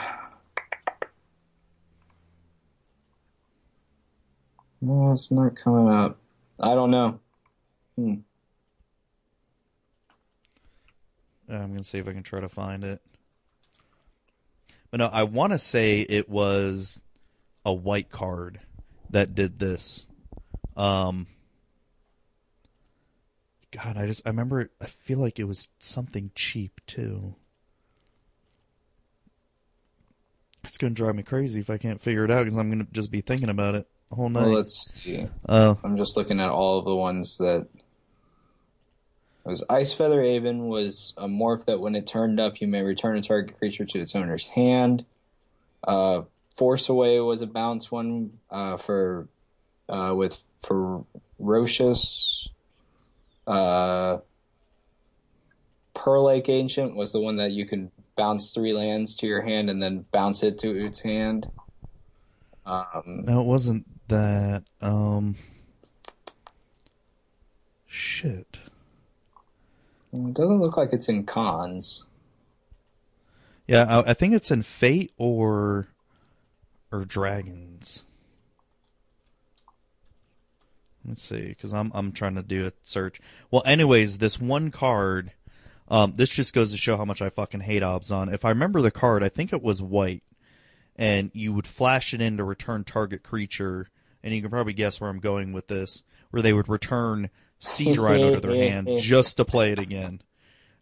no, 4.79 5.11
it's 5.11 5.31
not 5.31 5.55
coming 5.55 5.91
up. 5.91 6.19
I 6.59 6.75
don't 6.75 6.91
know. 6.91 7.19
Hmm. 7.95 8.13
Uh, 8.13 8.17
I'm 11.49 11.71
gonna 11.71 11.83
see 11.83 11.97
if 11.99 12.07
I 12.07 12.13
can 12.13 12.23
try 12.23 12.39
to 12.39 12.49
find 12.49 12.83
it. 12.83 13.01
But 14.91 14.97
no, 14.99 15.07
I 15.07 15.23
want 15.23 15.53
to 15.53 15.59
say 15.59 16.01
it 16.01 16.29
was 16.29 17.01
a 17.65 17.73
white 17.73 18.09
card 18.11 18.59
that 19.09 19.33
did 19.35 19.59
this. 19.59 20.05
Um, 20.77 21.27
God, 23.71 23.97
I 23.97 24.05
just 24.05 24.21
I 24.25 24.29
remember. 24.29 24.61
it- 24.61 24.71
I 24.79 24.85
feel 24.85 25.17
like 25.19 25.39
it 25.39 25.45
was 25.45 25.67
something 25.79 26.31
cheap 26.35 26.79
too. 26.85 27.35
It's 30.63 30.77
gonna 30.77 30.93
drive 30.93 31.15
me 31.15 31.23
crazy 31.23 31.59
if 31.59 31.69
I 31.69 31.77
can't 31.77 32.01
figure 32.01 32.23
it 32.23 32.31
out 32.31 32.43
because 32.45 32.57
I'm 32.57 32.69
gonna 32.69 32.87
just 32.91 33.11
be 33.11 33.21
thinking 33.21 33.49
about 33.49 33.75
it 33.75 33.87
the 34.09 34.15
whole 34.15 34.29
Well, 34.29 34.45
night. 34.49 34.55
let's 34.57 34.93
see. 35.03 35.27
Oh, 35.49 35.77
I'm 35.83 35.97
just 35.97 36.15
looking 36.15 36.39
at 36.39 36.49
all 36.49 36.79
of 36.79 36.85
the 36.85 36.95
ones 36.95 37.37
that. 37.37 37.67
It 39.45 39.49
was 39.49 39.65
Icefeather 39.69 40.25
Aven 40.37 40.67
was 40.67 41.13
a 41.17 41.27
morph 41.27 41.65
that 41.65 41.81
when 41.81 41.95
it 41.95 42.07
turned 42.07 42.39
up, 42.39 42.61
you 42.61 42.67
may 42.67 42.81
return 42.81 43.17
a 43.17 43.21
target 43.21 43.57
creature 43.57 43.85
to 43.85 43.99
its 43.99 44.15
owner's 44.15 44.47
hand. 44.47 45.05
Uh, 45.85 46.21
Force 46.55 46.87
Away 46.87 47.19
was 47.19 47.41
a 47.41 47.47
bounce 47.47 47.91
one 47.91 48.39
uh, 48.49 48.77
for 48.77 49.27
uh, 49.89 50.13
with 50.15 50.39
Ferocious. 50.61 52.47
Uh, 53.45 54.19
Lake 56.05 56.49
Ancient 56.49 56.95
was 56.95 57.11
the 57.11 57.19
one 57.19 57.37
that 57.37 57.51
you 57.51 57.65
could 57.65 57.89
bounce 58.15 58.53
three 58.53 58.73
lands 58.73 59.15
to 59.17 59.27
your 59.27 59.41
hand 59.41 59.69
and 59.69 59.81
then 59.81 60.05
bounce 60.11 60.43
it 60.43 60.59
to 60.59 60.85
its 60.85 61.01
hand. 61.01 61.49
Um, 62.65 63.23
no, 63.25 63.41
it 63.41 63.45
wasn't 63.45 63.85
that. 64.07 64.63
Um, 64.81 65.35
shit. 67.87 68.57
It 70.13 70.33
doesn't 70.35 70.61
look 70.61 70.77
like 70.77 70.93
it's 70.93 71.09
in 71.09 71.25
Khans. 71.25 72.03
Yeah, 73.67 73.85
I, 73.85 74.11
I 74.11 74.13
think 74.13 74.33
it's 74.33 74.51
in 74.51 74.61
Fate 74.61 75.11
or 75.17 75.87
or 76.91 77.03
Dragons. 77.05 78.03
Let's 81.05 81.23
see, 81.23 81.47
because 81.47 81.73
I'm 81.73 81.91
I'm 81.95 82.11
trying 82.11 82.35
to 82.35 82.43
do 82.43 82.67
a 82.67 82.73
search. 82.83 83.19
Well, 83.49 83.63
anyways, 83.65 84.19
this 84.19 84.39
one 84.39 84.69
card, 84.69 85.31
um, 85.87 86.13
this 86.15 86.29
just 86.29 86.53
goes 86.53 86.71
to 86.71 86.77
show 86.77 86.95
how 86.95 87.05
much 87.05 87.21
I 87.21 87.29
fucking 87.29 87.61
hate 87.61 87.81
Abzan. 87.81 88.31
If 88.31 88.45
I 88.45 88.49
remember 88.49 88.81
the 88.81 88.91
card, 88.91 89.23
I 89.23 89.29
think 89.29 89.51
it 89.51 89.63
was 89.63 89.81
white, 89.81 90.23
and 90.95 91.31
you 91.33 91.53
would 91.53 91.67
flash 91.67 92.13
it 92.13 92.21
in 92.21 92.37
to 92.37 92.43
return 92.43 92.83
target 92.83 93.23
creature, 93.23 93.89
and 94.21 94.33
you 94.33 94.41
can 94.41 94.51
probably 94.51 94.73
guess 94.73 95.01
where 95.01 95.09
I'm 95.09 95.19
going 95.19 95.53
with 95.53 95.67
this, 95.67 96.03
where 96.29 96.43
they 96.43 96.53
would 96.53 96.69
return 96.69 97.31
Siege 97.63 97.97
Rhino 97.97 98.35
to 98.35 98.39
their 98.39 98.55
hand 98.55 98.89
just 98.97 99.37
to 99.37 99.45
play 99.45 99.71
it 99.71 99.79
again, 99.79 100.21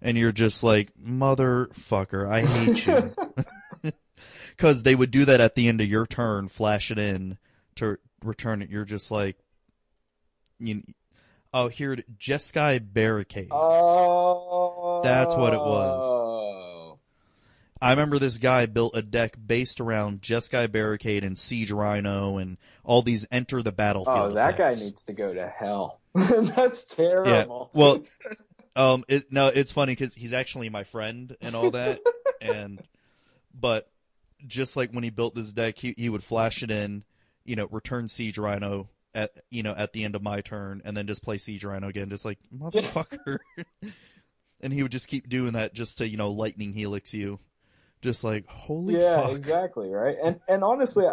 and 0.02 0.18
you're 0.18 0.32
just 0.32 0.64
like, 0.64 0.92
motherfucker, 1.02 2.28
I 2.28 2.46
hate 2.46 2.86
you. 2.86 3.14
Because 4.58 4.84
they 4.84 4.94
would 4.94 5.10
do 5.10 5.26
that 5.26 5.42
at 5.42 5.56
the 5.56 5.68
end 5.68 5.82
of 5.82 5.88
your 5.88 6.06
turn, 6.06 6.48
flash 6.48 6.92
it 6.92 7.00
in 7.00 7.40
to 7.78 7.98
return 8.24 8.62
it. 8.62 8.70
You're 8.70 8.86
just 8.86 9.10
like, 9.10 9.38
you. 10.60 10.84
Oh, 11.52 11.68
here, 11.68 11.98
Jeskai 12.20 12.80
Barricade. 12.94 13.48
Oh, 13.50 15.02
That's 15.04 15.36
what 15.36 15.54
it 15.54 15.60
was. 15.60 16.51
I 17.82 17.90
remember 17.90 18.20
this 18.20 18.38
guy 18.38 18.68
built 18.68 18.96
a 18.96 19.02
deck 19.02 19.36
based 19.44 19.82
around 19.82 20.22
Jeskai 20.22 20.72
Barricade 20.72 21.24
and 21.24 21.38
Siege 21.38 21.72
Rhino 21.72 22.38
and 22.38 22.58
all 22.84 23.02
these 23.02 23.26
enter 23.32 23.64
the 23.64 23.72
battlefield. 23.72 24.32
Oh, 24.32 24.34
that 24.34 24.58
guy 24.58 24.72
needs 24.72 25.06
to 25.06 25.14
go 25.14 25.34
to 25.34 25.48
hell. 25.48 26.00
That's 26.14 26.86
terrible. 26.86 27.72
Yeah. 27.74 27.80
Well, 27.80 28.04
um, 28.76 29.04
it, 29.08 29.32
no, 29.32 29.48
it's 29.48 29.72
funny 29.72 29.94
because 29.94 30.14
he's 30.14 30.34
actually 30.34 30.70
my 30.70 30.84
friend 30.84 31.36
and 31.42 31.56
all 31.56 31.72
that, 31.72 32.00
and 32.42 32.82
but 33.54 33.90
just 34.46 34.78
like 34.78 34.92
when 34.92 35.04
he 35.04 35.10
built 35.10 35.34
this 35.34 35.52
deck, 35.52 35.78
he 35.78 35.96
he 35.98 36.10
would 36.10 36.24
flash 36.24 36.62
it 36.62 36.72
in, 36.72 37.04
you 37.46 37.56
know, 37.56 37.68
return 37.72 38.08
Siege 38.08 38.38
Rhino, 38.38 38.90
at 39.14 39.32
you 39.50 39.64
know 39.64 39.74
at 39.76 39.94
the 39.94 40.04
end 40.04 40.16
of 40.16 40.22
my 40.22 40.42
turn, 40.42 40.82
and 40.86 40.96
then 40.96 41.08
just 41.08 41.24
play 41.24 41.38
Siege 41.38 41.66
Rhino 41.66 41.88
again, 41.88 42.10
just 42.10 42.26
like 42.26 42.40
motherfucker. 42.56 43.40
and 44.62 44.74
he 44.74 44.84
would 44.84 44.92
just 44.92 45.08
keep 45.08 45.30
doing 45.30 45.54
that 45.54 45.74
just 45.74 45.98
to 45.98 46.08
you 46.08 46.18
know 46.18 46.32
lightning 46.32 46.74
helix 46.74 47.14
you, 47.14 47.40
just 48.02 48.24
like 48.24 48.48
holy 48.48 49.00
yeah, 49.00 49.22
fuck. 49.22 49.32
exactly, 49.32 49.90
right. 49.90 50.16
And 50.24 50.40
and 50.48 50.64
honestly, 50.64 51.06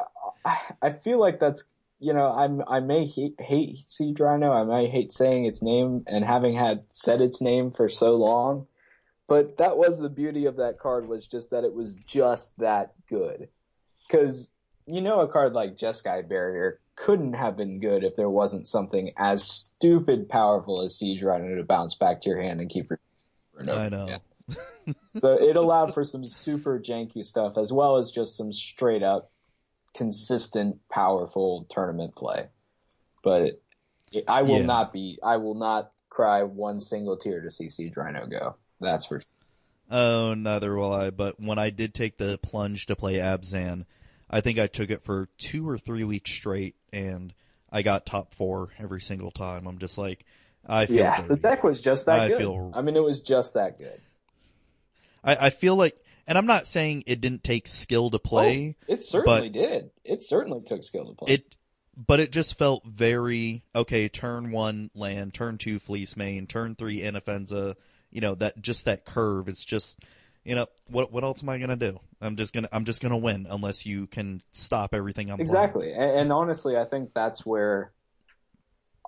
I, 0.44 0.58
I 0.82 0.90
feel 0.90 1.18
like 1.18 1.38
that's 1.38 1.68
you 2.00 2.12
know 2.14 2.32
I'm 2.32 2.62
I 2.66 2.80
may 2.80 3.06
hate, 3.06 3.34
hate 3.38 3.88
Siege 3.88 4.20
Rhino, 4.20 4.52
I 4.52 4.64
may 4.64 4.88
hate 4.88 5.12
saying 5.12 5.44
its 5.44 5.62
name 5.62 6.04
and 6.06 6.24
having 6.24 6.54
had 6.54 6.84
said 6.90 7.20
its 7.20 7.42
name 7.42 7.70
for 7.70 7.88
so 7.88 8.16
long, 8.16 8.66
but 9.28 9.58
that 9.58 9.76
was 9.76 9.98
the 9.98 10.08
beauty 10.08 10.46
of 10.46 10.56
that 10.56 10.78
card 10.78 11.08
was 11.08 11.26
just 11.26 11.50
that 11.50 11.64
it 11.64 11.74
was 11.74 11.96
just 12.06 12.58
that 12.58 12.94
good, 13.08 13.48
because 14.06 14.50
you 14.86 15.02
know 15.02 15.20
a 15.20 15.28
card 15.28 15.52
like 15.52 15.76
Jeskai 15.76 16.28
Barrier 16.28 16.80
couldn't 16.96 17.34
have 17.34 17.56
been 17.56 17.78
good 17.78 18.02
if 18.02 18.16
there 18.16 18.30
wasn't 18.30 18.66
something 18.66 19.12
as 19.16 19.44
stupid 19.44 20.28
powerful 20.28 20.82
as 20.82 20.98
Siege 20.98 21.22
Rhino 21.22 21.54
to 21.54 21.62
bounce 21.62 21.94
back 21.94 22.20
to 22.22 22.30
your 22.30 22.40
hand 22.40 22.60
and 22.60 22.68
keep 22.68 22.88
your. 22.90 22.98
I 23.68 23.88
know. 23.88 24.06
Yeah. 24.08 24.18
so 25.20 25.34
it 25.34 25.56
allowed 25.56 25.92
for 25.94 26.04
some 26.04 26.24
super 26.24 26.78
janky 26.78 27.24
stuff 27.24 27.58
as 27.58 27.72
well 27.72 27.96
as 27.96 28.10
just 28.10 28.36
some 28.36 28.52
straight 28.52 29.02
up 29.02 29.30
consistent 29.94 30.76
powerful 30.90 31.66
tournament 31.70 32.14
play. 32.14 32.46
But 33.22 33.42
it, 33.42 33.62
it, 34.12 34.24
I 34.28 34.42
will 34.42 34.60
Yeah. 34.60 34.66
not 34.66 34.92
be 34.92 35.18
I 35.22 35.36
will 35.38 35.54
not 35.54 35.92
cry 36.08 36.42
one 36.42 36.80
single 36.80 37.16
tear 37.16 37.42
to 37.42 37.50
see 37.50 37.68
Siege 37.68 37.96
Rhino 37.96 38.26
go. 38.26 38.56
That's 38.80 39.04
for 39.06 39.20
sure. 39.20 39.28
Oh, 39.90 40.34
neither 40.34 40.74
will 40.76 40.92
I. 40.92 41.10
But 41.10 41.40
when 41.40 41.58
I 41.58 41.70
did 41.70 41.94
take 41.94 42.18
the 42.18 42.38
plunge 42.38 42.86
to 42.86 42.96
play 42.96 43.14
Abzan, 43.14 43.86
I 44.30 44.40
think 44.40 44.58
I 44.58 44.66
took 44.66 44.90
it 44.90 45.02
for 45.02 45.28
two 45.38 45.66
or 45.68 45.78
three 45.78 46.04
weeks 46.04 46.30
straight, 46.30 46.76
and 46.92 47.32
I 47.72 47.80
got 47.82 48.04
top 48.04 48.34
four 48.34 48.68
every 48.78 49.00
single 49.00 49.30
time. 49.30 49.66
I'm 49.66 49.78
just 49.78 49.96
like, 49.96 50.24
I 50.66 50.84
feel 50.84 50.96
Yeah, 50.96 51.16
dirty. 51.16 51.28
the 51.28 51.36
deck 51.40 51.64
was 51.64 51.80
just 51.80 52.04
that 52.06 52.20
I 52.20 52.28
good. 52.28 52.36
feel- 52.38 52.70
I 52.74 52.82
mean 52.82 52.96
it 52.96 53.02
was 53.02 53.22
just 53.22 53.54
that 53.54 53.78
good. 53.78 53.98
I, 55.28 55.46
I 55.46 55.50
feel 55.50 55.76
like, 55.76 55.94
and 56.26 56.38
I'm 56.38 56.46
not 56.46 56.66
saying 56.66 57.04
it 57.06 57.20
didn't 57.20 57.44
take 57.44 57.68
skill 57.68 58.10
to 58.10 58.16
oh, 58.16 58.20
play. 58.20 58.76
Oh, 58.88 58.92
it 58.94 59.04
certainly 59.04 59.50
did. 59.50 59.90
It 60.04 60.22
certainly 60.22 60.62
took 60.62 60.82
skill 60.82 61.04
to 61.04 61.12
play. 61.12 61.34
It, 61.34 61.56
but 61.94 62.18
it 62.18 62.32
just 62.32 62.56
felt 62.56 62.86
very 62.86 63.62
okay. 63.74 64.08
Turn 64.08 64.50
one 64.50 64.90
land, 64.94 65.34
turn 65.34 65.58
two 65.58 65.78
Fleecemane, 65.78 66.48
turn 66.48 66.76
three 66.76 67.00
Anafenza. 67.00 67.74
You 68.10 68.22
know 68.22 68.36
that 68.36 68.62
just 68.62 68.86
that 68.86 69.04
curve. 69.04 69.48
It's 69.48 69.64
just, 69.64 69.98
you 70.44 70.54
know, 70.54 70.66
what 70.86 71.12
what 71.12 71.24
else 71.24 71.42
am 71.42 71.50
I 71.50 71.58
gonna 71.58 71.76
do? 71.76 72.00
I'm 72.22 72.36
just 72.36 72.54
gonna 72.54 72.68
I'm 72.72 72.84
just 72.84 73.02
gonna 73.02 73.18
win 73.18 73.46
unless 73.50 73.84
you 73.84 74.06
can 74.06 74.42
stop 74.52 74.94
everything 74.94 75.30
I'm. 75.30 75.40
Exactly. 75.40 75.92
And, 75.92 76.20
and 76.20 76.32
honestly, 76.32 76.78
I 76.78 76.84
think 76.84 77.12
that's 77.12 77.44
where 77.44 77.92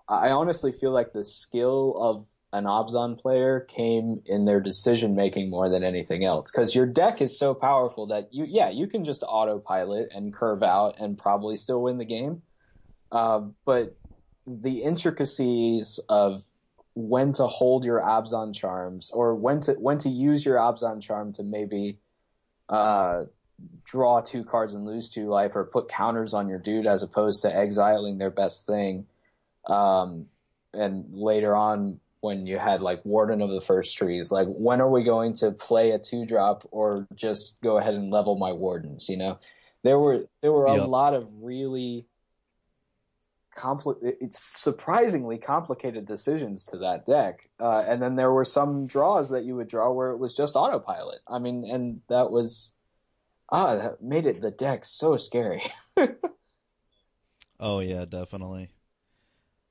I 0.08 0.30
honestly 0.30 0.72
feel 0.72 0.90
like 0.90 1.12
the 1.12 1.24
skill 1.24 1.94
of 1.96 2.26
an 2.52 2.64
Abzan 2.64 3.18
player 3.18 3.60
came 3.60 4.22
in 4.26 4.44
their 4.44 4.60
decision 4.60 5.14
making 5.14 5.50
more 5.50 5.68
than 5.68 5.84
anything 5.84 6.24
else. 6.24 6.50
Because 6.50 6.74
your 6.74 6.86
deck 6.86 7.22
is 7.22 7.38
so 7.38 7.54
powerful 7.54 8.06
that 8.08 8.28
you, 8.32 8.44
yeah, 8.48 8.70
you 8.70 8.86
can 8.88 9.04
just 9.04 9.22
autopilot 9.22 10.08
and 10.12 10.34
curve 10.34 10.62
out 10.62 10.96
and 10.98 11.16
probably 11.16 11.56
still 11.56 11.82
win 11.82 11.98
the 11.98 12.04
game. 12.04 12.42
Uh, 13.12 13.42
but 13.64 13.96
the 14.46 14.82
intricacies 14.82 16.00
of 16.08 16.44
when 16.94 17.32
to 17.34 17.46
hold 17.46 17.84
your 17.84 18.00
Abzan 18.00 18.54
charms 18.54 19.10
or 19.12 19.34
when 19.34 19.60
to 19.60 19.72
when 19.74 19.98
to 19.98 20.08
use 20.08 20.44
your 20.44 20.58
Abzan 20.58 21.00
charm 21.00 21.32
to 21.34 21.44
maybe 21.44 21.98
uh, 22.68 23.24
draw 23.84 24.20
two 24.20 24.44
cards 24.44 24.74
and 24.74 24.84
lose 24.84 25.08
two 25.08 25.26
life 25.26 25.54
or 25.54 25.64
put 25.64 25.88
counters 25.88 26.34
on 26.34 26.48
your 26.48 26.58
dude 26.58 26.86
as 26.86 27.02
opposed 27.02 27.42
to 27.42 27.54
exiling 27.54 28.18
their 28.18 28.30
best 28.30 28.66
thing. 28.66 29.06
Um, 29.66 30.26
and 30.72 31.04
later 31.12 31.54
on, 31.54 32.00
when 32.20 32.46
you 32.46 32.58
had 32.58 32.80
like 32.80 33.04
Warden 33.04 33.42
of 33.42 33.50
the 33.50 33.60
First 33.60 33.96
Trees, 33.96 34.30
like 34.30 34.46
when 34.48 34.80
are 34.80 34.90
we 34.90 35.02
going 35.02 35.32
to 35.34 35.50
play 35.52 35.92
a 35.92 35.98
two 35.98 36.26
drop 36.26 36.66
or 36.70 37.06
just 37.14 37.60
go 37.62 37.78
ahead 37.78 37.94
and 37.94 38.10
level 38.10 38.36
my 38.36 38.52
wardens? 38.52 39.08
You 39.08 39.16
know, 39.16 39.38
there 39.82 39.98
were 39.98 40.26
there 40.42 40.52
were 40.52 40.66
a 40.66 40.74
lot 40.86 41.14
of 41.14 41.30
really 41.40 42.06
compli- 43.56 43.96
it's 44.02 44.38
surprisingly 44.38 45.38
complicated 45.38 46.06
decisions 46.06 46.64
to 46.66 46.78
that 46.78 47.06
deck. 47.06 47.48
Uh, 47.58 47.84
and 47.86 48.02
then 48.02 48.16
there 48.16 48.32
were 48.32 48.44
some 48.44 48.86
draws 48.86 49.30
that 49.30 49.44
you 49.44 49.56
would 49.56 49.68
draw 49.68 49.90
where 49.90 50.10
it 50.10 50.18
was 50.18 50.36
just 50.36 50.56
autopilot. 50.56 51.20
I 51.26 51.38
mean, 51.38 51.64
and 51.64 52.00
that 52.08 52.30
was 52.30 52.74
ah, 53.50 53.76
that 53.76 54.02
made 54.02 54.26
it 54.26 54.40
the 54.40 54.50
deck 54.50 54.84
so 54.84 55.16
scary. 55.16 55.62
Oh 57.60 57.80
yeah, 57.80 58.06
definitely. 58.06 58.70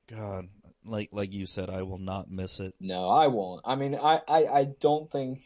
God, 0.06 0.48
like 0.84 1.10
like 1.12 1.32
you 1.32 1.46
said, 1.46 1.70
I 1.70 1.82
will 1.82 1.98
not 1.98 2.30
miss 2.30 2.60
it. 2.60 2.74
no, 2.80 3.08
I 3.08 3.26
won't. 3.26 3.62
I 3.64 3.74
mean, 3.74 3.94
I, 3.94 4.20
I, 4.26 4.44
I 4.46 4.64
don't 4.80 5.10
think, 5.10 5.40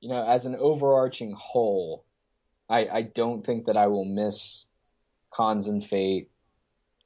you 0.00 0.08
know, 0.08 0.24
as 0.24 0.46
an 0.46 0.56
overarching 0.56 1.34
whole, 1.36 2.04
I, 2.68 2.86
I 2.86 3.02
don't 3.02 3.44
think 3.44 3.66
that 3.66 3.76
I 3.76 3.86
will 3.86 4.04
miss 4.04 4.66
Khans 5.34 5.68
and 5.68 5.84
Fate 5.84 6.30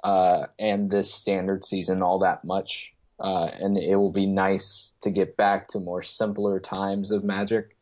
uh, 0.02 0.46
and 0.58 0.90
this 0.90 1.12
standard 1.12 1.64
season 1.64 2.02
all 2.02 2.20
that 2.20 2.44
much. 2.44 2.94
Uh, 3.18 3.50
and 3.60 3.76
it 3.76 3.96
will 3.96 4.12
be 4.12 4.26
nice 4.26 4.94
to 5.02 5.10
get 5.10 5.36
back 5.36 5.68
to 5.68 5.78
more 5.78 6.02
simpler 6.02 6.58
times 6.58 7.10
of 7.10 7.22
Magic. 7.22 7.76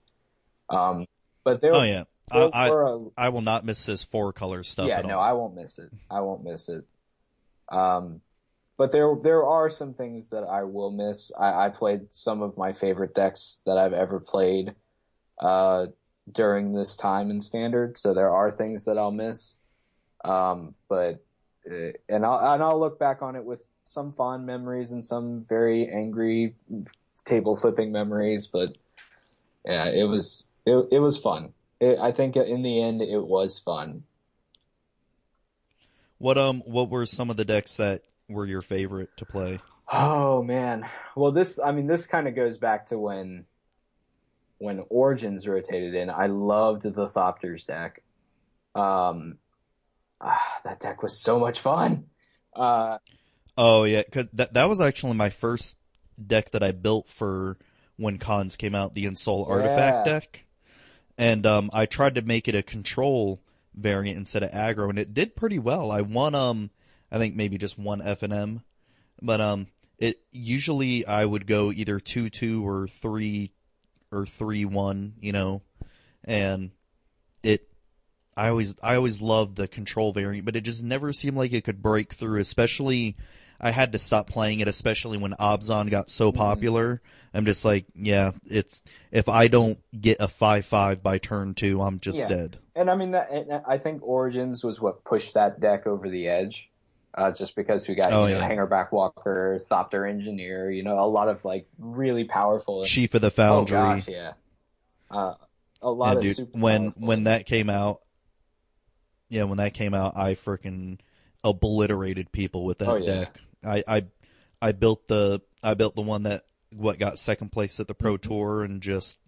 Um, 0.68 1.06
but 1.44 1.60
there, 1.60 1.74
Oh 1.74 1.82
yeah, 1.82 2.04
I 2.30 2.38
there 2.38 2.86
I, 2.86 2.90
a, 2.90 2.98
I 3.16 3.28
will 3.28 3.42
not 3.42 3.64
miss 3.64 3.84
this 3.84 4.02
four 4.02 4.32
color 4.32 4.64
stuff 4.64 4.88
yeah, 4.88 5.00
no, 5.02 5.18
all. 5.18 5.22
I 5.22 5.32
won't 5.32 5.54
miss 5.54 5.78
it. 5.78 5.90
I 6.10 6.20
won't 6.20 6.42
miss 6.42 6.68
it. 6.68 6.84
Um, 7.70 8.20
but 8.78 8.92
there 8.92 9.14
there 9.22 9.44
are 9.44 9.68
some 9.68 9.92
things 9.92 10.30
that 10.30 10.44
I 10.44 10.62
will 10.62 10.92
miss. 10.92 11.32
I, 11.38 11.66
I 11.66 11.68
played 11.68 12.14
some 12.14 12.40
of 12.40 12.56
my 12.56 12.72
favorite 12.72 13.14
decks 13.14 13.60
that 13.66 13.76
I've 13.76 13.92
ever 13.92 14.20
played 14.20 14.74
uh, 15.40 15.86
during 16.32 16.72
this 16.72 16.96
time 16.96 17.30
in 17.30 17.40
standard, 17.40 17.98
so 17.98 18.14
there 18.14 18.30
are 18.30 18.50
things 18.50 18.84
that 18.86 18.96
I'll 18.96 19.10
miss. 19.10 19.56
Um, 20.24 20.74
but 20.88 21.24
uh, 21.68 21.92
and 22.08 22.24
I'll 22.24 22.54
and 22.54 22.62
I'll 22.62 22.78
look 22.78 23.00
back 23.00 23.20
on 23.20 23.34
it 23.34 23.44
with 23.44 23.66
some 23.82 24.12
fond 24.12 24.46
memories 24.46 24.92
and 24.92 25.04
some 25.04 25.44
very 25.44 25.88
angry 25.88 26.54
table 27.24 27.56
flipping 27.56 27.90
memories. 27.90 28.46
But 28.46 28.78
yeah, 29.64 29.86
it 29.88 30.04
was 30.04 30.46
it, 30.64 30.86
it 30.92 31.00
was 31.00 31.18
fun. 31.18 31.52
It, 31.80 31.98
I 31.98 32.12
think 32.12 32.36
in 32.36 32.62
the 32.62 32.80
end 32.80 33.02
it 33.02 33.24
was 33.24 33.58
fun. 33.58 34.04
What 36.18 36.38
um 36.38 36.62
what 36.64 36.90
were 36.90 37.06
some 37.06 37.28
of 37.28 37.36
the 37.36 37.44
decks 37.44 37.74
that 37.76 38.02
were 38.28 38.46
your 38.46 38.62
favorite 38.62 39.16
to 39.16 39.26
play? 39.26 39.62
Oh 39.92 40.42
man. 40.42 40.86
Well, 41.16 41.32
this 41.32 41.58
I 41.58 41.72
mean 41.72 41.86
this 41.86 42.06
kind 42.06 42.28
of 42.28 42.34
goes 42.34 42.58
back 42.58 42.86
to 42.86 42.98
when 42.98 43.46
when 44.58 44.84
Origins 44.88 45.46
rotated 45.46 45.94
in. 45.94 46.10
I 46.10 46.26
loved 46.26 46.82
the 46.82 47.08
Thopters 47.08 47.66
deck. 47.66 48.02
Um 48.74 49.38
ah, 50.20 50.60
that 50.64 50.80
deck 50.80 51.02
was 51.02 51.20
so 51.20 51.38
much 51.38 51.60
fun. 51.60 52.06
Uh 52.54 52.98
Oh 53.56 53.84
yeah, 53.84 54.02
cuz 54.04 54.28
that 54.32 54.54
that 54.54 54.68
was 54.68 54.80
actually 54.80 55.14
my 55.14 55.30
first 55.30 55.78
deck 56.24 56.50
that 56.50 56.62
I 56.62 56.72
built 56.72 57.08
for 57.08 57.58
when 57.96 58.18
Khans 58.18 58.56
came 58.56 58.74
out, 58.74 58.94
the 58.94 59.04
Ensoul 59.04 59.48
Artifact 59.48 60.02
Yeah. 60.02 60.04
deck. 60.04 60.44
And 61.18 61.46
um 61.46 61.70
I 61.72 61.86
tried 61.86 62.14
to 62.16 62.22
make 62.22 62.48
it 62.48 62.54
a 62.54 62.62
control 62.62 63.40
variant 63.74 64.18
instead 64.18 64.42
of 64.42 64.50
aggro 64.52 64.90
and 64.90 64.98
it 64.98 65.14
did 65.14 65.36
pretty 65.36 65.58
well. 65.58 65.90
I 65.90 66.02
won 66.02 66.34
um 66.34 66.70
I 67.10 67.18
think 67.18 67.34
maybe 67.34 67.58
just 67.58 67.78
one 67.78 68.00
F 68.02 68.22
and 68.22 68.32
M. 68.32 68.62
But 69.20 69.40
um 69.40 69.68
it 69.98 70.20
usually 70.30 71.04
I 71.06 71.24
would 71.24 71.46
go 71.46 71.72
either 71.72 71.98
2-2 71.98 72.62
or 72.62 72.86
3 72.86 73.50
or 74.12 74.24
3-1, 74.24 75.12
you 75.20 75.32
know. 75.32 75.62
And 76.24 76.70
it 77.42 77.68
I 78.36 78.48
always 78.48 78.76
I 78.82 78.94
always 78.94 79.20
loved 79.20 79.56
the 79.56 79.66
control 79.68 80.12
variant, 80.12 80.44
but 80.44 80.54
it 80.56 80.60
just 80.62 80.82
never 80.82 81.12
seemed 81.12 81.36
like 81.36 81.52
it 81.52 81.64
could 81.64 81.82
break 81.82 82.14
through. 82.14 82.38
Especially, 82.40 83.16
I 83.60 83.72
had 83.72 83.90
to 83.92 83.98
stop 83.98 84.28
playing 84.28 84.60
it, 84.60 84.68
especially 84.68 85.18
when 85.18 85.32
Abzan 85.32 85.90
got 85.90 86.10
so 86.10 86.30
popular. 86.30 87.02
I'm 87.34 87.44
just 87.44 87.64
like, 87.64 87.86
yeah, 87.96 88.32
it's 88.46 88.82
if 89.10 89.28
I 89.28 89.48
don't 89.48 89.78
get 90.00 90.18
a 90.20 90.28
five 90.28 90.64
five 90.64 91.02
by 91.02 91.18
turn 91.18 91.54
two, 91.54 91.82
I'm 91.82 91.98
just 91.98 92.18
Yeah. 92.18 92.28
dead. 92.28 92.58
and 92.76 92.88
I 92.88 92.94
mean 92.94 93.10
that 93.10 93.30
and 93.32 93.60
I 93.66 93.78
think 93.78 94.02
Origins 94.04 94.62
was 94.62 94.80
what 94.80 95.02
pushed 95.04 95.34
that 95.34 95.58
deck 95.58 95.86
over 95.88 96.08
the 96.08 96.28
edge. 96.28 96.70
Uh, 97.14 97.32
just 97.32 97.56
because 97.56 97.88
we 97.88 97.94
got 97.94 98.12
Oh, 98.12 98.26
you 98.26 98.28
know, 98.28 98.38
yeah. 98.38 98.48
Hangerback 98.48 98.92
Walker, 98.92 99.58
Thopter 99.70 100.08
Engineer, 100.08 100.70
you 100.70 100.82
know, 100.84 100.98
a 100.98 101.08
lot 101.08 101.28
of 101.28 101.44
like 101.44 101.66
really 101.78 102.24
powerful 102.24 102.84
Chief 102.84 103.14
of 103.14 103.20
the 103.22 103.30
Foundry. 103.30 103.76
Oh 103.76 103.80
gosh, 103.82 104.08
yeah. 104.08 104.32
Uh, 105.10 105.34
a 105.82 105.90
lot 105.90 106.14
Yeah, 106.14 106.18
of 106.18 106.24
dude, 106.24 106.36
super 106.36 106.52
when 106.52 106.94
when 106.96 107.24
that 107.24 107.46
came 107.46 107.70
out, 107.70 108.00
yeah, 109.28 109.44
when 109.44 109.58
that 109.58 109.74
came 109.74 109.94
out, 109.94 110.16
I 110.16 110.34
freaking 110.34 110.98
obliterated 111.44 112.32
people 112.32 112.64
with 112.64 112.78
that 112.78 112.86
Oh, 112.86 112.96
yeah. 112.96 113.04
deck. 113.04 113.38
I, 113.64 113.84
I 113.86 114.04
I 114.62 114.72
built 114.72 115.08
the 115.08 115.40
I 115.62 115.74
built 115.74 115.94
the 115.96 116.02
one 116.02 116.24
that 116.24 116.44
what 116.74 116.98
got 116.98 117.18
second 117.18 117.52
place 117.52 117.80
at 117.80 117.88
the 117.88 117.94
Pro 117.94 118.16
Mm-hmm. 118.24 118.28
Tour 118.28 118.62
and 118.62 118.80
just 118.80 119.18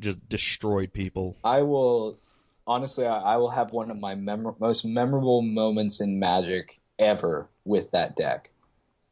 just 0.00 0.28
destroyed 0.28 0.92
people. 0.92 1.36
I 1.44 1.62
will 1.62 2.20
honestly, 2.66 3.06
I, 3.06 3.18
I 3.34 3.36
will 3.36 3.50
have 3.50 3.72
one 3.72 3.90
of 3.92 3.98
my 3.98 4.14
mem- 4.16 4.56
most 4.58 4.84
memorable 4.84 5.42
moments 5.42 6.00
in 6.00 6.18
Magic 6.18 6.80
ever 6.98 7.48
with 7.64 7.90
that 7.92 8.16
deck. 8.16 8.50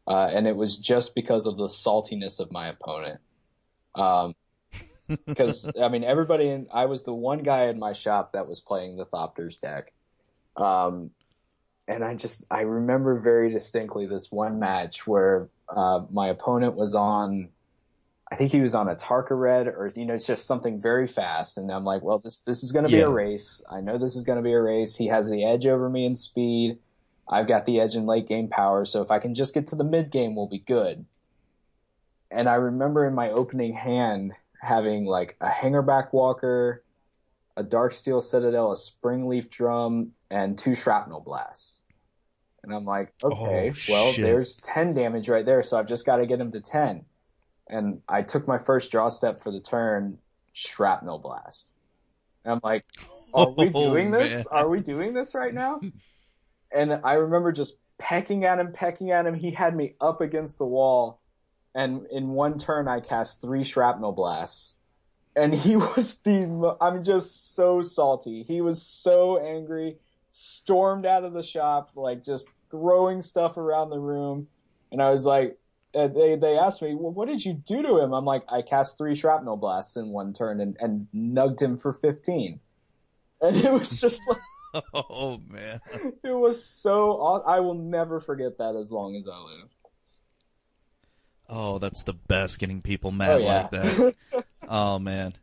Uh, 0.07 0.27
and 0.32 0.47
it 0.47 0.57
was 0.57 0.77
just 0.77 1.15
because 1.15 1.47
of 1.47 1.57
the 1.57 1.66
saltiness 1.66 2.40
of 2.40 2.51
my 2.51 2.69
opponent. 2.69 3.20
Um, 3.94 4.35
because 5.27 5.70
I 5.81 5.89
mean, 5.89 6.05
everybody 6.05 6.48
in 6.48 6.66
I 6.73 6.86
was 6.86 7.02
the 7.05 7.15
one 7.15 7.40
guy 7.43 7.65
in 7.66 7.78
my 7.78 7.93
shop 7.93 8.32
that 8.32 8.47
was 8.47 8.61
playing 8.61 8.97
the 8.97 9.07
Thopters 9.07 9.61
deck. 9.61 9.93
Um, 10.57 11.11
and 11.89 12.05
I 12.05 12.15
just 12.15 12.47
I 12.51 12.61
remember 12.62 13.19
very 13.19 13.51
distinctly 13.51 14.07
this 14.07 14.31
one 14.31 14.59
match 14.61 15.07
where 15.07 15.48
uh, 15.69 16.02
my 16.12 16.28
opponent 16.28 16.74
was 16.74 16.94
on 16.94 17.48
I 18.32 18.36
think 18.36 18.52
he 18.52 18.61
was 18.61 18.77
on 18.77 18.86
Atarka 18.86 19.39
red 19.39 19.66
or 19.66 19.93
you 19.97 20.07
know 20.07 20.15
it's 20.15 20.27
just 20.27 20.47
something 20.47 20.81
very 20.81 21.09
fast 21.09 21.59
and 21.59 21.70
I'm 21.70 21.85
like 21.85 22.02
well 22.02 22.20
this 22.20 22.40
this 22.40 22.62
is 22.62 22.70
going 22.70 22.85
to 22.85 22.90
be 22.90 22.98
Yeah. 22.98 23.05
a 23.05 23.09
race 23.09 23.62
I 23.70 23.81
know 23.81 23.98
this 23.98 24.15
is 24.15 24.23
going 24.23 24.36
to 24.36 24.43
be 24.43 24.52
a 24.52 24.61
race 24.61 24.94
he 24.97 25.09
has 25.09 25.28
the 25.28 25.44
edge 25.44 25.66
over 25.66 25.89
me 25.90 26.07
in 26.07 26.15
speed 26.15 26.78
I've 27.31 27.47
got 27.47 27.65
the 27.65 27.78
edge 27.81 27.94
in 27.94 28.07
late 28.07 28.27
game 28.27 28.48
power 28.48 28.85
so 28.85 29.01
if 29.01 29.11
I 29.11 29.19
can 29.20 29.35
just 29.35 29.55
get 29.55 29.69
to 29.69 29.77
the 29.77 29.85
mid 29.85 30.11
game 30.11 30.35
we'll 30.35 30.48
be 30.48 30.59
good 30.59 31.05
and 32.31 32.48
I 32.48 32.55
remember 32.57 33.07
in 33.07 33.15
my 33.15 33.31
opening 33.31 33.73
hand 33.73 34.32
having 34.61 35.05
like 35.07 35.36
a 35.40 35.48
hangerback 35.48 36.12
walker 36.12 36.85
a 37.57 37.65
darksteel 37.65 38.23
citadel 38.23 38.73
a 38.73 38.74
springleaf 38.74 39.48
drum 39.51 40.09
and 40.31 40.59
two 40.59 40.74
shrapnel 40.74 41.20
blasts 41.20 41.82
and 42.62 42.74
I'm 42.74 42.85
like 42.85 43.12
oh, 43.23 43.31
okay 43.32 43.70
Oh, 43.70 43.74
well 43.89 44.12
shit. 44.12 44.24
there's 44.24 44.57
10 44.59 44.94
damage 44.94 45.28
right 45.28 45.47
there 45.47 45.62
so 45.62 45.78
I've 45.78 45.86
just 45.89 46.05
got 46.05 46.16
to 46.16 46.27
get 46.27 46.40
him 46.40 46.51
to 46.52 46.61
10 46.61 47.05
and 47.69 48.01
I 48.09 48.23
took 48.23 48.48
my 48.48 48.59
first 48.59 48.90
draw 48.90 49.09
step 49.09 49.40
for 49.40 49.52
the 49.52 49.61
turn, 49.61 50.19
shrapnel 50.52 51.20
blast. 51.20 51.73
And 52.44 52.55
I'm 52.55 52.61
like, 52.65 52.85
are 53.32 53.48
we 53.51 53.66
Oh, 53.74 53.93
doing 53.93 54.11
this? 54.11 54.32
man. 54.32 54.44
Are 54.51 54.69
we 54.69 54.81
doing 54.81 55.12
this 55.15 55.36
right 55.36 55.55
now? 55.55 55.81
And 56.72 57.01
I 57.05 57.14
remember 57.14 57.52
just 57.52 57.78
pecking 57.98 58.44
at 58.44 58.59
him, 58.59 58.72
pecking 58.72 59.10
at 59.10 59.26
him. 59.26 59.34
He 59.34 59.51
had 59.51 59.76
me 59.76 59.94
up 60.01 60.20
against 60.20 60.59
the 60.59 60.66
wall, 60.66 61.20
and 61.74 62.06
in 62.10 62.28
one 62.28 62.59
turn, 62.59 62.88
I 62.88 63.01
cast 63.01 63.40
three 63.40 63.64
shrapnel 63.64 64.12
blasts. 64.12 64.76
And 65.36 65.55
he 65.55 65.76
was 65.97 66.20
the. 66.20 66.76
I'm 66.80 67.05
just 67.05 67.55
so 67.55 67.82
salty. 67.82 68.42
He 68.42 68.60
was 68.60 68.82
so 68.82 69.38
angry, 69.38 69.98
stormed 70.30 71.06
out 71.06 71.24
of 71.24 71.32
the 71.32 71.42
shop, 71.42 71.90
like 71.94 72.22
just 72.22 72.48
throwing 72.70 73.22
stuff 73.22 73.56
around 73.56 73.90
the 73.90 73.98
room. 73.98 74.48
And 74.92 75.01
I 75.02 75.10
was 75.10 75.24
like, 75.26 75.56
uh, 75.94 76.06
they 76.09 76.36
they 76.36 76.56
asked 76.56 76.82
me, 76.82 76.94
well, 76.94 77.12
what 77.12 77.28
did 77.28 77.44
you 77.44 77.55
do 77.55 77.82
to 77.82 77.98
him? 77.98 78.12
I'm 78.12 78.24
like, 78.24 78.44
I 78.48 78.62
cast 78.62 78.97
three 78.97 79.16
shrapnel 79.16 79.56
blasts 79.56 79.97
in 79.97 80.09
one 80.09 80.32
turn 80.32 80.60
and, 80.60 80.76
and 80.80 81.09
nugged 81.14 81.60
him 81.60 81.76
for 81.76 81.92
15. 81.92 82.60
And 83.40 83.56
it 83.56 83.72
was 83.72 84.01
just 84.01 84.20
like, 84.28 84.38
Oh 84.94 85.40
man. 85.48 85.80
it 86.22 86.32
was 86.32 86.64
so, 86.64 87.12
aw- 87.12 87.42
I 87.44 87.60
will 87.60 87.74
never 87.74 88.20
forget 88.20 88.59
that 88.59 88.76
as 88.76 88.92
long 88.92 89.16
as 89.16 89.26
I 89.26 89.38
live. 89.38 89.68
Oh, 91.48 91.78
that's 91.78 92.05
the 92.05 92.12
best 92.12 92.60
getting 92.60 92.80
people 92.80 93.10
mad 93.10 93.32
oh, 93.32 93.38
yeah. 93.38 93.62
like 93.62 93.70
that. 93.70 94.14
Oh 94.68 95.01
man. 95.01 95.34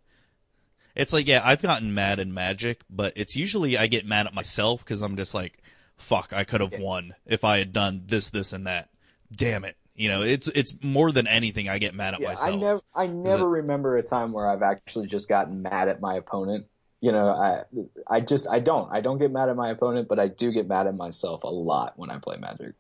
It's 0.95 1.11
like 1.11 1.27
yeah, 1.27 1.41
I've 1.43 1.61
gotten 1.61 1.93
mad 1.93 2.19
in 2.19 2.33
Magic, 2.33 2.81
but 2.89 3.13
it's 3.17 3.35
usually 3.35 3.77
I 3.77 3.87
get 3.87 4.05
mad 4.05 4.25
at 4.25 4.33
myself 4.33 4.79
because 4.79 5.01
I'm 5.01 5.17
just 5.17 5.33
like, 5.35 5.61
fuck, 5.97 6.31
I 6.31 6.43
could 6.45 6.61
have 6.61 6.79
won 6.79 7.13
if 7.25 7.43
I 7.43 7.57
had 7.57 7.73
done 7.73 8.03
this, 8.05 8.29
this, 8.29 8.53
and 8.53 8.65
that. 8.65 8.89
Damn 9.31 9.65
it. 9.65 9.75
You 9.95 10.09
know, 10.09 10.21
it's 10.21 10.47
it's 10.47 10.75
more 10.81 11.11
than 11.11 11.27
anything 11.27 11.67
I 11.67 11.79
get 11.79 11.93
mad 11.93 12.13
at 12.13 12.21
yeah, 12.21 12.27
myself. 12.29 12.55
I 12.55 12.59
never, 12.59 12.81
I 12.95 13.07
never 13.07 13.49
remember 13.49 13.97
a 13.97 14.03
time 14.03 14.31
where 14.31 14.49
I've 14.49 14.61
actually 14.61 15.07
just 15.07 15.27
gotten 15.27 15.61
mad 15.61 15.87
at 15.89 15.99
my 15.99 16.15
opponent. 16.15 16.67
You 16.99 17.11
know, 17.11 17.27
I, 17.29 17.63
I 18.07 18.21
just, 18.21 18.47
I 18.49 18.59
don't, 18.59 18.91
I 18.91 19.01
don't 19.01 19.19
get 19.19 19.31
mad 19.31 19.49
at 19.49 19.55
my 19.55 19.69
opponent, 19.69 20.07
but 20.07 20.19
I 20.19 20.27
do 20.27 20.51
get 20.51 20.67
mad 20.67 20.87
at 20.87 20.95
myself 20.95 21.43
a 21.43 21.47
lot 21.47 21.93
when 21.97 22.09
I 22.09 22.17
play 22.17 22.37
Magic. 22.37 22.73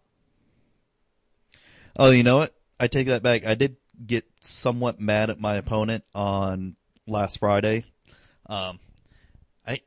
Oh, 1.95 2.11
you 2.11 2.23
know 2.23 2.37
what? 2.37 2.53
I 2.79 2.87
take 2.87 3.07
that 3.07 3.23
back. 3.23 3.45
I 3.45 3.55
did 3.55 3.77
get 4.05 4.25
somewhat 4.41 4.99
mad 4.99 5.29
at 5.29 5.39
my 5.39 5.55
opponent 5.55 6.03
on 6.13 6.75
last 7.07 7.39
Friday. 7.39 7.85
Um, 8.45 8.79
I, 9.65 9.81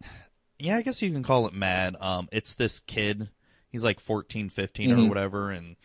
yeah, 0.59 0.77
I 0.77 0.83
guess 0.83 1.03
you 1.03 1.11
can 1.11 1.23
call 1.23 1.47
it 1.47 1.55
mad. 1.55 1.97
Um, 2.01 2.29
it's 2.33 2.55
this 2.55 2.81
kid. 2.81 3.31
He's 3.69 3.85
like 3.85 4.01
14, 4.01 4.51
15 4.51 4.91
or 4.93 4.97
Mhm. 4.97 5.09
whatever. 5.09 5.51
And, 5.51 5.77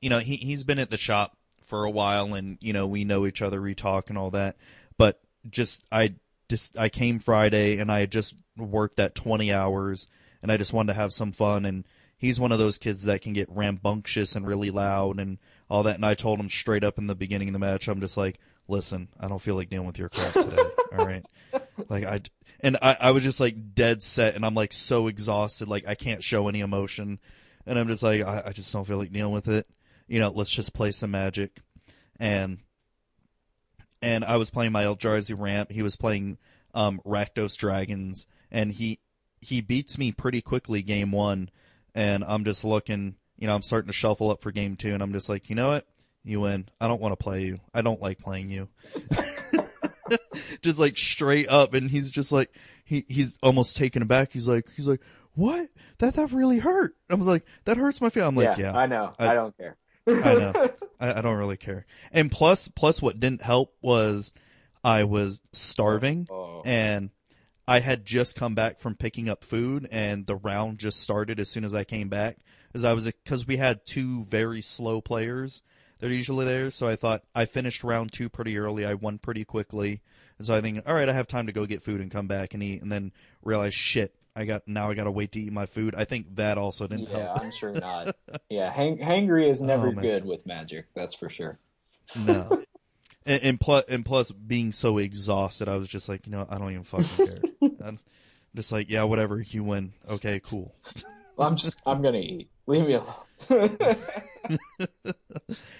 you 0.00 0.10
know, 0.10 0.18
he, 0.18 0.36
he's 0.36 0.64
been 0.64 0.78
at 0.80 0.90
the 0.90 0.96
shop 0.96 1.36
for 1.64 1.84
a 1.84 1.90
while 1.90 2.34
and, 2.34 2.58
you 2.60 2.72
know, 2.72 2.86
we 2.86 3.04
know 3.04 3.26
each 3.26 3.40
other, 3.40 3.62
we 3.62 3.74
talk 3.74 4.10
and 4.10 4.18
all 4.18 4.30
that. 4.32 4.56
But 4.98 5.20
just, 5.48 5.82
I 5.92 6.14
just, 6.48 6.78
I 6.78 6.88
came 6.88 7.18
Friday 7.18 7.78
and 7.78 7.90
I 7.90 8.00
had 8.00 8.12
just 8.12 8.34
worked 8.56 8.96
that 8.96 9.14
20 9.14 9.52
hours 9.52 10.06
and 10.42 10.52
I 10.52 10.56
just 10.56 10.72
wanted 10.72 10.92
to 10.92 10.98
have 10.98 11.12
some 11.12 11.32
fun. 11.32 11.64
And 11.64 11.84
he's 12.16 12.40
one 12.40 12.52
of 12.52 12.58
those 12.58 12.78
kids 12.78 13.04
that 13.04 13.22
can 13.22 13.32
get 13.32 13.48
rambunctious 13.50 14.36
and 14.36 14.46
really 14.46 14.70
loud 14.70 15.18
and 15.18 15.38
all 15.68 15.82
that. 15.84 15.96
And 15.96 16.06
I 16.06 16.14
told 16.14 16.40
him 16.40 16.50
straight 16.50 16.84
up 16.84 16.98
in 16.98 17.06
the 17.06 17.14
beginning 17.14 17.48
of 17.48 17.52
the 17.52 17.58
match, 17.58 17.88
I'm 17.88 18.00
just 18.00 18.16
like, 18.16 18.38
listen, 18.68 19.08
I 19.18 19.28
don't 19.28 19.42
feel 19.42 19.54
like 19.54 19.70
dealing 19.70 19.86
with 19.86 19.98
your 19.98 20.08
crap 20.08 20.32
today. 20.32 20.62
all 20.98 21.06
right. 21.06 21.24
Like 21.88 22.04
I, 22.04 22.20
and 22.60 22.76
I, 22.80 22.96
I 23.00 23.10
was 23.10 23.22
just 23.22 23.40
like 23.40 23.74
dead 23.74 24.02
set 24.02 24.34
and 24.34 24.44
I'm 24.44 24.54
like 24.54 24.72
so 24.72 25.06
exhausted. 25.06 25.68
Like 25.68 25.86
I 25.86 25.94
can't 25.94 26.22
show 26.22 26.48
any 26.48 26.60
emotion. 26.60 27.18
And 27.66 27.78
I'm 27.78 27.88
just 27.88 28.02
like, 28.02 28.22
I, 28.22 28.42
I 28.46 28.52
just 28.52 28.72
don't 28.72 28.86
feel 28.86 28.98
like 28.98 29.12
dealing 29.12 29.34
with 29.34 29.48
it. 29.48 29.66
You 30.06 30.20
know, 30.20 30.30
let's 30.30 30.50
just 30.50 30.74
play 30.74 30.92
some 30.92 31.10
magic. 31.10 31.60
And, 32.20 32.58
and 34.04 34.24
I 34.24 34.36
was 34.36 34.50
playing 34.50 34.72
my 34.72 34.84
Eldrazi 34.84 35.34
ramp. 35.38 35.70
He 35.72 35.82
was 35.82 35.96
playing, 35.96 36.38
um, 36.74 37.00
Rakdos 37.06 37.56
Dragons 37.56 38.26
and 38.50 38.72
he, 38.72 38.98
he 39.40 39.60
beats 39.60 39.98
me 39.98 40.12
pretty 40.12 40.40
quickly 40.40 40.82
game 40.82 41.10
one. 41.12 41.50
And 41.94 42.24
I'm 42.24 42.44
just 42.44 42.64
looking, 42.64 43.14
you 43.38 43.46
know, 43.46 43.54
I'm 43.54 43.62
starting 43.62 43.86
to 43.88 43.92
shuffle 43.92 44.30
up 44.30 44.42
for 44.42 44.50
game 44.52 44.76
two 44.76 44.92
and 44.94 45.02
I'm 45.02 45.12
just 45.12 45.28
like, 45.28 45.48
you 45.48 45.56
know 45.56 45.68
what? 45.68 45.86
You 46.24 46.40
win. 46.40 46.68
I 46.80 46.88
don't 46.88 47.00
want 47.00 47.12
to 47.12 47.22
play 47.22 47.42
you. 47.44 47.60
I 47.72 47.82
don't 47.82 48.00
like 48.00 48.18
playing 48.18 48.50
you. 48.50 48.68
just 50.62 50.78
like 50.78 50.96
straight 50.96 51.48
up 51.48 51.74
and 51.74 51.90
he's 51.90 52.10
just 52.10 52.32
like 52.32 52.50
he 52.84 53.04
he's 53.08 53.36
almost 53.42 53.76
taken 53.76 54.02
aback. 54.02 54.32
He's 54.32 54.48
like 54.48 54.66
he's 54.74 54.86
like, 54.86 55.00
"What? 55.34 55.68
That 55.98 56.14
that 56.14 56.32
really 56.32 56.58
hurt." 56.58 56.96
I 57.10 57.14
was 57.14 57.26
like, 57.26 57.44
"That 57.64 57.76
hurts 57.76 58.00
my 58.00 58.10
feelings." 58.10 58.28
I'm 58.28 58.36
like, 58.36 58.58
"Yeah, 58.58 58.76
I 58.76 58.86
know. 58.86 59.12
I- 59.18 59.28
I, 59.28 59.34
don't 59.34 59.56
care. 59.56 59.76
I 60.06 60.34
know. 60.34 60.70
I, 61.08 61.18
I 61.18 61.20
don't 61.20 61.36
really 61.36 61.56
care." 61.56 61.86
And 62.12 62.30
plus 62.30 62.68
plus 62.68 63.00
what 63.02 63.20
didn't 63.20 63.42
help 63.42 63.74
was 63.80 64.32
I 64.82 65.04
was 65.04 65.40
starving 65.52 66.28
oh, 66.30 66.34
oh, 66.34 66.38
oh. 66.38 66.62
and 66.64 67.10
I 67.66 67.80
had 67.80 68.04
just 68.04 68.36
come 68.36 68.54
back 68.54 68.78
from 68.78 68.94
picking 68.94 69.28
up 69.28 69.42
food 69.42 69.88
and 69.90 70.26
the 70.26 70.36
round 70.36 70.78
just 70.78 71.00
started 71.00 71.40
as 71.40 71.48
soon 71.48 71.64
as 71.64 71.74
I 71.74 71.84
came 71.84 72.08
back. 72.08 72.38
As 72.74 72.84
I 72.84 72.92
was 72.92 73.10
cuz 73.24 73.46
we 73.46 73.56
had 73.56 73.86
two 73.86 74.24
very 74.24 74.60
slow 74.60 75.00
players 75.00 75.62
that 75.98 76.10
are 76.10 76.14
usually 76.14 76.44
there. 76.44 76.70
So 76.70 76.86
I 76.86 76.96
thought 76.96 77.24
I 77.34 77.46
finished 77.46 77.82
round 77.82 78.12
2 78.12 78.28
pretty 78.28 78.58
early. 78.58 78.84
I 78.84 78.94
won 78.94 79.18
pretty 79.18 79.44
quickly. 79.44 80.02
And 80.36 80.46
so 80.46 80.54
I 80.54 80.60
think 80.60 80.82
all 80.86 80.94
right 80.94 81.08
I 81.08 81.12
have 81.12 81.26
time 81.26 81.46
to 81.46 81.52
go 81.52 81.64
get 81.64 81.82
food 81.82 82.00
and 82.00 82.10
come 82.10 82.26
back 82.26 82.52
and 82.52 82.62
eat. 82.62 82.82
And 82.82 82.92
then 82.92 83.12
realize 83.42 83.74
shit 83.74 84.14
I 84.36 84.44
got 84.44 84.66
now 84.66 84.90
I 84.90 84.94
got 84.94 85.04
to 85.04 85.10
wait 85.10 85.32
to 85.32 85.40
eat 85.40 85.52
my 85.52 85.66
food 85.66 85.94
I 85.96 86.04
think 86.04 86.34
that 86.36 86.58
also 86.58 86.86
didn't 86.86 87.10
Yeah, 87.10 87.18
help 87.18 87.40
I'm 87.40 87.52
sure 87.52 87.72
not. 87.80 88.16
Yeah, 88.48 88.70
hang, 88.70 88.98
hangry 88.98 89.48
is 89.48 89.62
oh, 89.62 89.66
never 89.66 89.88
Oh, 89.88 89.92
good 89.92 90.24
with 90.24 90.46
Magic. 90.46 90.86
That's 90.94 91.14
for 91.14 91.28
sure. 91.28 91.58
no 92.26 92.60
and, 93.26 93.42
and 93.42 93.60
plus 93.60 93.84
and 93.88 94.04
plus 94.04 94.30
being 94.30 94.72
so 94.72 94.98
exhausted 94.98 95.68
I 95.68 95.76
was 95.76 95.88
just 95.88 96.08
like 96.08 96.26
you 96.26 96.32
know 96.32 96.46
I 96.48 96.58
don't 96.58 96.70
even 96.70 96.84
fucking 96.84 97.26
care 97.26 97.70
I'm 97.84 97.98
just 98.54 98.72
like 98.72 98.90
yeah 98.90 99.04
whatever 99.04 99.40
you 99.40 99.64
win 99.64 99.92
okay 100.08 100.40
cool 100.40 100.74
I'm 101.38 101.56
just, 101.56 101.82
I'm 101.86 102.02
gonna 102.02 102.18
eat. 102.18 102.48
Leave 102.66 102.86
me 102.86 102.94
alone. 102.94 103.76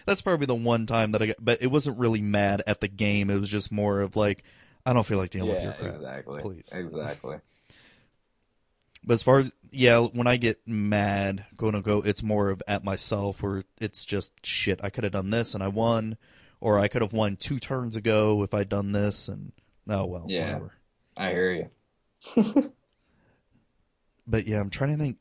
That's 0.06 0.22
probably 0.22 0.46
the 0.46 0.54
one 0.54 0.86
time 0.86 1.12
that 1.12 1.22
I 1.22 1.26
got, 1.26 1.36
but 1.40 1.62
it 1.62 1.68
wasn't 1.68 1.98
really 1.98 2.20
mad 2.20 2.62
at 2.66 2.80
the 2.80 2.88
game. 2.88 3.30
It 3.30 3.38
was 3.38 3.48
just 3.48 3.70
more 3.70 4.00
of 4.00 4.16
like, 4.16 4.42
I 4.84 4.92
don't 4.92 5.06
feel 5.06 5.18
like 5.18 5.30
dealing 5.30 5.50
with 5.50 5.62
your 5.62 5.72
yeah, 5.72 5.78
crap. 5.78 5.94
exactly. 5.94 6.40
please. 6.42 6.68
Exactly. 6.72 7.36
But 9.06 9.14
as 9.14 9.22
far 9.22 9.38
as 9.38 9.52
yeah, 9.70 9.98
when 10.00 10.26
I 10.26 10.36
get 10.36 10.66
mad, 10.66 11.46
to 11.58 11.82
go, 11.82 12.00
it's 12.02 12.22
more 12.22 12.50
of 12.50 12.62
at 12.66 12.84
myself 12.84 13.42
where 13.42 13.64
it's 13.80 14.04
just 14.04 14.32
shit. 14.46 14.80
I 14.82 14.90
could 14.90 15.04
have 15.04 15.12
done 15.12 15.30
this 15.30 15.54
and 15.54 15.62
I 15.62 15.68
won, 15.68 16.16
or 16.60 16.78
I 16.78 16.88
could 16.88 17.02
have 17.02 17.12
won 17.12 17.36
two 17.36 17.58
turns 17.58 17.96
ago 17.96 18.42
if 18.42 18.54
I'd 18.54 18.68
done 18.68 18.92
this, 18.92 19.28
and 19.28 19.52
oh 19.88 20.06
well, 20.06 20.26
Yeah. 20.28 20.46
whatever. 20.54 20.72
I 21.16 21.30
hear 21.30 21.52
you. 21.52 22.72
But 24.26 24.46
yeah, 24.46 24.60
I'm 24.60 24.70
trying 24.70 24.92
to 24.92 24.96
think. 24.96 25.18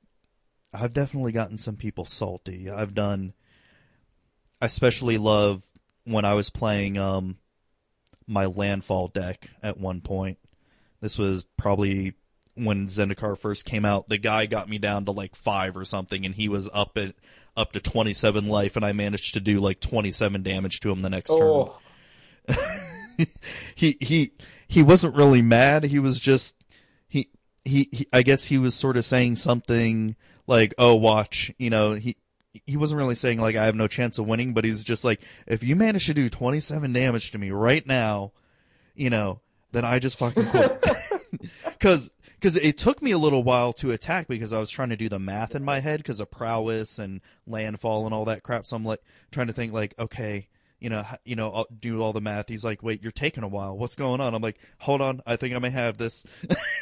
I've 0.74 0.94
definitely 0.94 1.34
gotten 1.34 1.58
some 1.58 1.76
people 1.76 2.06
salty. 2.06 2.70
I've 2.70 2.94
done. 2.94 3.34
I 4.62 4.68
especially 4.68 5.18
love 5.18 5.62
when 6.06 6.26
I 6.26 6.34
was 6.34 6.50
playing 6.50 6.98
um 6.98 7.38
my 8.28 8.46
landfall 8.46 9.10
deck 9.10 9.50
at 9.62 9.78
one 9.78 10.02
point. 10.02 10.38
This 11.02 11.18
was 11.18 11.46
probably 11.58 12.14
when 12.56 12.88
Zendikar 12.88 13.38
first 13.38 13.66
came 13.66 13.86
out. 13.86 14.10
The 14.10 14.18
guy 14.18 14.46
got 14.46 14.70
me 14.70 14.78
down 14.78 15.06
to 15.06 15.12
like 15.12 15.36
five 15.36 15.76
or 15.76 15.86
something, 15.86 16.26
and 16.26 16.36
he 16.36 16.48
was 16.50 16.70
up 16.74 16.98
at 16.98 17.16
up 17.56 17.72
to 17.74 17.80
27 17.80 18.48
life, 18.48 18.76
and 18.76 18.86
I 18.86 18.94
managed 18.94 19.34
to 19.34 19.40
do 19.40 19.60
like 19.60 19.80
27 19.80 20.42
damage 20.44 20.80
to 20.82 20.92
him 20.92 21.02
the 21.02 21.10
next 21.10 21.30
turn 21.30 21.42
Oh, 21.42 21.80
he 23.76 23.98
he 24.02 24.32
he 24.68 24.84
wasn't 24.84 25.16
really 25.16 25.42
mad. 25.42 25.86
He 25.86 26.00
was 26.00 26.20
just 26.20 26.56
he, 27.08 27.30
he 27.64 27.90
he 27.92 28.08
I 28.12 28.24
guess 28.24 28.46
he 28.46 28.58
was 28.58 28.76
sort 28.76 28.98
of 28.98 29.06
saying 29.06 29.36
something 29.36 30.16
like, 30.48 30.74
oh, 30.78 30.96
watch, 30.96 31.52
you 31.58 31.70
know, 31.70 31.94
he 31.94 32.18
he 32.66 32.78
wasn't 32.78 32.98
really 32.98 33.16
saying 33.16 33.40
like 33.40 33.56
I 33.56 33.66
have 33.66 33.76
no 33.76 33.88
chance 33.88 34.18
of 34.18 34.28
winning, 34.28 34.54
but 34.54 34.66
he's 34.66 34.84
just 34.84 35.04
like, 35.04 35.22
if 35.48 35.64
you 35.64 35.76
manage 35.76 36.06
to 36.08 36.14
do 36.14 36.30
27 36.30 36.92
damage 36.92 37.32
to 37.32 37.38
me 37.38 37.52
right 37.52 37.86
now, 37.86 38.32
you 38.96 39.10
know, 39.10 39.40
then 39.72 39.86
I 39.86 40.00
just 40.00 40.18
fucking 40.18 40.46
quit. 40.48 40.72
Because 41.64 42.12
because 42.44 42.58
it 42.58 42.78
took 42.78 43.02
me 43.02 43.12
a 43.12 43.18
little 43.18 43.42
while 43.42 43.72
to 43.72 43.92
attack 43.92 44.28
because 44.28 44.52
I 44.52 44.60
was 44.60 44.70
trying 44.70 44.90
to 44.90 44.98
do 44.98 45.08
the 45.08 45.18
math 45.18 45.56
in 45.56 45.64
my 45.64 45.80
head 45.80 46.00
because 46.02 46.20
of 46.20 46.30
prowess 46.30 47.00
and 47.00 47.22
landfall 47.48 48.04
and 48.04 48.14
all 48.14 48.26
that 48.26 48.44
crap. 48.44 48.66
So 48.66 48.76
I'm 48.76 48.84
like 48.84 49.00
trying 49.32 49.48
to 49.48 49.54
think 49.54 49.72
like, 49.72 49.96
okay, 49.98 50.50
you 50.78 50.90
know, 50.90 51.06
you 51.24 51.38
know, 51.38 51.54
I'll 51.54 51.68
do 51.80 52.02
all 52.02 52.12
the 52.12 52.20
math. 52.20 52.50
He's 52.50 52.66
like, 52.66 52.84
wait, 52.84 53.02
you're 53.02 53.14
taking 53.14 53.46
a 53.46 53.48
while. 53.48 53.78
What's 53.78 53.96
going 53.96 54.20
on? 54.20 54.36
I'm 54.36 54.42
like, 54.42 54.60
hold 54.80 55.02
on, 55.02 55.22
I 55.26 55.38
think 55.38 55.56
I 55.56 55.60
may 55.60 55.70
have 55.70 55.98
this. 55.98 56.26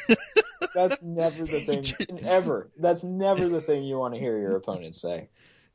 That's 0.74 1.00
never 1.00 1.46
the 1.46 1.60
thing 1.60 1.84
ever. 2.26 2.68
That's 2.76 3.04
never 3.04 3.48
the 3.48 3.60
thing 3.60 3.84
you 3.84 3.98
want 3.98 4.14
to 4.14 4.20
hear 4.20 4.36
your 4.40 4.56
opponent 4.56 4.96
say. 4.96 5.28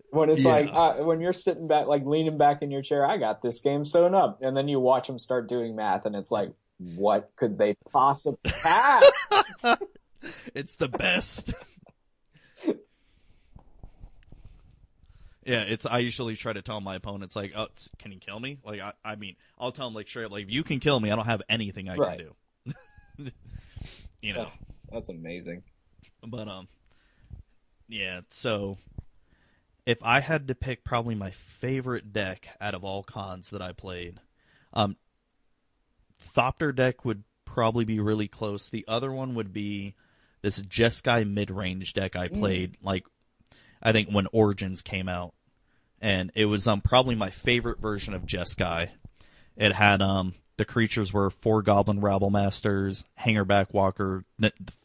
When 0.09 0.29
it's 0.29 0.43
Yeah. 0.43 0.51
like 0.51 0.69
uh, 0.69 0.93
when 1.05 1.21
you're 1.21 1.31
sitting 1.31 1.69
back, 1.69 1.87
like 1.87 2.05
leaning 2.05 2.37
back 2.37 2.61
in 2.61 2.71
your 2.71 2.81
chair, 2.81 3.05
I 3.05 3.15
got 3.15 3.41
this 3.41 3.61
game 3.61 3.85
sewn 3.85 4.13
up, 4.13 4.39
and 4.41 4.57
then 4.57 4.67
you 4.67 4.81
watch 4.81 5.07
them 5.07 5.17
start 5.17 5.47
doing 5.47 5.77
math, 5.77 6.05
and 6.05 6.13
it's 6.13 6.31
like, 6.31 6.51
what 6.79 7.31
could 7.35 7.57
they 7.57 7.75
possibly 7.91 8.51
have? 8.63 9.03
it's 10.53 10.75
the 10.75 10.87
best. 10.87 11.53
yeah, 15.45 15.61
it's. 15.63 15.85
I 15.85 15.99
usually 15.99 16.35
try 16.35 16.53
to 16.53 16.61
tell 16.61 16.81
my 16.81 16.95
opponents 16.95 17.35
like, 17.35 17.53
"Oh, 17.55 17.67
can 17.97 18.11
you 18.11 18.19
kill 18.19 18.39
me?" 18.39 18.59
Like, 18.65 18.81
I, 18.81 18.93
I 19.03 19.15
mean, 19.15 19.35
I'll 19.57 19.71
tell 19.71 19.87
them 19.87 19.93
like 19.93 20.07
straight, 20.07 20.25
up, 20.25 20.31
like, 20.31 20.43
if 20.43 20.51
you 20.51 20.63
can 20.63 20.79
kill 20.79 20.99
me, 20.99 21.09
I 21.11 21.15
don't 21.15 21.25
have 21.25 21.41
anything 21.49 21.89
I 21.89 21.95
Right. 21.95 22.19
can 22.19 22.27
do. 23.25 23.31
you 24.21 24.33
know, 24.33 24.49
That's 24.91 25.09
amazing. 25.09 25.63
but 26.25 26.47
um, 26.47 26.67
yeah. 27.87 28.21
So, 28.29 28.77
if 29.85 29.97
I 30.03 30.19
had 30.19 30.47
to 30.49 30.55
pick, 30.55 30.83
probably 30.83 31.15
my 31.15 31.31
favorite 31.31 32.11
deck 32.11 32.49
out 32.59 32.75
of 32.75 32.83
all 32.83 33.03
Khans 33.03 33.49
that 33.51 33.61
I 33.61 33.71
played, 33.71 34.19
um, 34.73 34.97
Thopter 36.21 36.75
deck 36.75 37.05
would 37.05 37.23
probably 37.45 37.85
be 37.85 37.99
really 37.99 38.27
close. 38.27 38.69
The 38.69 38.85
other 38.87 39.11
one 39.11 39.35
would 39.35 39.53
be 39.53 39.95
this 40.41 40.61
Jeskai 40.61 41.29
mid 41.29 41.49
range 41.51 41.93
deck 41.93 42.15
I 42.15 42.27
played, 42.27 42.77
like 42.81 43.05
I 43.81 43.91
think 43.91 44.09
when 44.09 44.27
Origins 44.31 44.81
came 44.81 45.09
out, 45.09 45.33
and 46.01 46.31
it 46.35 46.45
was 46.45 46.67
um 46.67 46.81
probably 46.81 47.15
my 47.15 47.29
favorite 47.29 47.79
version 47.79 48.13
of 48.13 48.25
Jeskai. 48.25 48.89
It 49.55 49.73
had 49.73 50.01
um 50.01 50.35
the 50.57 50.65
creatures 50.65 51.13
were 51.13 51.29
four 51.29 51.61
Goblin 51.61 51.99
Rabble 52.01 52.29
Masters, 52.31 53.05
Hangerback 53.19 53.73
Walker, 53.73 54.23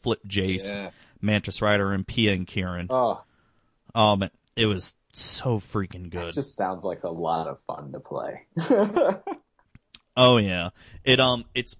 Flip 0.01 0.19
Jace, 0.27 0.81
Yeah. 0.81 0.89
Mantis 1.21 1.61
Rider, 1.61 1.91
and 1.93 2.05
Pia 2.05 2.33
and 2.33 2.45
Kiran. 2.45 2.87
Oh, 2.91 3.23
Um, 3.95 4.29
it 4.55 4.65
was 4.67 4.93
so 5.13 5.59
freaking 5.59 6.09
good. 6.09 6.27
it 6.29 6.33
just 6.35 6.55
sounds 6.55 6.83
like 6.83 7.03
a 7.03 7.09
lot 7.09 7.47
of 7.47 7.59
fun 7.59 7.91
to 7.93 7.99
play. 7.99 8.45
Oh 10.15 10.37
yeah. 10.37 10.69
It 11.03 11.19
um 11.19 11.45
it's 11.55 11.75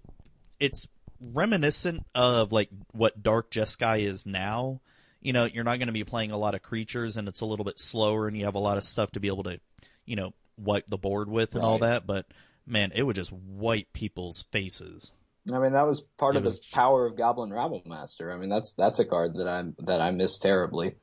it's 0.60 0.88
reminiscent 1.19 2.05
of 2.15 2.51
like 2.51 2.69
what 2.91 3.22
Dark 3.23 3.51
Jeskai 3.51 4.01
is 4.03 4.26
now. 4.26 4.81
You 5.22 5.31
know, 5.34 5.45
you're 5.45 5.64
not 5.64 5.77
going 5.80 5.88
to 5.88 5.93
be 5.93 6.03
playing 6.03 6.31
a 6.31 6.38
lot 6.38 6.53
of 6.55 6.61
creatures 6.61 7.15
and 7.15 7.27
it's 7.30 7.39
a 7.41 7.45
little 7.45 7.64
bit 7.64 7.80
slower 7.80 8.27
and 8.27 8.35
you 8.38 8.43
have 8.45 8.55
a 8.55 8.60
lot 8.60 8.77
of 8.77 8.84
stuff 8.84 9.11
to 9.11 9.19
be 9.22 9.30
able 9.30 9.43
to, 9.43 9.60
you 10.05 10.15
know, 10.18 10.34
wipe 10.57 10.88
the 10.88 10.97
board 10.97 11.30
with 11.30 11.55
and 11.55 11.64
all 11.64 11.80
that, 11.80 12.05
but 12.05 12.26
man, 12.68 12.91
it 12.93 13.03
would 13.03 13.15
just 13.15 13.31
wipe 13.31 13.93
people's 13.93 14.41
faces. 14.51 15.14
I 15.53 15.60
mean, 15.60 15.73
that 15.73 15.88
was 15.88 16.01
part 16.01 16.35
It 16.35 16.39
of 16.39 16.43
was- 16.45 16.60
the 16.60 16.65
power 16.73 17.05
of 17.05 17.15
Goblin 17.18 17.53
Rabble 17.53 17.84
Master. 17.85 18.31
I 18.31 18.38
mean, 18.38 18.49
that's 18.49 18.73
that's 18.73 18.99
a 18.99 19.05
card 19.05 19.35
that 19.35 19.47
I 19.47 19.64
that 19.80 20.01
I 20.01 20.11
miss 20.11 20.38
terribly. 20.38 20.95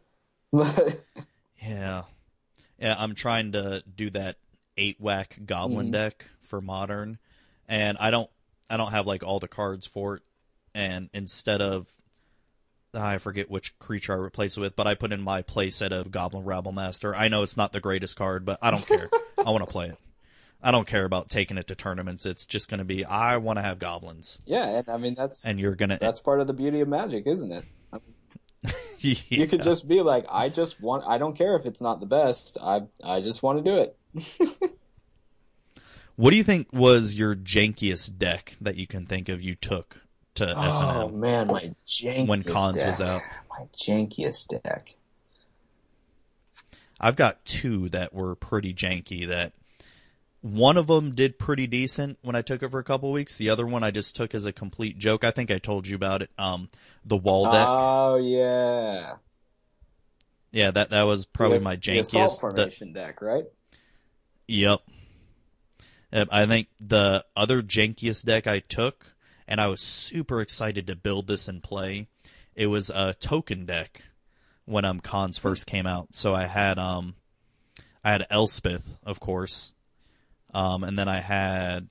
Yeah. 1.62 2.02
Yeah, 2.78 2.94
I'm 2.98 3.14
trying 3.14 3.52
to 3.52 3.82
do 3.94 4.08
that 4.10 4.36
eight 4.76 4.96
whack 4.98 5.38
goblin 5.44 5.88
Mhm. 5.88 5.92
deck 5.92 6.26
for 6.50 6.60
modern 6.60 7.18
and 7.68 7.96
I 7.98 8.10
don't 8.10 8.28
I 8.68 8.76
don't 8.76 8.90
have 8.90 9.06
like 9.06 9.22
all 9.22 9.40
the 9.40 9.48
cards 9.48 9.86
for 9.86 10.16
it 10.16 10.22
and 10.74 11.08
instead 11.14 11.62
of 11.62 11.88
I 12.92 13.18
forget 13.18 13.50
which 13.50 13.78
creature 13.78 14.12
I 14.12 14.16
replace 14.16 14.56
it 14.56 14.60
with, 14.60 14.74
but 14.74 14.88
I 14.88 14.94
put 14.94 15.12
in 15.12 15.20
my 15.20 15.42
playset 15.42 15.92
of 15.92 16.10
Goblin 16.10 16.44
Rabble 16.44 16.72
Master. 16.72 17.14
I 17.14 17.28
know 17.28 17.44
it's 17.44 17.56
not 17.56 17.72
the 17.72 17.80
greatest 17.80 18.16
card, 18.16 18.44
but 18.44 18.58
I 18.60 18.72
don't 18.72 18.84
care. 18.84 19.08
I 19.38 19.50
want 19.50 19.64
to 19.64 19.70
play 19.70 19.90
it. 19.90 19.98
I 20.62 20.72
don't 20.72 20.86
care 20.86 21.04
about 21.04 21.30
taking 21.30 21.56
it 21.56 21.68
to 21.68 21.74
tournaments. 21.74 22.26
It's 22.26 22.46
just 22.46 22.68
going 22.68 22.78
to 22.78 22.84
be 22.84 23.04
I 23.04 23.38
want 23.38 23.58
to 23.58 23.62
have 23.62 23.78
goblins, 23.78 24.42
yeah, 24.44 24.66
and 24.66 24.88
I 24.88 24.98
mean 24.98 25.14
that's 25.14 25.46
and 25.46 25.58
you're 25.58 25.74
gonna. 25.74 25.98
that's 25.98 26.20
part 26.20 26.40
of 26.40 26.46
the 26.48 26.52
beauty 26.52 26.80
of 26.80 26.88
Magic, 26.88 27.26
isn't 27.26 27.50
it? 27.52 27.64
yeah. 27.92 28.70
You 29.30 29.48
could 29.48 29.62
just 29.62 29.88
be 29.88 30.02
like, 30.02 30.26
I 30.28 30.50
just 30.50 30.78
want. 30.82 31.04
I 31.06 31.16
don't 31.16 31.34
care 31.34 31.56
if 31.56 31.64
it's 31.64 31.80
not 31.80 32.00
the 32.00 32.06
best. 32.06 32.58
I 32.60 32.82
I 33.02 33.22
just 33.22 33.42
want 33.42 33.64
to 33.64 33.70
do 33.70 33.78
it. 33.78 33.96
What 36.20 36.32
do 36.32 36.36
you 36.36 36.44
think 36.44 36.68
was 36.70 37.14
your 37.14 37.34
jankiest 37.34 38.18
deck 38.18 38.54
that 38.60 38.76
you 38.76 38.86
can 38.86 39.06
think 39.06 39.30
of 39.30 39.40
you 39.40 39.54
took 39.54 40.02
to 40.34 40.50
Oh 40.50 41.08
FNM 41.08 41.14
man, 41.14 41.46
my 41.46 41.72
jankiest 41.86 42.26
when 42.26 42.42
Khans 42.42 42.76
deck. 42.76 42.86
was 42.86 43.00
out? 43.00 43.22
My 43.48 43.64
jankiest 43.74 44.62
deck. 44.62 44.96
I've 47.00 47.16
got 47.16 47.42
two 47.46 47.88
that 47.88 48.12
were 48.12 48.34
pretty 48.34 48.74
janky. 48.74 49.26
That 49.26 49.54
one 50.42 50.76
of 50.76 50.88
them 50.88 51.14
did 51.14 51.38
pretty 51.38 51.66
decent 51.66 52.18
when 52.20 52.36
I 52.36 52.42
took 52.42 52.62
it 52.62 52.70
for 52.70 52.78
a 52.80 52.84
couple 52.84 53.10
weeks. 53.12 53.38
The 53.38 53.48
other 53.48 53.66
one 53.66 53.82
I 53.82 53.90
just 53.90 54.14
took 54.14 54.34
as 54.34 54.44
a 54.44 54.52
complete 54.52 54.98
joke. 54.98 55.24
I 55.24 55.30
think 55.30 55.50
I 55.50 55.56
told 55.58 55.88
you 55.88 55.96
about 55.96 56.20
it. 56.20 56.28
Um, 56.36 56.68
the 57.02 57.16
wall 57.16 57.44
deck. 57.50 57.66
Oh 57.66 58.16
yeah, 58.16 59.14
yeah, 60.52 60.70
that 60.70 60.90
that 60.90 61.04
was 61.04 61.24
probably 61.24 61.56
The- 61.56 61.64
my 61.64 61.76
jankiest. 61.78 62.12
The- 62.12 62.28
formation 62.38 62.92
deck, 62.92 63.22
right? 63.22 63.44
Yep. 64.48 64.80
Yep, 66.12 66.28
I 66.30 66.46
think 66.46 66.68
the 66.80 67.24
other 67.36 67.62
jankiest 67.62 68.24
deck 68.24 68.46
I 68.46 68.60
took, 68.60 69.14
and 69.46 69.60
I 69.60 69.68
was 69.68 69.80
super 69.80 70.40
excited 70.40 70.86
to 70.86 70.96
build 70.96 71.26
this 71.26 71.48
and 71.48 71.62
play. 71.62 72.08
It 72.54 72.66
was 72.66 72.90
a 72.90 73.14
token 73.14 73.64
deck 73.64 74.02
when 74.64 74.84
um 74.84 75.00
Khans 75.00 75.38
first 75.38 75.66
came 75.66 75.86
out. 75.86 76.14
So 76.14 76.34
I 76.34 76.46
had 76.46 76.78
um 76.78 77.14
I 78.04 78.12
had 78.12 78.26
Elspeth, 78.30 78.96
of 79.04 79.20
course. 79.20 79.72
Um 80.52 80.84
and 80.84 80.98
then 80.98 81.08
I 81.08 81.20
had 81.20 81.88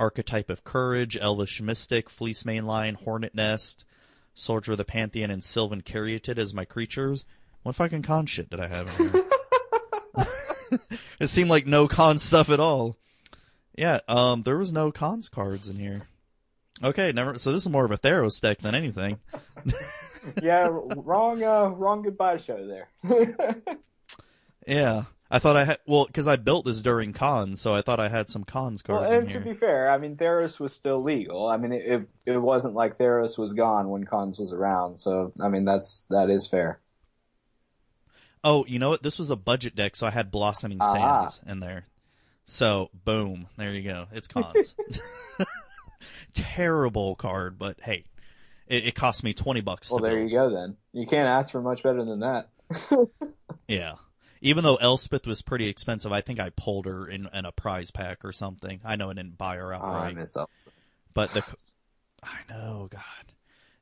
Archetype 0.00 0.50
of 0.50 0.64
Courage, 0.64 1.16
Elvish 1.16 1.60
Mystic, 1.60 2.08
Fleecemane 2.08 2.64
Lion, 2.64 2.96
Hornet 2.96 3.34
Nest, 3.34 3.84
Soldier 4.34 4.72
of 4.72 4.78
the 4.78 4.84
Pantheon, 4.84 5.30
and 5.30 5.44
Sylvan 5.44 5.82
Caryatid 5.82 6.38
as 6.38 6.52
my 6.52 6.64
creatures. 6.64 7.24
What 7.62 7.76
fucking 7.76 8.02
con 8.02 8.26
shit 8.26 8.50
did 8.50 8.60
I 8.60 8.68
have 8.68 9.00
in 9.00 9.10
here? 9.10 9.24
it 11.20 11.28
seemed 11.28 11.50
like 11.50 11.66
no 11.66 11.88
con 11.88 12.18
stuff 12.18 12.50
at 12.50 12.60
all. 12.60 12.96
Yeah, 13.76 14.00
um, 14.08 14.42
there 14.42 14.56
was 14.58 14.72
no 14.72 14.92
Khans 14.92 15.28
cards 15.28 15.68
in 15.68 15.76
here. 15.76 16.02
Okay, 16.82 17.12
never. 17.12 17.38
So 17.38 17.52
this 17.52 17.62
is 17.64 17.70
more 17.70 17.84
of 17.84 17.90
a 17.90 17.98
Theros 17.98 18.40
deck 18.40 18.58
than 18.58 18.74
anything. 18.74 19.18
yeah, 20.42 20.68
wrong, 20.70 21.42
uh, 21.42 21.68
wrong 21.68 22.02
goodbye 22.02 22.36
show 22.38 22.66
there. 22.66 22.88
Yeah, 24.66 25.02
I 25.30 25.40
thought 25.40 25.56
I 25.56 25.64
had 25.64 25.78
well 25.86 26.06
because 26.06 26.26
I 26.26 26.36
built 26.36 26.64
this 26.64 26.80
during 26.80 27.12
Khans, 27.12 27.60
so 27.60 27.74
I 27.74 27.82
thought 27.82 28.00
I 28.00 28.08
had 28.08 28.30
some 28.30 28.44
Khans 28.44 28.80
cards. 28.80 29.10
well, 29.12 29.20
and 29.20 29.28
to 29.28 29.40
be 29.40 29.52
fair, 29.52 29.90
I 29.90 29.98
mean, 29.98 30.16
Theros 30.16 30.58
was 30.58 30.74
still 30.74 31.02
legal. 31.02 31.46
I 31.46 31.58
mean, 31.58 31.72
it, 31.72 31.82
it 31.84 32.08
it 32.32 32.38
wasn't 32.38 32.72
like 32.74 32.96
Theros 32.96 33.36
was 33.38 33.52
gone 33.52 33.90
when 33.90 34.04
Khans 34.06 34.38
was 34.38 34.54
around. 34.54 34.96
So, 34.96 35.32
I 35.38 35.48
mean, 35.48 35.66
that's 35.66 36.06
that 36.08 36.30
is 36.30 36.46
fair. 36.46 36.80
Oh, 38.42 38.64
you 38.66 38.78
know 38.78 38.88
what? 38.88 39.02
This 39.02 39.18
was 39.18 39.30
a 39.30 39.36
budget 39.36 39.74
deck, 39.76 39.96
so 39.96 40.06
I 40.06 40.10
had 40.10 40.30
Blossoming 40.30 40.78
Ah. 40.80 41.26
Sands 41.26 41.40
in 41.46 41.60
there. 41.60 41.84
So 42.44 42.90
boom, 43.04 43.46
there 43.56 43.72
you 43.72 43.82
go. 43.82 44.06
It's 44.12 44.28
Khans. 44.28 44.74
Terrible 46.32 47.14
card, 47.14 47.58
but 47.58 47.80
hey, 47.80 48.04
it, 48.66 48.88
it 48.88 48.94
cost 48.94 49.22
me 49.24 49.32
twenty 49.32 49.60
bucks. 49.60 49.90
Well, 49.90 50.00
there 50.00 50.16
build. 50.16 50.30
you 50.30 50.36
go. 50.36 50.50
Then 50.50 50.76
you 50.92 51.06
can't 51.06 51.28
ask 51.28 51.52
for 51.52 51.60
much 51.62 51.82
better 51.82 52.04
than 52.04 52.20
that. 52.20 52.48
Yeah. 53.66 53.94
Even 54.42 54.62
though 54.62 54.76
Elspeth 54.76 55.26
was 55.26 55.40
pretty 55.40 55.68
expensive, 55.68 56.12
I 56.12 56.20
think 56.20 56.38
I 56.38 56.50
pulled 56.50 56.84
her 56.84 57.08
in, 57.08 57.30
in 57.32 57.46
a 57.46 57.52
prize 57.52 57.90
pack 57.90 58.22
or 58.26 58.30
something. 58.32 58.78
I 58.84 58.96
know 58.96 59.08
I 59.08 59.14
didn't 59.14 59.38
buy 59.38 59.56
her 59.56 59.72
Oh, 59.72 59.78
I 59.78 59.80
outright, 59.80 60.16
miss 60.16 60.36
up. 60.36 60.50
but 61.14 61.30
the 61.30 61.40
I 62.22 62.40
know, 62.50 62.88
God, 62.90 63.00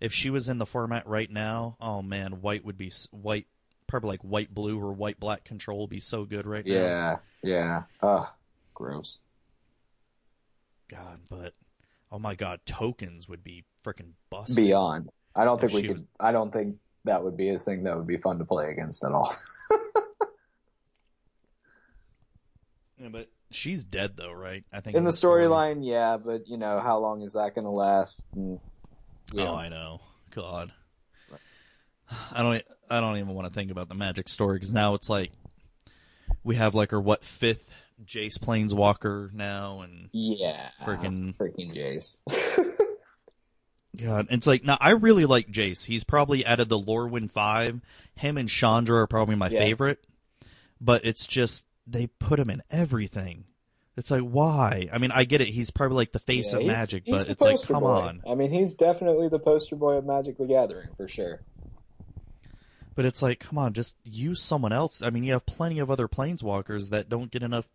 if 0.00 0.12
she 0.12 0.30
was 0.30 0.48
in 0.48 0.58
the 0.58 0.66
format 0.66 1.04
right 1.08 1.28
now, 1.28 1.76
oh 1.80 2.00
man, 2.00 2.42
white 2.42 2.64
would 2.64 2.78
be 2.78 2.92
white, 3.10 3.48
probably 3.88 4.10
like 4.10 4.20
white 4.20 4.54
blue 4.54 4.78
or 4.80 4.92
white 4.92 5.18
black 5.18 5.42
control 5.42 5.80
would 5.80 5.90
be 5.90 5.98
so 5.98 6.24
good 6.24 6.46
right 6.46 6.64
now. 6.64 6.72
Yeah, 6.72 7.16
yeah. 7.42 7.82
Ugh, 8.00 8.28
gross. 8.82 9.20
God, 10.90 11.20
but 11.28 11.54
oh 12.10 12.18
my 12.18 12.34
God, 12.34 12.60
tokens 12.66 13.28
would 13.28 13.44
be 13.44 13.64
freaking 13.84 14.12
busted. 14.30 14.56
Beyond. 14.56 15.08
I 15.34 15.44
don't 15.44 15.54
oh, 15.54 15.58
think 15.58 15.72
we 15.72 15.82
could. 15.82 15.98
was- 15.98 16.06
I 16.20 16.32
don't 16.32 16.52
think 16.52 16.76
that 17.04 17.22
would 17.22 17.36
be 17.36 17.50
a 17.50 17.58
thing 17.58 17.84
that 17.84 17.96
would 17.96 18.06
be 18.06 18.16
fun 18.18 18.38
to 18.38 18.44
play 18.44 18.70
against 18.70 19.04
at 19.04 19.12
all. 19.12 19.32
Yeah, 22.98 23.08
but 23.08 23.28
she's 23.50 23.82
dead 23.82 24.16
though, 24.16 24.32
right? 24.32 24.64
I 24.72 24.78
think 24.80 24.96
In 24.96 25.02
the 25.02 25.10
storyline, 25.10 25.84
yeah, 25.84 26.18
but 26.18 26.46
you 26.46 26.56
know, 26.56 26.78
how 26.78 26.98
long 26.98 27.22
is 27.22 27.32
that 27.32 27.52
going 27.52 27.64
to 27.64 27.70
last? 27.70 28.24
And, 28.34 28.60
you 29.32 29.42
Oh, 29.42 29.56
I 29.56 29.68
know. 29.68 30.00
God. 30.30 30.72
I 32.30 32.42
don't 32.42 32.62
I 32.90 33.00
don't 33.00 33.16
even 33.16 33.34
want 33.34 33.48
to 33.48 33.54
think 33.54 33.70
about 33.70 33.88
the 33.88 33.94
magic 33.94 34.28
story 34.28 34.56
because 34.56 34.72
now 34.72 34.94
it's 34.94 35.08
like 35.10 35.32
we 36.44 36.56
have 36.56 36.74
like 36.74 36.92
our 36.92 37.00
what 37.00 37.24
fifth 37.24 37.68
Jace 38.06 38.38
Planeswalker 38.38 39.32
now 39.32 39.80
and 39.82 40.08
Yeah, 40.12 40.68
Freaking- 40.84 41.36
freaking 41.36 41.74
Jace. 41.74 42.18
God, 43.96 44.28
it's 44.30 44.46
like 44.46 44.64
now 44.64 44.78
I 44.80 44.90
really 44.90 45.26
like 45.26 45.48
Jace. 45.50 45.84
He's 45.84 46.02
probably 46.04 46.46
out 46.46 46.60
of 46.60 46.68
the 46.68 46.78
Lorwyn 46.78 47.30
five. 47.30 47.80
Him 48.14 48.38
and 48.38 48.48
Chandra 48.48 49.02
are 49.02 49.06
probably 49.06 49.34
my 49.36 49.48
Yeah. 49.50 49.60
favorite, 49.60 50.02
but 50.80 51.04
it's 51.04 51.26
just 51.26 51.66
they 51.86 52.06
put 52.06 52.40
him 52.40 52.48
in 52.48 52.62
everything. 52.70 53.44
It's 53.96 54.10
like 54.10 54.22
why? 54.22 54.88
I 54.90 54.96
mean, 54.96 55.10
I 55.12 55.24
get 55.24 55.42
it. 55.42 55.48
He's 55.48 55.70
probably 55.70 55.96
like 55.96 56.12
the 56.12 56.18
face 56.18 56.54
Yeah, 56.54 56.60
of 56.60 56.66
Magic, 56.66 57.04
but 57.06 57.28
it's 57.28 57.42
like 57.42 57.60
come 57.62 57.82
boy. 57.82 57.88
on. 57.88 58.22
I 58.26 58.34
mean, 58.34 58.50
he's 58.50 58.74
definitely 58.74 59.28
the 59.28 59.38
poster 59.38 59.76
boy 59.76 59.92
of 59.98 60.06
Magic 60.06 60.38
the 60.38 60.46
Gathering 60.46 60.88
for 60.96 61.06
sure. 61.06 61.42
But 62.94 63.04
it's 63.04 63.20
like 63.20 63.40
come 63.40 63.58
on, 63.58 63.74
just 63.74 63.96
use 64.04 64.40
someone 64.40 64.72
else. 64.72 65.02
I 65.02 65.10
mean, 65.10 65.24
you 65.24 65.32
have 65.34 65.44
plenty 65.44 65.78
of 65.78 65.90
other 65.90 66.08
Planeswalkers 66.08 66.88
that 66.90 67.10
don't 67.10 67.30
get 67.30 67.42
enough, 67.42 67.70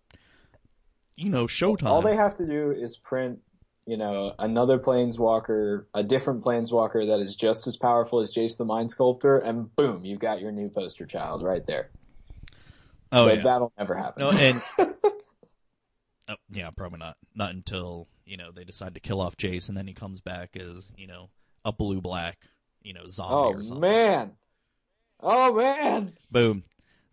you 1.17 1.29
know, 1.29 1.45
showtime. 1.45 1.87
All 1.87 2.01
they 2.01 2.15
have 2.15 2.35
to 2.35 2.45
do 2.45 2.71
is 2.71 2.95
print, 2.95 3.39
you 3.85 3.97
know, 3.97 4.33
another 4.37 4.77
planeswalker, 4.77 5.85
a 5.93 6.03
different 6.03 6.43
planeswalker 6.43 7.07
that 7.07 7.19
is 7.19 7.35
just 7.35 7.67
as 7.67 7.75
powerful 7.75 8.21
as 8.21 8.33
Jace 8.33 8.57
the 8.57 8.65
Mind 8.65 8.89
Sculptor, 8.89 9.39
and 9.39 9.75
boom, 9.75 10.05
you've 10.05 10.19
got 10.19 10.39
your 10.39 10.51
new 10.51 10.69
poster 10.69 11.05
child 11.05 11.41
right 11.41 11.65
there. 11.65 11.89
oh 13.11 13.25
but 13.25 13.37
yeah. 13.37 13.43
that'll 13.43 13.73
never 13.77 13.95
happen. 13.95 14.21
No, 14.21 14.31
and 14.31 14.61
oh, 16.29 16.35
yeah, 16.51 16.69
probably 16.69 16.99
not. 16.99 17.17
Not 17.35 17.51
until 17.51 18.07
you 18.25 18.37
know 18.37 18.51
they 18.51 18.63
decide 18.63 18.93
to 18.93 18.99
kill 18.99 19.19
off 19.19 19.35
Jace, 19.37 19.69
and 19.69 19.77
then 19.77 19.87
he 19.87 19.93
comes 19.93 20.21
back 20.21 20.55
as 20.55 20.91
you 20.95 21.07
know 21.07 21.29
a 21.65 21.71
blue 21.71 21.99
black, 21.99 22.37
you 22.83 22.93
know, 22.93 23.07
zombie 23.07 23.33
oh 23.33 23.59
or 23.59 23.63
something. 23.63 23.81
man, 23.81 24.33
oh 25.19 25.55
man. 25.55 26.13
Boom, 26.29 26.63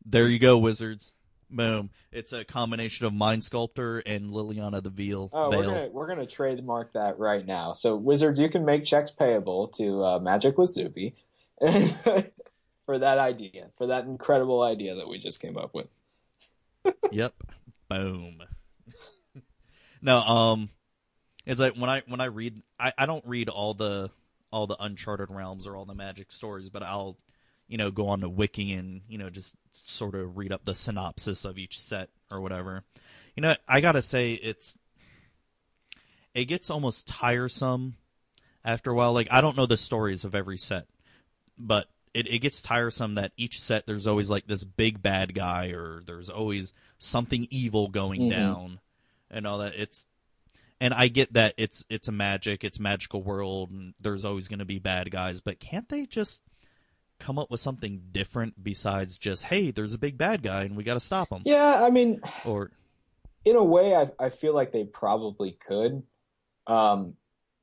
there 0.04 0.28
you 0.28 0.38
go, 0.38 0.58
wizards. 0.58 1.10
Boom. 1.54 1.90
It's 2.10 2.32
a 2.32 2.44
combination 2.44 3.06
of 3.06 3.14
Mind 3.14 3.44
Sculptor 3.44 4.00
and 4.00 4.30
Liliana 4.30 4.82
the 4.82 4.90
Veil. 4.90 5.30
Oh, 5.32 5.50
Veil. 5.50 5.60
we're 5.60 5.66
gonna 5.66 5.88
we're 5.92 6.06
gonna 6.08 6.26
trademark 6.26 6.92
that 6.94 7.18
right 7.18 7.46
now. 7.46 7.74
So 7.74 7.94
Wizards, 7.94 8.40
you 8.40 8.48
can 8.48 8.64
make 8.64 8.84
checks 8.84 9.12
payable 9.12 9.68
to 9.68 10.04
uh, 10.04 10.18
Magic 10.18 10.58
with 10.58 10.70
Zuby 10.70 11.14
for 11.60 12.98
that 12.98 13.18
idea, 13.18 13.68
for 13.76 13.86
that 13.86 14.04
incredible 14.04 14.62
idea 14.62 14.96
that 14.96 15.08
we 15.08 15.18
just 15.18 15.40
came 15.40 15.56
up 15.56 15.74
with. 15.74 15.86
Yep. 17.10 17.32
Boom. 17.88 18.42
no, 20.02 20.18
um 20.18 20.68
it's 21.46 21.60
like 21.60 21.76
when 21.76 21.88
I 21.88 22.02
when 22.06 22.20
I 22.20 22.26
read 22.26 22.60
I, 22.78 22.92
I 22.98 23.06
don't 23.06 23.24
read 23.26 23.48
all 23.48 23.72
the 23.72 24.10
all 24.52 24.66
the 24.66 24.76
Uncharted 24.78 25.30
realms 25.30 25.66
or 25.66 25.76
all 25.76 25.86
the 25.86 25.94
magic 25.94 26.30
stories, 26.30 26.68
but 26.68 26.82
I'll 26.82 27.16
you 27.68 27.78
know 27.78 27.90
go 27.90 28.08
on 28.08 28.20
to 28.20 28.28
Wiki 28.28 28.72
and 28.72 29.02
you 29.08 29.16
know 29.16 29.30
just 29.30 29.54
sort 29.74 30.14
of 30.14 30.36
read 30.36 30.52
up 30.52 30.64
the 30.64 30.74
synopsis 30.74 31.44
of 31.44 31.58
each 31.58 31.78
set 31.80 32.08
or 32.30 32.40
whatever. 32.40 32.84
You 33.36 33.42
know, 33.42 33.56
I 33.68 33.80
gotta 33.80 34.02
say 34.02 34.34
it's 34.34 34.76
it 36.34 36.46
gets 36.46 36.70
almost 36.70 37.06
tiresome 37.06 37.96
after 38.64 38.90
a 38.90 38.94
while. 38.94 39.12
Like 39.12 39.28
I 39.30 39.40
don't 39.40 39.56
know 39.56 39.66
the 39.66 39.76
stories 39.76 40.24
of 40.24 40.34
every 40.34 40.58
set, 40.58 40.86
but 41.58 41.86
it, 42.12 42.28
it 42.28 42.38
gets 42.40 42.62
tiresome 42.62 43.16
that 43.16 43.32
each 43.36 43.60
set 43.60 43.86
there's 43.86 44.06
always 44.06 44.30
like 44.30 44.46
this 44.46 44.64
big 44.64 45.02
bad 45.02 45.34
guy 45.34 45.68
or 45.68 46.00
there's 46.06 46.30
always 46.30 46.72
something 46.98 47.46
evil 47.50 47.88
going 47.88 48.22
Mhm. 48.22 48.30
down 48.30 48.80
and 49.30 49.46
all 49.46 49.58
that. 49.58 49.74
It's 49.74 50.06
and 50.80 50.92
I 50.94 51.08
get 51.08 51.32
that 51.34 51.54
it's 51.56 51.84
it's 51.88 52.08
a 52.08 52.12
magic, 52.12 52.62
it's 52.64 52.78
magical 52.80 53.22
world, 53.22 53.70
and 53.70 53.94
there's 54.00 54.24
always 54.24 54.48
going 54.48 54.58
to 54.60 54.64
be 54.64 54.78
bad 54.78 55.10
guys. 55.10 55.40
But 55.40 55.60
can't 55.60 55.88
they 55.88 56.06
just 56.06 56.42
come 57.24 57.38
up 57.38 57.50
with 57.50 57.60
something 57.60 58.02
different 58.12 58.62
besides 58.62 59.16
just 59.16 59.44
hey, 59.44 59.70
there's 59.70 59.94
a 59.94 59.98
big 59.98 60.18
bad 60.18 60.42
guy 60.42 60.64
and 60.64 60.76
we 60.76 60.84
got 60.84 60.94
to 60.94 61.00
stop 61.00 61.30
him? 61.30 61.42
Yeah, 61.44 61.82
I 61.82 61.90
mean, 61.90 62.20
Or 62.44 62.70
in 63.44 63.56
a 63.56 63.64
way, 63.64 63.94
I 63.94 64.10
I 64.18 64.28
feel 64.28 64.54
like 64.54 64.72
they 64.72 64.84
probably 64.84 65.52
could, 65.52 66.02
um, 66.66 67.14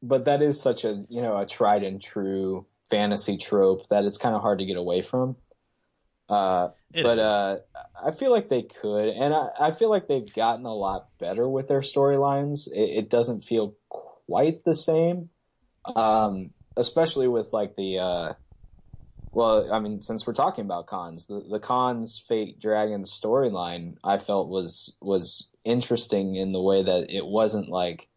but 0.01 0.25
that 0.25 0.41
is 0.41 0.59
such 0.59 0.83
a 0.83 1.05
you 1.09 1.21
know 1.21 1.37
a 1.37 1.45
tried 1.45 1.83
and 1.83 2.01
true 2.01 2.65
fantasy 2.89 3.37
trope 3.37 3.87
that 3.89 4.03
it's 4.03 4.17
kind 4.17 4.35
of 4.35 4.41
hard 4.41 4.59
to 4.59 4.65
get 4.65 4.77
away 4.77 5.01
from. 5.01 5.35
Uh, 6.27 6.69
but 6.93 7.19
uh, 7.19 7.57
I 8.03 8.11
feel 8.11 8.31
like 8.31 8.49
they 8.49 8.63
could, 8.63 9.09
and 9.09 9.33
I, 9.33 9.49
I 9.59 9.71
feel 9.71 9.89
like 9.89 10.07
they've 10.07 10.33
gotten 10.33 10.65
a 10.65 10.73
lot 10.73 11.09
better 11.19 11.47
with 11.47 11.67
their 11.67 11.81
storylines. 11.81 12.67
It, 12.67 12.97
it 12.97 13.09
doesn't 13.09 13.43
feel 13.43 13.75
quite 13.89 14.63
the 14.63 14.75
same, 14.75 15.29
um, 15.95 16.51
especially 16.77 17.27
with 17.27 17.53
like 17.53 17.75
the. 17.75 17.99
Uh, 17.99 18.33
well, 19.33 19.71
I 19.73 19.79
mean, 19.79 20.01
since 20.01 20.27
we're 20.27 20.33
talking 20.33 20.65
about 20.65 20.87
Khans, 20.87 21.27
the 21.27 21.41
the 21.49 21.59
Khans 21.59 22.19
Fate 22.27 22.59
Dragons 22.59 23.11
storyline 23.11 23.95
I 24.03 24.17
felt 24.17 24.49
was 24.49 24.95
was 25.01 25.47
interesting 25.63 26.35
in 26.35 26.51
the 26.51 26.61
way 26.61 26.83
that 26.83 27.09
it 27.09 27.25
wasn't 27.25 27.69
like 27.69 28.07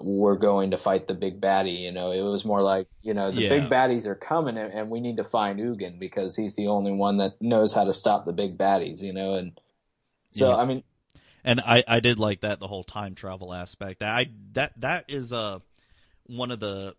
we're 0.00 0.36
going 0.36 0.70
to 0.70 0.78
fight 0.78 1.08
the 1.08 1.14
big 1.14 1.40
baddie. 1.40 1.80
You 1.80 1.92
know, 1.92 2.12
it 2.12 2.22
was 2.22 2.44
more 2.44 2.62
like 2.62 2.88
you 3.02 3.14
know 3.14 3.30
the 3.30 3.42
Yeah. 3.42 3.48
big 3.48 3.70
baddies 3.70 4.06
are 4.06 4.14
coming, 4.14 4.56
and, 4.56 4.72
and 4.72 4.90
we 4.90 5.00
need 5.00 5.16
to 5.16 5.24
find 5.24 5.58
Ugin 5.58 5.98
because 5.98 6.36
he's 6.36 6.56
the 6.56 6.68
only 6.68 6.92
one 6.92 7.18
that 7.18 7.40
knows 7.40 7.72
how 7.72 7.84
to 7.84 7.92
stop 7.94 8.24
the 8.26 8.32
big 8.32 8.58
baddies. 8.58 9.02
You 9.02 9.12
know, 9.12 9.34
and 9.34 9.58
so 10.32 10.50
Yeah. 10.50 10.56
I 10.56 10.64
mean, 10.66 10.82
and 11.44 11.60
I, 11.60 11.82
I 11.88 12.00
did 12.00 12.18
like 12.18 12.42
that 12.42 12.60
the 12.60 12.68
whole 12.68 12.84
time 12.84 13.14
travel 13.14 13.54
aspect. 13.54 14.02
I 14.02 14.28
that 14.52 14.72
that 14.80 15.06
is 15.08 15.32
uh 15.32 15.60
one 16.26 16.50
of 16.50 16.60
the 16.60 16.94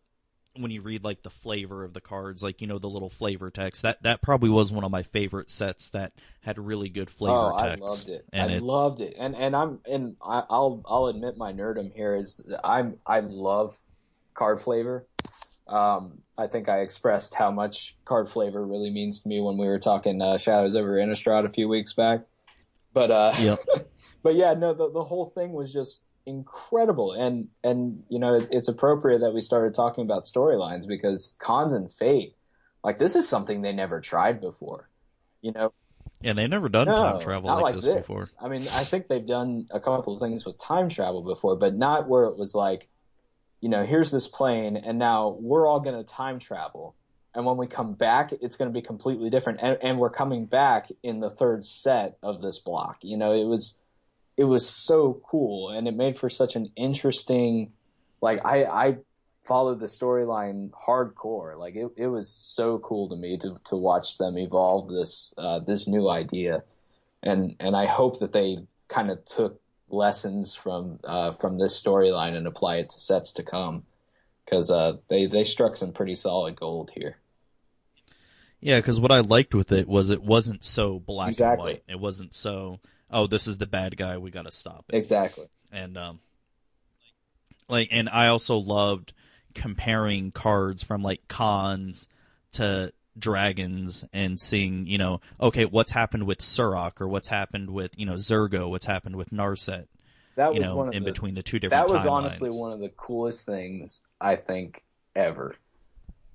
when 0.56 0.72
you 0.72 0.82
read 0.82 1.04
like 1.04 1.24
the 1.24 1.30
flavor 1.30 1.84
of 1.84 1.94
the 1.94 2.02
cards, 2.02 2.42
like 2.44 2.62
you 2.62 2.68
know 2.68 2.80
the 2.80 2.90
little 2.90 3.10
flavor 3.10 3.50
text. 3.50 3.82
That 3.82 4.02
that 4.04 4.22
probably 4.22 4.50
was 4.50 4.72
one 4.72 4.84
of 4.84 4.92
my 4.92 5.04
favorite 5.04 5.50
sets 5.50 5.90
that 5.90 6.14
had 6.42 6.58
really 6.58 6.90
good 6.90 7.10
flavor 7.10 7.54
oh, 7.54 7.56
I 7.56 7.70
text. 7.70 7.82
loved 7.82 8.10
it. 8.10 8.26
And 8.34 8.52
I 8.52 8.56
it, 8.56 8.64
loved 8.64 9.02
it, 9.02 9.16
and 9.18 9.36
and 9.36 9.56
I'm 9.56 9.80
and 9.90 10.16
I, 10.22 10.44
I'll 10.50 10.82
I'll 10.86 11.06
admit 11.08 11.38
my 11.38 11.54
nerdum 11.54 11.94
here 11.94 12.16
is 12.16 12.46
I'm 12.64 12.98
I 13.06 13.20
love 13.22 13.78
card 14.34 14.62
flavor. 14.62 15.06
Um, 15.68 16.18
I 16.36 16.48
think 16.48 16.68
I 16.68 16.80
expressed 16.80 17.36
how 17.36 17.52
much 17.52 17.96
card 18.04 18.28
flavor 18.28 18.66
really 18.66 18.90
means 18.90 19.22
to 19.22 19.28
me 19.28 19.40
when 19.40 19.58
we 19.58 19.68
were 19.68 19.78
talking 19.78 20.20
uh, 20.20 20.40
Shadows 20.40 20.76
over 20.76 20.94
Innistrad 20.94 21.46
a 21.46 21.50
few 21.50 21.70
weeks 21.70 21.94
back. 21.94 22.22
But 22.92 23.12
uh, 23.12 23.34
Yep. 23.40 23.60
but 24.24 24.36
yeah, 24.36 24.54
no, 24.54 24.74
the 24.74 24.90
the 24.92 25.04
whole 25.04 25.28
thing 25.30 25.54
was 25.54 25.72
just 25.72 26.06
incredible, 26.30 27.14
and 27.14 27.48
and 27.64 28.04
you 28.10 28.20
know 28.20 28.36
it, 28.36 28.48
it's 28.52 28.68
appropriate 28.68 29.20
that 29.20 29.34
we 29.34 29.42
started 29.42 29.74
talking 29.74 30.04
about 30.04 30.24
storylines 30.24 30.88
because 30.88 31.36
Khans 31.40 31.74
and 31.74 31.92
fate, 31.92 32.36
like 32.84 33.00
this 33.00 33.16
is 33.16 33.28
something 33.28 33.62
they 33.62 33.74
never 33.74 34.00
tried 34.00 34.40
before. 34.40 34.90
You 35.42 35.54
know, 35.54 35.74
and 36.24 36.38
they've 36.38 36.50
never 36.50 36.70
done 36.70 36.88
no, 36.88 36.96
time 36.96 37.20
travel 37.20 37.50
not 37.50 37.62
like, 37.62 37.76
this, 37.76 37.88
before. 37.88 38.26
I 38.42 38.50
mean, 38.50 38.68
I 38.70 38.84
think 38.84 39.08
they've 39.08 39.26
done 39.26 39.68
a 39.72 39.80
couple 39.80 40.14
of 40.14 40.22
things 40.22 40.46
with 40.46 40.58
time 40.58 40.90
travel 40.90 41.22
before, 41.22 41.56
but 41.56 41.76
not 41.76 42.10
where 42.10 42.26
it 42.26 42.38
was 42.38 42.54
like, 42.54 42.90
you 43.62 43.70
know, 43.70 43.86
here's 43.86 44.12
this 44.12 44.28
plane, 44.28 44.76
and 44.78 45.00
now 45.00 45.38
we're 45.40 45.66
all 45.66 45.80
going 45.80 45.98
to 45.98 46.04
time 46.04 46.40
travel. 46.40 46.96
And 47.36 47.46
when 47.46 47.58
we 47.58 47.68
come 47.68 47.94
back, 47.94 48.34
it's 48.42 48.58
going 48.58 48.70
to 48.70 48.74
be 48.74 48.82
completely 48.82 49.30
different. 49.30 49.60
And, 49.62 49.78
and 49.82 50.00
we're 50.00 50.10
coming 50.10 50.46
back 50.46 50.90
in 51.04 51.20
the 51.20 51.30
third 51.30 51.66
set 51.66 52.18
of 52.24 52.42
this 52.42 52.58
block. 52.58 52.98
You 53.02 53.18
know, 53.18 53.34
it 53.34 53.46
was, 53.46 53.80
it 54.40 54.46
was 54.46 54.70
so 54.70 55.22
cool, 55.28 55.70
and 55.70 55.86
it 55.86 55.98
made 55.98 56.18
for 56.18 56.30
such 56.30 56.56
an 56.56 56.72
interesting, 56.78 57.74
like 58.22 58.46
I, 58.46 58.64
I 58.64 58.98
followed 59.44 59.82
the 59.82 59.86
storyline 59.88 60.70
hardcore. 60.70 61.58
Like 61.58 61.76
it, 61.76 61.92
it 61.98 62.08
was 62.08 62.30
so 62.30 62.80
cool 62.80 63.10
to 63.10 63.18
me 63.18 63.38
to 63.40 63.58
to 63.66 63.76
watch 63.76 64.18
them 64.18 64.38
evolve 64.38 64.88
this 64.88 65.34
uh, 65.38 65.60
this 65.60 65.90
new 65.90 66.10
idea, 66.10 66.64
and 67.22 67.58
and 67.60 67.76
I 67.76 67.86
hope 67.86 68.20
that 68.20 68.32
they 68.32 68.60
kind 68.88 69.12
of 69.12 69.26
took 69.26 69.60
lessons 69.90 70.56
from 70.56 71.00
uh, 71.04 71.32
from 71.32 71.58
this 71.58 71.84
storyline 71.84 72.34
and 72.38 72.48
apply 72.48 72.78
it 72.78 72.92
to 72.92 73.00
sets 73.02 73.34
to 73.34 73.44
come, 73.44 73.84
because 74.46 74.72
uh, 74.72 74.94
they 75.10 75.26
they 75.26 75.44
struck 75.44 75.76
some 75.76 75.92
pretty 75.92 76.16
solid 76.16 76.58
gold 76.58 76.92
here. 76.96 77.18
Yeah, 78.62 78.80
because 78.80 79.02
what 79.02 79.12
I 79.12 79.20
liked 79.20 79.54
with 79.54 79.74
it 79.74 79.90
was 79.90 80.12
it 80.12 80.24
wasn't 80.24 80.64
so 80.64 80.98
black 80.98 81.28
Exactly. 81.28 81.52
and 81.52 81.60
white. 81.62 81.84
It 81.90 82.00
wasn't 82.00 82.34
so 82.34 82.80
oh 83.12 83.28
this 83.28 83.48
is 83.48 83.58
the 83.58 83.68
bad 83.68 83.98
guy 83.98 84.18
we 84.18 84.32
got 84.32 84.46
to 84.46 84.52
stop 84.52 84.86
it. 84.90 84.96
Exactly. 84.96 85.48
and 85.72 85.98
um 85.98 86.20
like 87.68 87.90
and 87.92 88.10
I 88.10 88.28
also 88.28 88.58
loved 88.58 89.14
comparing 89.54 90.32
cards 90.32 90.84
from 90.84 91.04
like 91.04 91.28
Khans 91.28 92.08
to 92.54 92.94
dragons 93.18 94.06
and 94.14 94.40
seeing, 94.40 94.88
you 94.88 94.98
know, 94.98 95.22
okay, 95.40 95.66
what's 95.66 95.92
happened 95.92 96.26
with 96.26 96.40
Surrak 96.40 97.02
or 97.02 97.08
what's 97.08 97.28
happened 97.28 97.70
with, 97.70 97.92
you 97.98 98.06
know, 98.06 98.14
Zurgo, 98.14 98.70
what's 98.70 98.86
happened 98.86 99.16
with 99.16 99.30
Narset, 99.32 99.88
That 100.36 100.54
was 100.54 100.62
know, 100.62 100.76
one 100.76 100.88
of 100.90 100.94
in 100.94 101.04
the, 101.04 101.12
between 101.12 101.36
the 101.36 101.44
two 101.44 101.60
different 101.60 101.88
that 101.88 101.94
was 101.94 102.06
honestly 102.06 102.50
one 102.50 102.72
of 102.72 102.80
the 102.80 102.90
coolest 102.90 103.46
things 103.46 104.02
I 104.20 104.36
think 104.36 104.84
ever. 105.16 105.56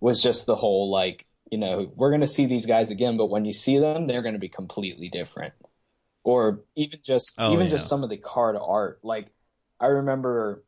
Was 0.01 0.23
just 0.23 0.45
the 0.45 0.57
whole 0.57 0.91
like 0.91 1.25
you 1.51 1.57
know 1.57 1.91
we're 1.97 2.11
going 2.11 2.21
to 2.21 2.27
see 2.27 2.45
these 2.45 2.67
guys 2.67 2.91
again, 2.91 3.17
but 3.17 3.27
when 3.27 3.47
you 3.47 3.55
see 3.55 3.79
them, 3.79 4.07
they're 4.07 4.23
going 4.23 4.35
to 4.35 4.41
be 4.41 4.51
completely 4.51 5.09
different. 5.09 5.55
Or 6.25 6.61
even 6.75 7.01
just 7.03 7.35
Oh, 7.39 7.53
even 7.53 7.67
yeah. 7.67 7.71
just 7.71 7.89
some 7.89 8.03
of 8.03 8.11
the 8.11 8.17
card 8.17 8.57
art. 8.61 8.99
Like 9.03 9.29
I 9.79 9.87
remember, 9.87 10.65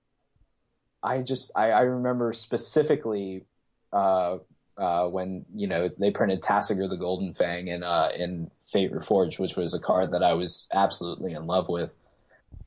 I 1.02 1.22
just 1.22 1.50
I, 1.56 1.70
I 1.70 1.80
remember 1.80 2.32
specifically 2.32 3.46
uh, 3.92 4.38
uh, 4.76 5.06
when 5.08 5.46
you 5.54 5.66
know 5.66 5.88
they 5.98 6.10
printed 6.10 6.42
Tasigur 6.42 6.88
the 6.88 6.96
Golden 6.96 7.32
Fang 7.32 7.68
in 7.68 7.82
uh, 7.82 8.10
in 8.16 8.50
Fate 8.60 8.92
Reforged, 8.92 9.38
which 9.38 9.56
was 9.56 9.74
a 9.74 9.80
card 9.80 10.12
that 10.12 10.22
I 10.22 10.34
was 10.34 10.68
absolutely 10.72 11.32
in 11.32 11.46
love 11.46 11.68
with. 11.68 11.96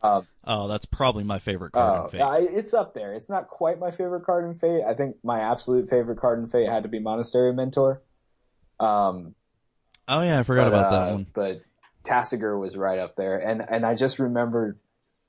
Uh, 0.02 0.22
oh, 0.46 0.68
that's 0.68 0.86
probably 0.86 1.24
my 1.24 1.40
favorite 1.40 1.72
card 1.74 2.00
in 2.00 2.06
uh, 2.06 2.10
Fate. 2.10 2.22
I, 2.22 2.38
it's 2.40 2.74
up 2.74 2.94
there. 2.94 3.14
It's 3.14 3.30
not 3.30 3.50
quite 3.50 3.80
my 3.80 3.92
favorite 3.92 4.24
card 4.24 4.46
in 4.46 4.54
Fate. 4.54 4.84
I 4.88 4.94
think 4.94 5.18
my 5.24 5.42
absolute 5.42 5.90
favorite 5.90 6.20
card 6.20 6.40
in 6.40 6.48
Fate 6.48 6.70
had 6.70 6.84
to 6.84 6.90
be 6.90 7.00
Monastery 7.00 7.54
Mentor. 7.54 8.02
Um, 8.80 9.36
oh 10.08 10.22
yeah, 10.22 10.40
I 10.40 10.44
forgot 10.44 10.72
but, 10.72 10.80
about 10.80 10.92
that 10.92 11.04
uh, 11.04 11.12
one. 11.12 11.28
But 11.34 11.62
Tasigur 12.10 12.60
was 12.60 12.76
right 12.76 13.00
up 13.00 13.16
there, 13.16 13.38
and 13.38 13.62
and 13.70 13.86
I 13.86 13.96
just 13.96 14.20
remember 14.20 14.78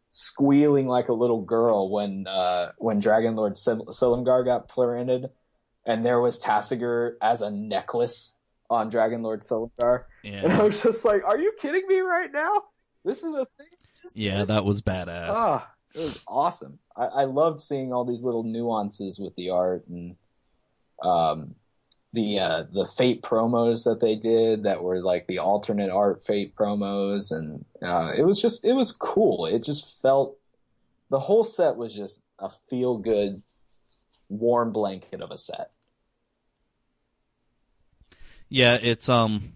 squealing 0.09 0.89
like 0.89 1.09
a 1.09 1.13
little 1.13 1.43
girl 1.43 1.91
when 1.91 2.27
uh, 2.27 2.73
when 2.79 2.99
Dragon 2.99 3.37
Lord 3.37 3.57
Sil- 3.59 3.87
Silumgar 3.93 4.45
got 4.45 4.69
printed, 4.69 5.31
and 5.87 6.05
there 6.05 6.21
was 6.21 6.41
Tasigur 6.41 7.13
as 7.23 7.43
a 7.43 7.51
necklace 7.51 8.37
on 8.69 8.89
Dragon 8.89 9.23
Lord 9.23 9.43
Silumgar, 9.43 10.05
Yeah. 10.23 10.43
and 10.45 10.53
I 10.53 10.63
was 10.63 10.83
just 10.83 11.05
like, 11.05 11.23
"Are 11.25 11.39
you 11.39 11.53
kidding 11.61 11.87
me 11.87 12.01
right 12.01 12.33
now? 12.33 12.63
This 13.05 13.23
is 13.23 13.35
a 13.35 13.47
thing." 13.59 13.69
Just 14.03 14.17
Yeah, 14.17 14.45
that 14.47 14.65
was 14.65 14.81
badass. 14.83 15.33
Ah, 15.35 15.71
it 15.95 16.01
was 16.01 16.19
awesome. 16.27 16.79
I, 16.97 17.05
I 17.05 17.25
loved 17.25 17.61
seeing 17.61 17.93
all 17.93 18.05
these 18.05 18.25
little 18.25 18.45
nuances 18.45 19.19
with 19.19 19.35
the 19.37 19.51
art 19.51 19.87
and 19.89 20.17
um, 21.03 21.55
the 22.13 22.39
uh, 22.39 22.65
the 22.73 22.85
Fate 22.85 23.23
promos 23.23 23.85
that 23.85 24.01
they 24.01 24.17
did 24.17 24.65
that 24.65 24.83
were 24.83 25.01
like 25.01 25.27
the 25.27 25.39
alternate 25.39 25.91
art 25.91 26.23
Fate 26.23 26.55
promos, 26.57 27.31
and 27.31 27.65
uh, 27.83 28.13
it 28.17 28.23
was 28.23 28.41
just 28.41 28.65
it 28.65 28.73
was 28.73 28.93
cool. 28.93 29.47
It 29.47 29.63
just 29.63 30.03
felt 30.03 30.37
the 31.09 31.21
whole 31.21 31.45
set 31.45 31.77
was 31.77 31.95
just 31.95 32.23
a 32.39 32.51
feel 32.51 32.99
good, 32.99 33.43
warm 34.29 34.73
blanket 34.73 35.21
of 35.21 35.31
a 35.31 35.37
set. 35.37 35.71
Yeah, 38.49 38.79
it's 38.81 39.09
um 39.09 39.53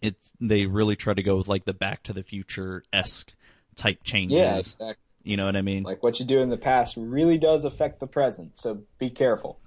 it's 0.00 0.32
they 0.40 0.66
really 0.66 0.96
try 0.96 1.12
to 1.12 1.22
go 1.22 1.36
with 1.36 1.48
like 1.48 1.66
the 1.66 1.74
back 1.74 2.02
to 2.04 2.12
the 2.12 2.22
future 2.22 2.82
esque 2.92 3.34
type 3.76 4.02
changes. 4.02 4.38
Yeah, 4.38 4.56
exactly. 4.56 5.04
You 5.24 5.36
know 5.36 5.44
what 5.44 5.56
I 5.56 5.62
mean? 5.62 5.82
like 5.82 6.02
what 6.02 6.18
you 6.20 6.24
do 6.24 6.40
in 6.40 6.48
the 6.48 6.56
past 6.56 6.96
really 6.96 7.36
does 7.36 7.64
affect 7.64 8.00
the 8.00 8.06
present, 8.06 8.56
so 8.56 8.84
be 8.98 9.10
careful. 9.10 9.60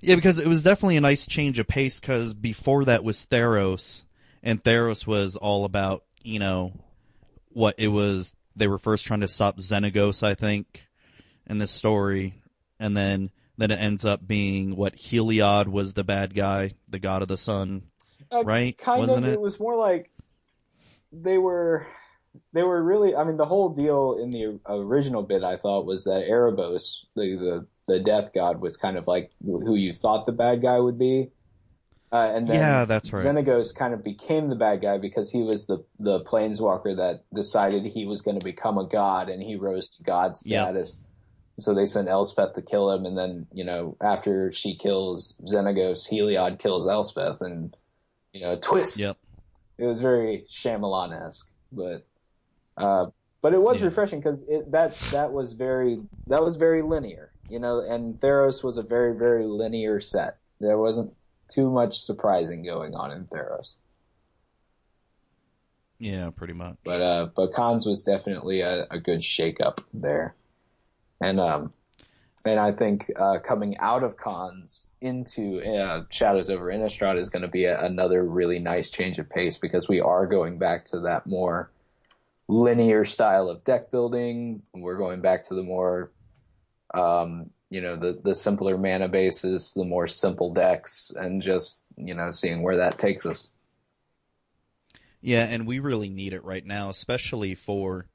Yeah, 0.00 0.14
because 0.14 0.38
it 0.38 0.46
was 0.46 0.62
definitely 0.62 0.96
a 0.96 1.00
nice 1.00 1.26
change 1.26 1.58
of 1.58 1.66
pace 1.66 2.00
cuz 2.00 2.34
before 2.34 2.84
that 2.84 3.04
was 3.04 3.26
Theros 3.26 4.04
and 4.42 4.62
Theros 4.62 5.06
was 5.06 5.36
all 5.36 5.64
about, 5.64 6.04
you 6.22 6.38
know, 6.38 6.72
what 7.52 7.74
it 7.78 7.88
was 7.88 8.34
they 8.54 8.68
were 8.68 8.78
first 8.78 9.04
trying 9.06 9.20
to 9.20 9.28
stop 9.28 9.58
Xenagos, 9.58 10.22
I 10.22 10.34
think, 10.34 10.86
in 11.46 11.58
this 11.58 11.70
story, 11.70 12.42
and 12.78 12.96
then 12.96 13.30
then 13.58 13.70
it 13.70 13.80
ends 13.80 14.04
up 14.04 14.26
being 14.26 14.76
what 14.76 14.96
Heliod 14.96 15.66
was 15.68 15.94
the 15.94 16.04
bad 16.04 16.34
guy, 16.34 16.72
the 16.88 16.98
god 16.98 17.22
of 17.22 17.28
the 17.28 17.36
sun. 17.36 17.82
Uh, 18.30 18.42
Right? 18.44 18.76
Kind 18.76 19.00
Wasn't 19.00 19.24
of. 19.24 19.32
it? 19.32 19.34
It 19.34 19.40
was 19.40 19.60
more 19.60 19.76
like 19.76 20.10
they 21.12 21.38
were 21.38 21.86
they 22.52 22.62
were 22.62 22.82
really. 22.82 23.14
I 23.14 23.24
mean, 23.24 23.36
the 23.36 23.46
whole 23.46 23.70
deal 23.70 24.18
in 24.20 24.30
the 24.30 24.60
original 24.66 25.22
bit 25.22 25.42
I 25.42 25.56
thought 25.56 25.86
was 25.86 26.04
that 26.04 26.28
Erebos, 26.28 27.06
the 27.14 27.36
the 27.36 27.66
the 27.86 28.00
death 28.00 28.32
god, 28.34 28.60
was 28.60 28.76
kind 28.76 28.96
of 28.96 29.06
like 29.06 29.30
who 29.44 29.74
you 29.74 29.92
thought 29.92 30.26
the 30.26 30.32
bad 30.32 30.62
guy 30.62 30.78
would 30.78 30.98
be. 30.98 31.30
Uh, 32.12 32.30
and 32.34 32.48
then 32.48 32.58
Yeah, 32.60 32.84
that's 32.84 33.12
right. 33.12 33.24
Xenagos 33.24 33.74
kind 33.74 33.92
of 33.92 34.02
became 34.04 34.48
the 34.48 34.54
bad 34.56 34.80
guy 34.80 34.96
because 34.98 35.30
he 35.30 35.42
was 35.42 35.66
the 35.66 35.84
the 35.98 36.20
planeswalker 36.20 36.96
that 36.96 37.24
decided 37.34 37.84
he 37.84 38.06
was 38.06 38.22
going 38.22 38.38
to 38.38 38.44
become 38.44 38.78
a 38.78 38.86
god, 38.88 39.28
and 39.28 39.42
he 39.42 39.56
rose 39.56 39.90
to 39.96 40.02
god 40.02 40.30
Yep. 40.30 40.36
status. 40.36 41.04
So 41.58 41.72
they 41.72 41.86
sent 41.86 42.08
Elspeth 42.08 42.52
to 42.54 42.62
kill 42.62 42.90
him, 42.90 43.06
and 43.06 43.16
then 43.16 43.46
you 43.52 43.64
know 43.64 43.96
after 44.00 44.52
she 44.52 44.76
kills 44.76 45.40
Xenagos, 45.50 46.08
Heliod 46.10 46.58
kills 46.58 46.86
Elspeth, 46.86 47.40
and 47.40 47.76
you 48.32 48.40
know 48.40 48.56
twist. 48.56 48.98
Yep. 49.00 49.16
It 49.78 49.86
was 49.86 50.00
very 50.00 50.44
Shyamalan 50.48 51.26
esque, 51.26 51.50
but 51.72 52.06
uh, 52.76 53.06
but 53.42 53.52
it 53.52 53.60
was 53.60 53.80
Yeah. 53.80 53.86
refreshing 53.86 54.20
because 54.20 54.42
it 54.48 54.70
that's 54.70 55.06
that 55.08 55.32
was 55.32 55.54
very 55.54 56.02
that 56.28 56.42
was 56.42 56.56
very 56.56 56.82
linear, 56.82 57.25
you 57.48 57.58
know. 57.58 57.80
And 57.80 58.18
Theros 58.20 58.62
was 58.64 58.76
a 58.78 58.82
very 58.82 59.14
very 59.16 59.44
linear 59.46 60.00
set. 60.00 60.38
There 60.60 60.78
wasn't 60.78 61.12
too 61.48 61.70
much 61.70 61.98
surprising 61.98 62.64
going 62.64 62.94
on 62.94 63.10
in 63.12 63.24
Theros, 63.26 63.74
Yeah, 65.98 66.30
pretty 66.30 66.52
much. 66.52 66.76
but 66.84 67.00
uh, 67.00 67.26
but 67.34 67.54
Khans 67.54 67.86
was 67.86 68.02
definitely 68.04 68.60
a, 68.60 68.86
a 68.90 68.98
good 69.00 69.22
shake 69.24 69.60
up 69.60 69.80
there, 69.92 70.34
and 71.20 71.40
um. 71.40 71.72
And 72.44 72.60
I 72.60 72.70
think 72.70 73.10
uh, 73.18 73.40
coming 73.40 73.76
out 73.78 74.04
of 74.04 74.16
Khans 74.18 74.86
into 75.00 75.60
uh, 75.64 76.04
Shadows 76.10 76.48
over 76.48 76.66
Innistrad 76.66 77.18
is 77.18 77.28
going 77.28 77.42
to 77.42 77.48
be 77.48 77.64
a, 77.64 77.76
another 77.84 78.22
really 78.24 78.60
nice 78.60 78.88
change 78.88 79.18
of 79.18 79.28
pace 79.28 79.58
because 79.58 79.88
we 79.88 80.00
are 80.00 80.28
going 80.28 80.56
back 80.56 80.84
to 80.86 81.00
that 81.00 81.26
more 81.26 81.72
linear 82.46 83.04
style 83.04 83.48
of 83.48 83.64
deck 83.64 83.90
building. 83.90 84.62
We're 84.72 84.96
going 84.96 85.22
back 85.22 85.42
to 85.48 85.56
the 85.56 85.64
more, 85.64 86.12
um, 86.94 87.50
you 87.70 87.80
know, 87.80 87.96
the 87.96 88.12
the 88.12 88.34
simpler 88.34 88.78
mana 88.78 89.08
bases, 89.08 89.72
the 89.74 89.84
more 89.84 90.06
simple 90.06 90.52
decks, 90.52 91.12
and 91.16 91.42
just 91.42 91.82
you 91.96 92.14
know 92.14 92.30
seeing 92.30 92.62
where 92.62 92.76
that 92.76 92.98
takes 92.98 93.26
us. 93.26 93.50
Yeah, 95.20 95.44
and 95.44 95.66
we 95.66 95.78
really 95.78 96.08
need 96.08 96.32
it 96.32 96.44
right 96.44 96.64
now, 96.64 96.88
especially 96.88 97.54
for 97.54 98.06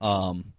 um 0.00 0.52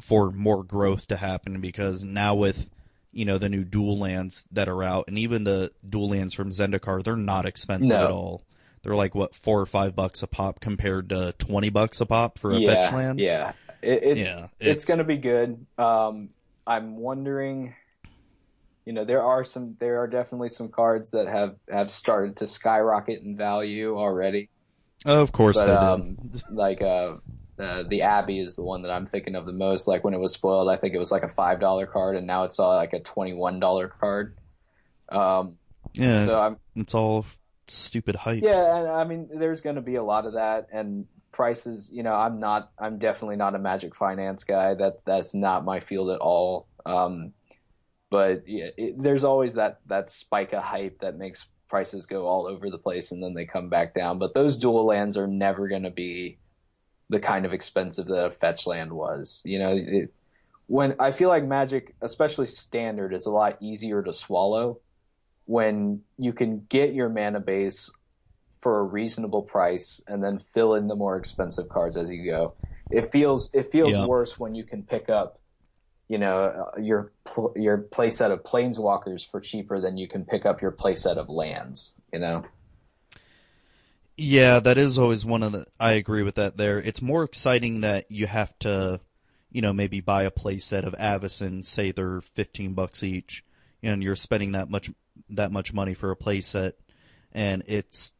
for 0.00 0.30
more 0.30 0.62
growth 0.62 1.08
to 1.08 1.16
happen 1.16 1.60
because 1.60 2.02
now 2.02 2.34
with 2.34 2.70
you 3.12 3.24
know 3.24 3.38
the 3.38 3.48
new 3.48 3.64
dual 3.64 3.98
lands 3.98 4.46
that 4.52 4.68
are 4.68 4.82
out 4.82 5.04
and 5.08 5.18
even 5.18 5.44
the 5.44 5.72
dual 5.88 6.10
lands 6.10 6.34
from 6.34 6.50
Zendikar, 6.50 7.02
they're 7.02 7.16
not 7.16 7.46
expensive 7.46 7.98
No. 7.98 8.04
at 8.04 8.10
all. 8.10 8.42
They're 8.82 8.94
like 8.94 9.14
what 9.14 9.34
four 9.34 9.60
or 9.60 9.66
five 9.66 9.96
bucks 9.96 10.22
a 10.22 10.26
pop 10.26 10.60
compared 10.60 11.08
to 11.08 11.34
twenty 11.38 11.70
bucks 11.70 12.00
a 12.00 12.06
pop 12.06 12.38
for 12.38 12.52
a 12.52 12.58
yeah, 12.58 12.72
fetch 12.82 12.92
land. 12.92 13.18
yeah, 13.18 13.52
it, 13.82 14.02
it, 14.02 14.16
Yeah, 14.18 14.46
it's, 14.60 14.84
going 14.84 14.98
to 14.98 15.04
be 15.04 15.16
good. 15.16 15.66
Um, 15.76 16.28
I'm 16.66 16.96
wondering. 16.96 17.74
You 18.84 18.92
know, 18.92 19.04
there 19.04 19.22
are 19.22 19.44
some. 19.44 19.76
There 19.78 20.00
are 20.00 20.06
definitely 20.06 20.48
some 20.48 20.68
cards 20.68 21.10
that 21.10 21.26
have 21.26 21.56
have 21.70 21.90
started 21.90 22.36
to 22.36 22.46
skyrocket 22.46 23.22
in 23.22 23.36
value 23.36 23.96
already. 23.96 24.48
Of 25.04 25.32
course 25.32 25.56
but 25.56 25.66
they 25.66 25.72
um, 25.72 26.14
did. 26.14 26.42
like 26.50 26.82
uh, 26.82 27.16
uh, 27.58 27.84
the 27.88 28.02
Abbey 28.02 28.38
is 28.38 28.56
the 28.56 28.64
one 28.64 28.82
that 28.82 28.90
I'm 28.90 29.06
thinking 29.06 29.34
of 29.34 29.46
the 29.46 29.52
most. 29.52 29.88
Like 29.88 30.04
when 30.04 30.14
it 30.14 30.20
was 30.20 30.32
spoiled, 30.32 30.68
I 30.68 30.76
think 30.76 30.94
it 30.94 30.98
was 30.98 31.12
like 31.12 31.22
a 31.22 31.28
five 31.28 31.60
dollar 31.60 31.86
card, 31.86 32.16
and 32.16 32.26
now 32.26 32.44
it's 32.44 32.58
all 32.58 32.74
like 32.74 32.92
a 32.92 33.00
twenty 33.00 33.32
one 33.32 33.60
dollar 33.60 33.88
card. 33.88 34.36
Um, 35.08 35.56
Yeah, 35.94 36.24
so 36.24 36.40
I'm 36.40 36.56
it's 36.74 36.94
all 36.94 37.26
stupid 37.68 38.16
hype. 38.16 38.42
yeah, 38.42 38.78
and 38.78 38.88
I 38.88 39.04
mean, 39.04 39.28
there's 39.32 39.60
going 39.60 39.76
to 39.76 39.82
be 39.82 39.96
a 39.96 40.02
lot 40.02 40.26
of 40.26 40.34
that, 40.34 40.68
and 40.72 41.06
prices. 41.36 41.90
You 41.92 42.02
know, 42.02 42.14
I'm 42.14 42.40
not. 42.40 42.72
I'm 42.78 42.98
definitely 42.98 43.36
not 43.36 43.54
a 43.54 43.58
Magic 43.58 43.94
Finance 43.94 44.42
guy. 44.42 44.74
That 44.74 45.04
that's 45.04 45.34
not 45.34 45.64
my 45.64 45.80
field 45.80 46.10
at 46.10 46.18
all. 46.18 46.66
Um, 46.86 47.32
but 48.10 48.48
yeah, 48.48 48.70
it, 48.76 49.00
there's 49.00 49.22
always 49.22 49.54
that 49.54 49.80
that 49.86 50.10
spike 50.10 50.54
of 50.54 50.62
hype 50.62 51.00
that 51.00 51.18
makes 51.18 51.46
prices 51.68 52.06
go 52.06 52.26
all 52.26 52.46
over 52.46 52.70
the 52.70 52.78
place, 52.78 53.12
and 53.12 53.22
then 53.22 53.34
they 53.34 53.44
come 53.44 53.68
back 53.68 53.94
down. 53.94 54.18
But 54.18 54.32
those 54.32 54.56
dual 54.56 54.86
lands 54.86 55.16
are 55.16 55.26
never 55.26 55.68
going 55.68 55.82
to 55.82 55.90
be 55.90 56.38
the 57.10 57.20
kind 57.20 57.44
of 57.44 57.52
expensive 57.52 58.06
that 58.06 58.24
a 58.24 58.30
fetch 58.30 58.66
land 58.66 58.92
was. 58.92 59.42
You 59.44 59.58
know, 59.58 59.70
it, 59.72 60.12
when 60.68 60.96
I 60.98 61.10
feel 61.10 61.28
like 61.28 61.44
Magic, 61.44 61.94
especially 62.00 62.46
standard, 62.46 63.12
is 63.12 63.26
a 63.26 63.30
lot 63.30 63.58
easier 63.60 64.02
to 64.02 64.12
swallow 64.12 64.80
when 65.44 66.00
you 66.18 66.32
can 66.32 66.66
get 66.68 66.94
your 66.94 67.08
mana 67.08 67.40
base 67.40 67.90
for 68.60 68.80
a 68.80 68.82
reasonable 68.82 69.42
price 69.42 70.02
and 70.06 70.22
then 70.22 70.38
fill 70.38 70.74
in 70.74 70.88
the 70.88 70.94
more 70.96 71.16
expensive 71.16 71.68
cards 71.68 71.96
as 71.96 72.10
you 72.10 72.24
go. 72.24 72.54
It 72.90 73.06
feels 73.06 73.50
it 73.54 73.70
feels 73.72 73.92
Yeah. 73.92 74.06
worse 74.06 74.38
when 74.38 74.54
you 74.54 74.64
can 74.64 74.82
pick 74.82 75.10
up, 75.10 75.38
you 76.08 76.18
know, 76.18 76.44
uh, 76.44 76.80
your 76.80 77.12
pl- 77.24 77.52
your 77.56 77.78
playset 77.78 78.30
of 78.30 78.42
planeswalkers 78.42 79.28
for 79.28 79.40
cheaper 79.40 79.80
than 79.80 79.96
you 79.96 80.08
can 80.08 80.24
pick 80.24 80.46
up 80.46 80.62
your 80.62 80.72
playset 80.72 81.16
of 81.16 81.28
lands. 81.28 82.00
You 82.12 82.20
know, 82.20 82.44
Yeah, 84.16 84.60
that 84.60 84.78
is 84.78 84.98
always 84.98 85.26
one 85.26 85.42
of 85.42 85.52
the. 85.52 85.66
I 85.78 85.92
agree 85.92 86.22
with 86.22 86.36
that. 86.36 86.56
There, 86.56 86.78
it's 86.78 87.02
more 87.02 87.24
exciting 87.24 87.82
that 87.82 88.10
you 88.10 88.26
have 88.26 88.58
to, 88.60 89.00
you 89.50 89.60
know, 89.60 89.74
maybe 89.74 90.00
buy 90.00 90.22
a 90.22 90.30
playset 90.30 90.84
of 90.84 90.94
Avacyn. 90.94 91.64
Say 91.64 91.92
they're 91.92 92.22
fifteen 92.22 92.72
bucks 92.72 93.02
each, 93.02 93.44
and 93.82 94.02
you're 94.02 94.16
spending 94.16 94.52
that 94.52 94.70
much 94.70 94.90
that 95.28 95.52
much 95.52 95.74
money 95.74 95.92
for 95.92 96.10
a 96.10 96.16
playset, 96.16 96.72
and 97.32 97.62
it's 97.66 98.12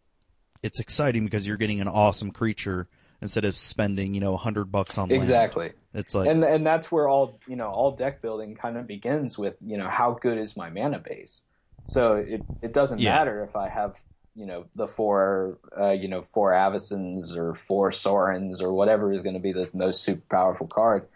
it's 0.67 0.81
exciting 0.81 1.25
because 1.25 1.47
you're 1.47 1.57
getting 1.57 1.81
an 1.81 1.89
awesome 1.89 2.31
creature 2.33 2.89
instead 3.23 3.45
of 3.45 3.57
spending 3.57 4.15
you 4.15 4.21
know 4.21 4.35
a 4.35 4.37
hundred 4.37 4.71
bucks 4.71 4.99
on 4.99 5.09
land. 5.09 5.17
exactly. 5.21 5.73
It's 5.95 6.15
like 6.15 6.29
and 6.29 6.45
and 6.45 6.67
that's 6.67 6.93
where 6.93 7.09
all 7.09 7.39
you 7.47 7.57
know 7.57 7.69
all 7.69 7.93
deck 7.93 8.21
building 8.21 8.55
kind 8.57 8.77
of 8.77 8.87
begins 8.87 9.39
with 9.39 9.57
you 9.65 9.79
know 9.79 9.89
how 9.89 10.13
good 10.13 10.37
is 10.39 10.57
my 10.57 10.69
mana 10.69 10.99
base 10.99 11.43
so 11.85 12.15
it 12.17 12.43
it 12.61 12.73
doesn't 12.75 12.99
Yeah. 12.99 13.15
matter 13.15 13.43
if 13.45 13.57
i 13.57 13.69
have 13.69 13.97
you 14.35 14.45
know 14.45 14.67
the 14.75 14.87
four 14.87 15.57
uh, 15.81 15.91
you 16.03 16.09
know 16.09 16.21
four 16.21 16.53
Avacyn's 16.53 17.39
or 17.39 17.55
four 17.55 17.91
Sorins 17.91 18.61
or 18.61 18.71
whatever 18.73 19.11
is 19.11 19.23
going 19.23 19.35
to 19.35 19.41
be 19.41 19.53
the 19.53 19.71
most 19.73 20.03
super 20.03 20.27
powerful 20.29 20.67
card 20.67 21.07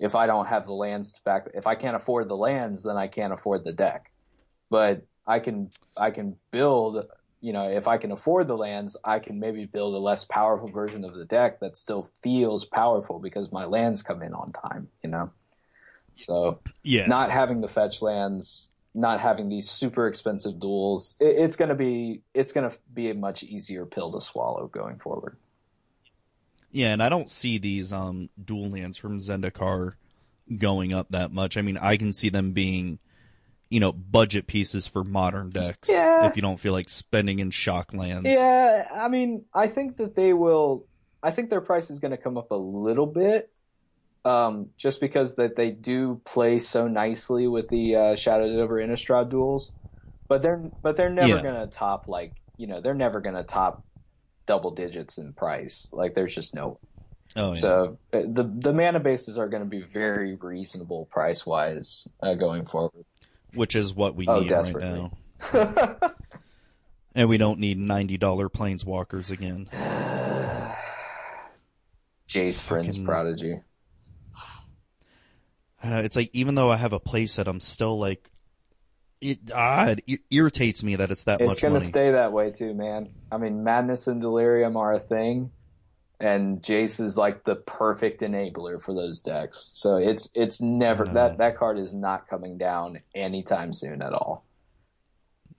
if 0.00 0.16
I 0.16 0.26
don't 0.26 0.46
have 0.46 0.64
the 0.66 0.72
lands 0.72 1.12
to 1.12 1.22
back, 1.22 1.46
if 1.54 1.68
I 1.68 1.76
can't 1.76 1.94
afford 1.94 2.26
the 2.28 2.36
lands, 2.36 2.82
then 2.82 2.96
I 2.96 3.06
can't 3.06 3.32
afford 3.32 3.62
the 3.62 3.72
deck. 3.72 4.10
But 4.68 5.04
I 5.24 5.38
can 5.38 5.70
I 5.96 6.10
can 6.10 6.34
build 6.50 7.06
you 7.44 7.52
know, 7.52 7.68
if 7.68 7.86
I 7.86 7.98
can 7.98 8.10
afford 8.10 8.46
the 8.46 8.56
lands, 8.56 8.96
I 9.04 9.18
can 9.18 9.38
maybe 9.38 9.66
build 9.66 9.94
a 9.94 9.98
less 9.98 10.24
powerful 10.24 10.68
version 10.68 11.04
of 11.04 11.14
the 11.14 11.26
deck 11.26 11.60
that 11.60 11.76
still 11.76 12.00
feels 12.00 12.64
powerful 12.64 13.18
because 13.18 13.52
my 13.52 13.66
lands 13.66 14.00
come 14.02 14.22
in 14.22 14.32
on 14.32 14.50
time, 14.50 14.88
you 15.02 15.10
know? 15.10 15.30
So, 16.14 16.60
Yeah. 16.84 17.06
not 17.06 17.30
having 17.30 17.60
the 17.60 17.68
fetch 17.68 18.00
lands, 18.00 18.72
not 18.94 19.20
having 19.20 19.50
these 19.50 19.68
super 19.68 20.06
expensive 20.06 20.54
duals, 20.54 21.20
it, 21.20 21.36
it's 21.36 21.56
going 21.56 21.68
to 21.68 21.74
be, 21.74 22.22
it's 22.32 22.52
going 22.52 22.70
to 22.70 22.74
be 22.94 23.10
a 23.10 23.14
much 23.14 23.42
easier 23.42 23.84
pill 23.84 24.10
to 24.12 24.22
swallow 24.22 24.66
going 24.66 24.98
forward. 24.98 25.36
Yeah, 26.72 26.94
and 26.94 27.02
I 27.02 27.10
don't 27.10 27.30
see 27.30 27.58
these 27.58 27.92
um 27.92 28.30
dual 28.42 28.70
lands 28.70 28.96
from 28.96 29.18
Zendikar 29.18 29.96
going 30.56 30.94
up 30.94 31.10
that 31.10 31.30
much. 31.30 31.58
I 31.58 31.62
mean, 31.62 31.76
I 31.76 31.98
can 31.98 32.14
see 32.14 32.30
them 32.30 32.52
being, 32.52 33.00
you 33.70 33.80
know, 33.80 33.92
budget 33.92 34.46
pieces 34.46 34.86
for 34.86 35.02
modern 35.04 35.48
decks 35.48 35.88
Yeah. 35.90 36.26
if 36.26 36.36
you 36.36 36.42
don't 36.42 36.60
feel 36.60 36.72
like 36.72 36.88
spending 36.88 37.38
in 37.40 37.50
shock 37.50 37.92
lands. 37.92 38.26
Yeah, 38.28 38.86
I 38.94 39.08
mean, 39.08 39.44
I 39.54 39.66
think 39.68 39.96
that 39.96 40.14
they 40.14 40.32
will. 40.32 40.86
I 41.22 41.30
think 41.30 41.50
their 41.50 41.60
price 41.62 41.90
is 41.90 41.98
going 41.98 42.10
to 42.10 42.18
come 42.18 42.36
up 42.36 42.50
a 42.50 42.56
little 42.56 43.06
bit, 43.06 43.50
um, 44.24 44.68
just 44.76 45.00
because 45.00 45.36
that 45.36 45.56
they 45.56 45.70
do 45.70 46.20
play 46.24 46.58
so 46.58 46.86
nicely 46.88 47.48
with 47.48 47.68
the 47.68 47.96
uh, 47.96 48.16
Shadows 48.16 48.56
over 48.58 48.74
Innistrad 48.76 49.30
duals, 49.30 49.70
but 50.28 50.42
they're 50.42 50.62
but 50.82 50.96
they're 50.96 51.10
never 51.10 51.36
Yeah. 51.36 51.42
going 51.42 51.60
to 51.60 51.66
top 51.66 52.08
like 52.08 52.32
you 52.58 52.66
know 52.66 52.80
they're 52.80 52.94
never 52.94 53.20
going 53.20 53.34
to 53.36 53.42
top 53.42 53.82
double 54.46 54.70
digits 54.70 55.16
in 55.18 55.32
price. 55.32 55.88
Like 55.92 56.14
there's 56.14 56.34
just 56.34 56.54
no. 56.54 56.78
Oh 57.36 57.52
yeah. 57.54 57.58
So 57.58 57.98
uh, 58.12 58.20
the 58.26 58.44
the 58.58 58.72
mana 58.72 59.00
bases 59.00 59.38
are 59.38 59.48
going 59.48 59.62
to 59.62 59.68
be 59.68 59.80
very 59.80 60.36
reasonable 60.36 61.06
price 61.10 61.44
wise 61.46 62.06
uh, 62.22 62.34
going 62.34 62.66
forward. 62.66 63.04
Which 63.54 63.74
is 63.76 63.94
what 63.94 64.14
we 64.14 64.26
Oh, 64.28 64.40
need 64.40 64.50
right 64.50 64.74
now. 64.74 65.12
And 67.16 67.28
we 67.28 67.36
don't 67.38 67.60
need 67.60 67.78
ninety 67.78 68.16
dollar 68.16 68.48
planeswalkers 68.48 69.30
again. 69.30 69.68
Jace 72.28 72.60
Fucking- 72.60 73.04
Prodigy. 73.04 73.58
Uh, 75.82 76.00
it's 76.02 76.16
like 76.16 76.30
even 76.32 76.54
though 76.56 76.70
I 76.70 76.76
have 76.76 76.92
a 76.92 76.98
playset, 76.98 77.46
I'm 77.46 77.60
still 77.60 77.98
like 77.98 78.30
it. 79.20 79.38
Ah, 79.54 79.94
it 80.06 80.20
irritates 80.30 80.82
me 80.82 80.96
that 80.96 81.10
it's 81.12 81.24
that 81.24 81.40
It's 81.40 81.48
much 81.48 81.60
going 81.62 81.74
to 81.74 81.78
money. 81.80 81.84
stay 81.86 82.10
that 82.12 82.32
way 82.32 82.50
too, 82.50 82.74
man. 82.74 83.10
I 83.30 83.36
mean, 83.36 83.62
Madness 83.62 84.08
and 84.08 84.20
Delirium 84.20 84.76
are 84.76 84.94
a 84.94 84.98
thing, 84.98 85.50
and 86.24 86.62
Jace 86.62 87.02
is 87.02 87.18
like 87.18 87.44
the 87.44 87.54
perfect 87.54 88.22
enabler 88.22 88.80
for 88.80 88.94
those 88.94 89.20
decks. 89.20 89.70
So 89.74 89.96
it's 89.96 90.30
it's 90.34 90.58
never 90.58 91.04
that 91.04 91.36
that 91.36 91.58
card 91.58 91.78
is 91.78 91.94
not 91.94 92.28
coming 92.28 92.56
down 92.56 93.00
anytime 93.14 93.74
soon 93.74 94.00
at 94.00 94.14
all. 94.14 94.46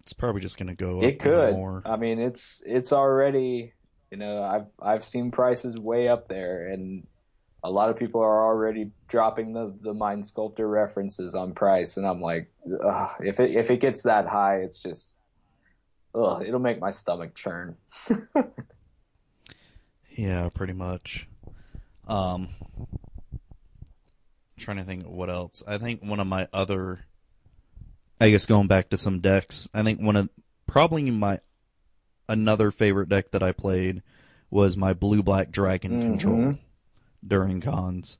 It's 0.01 0.13
probably 0.13 0.41
just 0.41 0.57
going 0.57 0.69
to 0.69 0.75
go. 0.75 1.03
It 1.03 1.15
up 1.15 1.19
could. 1.19 1.53
more. 1.53 1.83
I 1.85 1.97
mean, 1.97 2.19
it's 2.19 2.63
it's 2.65 2.91
already 2.91 3.73
you 4.09 4.17
know 4.17 4.41
I've 4.41 4.65
I've 4.81 5.05
seen 5.05 5.29
prices 5.29 5.77
way 5.77 6.07
up 6.07 6.27
there, 6.29 6.67
and 6.67 7.05
a 7.63 7.69
lot 7.69 7.91
of 7.91 7.95
people 7.95 8.21
are 8.21 8.45
already 8.45 8.89
dropping 9.07 9.53
the 9.53 9.71
the 9.81 9.93
Mind 9.93 10.25
Sculptor 10.25 10.67
references 10.67 11.35
on 11.35 11.53
price, 11.53 11.97
and 11.97 12.07
I'm 12.07 12.21
like, 12.21 12.51
ugh, 12.83 13.11
if 13.19 13.39
it 13.39 13.51
if 13.51 13.69
it 13.69 13.81
gets 13.81 14.01
that 14.03 14.27
high, 14.27 14.61
it's 14.61 14.81
just. 14.81 15.15
Ugh, 16.15 16.41
it'll 16.47 16.61
make 16.61 16.79
my 16.79 16.91
stomach 16.91 17.35
churn. 17.35 17.75
Yeah, 20.15 20.49
pretty 20.53 20.73
much. 20.73 21.27
Um, 22.07 22.49
trying 24.57 24.77
to 24.77 24.83
think 24.83 25.05
of 25.05 25.11
what 25.11 25.29
else. 25.29 25.63
I 25.67 25.77
think 25.77 26.01
one 26.03 26.19
of 26.19 26.27
my 26.27 26.47
other, 26.53 27.01
I 28.21 28.29
guess 28.29 28.45
going 28.45 28.67
back 28.67 28.89
to 28.89 28.97
some 28.97 29.19
decks, 29.19 29.67
I 29.73 29.83
think 29.83 30.01
one 30.01 30.15
of 30.15 30.29
probably 30.67 31.09
my 31.11 31.39
another 32.29 32.71
favorite 32.71 33.09
deck 33.09 33.31
that 33.31 33.43
I 33.43 33.51
played 33.51 34.01
was 34.49 34.77
my 34.77 34.93
blue 34.93 35.21
black 35.21 35.51
dragon 35.51 35.91
Mhm. 35.99 36.01
control 36.01 36.55
during 37.25 37.59
Khans. 37.61 38.17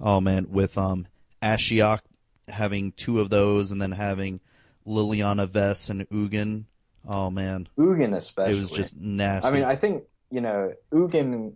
Oh 0.00 0.20
man, 0.20 0.50
with 0.50 0.76
um 0.76 1.06
Ashiok 1.42 2.00
having 2.48 2.92
two 2.92 3.20
of 3.20 3.30
those 3.30 3.70
and 3.70 3.80
then 3.80 3.92
having 3.92 4.40
Liliana 4.86 5.46
Vess 5.46 5.90
and 5.90 6.08
Ugin. 6.10 6.64
Oh 7.08 7.30
man, 7.30 7.68
Ugin 7.78 8.14
especially. 8.16 8.54
it 8.56 8.60
was 8.60 8.70
just 8.70 8.96
nasty. 8.96 9.48
I 9.48 9.52
mean, 9.52 9.64
I 9.64 9.76
think 9.76 10.04
you 10.36 10.42
know 10.42 10.72
Ugin. 10.92 11.54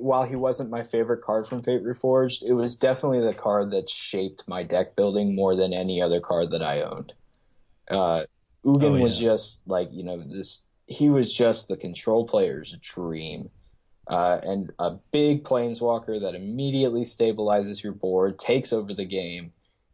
While 0.00 0.24
he 0.24 0.34
wasn't 0.34 0.70
my 0.70 0.82
favorite 0.82 1.22
card 1.22 1.46
from 1.46 1.62
Fate 1.62 1.84
Reforged, 1.84 2.42
it 2.42 2.54
was 2.54 2.76
definitely 2.76 3.20
the 3.20 3.32
card 3.32 3.70
that 3.70 3.88
shaped 3.88 4.42
my 4.48 4.64
deck 4.64 4.96
building 4.96 5.36
more 5.36 5.54
than 5.54 5.72
any 5.72 6.02
other 6.02 6.18
card 6.18 6.50
that 6.50 6.62
I 6.62 6.82
owned. 6.82 7.12
Uh, 7.88 8.24
Ugin 8.66 8.98
Oh, 8.98 9.00
was 9.00 9.16
just 9.16 9.68
like 9.68 9.88
you 9.92 10.02
know 10.02 10.20
this. 10.20 10.66
He 10.86 11.10
was 11.10 11.32
just 11.32 11.68
the 11.68 11.76
control 11.76 12.26
player's 12.26 12.76
dream. 12.82 13.50
Uh, 14.06 14.38
and 14.42 14.70
a 14.80 14.90
big 15.12 15.44
planeswalker 15.44 16.20
that 16.20 16.34
immediately 16.34 17.04
stabilizes 17.04 17.82
your 17.82 17.94
board, 17.94 18.38
takes 18.38 18.70
over 18.70 18.92
the 18.92 19.06
game, 19.06 19.52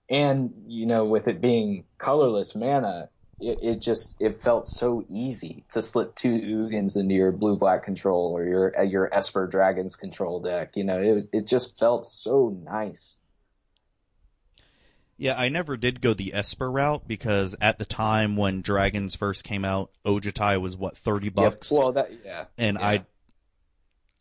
and 0.08 0.52
you 0.66 0.86
know, 0.86 1.04
with 1.04 1.28
it 1.28 1.42
being 1.42 1.84
colorless 1.98 2.56
mana, 2.56 3.10
it, 3.40 3.58
it 3.62 3.78
just 3.80 4.16
it 4.20 4.36
felt 4.36 4.66
so 4.66 5.04
easy 5.08 5.64
to 5.70 5.82
slip 5.82 6.14
two 6.14 6.38
Ugins 6.38 6.96
into 6.96 7.14
your 7.14 7.32
blue 7.32 7.56
black 7.56 7.82
control 7.82 8.32
or 8.32 8.44
your 8.44 8.78
uh, 8.78 8.82
your 8.82 9.12
Esper 9.14 9.46
Dragons 9.46 9.96
control 9.96 10.40
deck. 10.40 10.76
You 10.76 10.84
know, 10.84 11.00
it 11.00 11.28
it 11.32 11.46
just 11.46 11.78
felt 11.78 12.06
so 12.06 12.56
nice. 12.62 13.18
Yeah, 15.16 15.38
I 15.38 15.50
never 15.50 15.76
did 15.76 16.00
go 16.00 16.14
the 16.14 16.32
Esper 16.32 16.70
route 16.70 17.06
because 17.06 17.54
at 17.60 17.76
the 17.76 17.84
time 17.84 18.36
when 18.36 18.62
Dragons 18.62 19.14
first 19.14 19.44
came 19.44 19.66
out, 19.66 19.90
Ojutai 20.04 20.60
was 20.60 20.76
what 20.76 20.96
thirty 20.96 21.28
bucks. 21.28 21.70
Well, 21.70 21.92
that 21.92 22.10
yeah, 22.24 22.46
and 22.56 22.78
yeah. 22.78 22.86
I, 22.86 23.04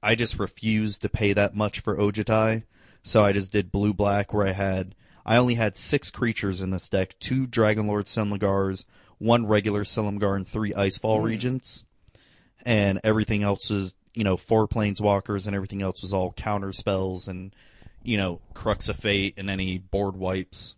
I 0.03 0.15
just 0.15 0.39
refused 0.39 1.01
to 1.03 1.09
pay 1.09 1.33
that 1.33 1.55
much 1.55 1.79
for 1.79 1.95
Ojutai, 1.95 2.63
so 3.01 3.23
I 3.23 3.31
just 3.31 3.51
did 3.51 3.71
blue 3.71 3.93
black 3.93 4.33
where 4.33 4.47
I 4.47 4.51
had 4.51 4.95
I 5.25 5.37
only 5.37 5.55
had 5.55 5.77
six 5.77 6.11
creatures 6.11 6.61
in 6.61 6.71
this 6.71 6.89
deck: 6.89 7.17
two 7.19 7.45
Dragon 7.45 7.85
Dragonlord 7.85 8.05
Silumgars, 8.05 8.85
one 9.19 9.45
regular 9.45 9.83
Silumgar, 9.83 10.35
and 10.35 10.47
three 10.47 10.73
Icefall 10.73 11.19
Hmm. 11.19 11.25
Regents, 11.25 11.85
and 12.65 12.99
everything 13.03 13.43
else 13.43 13.69
was 13.69 13.93
you 14.13 14.23
know 14.23 14.35
four 14.35 14.67
Planeswalkers, 14.67 15.45
and 15.45 15.55
everything 15.55 15.81
else 15.81 16.01
was 16.01 16.11
all 16.13 16.33
counter 16.33 16.73
spells 16.73 17.27
and 17.27 17.53
you 18.03 18.17
know 18.17 18.41
Crux 18.53 18.89
of 18.89 18.95
Fate 18.95 19.35
and 19.37 19.49
any 19.49 19.77
board 19.77 20.15
wipes 20.15 20.75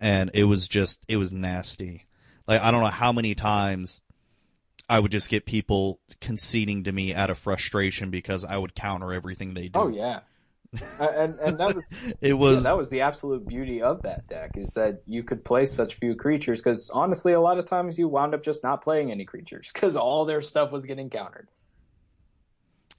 and 0.00 0.30
it 0.32 0.44
was 0.44 0.66
just 0.66 1.00
it 1.08 1.16
was 1.16 1.30
nasty. 1.30 2.06
Like 2.46 2.60
I 2.60 2.70
don't 2.70 2.80
know 2.82 2.88
how 2.88 3.12
many 3.12 3.34
times 3.34 4.00
I 4.88 4.98
would 4.98 5.12
just 5.12 5.30
get 5.30 5.44
people 5.44 6.00
conceding 6.20 6.84
to 6.84 6.92
me 6.92 7.14
out 7.14 7.30
of 7.30 7.38
frustration 7.38 8.10
because 8.10 8.44
I 8.44 8.56
would 8.56 8.74
counter 8.74 9.12
everything 9.12 9.54
they 9.54 9.68
do. 9.68 9.78
Oh 9.78 9.88
yeah, 9.88 10.20
and 11.00 11.38
and 11.40 11.58
that 11.58 11.74
was 11.74 11.90
It 12.20 12.34
was 12.34 12.64
that 12.64 12.76
was 12.76 12.90
the 12.90 13.00
absolute 13.00 13.46
beauty 13.46 13.82
of 13.82 14.02
that 14.02 14.26
deck 14.28 14.52
is 14.56 14.74
that 14.74 15.02
you 15.06 15.22
could 15.22 15.44
play 15.44 15.66
such 15.66 15.94
few 15.94 16.14
creatures 16.14 16.60
because 16.60 16.90
honestly, 16.90 17.32
a 17.32 17.40
lot 17.40 17.58
of 17.58 17.66
times 17.66 17.98
you 17.98 18.08
wound 18.08 18.34
up 18.34 18.42
just 18.42 18.62
not 18.62 18.82
playing 18.82 19.10
any 19.10 19.24
creatures 19.24 19.70
because 19.74 19.96
all 19.96 20.24
their 20.24 20.42
stuff 20.42 20.72
was 20.72 20.84
getting 20.84 21.10
countered. 21.10 21.48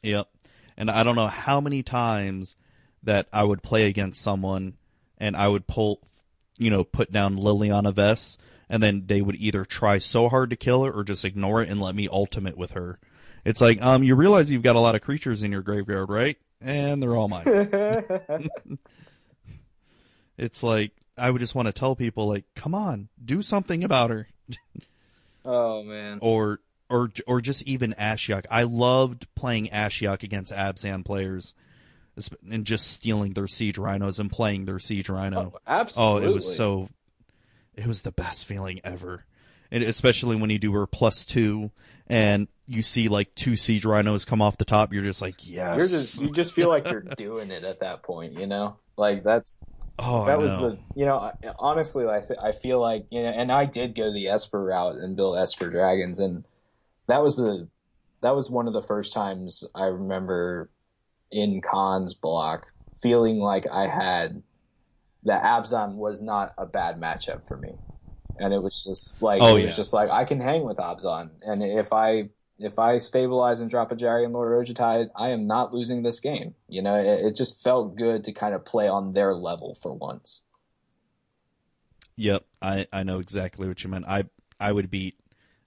Yep. 0.04 0.30
And 0.78 0.90
I 0.90 1.04
don't 1.04 1.16
know 1.16 1.28
how 1.28 1.62
many 1.62 1.84
times 1.84 2.56
that 3.04 3.28
I 3.32 3.44
would 3.44 3.62
play 3.62 3.88
against 3.88 4.22
someone 4.22 4.78
and 5.18 5.36
I 5.36 5.48
would 5.48 5.68
pull, 5.68 6.02
you 6.58 6.70
know, 6.70 6.84
put 6.84 7.12
down 7.12 7.38
Liliana 7.38 7.94
Vess 7.94 8.38
and 8.70 8.82
then 8.82 9.04
they 9.06 9.22
would 9.22 9.36
either 9.36 9.66
try 9.66 9.98
so 9.98 10.30
hard 10.30 10.50
to 10.50 10.56
kill 10.56 10.84
her 10.86 10.92
or 10.92 11.04
just 11.04 11.26
ignore 11.26 11.62
it 11.62 11.70
and 11.70 11.82
let 11.82 11.94
me 11.94 12.08
ultimate 12.12 12.58
with 12.58 12.72
her. 12.72 13.00
It's 13.44 13.62
like, 13.62 13.82
um, 13.82 14.04
you 14.04 14.16
realize 14.16 14.50
you've 14.50 14.64
got 14.64 14.76
a 14.76 14.80
lot 14.80 14.96
of 14.96 15.02
creatures 15.02 15.44
in 15.44 15.52
your 15.52 15.62
graveyard, 15.62 16.10
right? 16.10 16.38
And 16.62 17.02
they're 17.02 17.16
all 17.16 17.28
mine. 17.28 17.44
it's 20.38 20.64
like, 20.64 20.92
I 21.18 21.30
would 21.30 21.40
just 21.40 21.56
want 21.56 21.68
to 21.68 21.74
tell 21.74 21.96
people, 21.96 22.28
like, 22.28 22.46
come 22.56 22.74
on, 22.76 23.10
do 23.24 23.42
something 23.42 23.84
about 23.84 24.10
her. 24.10 24.28
oh 25.46 25.84
man. 25.84 26.20
or 26.22 26.60
or 26.90 27.10
or 27.26 27.42
just 27.42 27.64
even 27.64 27.94
Ashiok. 27.98 28.46
I 28.52 28.64
loved 28.64 29.28
playing 29.36 29.68
Ashiok 29.68 30.24
against 30.24 30.52
Abzan 30.52 31.06
players 31.06 31.54
and 32.50 32.66
just 32.66 32.88
stealing 32.92 33.34
their 33.34 33.48
siege 33.48 33.78
rhinos 33.78 34.20
and 34.20 34.32
playing 34.32 34.66
their 34.66 34.80
siege 34.80 35.10
rhino. 35.10 35.54
Oh, 35.66 35.88
Oh, 35.98 36.18
it 36.18 36.28
was 36.28 36.56
so 36.56 36.90
it 37.76 37.88
was 37.88 38.02
the 38.02 38.12
best 38.12 38.46
feeling 38.46 38.82
ever. 38.84 39.26
And 39.72 39.84
especially 39.84 40.36
when 40.36 40.50
you 40.50 40.60
do 40.60 40.74
her 40.74 40.86
plus 40.86 41.26
2 41.26 41.72
and 42.08 42.48
you 42.68 42.82
see 42.82 43.08
like 43.08 43.34
two 43.36 43.56
siege 43.56 43.86
rhinos 43.86 44.26
come 44.26 44.42
off 44.42 44.58
the 44.58 44.66
top, 44.66 44.94
you're 44.94 45.04
just 45.04 45.22
like, 45.22 45.48
"Yes." 45.48 45.78
You're 45.78 45.88
just 45.88 46.22
you 46.22 46.32
just 46.32 46.54
feel 46.54 46.70
like 46.70 46.90
you're 46.90 47.02
doing 47.02 47.52
it 47.52 47.64
at 47.64 47.80
that 47.80 48.04
point, 48.04 48.38
you 48.38 48.48
know. 48.48 48.78
Like 48.98 49.24
that's 49.24 49.64
oh, 49.98 50.26
that 50.26 50.40
was 50.40 50.58
the 50.58 50.78
you 50.96 51.06
know 51.06 51.32
honestly 51.58 52.08
I 52.08 52.20
th- 52.20 52.40
I 52.42 52.52
feel 52.52 52.80
like 52.80 53.06
you 53.10 53.24
know 53.24 53.30
and 53.30 53.52
I 53.52 53.66
did 53.66 53.96
go 53.96 54.12
the 54.12 54.28
Esper 54.28 54.64
route 54.64 54.96
and 54.96 55.16
build 55.16 55.38
Esper 55.38 55.70
dragons 55.70 56.20
and 56.20 56.46
that 57.08 57.24
was 57.24 57.38
the 57.38 57.68
that 58.22 58.36
was 58.36 58.50
one 58.50 58.68
of 58.68 58.74
the 58.74 58.82
first 58.82 59.14
times 59.14 59.64
I 59.74 59.86
remember 59.86 60.70
in 61.32 61.62
Khans 61.62 62.14
block 62.14 62.68
feeling 63.02 63.40
like 63.40 63.66
I 63.72 63.88
had 63.88 64.44
that 65.24 65.44
Abzan 65.44 65.96
was 65.96 66.22
not 66.22 66.54
a 66.58 66.66
bad 66.66 67.00
matchup 67.00 67.48
for 67.48 67.58
me, 67.58 67.74
and 68.40 68.54
it 68.54 68.62
was 68.62 68.84
just 68.84 69.22
like 69.22 69.40
Oh, 69.40 69.56
it 69.56 69.62
yeah. 69.62 69.66
was 69.66 69.76
just 69.76 69.94
like 69.94 70.10
I 70.10 70.26
can 70.26 70.40
hang 70.42 70.64
with 70.64 70.78
Abzan, 70.78 71.32
and 71.42 71.64
if 71.64 71.94
I 71.94 72.30
if 72.60 72.78
I 72.80 73.00
stabilize 73.00 73.60
and 73.60 73.70
drop 73.70 73.92
a 73.92 73.96
Dragonlord 73.96 74.68
Ojutai, 74.68 75.10
I 75.16 75.30
am 75.30 75.48
not 75.48 75.74
losing 75.74 76.04
this 76.04 76.20
game. 76.20 76.56
You 76.68 76.82
know, 76.84 76.96
it, 76.96 77.26
it 77.26 77.36
just 77.36 77.62
felt 77.64 77.96
good 77.96 78.24
to 78.26 78.34
kind 78.34 78.54
of 78.54 78.66
play 78.66 78.88
on 78.88 79.14
their 79.14 79.34
level 79.34 79.76
for 79.76 79.94
once. 79.94 80.42
Yep, 82.16 82.46
I 82.62 82.88
I 82.92 83.04
know 83.04 83.20
exactly 83.20 83.68
what 83.68 83.84
you 83.84 83.90
meant. 83.90 84.06
I 84.08 84.26
I 84.60 84.72
would 84.72 84.92
beat, 84.92 85.20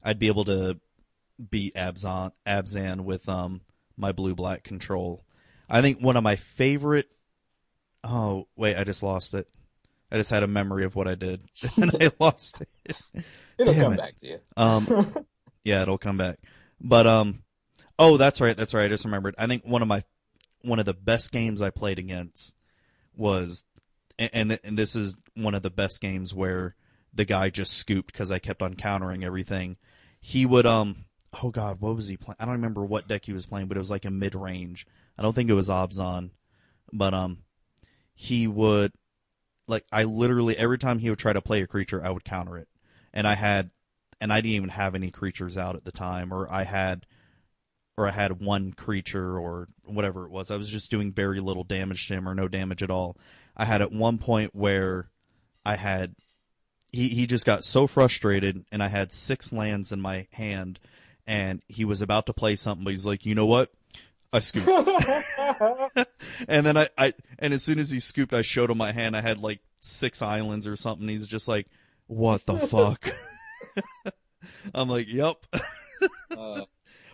I'd 0.03 0.19
be 0.19 0.29
able 0.29 0.45
to 0.45 0.79
beat 1.51 1.75
Abzan 1.75 2.33
Abzan 2.47 3.03
with 3.03 3.29
um 3.29 3.63
my 3.97 4.13
blue 4.13 4.35
black 4.35 4.63
control. 4.65 5.25
I 5.69 5.83
think 5.83 6.01
one 6.01 6.17
of 6.17 6.23
my 6.23 6.37
favorite. 6.37 7.11
Oh 8.05 8.49
wait, 8.57 8.77
I 8.77 8.85
just 8.85 9.03
lost 9.03 9.35
it. 9.35 9.49
I 10.15 10.19
just 10.19 10.31
had 10.31 10.45
a 10.45 10.47
memory 10.47 10.85
of 10.85 10.95
what 10.95 11.09
I 11.09 11.17
did 11.17 11.41
and 11.77 11.91
I 12.01 12.13
lost 12.21 12.61
it. 12.61 12.97
It'll 13.59 13.75
Damn 13.75 13.83
come 13.83 13.93
it. 13.95 13.97
back 13.97 14.19
to 14.19 14.27
you. 14.29 14.39
Um, 14.57 15.27
yeah, 15.65 15.83
it'll 15.83 15.99
come 15.99 16.17
back. 16.17 16.39
But 16.81 17.09
um, 17.09 17.43
oh, 17.99 18.17
that's 18.17 18.41
right, 18.41 18.57
that's 18.57 18.75
right. 18.75 18.85
I 18.85 18.89
just 18.89 19.05
remembered. 19.05 19.35
I 19.39 19.49
think 19.49 19.65
one 19.65 19.83
of 19.83 19.89
my 19.89 20.05
one 20.63 20.79
of 20.79 20.85
the 20.85 20.95
best 20.95 21.33
games 21.33 21.61
I 21.61 21.71
played 21.71 21.99
against 21.99 22.55
was, 23.17 23.65
and 24.17 24.31
and, 24.33 24.61
and 24.63 24.79
this 24.79 24.95
is 24.95 25.17
one 25.35 25.57
of 25.57 25.63
the 25.63 25.71
best 25.71 26.01
games 26.01 26.33
where 26.33 26.77
the 27.13 27.25
guy 27.25 27.51
just 27.51 27.73
scooped 27.73 28.13
because 28.13 28.31
I 28.31 28.39
kept 28.39 28.63
on 28.63 28.75
countering 28.75 29.25
everything. 29.25 29.79
He 30.21 30.47
would 30.47 30.65
um, 30.65 31.07
oh 31.43 31.51
god, 31.51 31.81
what 31.81 31.97
was 31.97 32.07
he 32.07 32.17
playing? 32.17 32.37
I 32.39 32.45
don't 32.45 32.55
remember 32.55 32.85
what 32.85 33.09
deck 33.09 33.25
he 33.25 33.33
was 33.33 33.47
playing, 33.47 33.67
but 33.67 33.77
it 33.77 33.81
was 33.81 33.91
like 33.91 34.05
a 34.05 34.13
mid 34.13 34.37
range. 34.37 34.87
I 35.19 35.23
don't 35.23 35.35
think 35.35 35.51
it 35.51 35.55
was 35.55 35.69
Abzan, 35.69 36.31
but 36.93 37.15
um, 37.15 37.39
he 38.15 38.47
would 38.47 38.93
like 39.67 39.85
I 39.93 40.05
literally 40.05 40.57
every 40.57 40.79
time 40.79 40.99
he 40.99 41.11
would 41.11 41.19
try 41.19 41.33
to 41.33 41.43
play 41.43 41.63
a 41.63 41.67
creature, 41.67 42.03
I 42.05 42.11
would 42.11 42.25
counter 42.25 42.57
it, 42.57 42.69
and 43.13 43.27
I 43.27 43.35
had 43.35 43.71
and 44.21 44.33
I 44.33 44.41
didn't 44.41 44.55
even 44.55 44.69
have 44.71 44.95
any 44.95 45.11
creatures 45.11 45.57
out 45.57 45.77
at 45.77 45.85
the 45.85 45.93
time, 45.93 46.33
or 46.33 46.51
I 46.51 46.65
had, 46.65 47.07
or 47.97 48.07
I 48.07 48.11
had 48.11 48.41
one 48.41 48.73
creature 48.73 49.39
or 49.39 49.69
whatever 49.85 50.25
it 50.25 50.31
was. 50.31 50.51
I 50.51 50.57
was 50.57 50.71
just 50.71 50.91
doing 50.91 51.13
very 51.13 51.41
little 51.41 51.65
damage 51.65 52.09
to 52.09 52.15
him, 52.15 52.29
or 52.29 52.35
no 52.35 52.49
damage 52.49 52.83
at 52.83 52.91
all. 52.91 53.17
I 53.57 53.65
had 53.65 53.83
at 53.83 53.93
one 53.93 54.19
point 54.19 54.55
where 54.55 55.11
I 55.65 55.77
had, 55.77 56.15
he 56.93 57.09
he 57.09 57.27
just 57.27 57.47
got 57.47 57.65
so 57.65 57.87
frustrated, 57.87 58.65
and 58.71 58.83
I 58.83 58.89
had 58.89 59.13
six 59.13 59.53
lands 59.53 59.93
in 59.93 60.01
my 60.01 60.27
hand, 60.33 60.79
and 61.27 61.63
he 61.69 61.85
was 61.85 62.01
about 62.01 62.27
to 62.27 62.33
play 62.33 62.57
something, 62.57 62.85
but 62.85 62.93
he's 62.93 63.07
like, 63.07 63.27
you 63.27 63.35
know 63.35 63.47
what? 63.47 63.73
I 64.35 64.41
scooped, 64.41 64.69
and 66.49 66.67
then 66.67 66.77
I, 66.77 66.89
I 66.99 67.15
and 67.39 67.55
as 67.55 67.63
soon 67.63 67.79
as 67.79 67.91
he 67.91 68.01
scooped, 68.01 68.35
I 68.35 68.43
showed 68.43 68.69
him 68.71 68.79
my 68.79 68.93
hand. 68.93 69.17
I 69.17 69.21
had 69.21 69.39
like 69.39 69.61
six 69.81 70.21
islands 70.23 70.67
or 70.67 70.77
something. 70.77 71.07
He's 71.09 71.29
just 71.29 71.47
like, 71.47 71.69
what 72.09 72.45
the 72.45 72.59
fuck? 72.59 73.13
I'm 74.75 74.89
like, 74.89 75.07
yep. 75.09 75.47
Uh, 76.37 76.65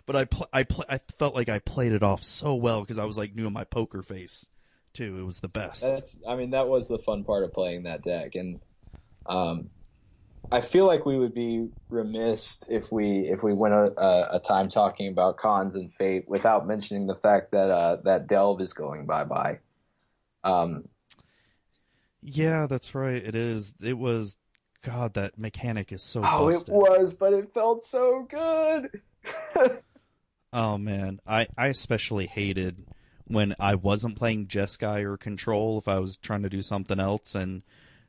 But 0.07 0.17
I 0.17 0.25
pl- 0.25 0.49
I 0.53 0.65
pl- 0.65 0.87
I 0.89 0.99
felt 1.19 1.35
like 1.37 1.49
I 1.49 1.59
played 1.61 1.93
it 1.93 2.03
off 2.03 2.25
so 2.25 2.55
well 2.55 2.81
because 2.81 2.99
I 2.99 3.05
was 3.05 3.17
like 3.19 3.37
doing 3.37 3.53
my 3.53 3.65
poker 3.65 4.03
face 4.03 4.49
too. 4.95 5.19
It 5.21 5.25
was 5.25 5.41
the 5.41 5.49
best. 5.49 5.83
That's 5.83 6.19
I 6.27 6.35
mean 6.35 6.51
that 6.51 6.67
was 6.67 6.89
the 6.89 6.99
fun 6.99 7.23
part 7.23 7.45
of 7.45 7.53
playing 7.53 7.85
that 7.85 8.03
deck 8.03 8.35
and 8.35 8.61
um 9.27 9.69
I 10.53 10.61
feel 10.61 10.87
like 10.87 11.07
we 11.07 11.19
would 11.19 11.35
be 11.35 11.69
remiss 11.89 12.65
if 12.69 12.91
we 12.91 13.29
if 13.29 13.43
we 13.43 13.53
went 13.53 13.75
a, 13.75 14.01
a, 14.01 14.37
a 14.37 14.41
time 14.41 14.69
talking 14.69 15.09
about 15.09 15.39
Khans 15.39 15.77
and 15.77 15.93
fate 15.93 16.25
without 16.29 16.67
mentioning 16.67 17.07
the 17.07 17.15
fact 17.15 17.53
that 17.53 17.71
uh 17.71 17.97
that 18.05 18.27
delve 18.27 18.61
is 18.61 18.73
going 18.73 19.07
bye 19.07 19.25
bye. 19.25 19.61
Um 20.45 20.85
yeah, 22.23 22.67
that's 22.67 22.95
right. 22.95 23.23
It 23.23 23.35
is. 23.35 23.75
It 23.81 23.97
was. 23.99 24.37
God, 24.83 25.13
that 25.15 25.39
mechanic 25.39 25.93
is 25.93 26.03
so 26.03 26.23
oh 26.25 26.51
busted. 26.51 26.69
it 26.69 26.75
was 26.75 27.13
but 27.13 27.35
it 27.35 27.53
felt 27.53 27.85
so 27.85 28.27
good. 28.29 29.03
Oh 30.53 30.79
man, 30.79 31.21
I 31.27 31.47
I 31.57 31.69
especially 31.69 32.27
hated 32.27 32.85
when 33.27 33.55
I 33.61 33.77
wasn't 33.77 34.17
playing 34.17 34.49
Jeskai 34.49 35.05
or 35.05 35.17
Control 35.17 35.79
if 35.79 35.87
I 35.87 36.01
was 36.01 36.17
trying 36.17 36.43
to 36.43 36.49
do 36.49 36.63
something 36.63 36.99
else 36.99 37.35
and 37.35 37.63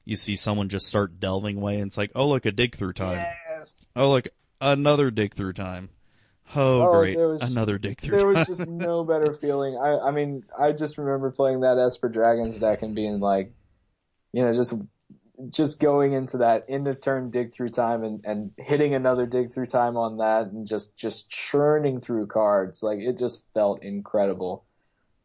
you 0.06 0.16
see 0.16 0.36
someone 0.36 0.70
just 0.70 0.88
start 0.88 1.20
delving 1.20 1.58
away 1.58 1.76
and 1.78 1.88
it's 1.88 1.98
like, 1.98 2.12
oh 2.16 2.28
look, 2.28 2.46
a 2.46 2.52
dig 2.52 2.76
through 2.76 2.94
time. 2.94 3.24
yes. 3.50 3.84
Oh 3.96 4.10
look, 4.12 4.28
another 4.60 5.12
dig 5.12 5.34
through 5.36 5.54
time. 5.54 5.90
Oh, 6.56 6.82
Oh, 6.82 7.00
great, 7.00 7.16
there 7.16 7.30
was- 7.30 7.50
another 7.50 7.78
dig 7.78 8.00
through 8.02 8.18
There 8.18 8.26
time. 8.26 8.34
was 8.34 8.48
just 8.48 8.68
no 8.68 9.04
better 9.06 9.32
feeling. 9.32 9.78
I 9.78 9.98
I 10.08 10.12
mean, 10.12 10.44
I 10.60 10.72
just 10.74 10.98
remember 10.98 11.32
playing 11.32 11.62
that 11.62 11.78
Esper 11.78 12.10
Dragons 12.10 12.60
deck 12.60 12.82
and 12.82 12.94
being 12.96 13.20
like, 13.20 13.54
you 14.34 14.44
know, 14.44 14.54
just 14.54 14.74
just 15.50 15.80
going 15.82 16.14
into 16.14 16.38
that 16.38 16.66
end 16.70 16.88
of 16.88 17.02
turn 17.02 17.32
dig 17.32 17.52
through 17.54 17.70
time 17.70 18.04
and, 18.04 18.24
and 18.26 18.52
hitting 18.60 18.94
another 18.94 19.26
dig 19.26 19.52
through 19.52 19.66
time 19.66 19.98
on 19.98 20.18
that 20.18 20.48
and 20.48 20.68
just 20.68 20.98
just 20.98 21.30
churning 21.32 22.00
through 22.00 22.28
cards. 22.28 22.84
Like 22.84 23.00
it 23.00 23.18
just 23.18 23.44
felt 23.54 23.82
incredible. 23.84 24.66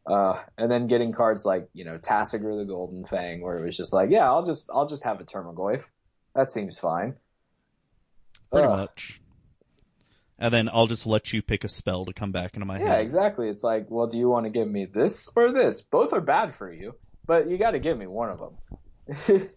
Uh, 0.07 0.41
and 0.57 0.71
then 0.71 0.87
getting 0.87 1.11
cards 1.11 1.45
like, 1.45 1.69
you 1.73 1.83
know, 1.85 1.97
Tasigur 1.97 2.57
the 2.57 2.65
Golden 2.65 3.05
Fang, 3.05 3.41
where 3.41 3.57
it 3.57 3.63
was 3.65 3.75
just 3.77 3.93
like, 3.93 4.09
yeah, 4.09 4.25
I'll 4.25 4.43
just 4.45 4.69
I'll 4.73 4.87
just 4.87 5.03
have 5.03 5.19
a 5.19 5.25
Tarmogoyf. 5.25 5.89
That 6.35 6.49
seems 6.51 6.79
fine. 6.79 7.15
Pretty 8.51 8.67
Ugh. 8.67 8.71
much. 8.71 9.21
And 10.39 10.53
then 10.53 10.69
I'll 10.71 10.87
just 10.87 11.05
let 11.07 11.33
you 11.33 11.41
pick 11.41 11.63
a 11.63 11.67
spell 11.67 12.05
to 12.05 12.13
come 12.13 12.31
back 12.31 12.53
into 12.53 12.65
my 12.65 12.79
Yeah, 12.79 12.79
hand. 12.79 12.91
Yeah, 12.93 12.99
exactly. 12.99 13.49
It's 13.49 13.63
like, 13.63 13.87
well, 13.89 14.07
do 14.07 14.17
you 14.17 14.29
want 14.29 14.45
to 14.45 14.49
give 14.51 14.67
me 14.69 14.85
this 14.85 15.29
or 15.35 15.51
this? 15.51 15.81
Both 15.81 16.13
are 16.13 16.21
bad 16.21 16.53
for 16.53 16.71
you, 16.71 16.95
but 17.25 17.49
you 17.49 17.57
got 17.57 17.71
to 17.71 17.79
give 17.79 17.97
me 17.97 18.07
one 18.07 18.29
of 18.29 18.39
them. 18.39 19.49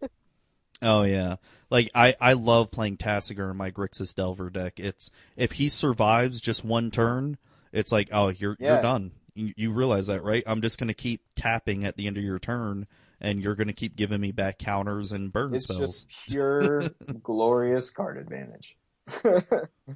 Oh 0.83 1.03
yeah, 1.03 1.37
like 1.69 1.91
I 1.95 2.15
I 2.21 2.33
love 2.33 2.71
playing 2.71 2.97
Tasigur 2.97 3.51
in 3.51 3.57
my 3.57 3.71
Grixis 3.71 4.15
Delver 4.15 4.49
deck. 4.49 4.81
It's 4.81 5.11
if 5.37 5.53
he 5.53 5.69
survives 5.69 6.41
just 6.41 6.65
one 6.65 6.91
turn, 6.91 7.37
it's 7.73 7.93
like 7.93 8.09
oh 8.13 8.29
you're 8.29 8.57
Yeah. 8.59 8.69
you're 8.75 8.83
done. 8.83 9.13
You, 9.57 9.73
realize 9.73 10.07
that 10.09 10.23
right? 10.23 10.43
I'm 10.47 10.61
just 10.61 10.79
gonna 10.79 10.95
keep 10.95 11.23
tapping 11.35 11.85
at 11.85 11.97
the 11.97 12.07
end 12.07 12.17
of 12.17 12.25
your 12.25 12.39
turn, 12.39 12.87
and 13.21 13.43
you're 13.43 13.55
gonna 13.55 13.73
keep 13.73 13.97
giving 13.97 14.21
me 14.21 14.33
back 14.33 14.59
counters 14.59 15.13
and 15.13 15.33
burn 15.33 15.55
it's 15.55 15.65
spells. 15.65 16.05
just 16.05 16.09
pure 16.29 16.83
glorious 17.23 17.91
card 17.91 18.19
advantage. 18.19 18.77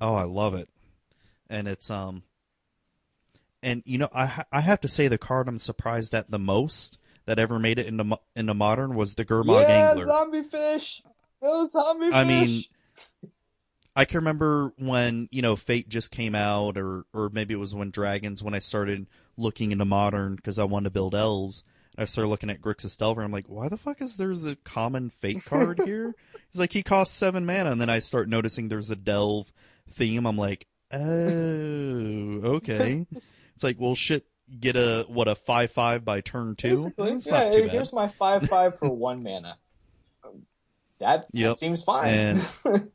Oh, 0.00 0.14
I 0.14 0.24
love 0.24 0.54
it, 0.54 0.68
and 1.48 1.68
it's 1.68 1.90
um, 1.90 2.22
and 3.62 3.82
you 3.86 3.98
know 3.98 4.08
I 4.14 4.44
I 4.50 4.60
have 4.60 4.80
to 4.80 4.88
say 4.88 5.08
the 5.08 5.18
card 5.18 5.48
I'm 5.48 5.58
surprised 5.58 6.14
at 6.14 6.30
the 6.30 6.38
most 6.38 6.98
that 7.26 7.38
ever 7.38 7.58
made 7.58 7.78
it 7.78 7.86
into 7.86 8.18
into 8.34 8.54
modern 8.54 8.94
was 8.94 9.14
the 9.14 9.24
Gurmag 9.24 9.68
yeah, 9.68 9.90
Angler. 9.90 10.06
zombie 10.06 10.42
fish. 10.42 11.02
Those 11.40 11.72
zombie 11.72 12.10
I 12.12 12.24
fish. 12.24 12.48
mean, 12.48 12.64
I 13.96 14.04
can 14.04 14.18
remember 14.18 14.72
when 14.78 15.28
you 15.30 15.42
know 15.42 15.56
Fate 15.56 15.88
just 15.88 16.10
came 16.10 16.34
out, 16.34 16.76
or 16.76 17.04
or 17.12 17.30
maybe 17.30 17.54
it 17.54 17.58
was 17.58 17.74
when 17.74 17.90
Dragons 17.90 18.42
when 18.42 18.54
I 18.54 18.58
started 18.58 19.06
looking 19.36 19.72
into 19.72 19.84
modern 19.84 20.36
because 20.36 20.58
I 20.58 20.64
wanted 20.64 20.84
to 20.84 20.90
build 20.90 21.14
elves. 21.14 21.64
I 21.96 22.06
started 22.06 22.28
looking 22.28 22.50
at 22.50 22.60
Grixis 22.60 22.98
Delver. 22.98 23.22
I'm 23.22 23.30
like, 23.30 23.46
why 23.46 23.68
the 23.68 23.76
fuck 23.76 24.02
is 24.02 24.16
there's 24.16 24.44
a 24.44 24.56
common 24.56 25.10
Fate 25.10 25.44
card 25.44 25.80
here? 25.84 26.14
He's 26.50 26.58
like, 26.60 26.72
he 26.72 26.82
costs 26.82 27.16
seven 27.16 27.46
mana, 27.46 27.70
and 27.70 27.80
then 27.80 27.88
I 27.90 28.00
start 28.00 28.28
noticing 28.28 28.68
there's 28.68 28.90
a 28.90 28.96
Delve 28.96 29.52
theme. 29.92 30.26
I'm 30.26 30.36
like, 30.36 30.66
oh, 30.92 30.98
okay. 32.56 33.06
It's 33.16 33.62
like, 33.62 33.76
well, 33.78 33.94
shit. 33.94 34.26
Get 34.60 34.76
a 34.76 35.06
what 35.08 35.26
a 35.26 35.34
five 35.34 35.70
five 35.70 36.04
by 36.04 36.20
turn 36.20 36.54
two. 36.54 36.70
Basically, 36.76 37.12
It's 37.12 37.26
yeah. 37.26 37.44
not 37.44 37.52
too 37.54 37.62
bad. 37.62 37.70
Here's 37.70 37.92
my 37.94 38.08
five 38.08 38.46
five 38.48 38.78
for 38.78 38.90
one 38.94 39.22
mana. 39.22 39.56
That, 41.00 41.26
Yep. 41.32 41.50
that 41.52 41.58
seems 41.58 41.82
fine. 41.82 42.12
And- 42.12 42.90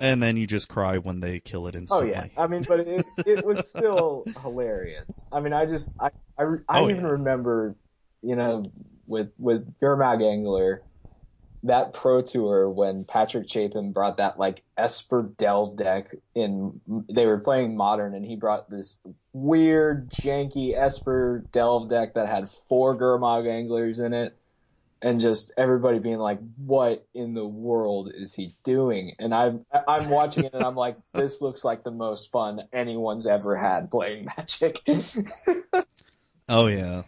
And 0.00 0.22
then 0.22 0.36
you 0.38 0.46
just 0.46 0.68
cry 0.68 0.96
when 0.98 1.20
they 1.20 1.40
kill 1.40 1.66
it 1.66 1.76
oh, 1.76 1.78
instantly. 1.78 2.14
Oh 2.14 2.22
yeah, 2.22 2.26
I 2.36 2.46
mean, 2.46 2.64
but 2.66 2.80
it 2.80 3.04
it 3.26 3.44
was 3.44 3.68
still 3.76 4.24
hilarious. 4.42 5.26
I 5.30 5.40
mean, 5.40 5.52
I 5.52 5.66
just 5.66 5.94
I 6.00 6.10
I, 6.38 6.44
I 6.68 6.80
Oh, 6.80 6.88
even 6.90 7.02
yeah. 7.04 7.10
remember, 7.10 7.76
you 8.22 8.34
know, 8.36 8.70
with 9.06 9.30
with 9.38 9.78
Gurmag 9.78 10.22
Angler, 10.22 10.82
that 11.64 11.92
Pro 11.92 12.22
Tour 12.22 12.70
when 12.70 13.04
Patrick 13.04 13.48
Chapin 13.50 13.92
brought 13.92 14.16
that 14.16 14.38
like 14.38 14.62
Esper 14.78 15.22
Delve 15.36 15.76
deck 15.76 16.14
in. 16.34 16.80
They 17.12 17.26
were 17.26 17.38
playing 17.38 17.76
Modern, 17.76 18.14
and 18.14 18.24
he 18.24 18.36
brought 18.36 18.70
this 18.70 19.00
weird, 19.34 20.10
janky 20.10 20.74
Esper 20.74 21.44
Delve 21.52 21.88
deck 21.90 22.14
that 22.14 22.28
had 22.28 22.48
four 22.50 22.96
Gurmag 22.96 23.46
Anglers 23.46 23.98
in 23.98 24.14
it. 24.14 24.36
And 25.02 25.20
just 25.20 25.52
everybody 25.56 25.98
being 25.98 26.18
like, 26.18 26.40
"What 26.56 27.06
in 27.14 27.32
the 27.32 27.46
world 27.46 28.12
is 28.14 28.34
he 28.34 28.54
doing?" 28.64 29.14
And 29.18 29.34
I'm 29.34 29.64
I'm 29.88 30.10
watching 30.10 30.44
it 30.44 30.52
and 30.52 30.62
I'm 30.62 30.76
like, 30.76 30.96
"This 31.14 31.40
looks 31.40 31.64
like 31.64 31.84
the 31.84 31.90
most 31.90 32.30
fun 32.30 32.60
anyone's 32.72 33.26
ever 33.26 33.56
had 33.56 33.90
playing 33.90 34.26
Magic." 34.36 34.80
Oh 36.50 36.66
yeah. 36.66 37.04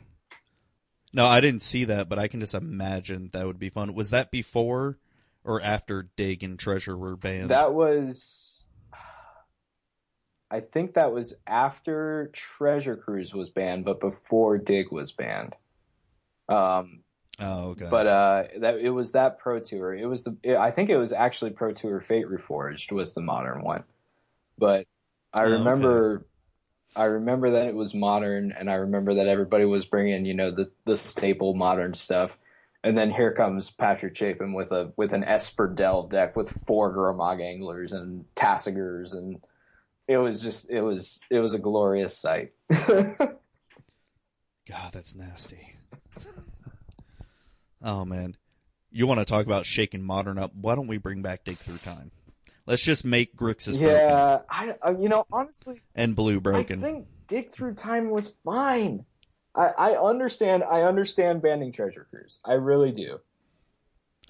No, 1.12 1.27
I 1.27 1.40
didn't 1.40 1.62
see 1.62 1.85
that, 1.86 2.09
but 2.09 2.19
I 2.19 2.28
can 2.28 2.39
just 2.39 2.55
imagine 2.55 3.28
that 3.32 3.44
would 3.44 3.59
be 3.59 3.70
fun. 3.70 3.93
Was 3.93 4.10
that 4.10 4.31
before 4.31 4.98
or 5.44 5.60
after 5.60 6.10
Dig 6.16 6.44
and 6.44 6.56
Treasure 6.56 6.97
were 6.97 7.16
banned? 7.16 7.51
that 7.51 7.74
was, 7.74 8.64
I 10.48 10.60
think 10.60 10.94
that 10.94 11.12
was 11.12 11.35
after 11.44 12.31
Treasure 12.32 12.97
Cruise 12.97 13.35
was 13.35 13.51
banned, 13.51 13.85
but 13.85 13.98
before 13.98 14.59
Dig 14.59 14.93
was 14.93 15.10
banned. 15.10 15.56
Um, 16.48 17.01
Oh, 17.40 17.70
okay. 17.70 17.88
but 17.90 18.06
uh, 18.06 18.44
that 18.59 18.78
it 18.78 18.90
was 18.90 19.12
that 19.12 19.38
Pro 19.38 19.59
Tour. 19.59 19.94
It 19.94 20.06
was 20.06 20.24
the. 20.24 20.36
It, 20.42 20.56
I 20.56 20.70
think 20.70 20.90
it 20.90 20.98
was 20.98 21.12
actually 21.12 21.50
Pro 21.52 21.72
Tour 21.72 22.00
Fate 22.00 22.26
Reforged 22.26 22.92
was 22.92 23.14
the 23.14 23.22
modern 23.22 23.62
one. 23.62 23.84
But 24.59 24.86
I 25.32 25.42
Oh, 25.42 25.46
okay. 25.46 25.52
remember, 25.54 26.26
I 26.94 27.04
remember 27.04 27.50
that 27.50 27.66
it 27.68 27.74
was 27.74 27.94
modern, 27.94 28.52
and 28.52 28.70
I 28.70 28.74
remember 28.74 29.14
that 29.14 29.28
everybody 29.28 29.64
was 29.64 29.86
bringing 29.86 30.26
you 30.26 30.34
know 30.34 30.50
the 30.50 30.70
the 30.84 30.96
staple 30.96 31.54
modern 31.54 31.94
stuff. 31.94 32.38
And 32.84 32.98
then 32.98 33.12
here 33.12 33.32
comes 33.32 33.70
Patrick 33.70 34.16
Chapin 34.16 34.52
with 34.52 34.72
a 34.72 34.92
with 34.96 35.12
an 35.12 35.24
Esper 35.24 35.68
Delve 35.68 36.10
deck 36.10 36.36
with 36.36 36.50
four 36.50 36.94
Gurmag 36.94 37.40
Anglers 37.40 37.92
and 37.92 38.24
Tasigurs, 38.34 39.14
and 39.14 39.40
it 40.06 40.18
was 40.18 40.42
just 40.42 40.68
it 40.68 40.82
was 40.82 41.20
it 41.30 41.38
was 41.38 41.54
a 41.54 41.59
glorious 41.59 42.16
sight. 42.16 42.52
God, 42.68 43.38
that's 44.92 45.14
nasty. 45.14 45.71
Oh 47.82 48.04
man, 48.04 48.36
you 48.90 49.06
want 49.06 49.20
to 49.20 49.24
talk 49.24 49.46
about 49.46 49.66
shaking 49.66 50.02
modern 50.02 50.38
up? 50.38 50.52
Why 50.54 50.74
don't 50.74 50.86
we 50.86 50.98
bring 50.98 51.22
back 51.22 51.44
Dig 51.44 51.56
Through 51.56 51.78
Time? 51.78 52.10
Let's 52.66 52.82
just 52.82 53.04
make 53.04 53.36
Grixis 53.36 53.78
broken 53.78 53.88
yeah, 53.88 54.38
I, 54.48 54.74
I 54.82 54.90
you 54.92 55.09
know 55.09 55.26
honestly 55.32 55.82
and 55.94 56.14
Blue 56.14 56.40
broken. 56.40 56.78
I 56.78 56.82
think 56.82 57.06
Dig 57.26 57.50
Through 57.50 57.74
Time 57.74 58.10
was 58.10 58.28
fine. 58.44 59.04
I, 59.54 59.66
I 59.76 59.90
understand. 59.96 60.62
I 60.64 60.82
understand 60.82 61.42
banning 61.42 61.72
Treasure 61.72 62.06
Cruise. 62.09 62.40
I 62.44 62.54
really 62.54 62.92
do. 62.92 63.18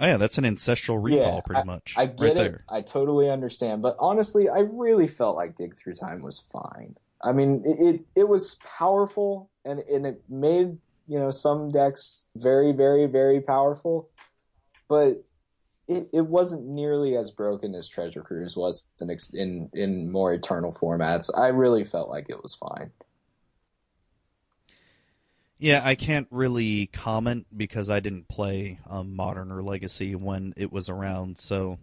oh 0.01 0.07
yeah, 0.07 0.16
that's 0.16 0.39
an 0.39 0.45
ancestral 0.45 0.99
recall, 0.99 1.37
Yeah, 1.37 1.41
pretty 1.41 1.66
much. 1.66 1.95
I 1.97 2.07
get 2.07 2.20
right 2.20 2.31
it. 2.33 2.39
there. 2.39 2.65
I 2.69 2.81
totally 2.81 3.31
understand. 3.31 3.83
But 3.83 3.97
honestly, 3.99 4.49
I 4.49 4.61
really 4.61 5.07
felt 5.07 5.37
like 5.37 5.55
Dig 5.55 5.77
Through 5.77 5.95
Time 5.95 6.23
was 6.23 6.39
fine. 6.39 6.97
I 7.23 7.33
mean, 7.33 7.62
it 7.65 7.95
it, 7.95 8.01
it 8.16 8.29
was 8.29 8.57
powerful 8.79 9.51
and 9.65 9.79
and 9.81 10.07
it 10.07 10.23
made 10.29 10.79
you 11.13 11.19
know 11.19 11.31
some 11.31 11.71
decks 11.71 12.31
very 12.37 12.73
very 12.73 13.07
very 13.07 13.41
powerful, 13.41 14.09
but. 14.89 15.25
It, 15.89 16.09
it 16.13 16.27
wasn't 16.27 16.65
nearly 16.65 17.17
as 17.17 17.33
broken 17.33 17.75
as 17.75 17.89
Treasure 17.89 18.23
Cruise 18.23 18.57
was 18.57 18.87
in, 19.01 19.11
in 19.35 19.69
in 19.75 20.13
more 20.13 20.33
eternal 20.33 20.71
formats. 20.71 21.29
I 21.37 21.49
really 21.49 21.83
felt 21.83 22.09
like 22.09 22.31
it 22.31 22.41
was 22.41 22.55
fine. 22.55 22.93
Yeah, 25.63 25.81
I 25.85 25.97
can't 25.97 26.29
really 26.31 26.87
comment 26.87 27.47
because 27.55 27.91
I 27.91 28.01
didn't 28.01 28.29
play 28.29 28.81
um, 28.89 29.15
Modern 29.15 29.53
or 29.53 29.63
Legacy 29.63 30.15
when 30.15 30.55
it 30.57 30.73
was 30.73 30.89
around, 30.89 31.39
so 31.39 31.79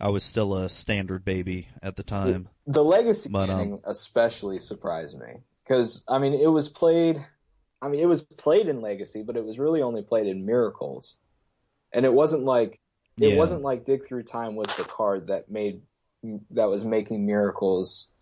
I 0.00 0.08
was 0.08 0.24
still 0.24 0.56
a 0.56 0.68
standard 0.68 1.24
baby 1.24 1.68
at 1.82 1.96
the 1.96 2.02
time. 2.02 2.48
The 2.66 2.82
legacy 2.82 3.30
But, 3.30 3.48
um, 3.48 3.78
especially 3.84 4.58
surprised 4.58 5.18
me 5.18 5.36
because 5.62 6.04
I 6.08 6.18
mean 6.18 6.34
it 6.34 6.48
was 6.48 6.68
played. 6.68 7.24
I 7.82 7.88
mean 7.88 8.00
it 8.00 8.06
was 8.06 8.22
played 8.22 8.68
in 8.68 8.80
legacy, 8.80 9.22
but 9.22 9.36
it 9.36 9.44
was 9.44 9.58
really 9.58 9.82
only 9.82 10.02
played 10.02 10.26
in 10.26 10.46
miracles, 10.46 11.18
and 11.92 12.04
it 12.06 12.12
wasn't 12.12 12.44
like 12.44 12.80
it 13.20 13.28
Yeah. 13.28 13.36
wasn't 13.36 13.62
like 13.62 13.84
dig 13.84 14.04
through 14.06 14.24
time 14.24 14.56
was 14.56 14.74
the 14.76 14.84
card 14.84 15.28
that 15.28 15.50
made 15.50 15.82
that 16.50 16.68
was 16.68 16.84
making 16.84 17.26
miracles 17.26 18.12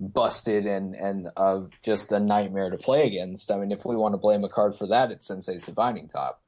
busted 0.00 0.66
and 0.66 0.94
and 0.96 1.28
of 1.36 1.70
just 1.82 2.12
a 2.12 2.20
nightmare 2.20 2.70
to 2.70 2.78
play 2.78 3.06
against. 3.06 3.50
I 3.52 3.58
mean, 3.58 3.72
if 3.72 3.84
we 3.86 3.96
want 3.96 4.14
to 4.14 4.18
blame 4.18 4.44
a 4.44 4.48
card 4.48 4.74
for 4.76 4.88
that, 4.88 5.10
it's 5.12 5.26
Sensei's 5.28 5.64
Divining 5.64 6.08
Top. 6.08 6.42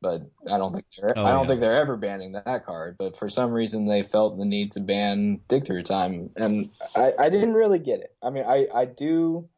But 0.00 0.22
I 0.50 0.58
don't 0.58 0.72
think 0.72 0.86
they're 0.98 1.16
Oh, 1.16 1.26
I 1.26 1.32
don't 1.32 1.46
yeah. 1.46 1.48
think 1.48 1.60
they're 1.60 1.78
ever 1.78 1.96
banning 1.96 2.32
that 2.32 2.66
card. 2.66 2.96
But 2.98 3.16
for 3.16 3.28
some 3.30 3.52
reason, 3.52 3.86
they 3.86 4.02
felt 4.02 4.38
the 4.38 4.44
need 4.44 4.72
to 4.72 4.80
ban 4.80 5.40
Dig 5.48 5.66
Through 5.66 5.84
Time, 5.84 6.30
and 6.36 6.70
I, 6.96 7.12
I 7.18 7.28
didn't 7.30 7.54
really 7.54 7.78
get 7.78 8.00
it. 8.00 8.14
I 8.22 8.30
mean, 8.30 8.44
I 8.44 8.66
I 8.74 8.84
do 8.84 9.48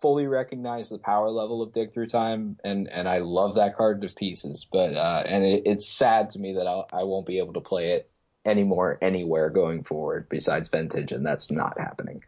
fully 0.00 0.26
recognize 0.26 0.88
the 0.88 0.98
power 0.98 1.30
level 1.30 1.62
of 1.62 1.72
Dig 1.72 1.92
Through 1.92 2.06
Time, 2.08 2.56
and 2.64 2.88
and 2.88 3.08
I 3.08 3.18
love 3.18 3.54
that 3.56 3.76
card 3.76 4.00
to 4.02 4.08
pieces. 4.08 4.66
But 4.70 4.94
uh, 4.96 5.22
and 5.26 5.44
it, 5.44 5.62
it's 5.66 5.88
sad 5.88 6.30
to 6.30 6.38
me 6.38 6.54
that 6.54 6.66
I'll, 6.66 6.88
I 6.92 7.04
won't 7.04 7.26
be 7.26 7.38
able 7.38 7.54
to 7.54 7.60
play 7.60 7.92
it 7.92 8.10
anymore 8.44 8.98
anywhere 9.02 9.50
going 9.50 9.84
forward 9.84 10.28
besides 10.28 10.68
Vintage, 10.68 11.12
and 11.12 11.24
that's 11.24 11.50
not 11.50 11.78
happening. 11.78 12.22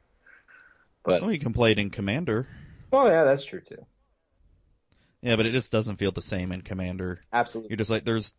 But 1.04 1.22
Well, 1.22 1.32
you 1.32 1.38
can 1.38 1.52
play 1.52 1.72
it 1.72 1.78
in 1.78 1.90
Commander. 1.90 2.46
oh 2.92 3.06
yeah, 3.08 3.24
that's 3.24 3.44
true 3.44 3.60
too. 3.60 3.84
Yeah, 5.22 5.36
but 5.36 5.46
it 5.46 5.52
just 5.52 5.70
doesn't 5.72 5.96
feel 5.96 6.10
the 6.12 6.20
same 6.20 6.50
in 6.52 6.62
Commander. 6.62 7.20
Absolutely. 7.32 7.70
You're 7.70 7.76
just 7.78 7.90
like 7.90 8.04
there's 8.04 8.34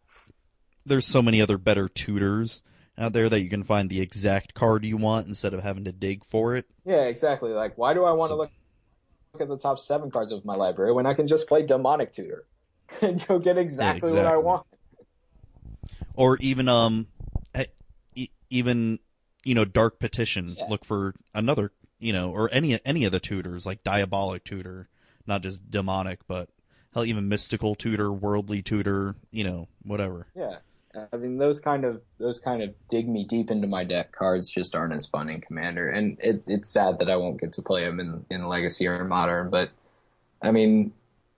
there's 0.86 1.08
so 1.08 1.22
many 1.22 1.42
other 1.42 1.58
better 1.58 1.88
tutors 1.88 2.62
out 2.98 3.14
there 3.14 3.30
that 3.30 3.42
you 3.42 3.50
can 3.50 3.64
find 3.64 3.90
the 3.90 4.02
exact 4.02 4.54
card 4.54 4.86
you 4.86 4.98
want 4.98 5.28
instead 5.28 5.54
of 5.54 5.64
having 5.64 5.86
to 5.86 5.92
dig 5.92 6.24
for 6.26 6.56
it. 6.56 6.66
Yeah, 6.86 7.04
exactly. 7.06 7.52
Like, 7.52 7.78
why 7.78 7.94
do 7.94 8.04
I 8.04 8.12
want 8.12 8.30
to 8.30 8.34
So- 8.34 8.38
look 8.38 8.50
look 8.50 8.52
at 9.42 9.48
the 9.48 9.58
top 9.58 9.80
seven 9.80 10.12
cards 10.12 10.32
of 10.32 10.46
my 10.46 10.56
library 10.56 10.94
when 10.94 11.08
I 11.08 11.16
can 11.16 11.28
just 11.28 11.48
play 11.48 11.66
Demonic 11.66 12.14
Tutor 12.14 12.46
and 13.02 13.24
you'll 13.28 13.40
get 13.40 13.58
exactly, 13.58 14.12
what 14.12 14.26
I 14.26 14.38
want? 14.38 14.66
Or 16.14 16.38
even 16.38 16.68
um 16.68 17.08
eh, 17.56 17.66
even 18.52 19.00
you 19.44 19.56
know 19.56 19.66
Dark 19.66 20.00
Petition. 20.00 20.56
Yeah. 20.58 20.66
Look 20.70 20.86
for 20.86 21.16
another 21.34 21.72
you 22.00 22.14
know 22.14 22.32
or 22.32 22.50
any 22.52 22.80
any 22.86 23.06
of 23.06 23.12
the 23.12 23.20
tutors 23.20 23.66
like 23.66 23.84
Diabolic 23.84 24.44
Tutor, 24.44 24.88
not 25.26 25.42
just 25.42 25.72
demonic, 25.72 26.20
but 26.28 26.50
hell 26.94 27.04
even 27.04 27.28
mystical 27.28 27.74
tutor, 27.74 28.12
worldly 28.12 28.62
tutor, 28.62 29.16
you 29.32 29.44
know 29.44 29.68
whatever. 29.82 30.28
Yeah. 30.36 30.58
I 31.12 31.18
mean, 31.18 31.38
those 31.38 31.60
kind 31.60 31.86
of 31.86 32.02
those 32.20 32.40
kind 32.40 32.62
of 32.62 32.74
dig 32.88 33.10
me 33.10 33.24
deep 33.24 33.50
into 33.50 33.68
my 33.68 33.84
deck 33.84 34.12
cards 34.12 34.52
just 34.52 34.76
aren't 34.76 34.94
as 34.94 35.08
fun 35.08 35.30
in 35.30 35.42
Commander, 35.42 35.90
and 35.90 36.18
it, 36.20 36.44
it's 36.46 36.70
sad 36.70 37.00
that 37.00 37.10
I 37.10 37.16
won't 37.16 37.42
get 37.42 37.54
to 37.54 37.64
play 37.64 37.84
them 37.84 38.00
in, 38.00 38.26
in 38.30 38.48
Legacy 38.48 38.88
or 38.88 39.04
Modern. 39.04 39.50
But 39.50 39.72
I 40.42 40.52
mean, 40.52 40.94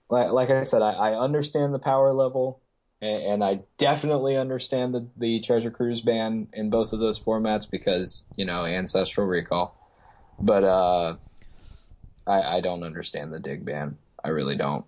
like, 0.10 0.32
like 0.32 0.50
I 0.50 0.64
said, 0.64 0.82
I, 0.82 0.92
I 0.92 1.20
understand 1.20 1.74
the 1.74 1.80
power 1.80 2.12
level, 2.12 2.60
and, 3.02 3.24
and 3.24 3.44
I 3.44 3.60
definitely 3.78 4.36
understand 4.36 4.94
the, 4.94 5.08
the 5.16 5.40
Treasure 5.40 5.72
Cruise 5.72 6.02
ban 6.02 6.50
in 6.52 6.70
both 6.70 6.92
of 6.92 7.00
those 7.00 7.20
formats 7.20 7.70
because 7.70 8.26
you 8.36 8.44
know 8.44 8.66
Ancestral 8.66 9.26
Recall. 9.26 9.74
But 10.38 10.66
uh, 10.66 11.16
I, 12.28 12.42
I 12.58 12.62
don't 12.62 12.84
understand 12.84 13.32
the 13.32 13.40
dig 13.40 13.64
ban. 13.64 13.98
I 14.22 14.30
really 14.30 14.58
don't. 14.58 14.84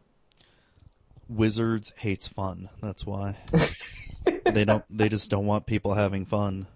Wizards 1.29 1.93
hates 1.97 2.27
fun. 2.27 2.67
That's 2.81 3.05
why. 3.05 3.37
they 4.45 4.65
don't 4.65 4.83
they 4.89 5.09
just 5.09 5.29
don't 5.29 5.45
want 5.45 5.65
people 5.65 5.93
having 5.93 6.25
fun. 6.25 6.67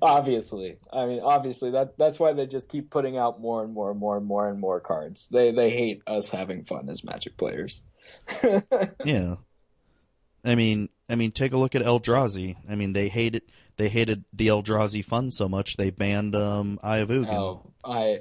Obviously, 0.00 0.76
I 0.92 1.06
mean, 1.06 1.20
obviously 1.20 1.72
that 1.72 1.98
that's 1.98 2.20
why 2.20 2.32
they 2.32 2.46
just 2.46 2.68
keep 2.68 2.90
putting 2.90 3.16
out 3.16 3.40
more 3.40 3.64
and 3.64 3.72
more 3.72 3.90
and 3.90 3.98
more 3.98 4.16
and 4.16 4.26
more 4.26 4.48
and 4.48 4.60
more 4.60 4.80
cards. 4.80 5.28
They 5.28 5.50
they 5.50 5.70
hate 5.70 6.02
us 6.06 6.30
having 6.30 6.64
fun 6.64 6.88
as 6.88 7.04
Magic 7.04 7.36
players. 7.36 7.82
Yeah. 9.04 9.36
I 10.46 10.56
mean, 10.56 10.90
I 11.08 11.14
mean, 11.14 11.32
take 11.32 11.54
a 11.54 11.56
look 11.56 11.74
at 11.74 11.80
Eldrazi. 11.80 12.56
I 12.68 12.74
mean, 12.74 12.92
they 12.92 13.08
hated 13.08 13.44
they 13.76 13.88
hated 13.88 14.24
the 14.32 14.48
Eldrazi 14.48 15.04
fun 15.04 15.30
so 15.30 15.48
much 15.48 15.76
they 15.76 15.90
banned 15.90 16.36
um 16.36 16.78
Eye 16.82 16.98
of 16.98 17.08
Ugin. 17.08 17.32
Oh, 17.32 17.72
I, 17.84 18.20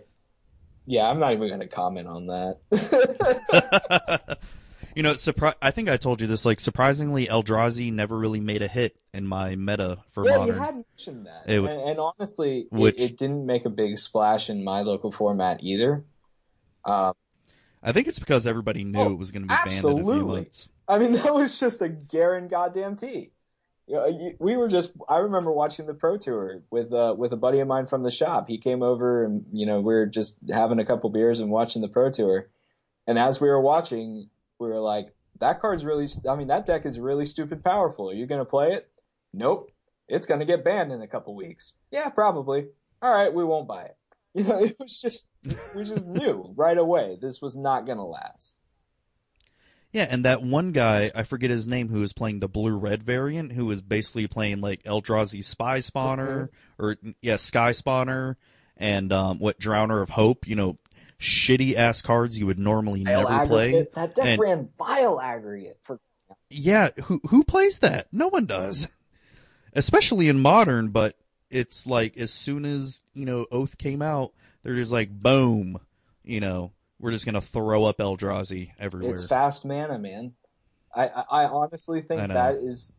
yeah, 0.85 1.09
I'm 1.09 1.19
not 1.19 1.33
even 1.33 1.47
going 1.47 1.59
to 1.59 1.67
comment 1.67 2.07
on 2.07 2.27
that. 2.27 4.37
You 4.95 5.03
know, 5.03 5.13
surpri- 5.13 5.55
I 5.61 5.71
think 5.71 5.89
I 5.89 5.97
told 5.97 6.21
you 6.21 6.27
this. 6.27 6.45
Like, 6.45 6.59
surprisingly, 6.59 7.25
Eldrazi 7.27 7.91
never 7.91 8.17
really 8.17 8.39
made 8.39 8.61
a 8.61 8.67
hit 8.67 8.95
in 9.13 9.25
my 9.25 9.55
meta 9.55 9.99
for 10.09 10.25
yeah, 10.25 10.37
modern. 10.37 10.47
you 10.55 10.61
had 10.61 10.75
mentioned 10.75 11.25
that, 11.27 11.43
It 11.51 11.59
and, 11.59 11.67
and 11.67 11.99
honestly, 11.99 12.67
Which- 12.69 12.99
it, 12.99 13.11
it 13.11 13.17
didn't 13.17 13.45
make 13.45 13.65
a 13.65 13.69
big 13.69 13.97
splash 13.97 14.49
in 14.49 14.63
my 14.63 14.81
local 14.81 15.11
format 15.11 15.63
either. 15.63 16.03
Um, 16.85 17.13
I 17.81 17.91
think 17.91 18.07
it's 18.07 18.19
because 18.19 18.45
everybody 18.47 18.83
knew 18.83 18.99
Oh, 18.99 19.11
it 19.11 19.17
was 19.17 19.31
going 19.31 19.43
to 19.43 19.47
be 19.47 19.55
banned 19.55 19.67
in 19.67 19.71
a 19.71 19.79
few 19.81 19.89
absolutely. 19.89 20.35
months. 20.35 20.69
I 20.87 20.99
mean, 20.99 21.11
that 21.13 21.33
was 21.33 21.59
just 21.59 21.81
a 21.81 21.89
Garen 21.89 22.47
goddamn 22.47 22.95
T. 22.95 23.31
You 23.87 23.95
know, 23.95 24.05
you- 24.07 24.35
we 24.39 24.55
were 24.55 24.67
just. 24.69 24.93
I 25.09 25.17
remember 25.17 25.51
watching 25.51 25.85
the 25.87 25.93
pro 25.93 26.17
tour 26.17 26.61
with 26.69 26.93
uh, 26.93 27.15
with 27.17 27.33
a 27.33 27.37
buddy 27.37 27.59
of 27.59 27.67
mine 27.67 27.85
from 27.85 28.03
the 28.03 28.11
shop. 28.11 28.47
He 28.47 28.57
came 28.57 28.81
over 28.81 29.25
and 29.25 29.45
you 29.51 29.65
know 29.65 29.81
we 29.81 29.93
were 29.93 30.05
just 30.05 30.39
having 30.49 30.79
a 30.79 30.85
couple 30.85 31.09
beers 31.09 31.39
and 31.39 31.49
watching 31.51 31.81
the 31.81 31.89
pro 31.89 32.09
tour. 32.09 32.47
And 33.07 33.19
as 33.19 33.41
we 33.41 33.49
were 33.49 33.59
watching, 33.59 34.29
we 34.63 34.69
were 34.69 34.79
like, 34.79 35.13
"That 35.39 35.61
card's 35.61 35.85
really, 35.85 36.07
I 36.27 36.35
mean, 36.35 36.47
that 36.47 36.65
deck 36.65 36.85
is 36.85 36.99
really 36.99 37.25
stupid 37.25 37.63
powerful. 37.63 38.09
Are 38.09 38.13
you 38.13 38.25
going 38.25 38.41
to 38.41 38.45
play 38.45 38.73
it? 38.73 38.89
Nope. 39.33 39.69
It's 40.07 40.25
going 40.25 40.39
to 40.39 40.45
get 40.45 40.63
banned 40.63 40.91
in 40.91 41.01
a 41.01 41.07
couple 41.07 41.35
weeks. 41.35 41.73
Yeah, 41.91 42.09
probably. 42.09 42.67
All 43.01 43.13
right, 43.13 43.33
we 43.33 43.43
won't 43.43 43.67
buy 43.67 43.83
it. 43.83 43.97
You 44.35 44.45
know, 44.45 44.63
it 44.63 44.75
was 44.79 44.99
just 44.99 45.29
we 45.75 45.83
just 45.83 46.07
knew 46.19 46.55
right 46.55 46.77
away 46.77 47.19
this 47.21 47.39
was 47.39 47.55
not 47.55 47.85
going 47.85 47.99
to 47.99 48.03
last. 48.03 48.55
Yeah, 49.91 50.07
and 50.09 50.25
that 50.25 50.41
one 50.41 50.71
guy, 50.71 51.11
I 51.13 51.21
forget 51.21 51.51
his 51.51 51.67
name, 51.67 51.89
who 51.89 51.99
was 51.99 52.13
playing 52.13 52.39
the 52.39 52.47
blue 52.47 52.75
red 52.75 53.03
variant, 53.03 53.51
who 53.51 53.67
was 53.67 53.83
basically 53.83 54.25
playing 54.25 54.59
like 54.59 54.81
Eldrazi 54.83 55.43
Spy 55.43 55.77
Spawner, 55.77 56.49
or 56.79 56.97
yeah, 57.21 57.35
Sky 57.35 57.69
Spawner, 57.73 58.37
and 58.75 59.13
um, 59.13 59.37
what 59.37 59.59
Drowner 59.59 60.01
of 60.01 60.09
Hope. 60.09 60.47
You 60.47 60.55
know, 60.55 60.77
shitty 61.23 61.75
ass 61.75 62.01
cards 62.01 62.37
you 62.37 62.45
would 62.45 62.59
normally 62.59 63.03
Vile 63.03 63.29
never 63.29 63.47
play. 63.47 63.67
aggregate. 63.69 63.93
That 63.93 64.15
deck 64.15 64.25
And- 64.25 64.39
ran 64.41 64.67
vile 64.77 65.19
aggregate 65.21 65.77
for 65.81 65.99
Yeah, 66.49 66.89
who 67.05 67.19
who 67.29 67.43
plays 67.43 67.79
that? 67.79 68.07
No 68.11 68.27
one 68.27 68.45
does, 68.45 68.87
especially 69.73 70.29
in 70.29 70.39
modern. 70.39 70.89
But 70.89 71.15
it's 71.49 71.85
like 71.87 72.17
as 72.17 72.31
soon 72.31 72.65
as 72.65 73.01
you 73.13 73.25
know 73.25 73.45
Oath 73.51 73.77
came 73.77 74.01
out, 74.01 74.33
They're 74.63 74.75
just 74.75 74.91
like 74.91 75.09
boom, 75.11 75.79
you 76.23 76.39
know, 76.39 76.71
we're 76.99 77.11
just 77.11 77.25
gonna 77.25 77.41
throw 77.41 77.85
up 77.85 77.97
Eldrazi 77.97 78.71
everywhere. 78.79 79.15
It's 79.15 79.25
fast 79.25 79.65
mana, 79.65 79.97
man. 79.99 80.33
I, 80.95 81.07
I, 81.07 81.23
I 81.31 81.45
honestly 81.45 82.01
think 82.01 82.21
I 82.21 82.27
that 82.27 82.55
is, 82.57 82.97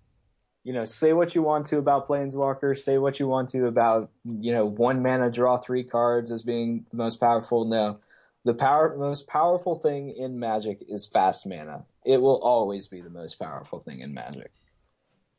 you 0.65 0.73
know, 0.73 0.85
say 0.85 1.13
what 1.13 1.35
you 1.37 1.43
want 1.43 1.67
to 1.67 1.79
about 1.79 2.09
Planeswalker, 2.09 2.77
say 2.77 2.99
what 2.99 3.21
you 3.21 3.29
want 3.29 3.51
to 3.51 3.67
about, 3.67 4.11
you 4.25 4.53
know, 4.53 4.67
one 4.67 5.01
mana 5.03 5.31
draw 5.31 5.59
three 5.59 5.85
cards 5.85 6.33
as 6.33 6.43
being 6.43 6.85
the 6.91 6.97
most 6.97 7.21
powerful. 7.21 7.65
No, 7.67 8.01
the 8.45 8.55
power 8.55 8.97
most 8.99 9.27
powerful 9.27 9.77
thing 9.77 10.15
in 10.17 10.39
Magic 10.39 10.83
is 10.89 11.07
fast 11.07 11.47
mana. 11.47 11.85
It 12.05 12.21
will 12.21 12.41
always 12.43 12.89
be 12.89 13.01
the 13.01 13.11
most 13.11 13.39
powerful 13.39 13.81
thing 13.81 14.01
in 14.01 14.13
Magic. 14.13 14.53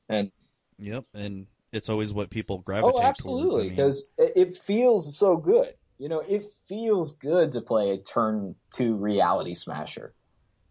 And 0.09 0.31
Yep, 0.77 1.05
and 1.13 1.47
it's 1.71 1.89
always 1.89 2.13
what 2.13 2.29
people 2.29 2.59
gravitate 2.59 2.95
oh, 2.95 3.01
absolutely, 3.01 3.43
towards. 3.43 3.57
I 3.57 3.61
mean, 3.61 3.69
because 3.69 4.11
it, 4.17 4.57
feels 4.57 5.17
so 5.17 5.37
good. 5.37 5.73
You 5.97 6.09
know, 6.09 6.19
it 6.19 6.45
feels 6.67 7.15
good 7.15 7.53
to 7.53 7.61
play 7.61 7.91
a 7.91 7.97
turn 7.97 8.55
two 8.73 8.95
reality 8.95 9.53
smasher. 9.53 10.13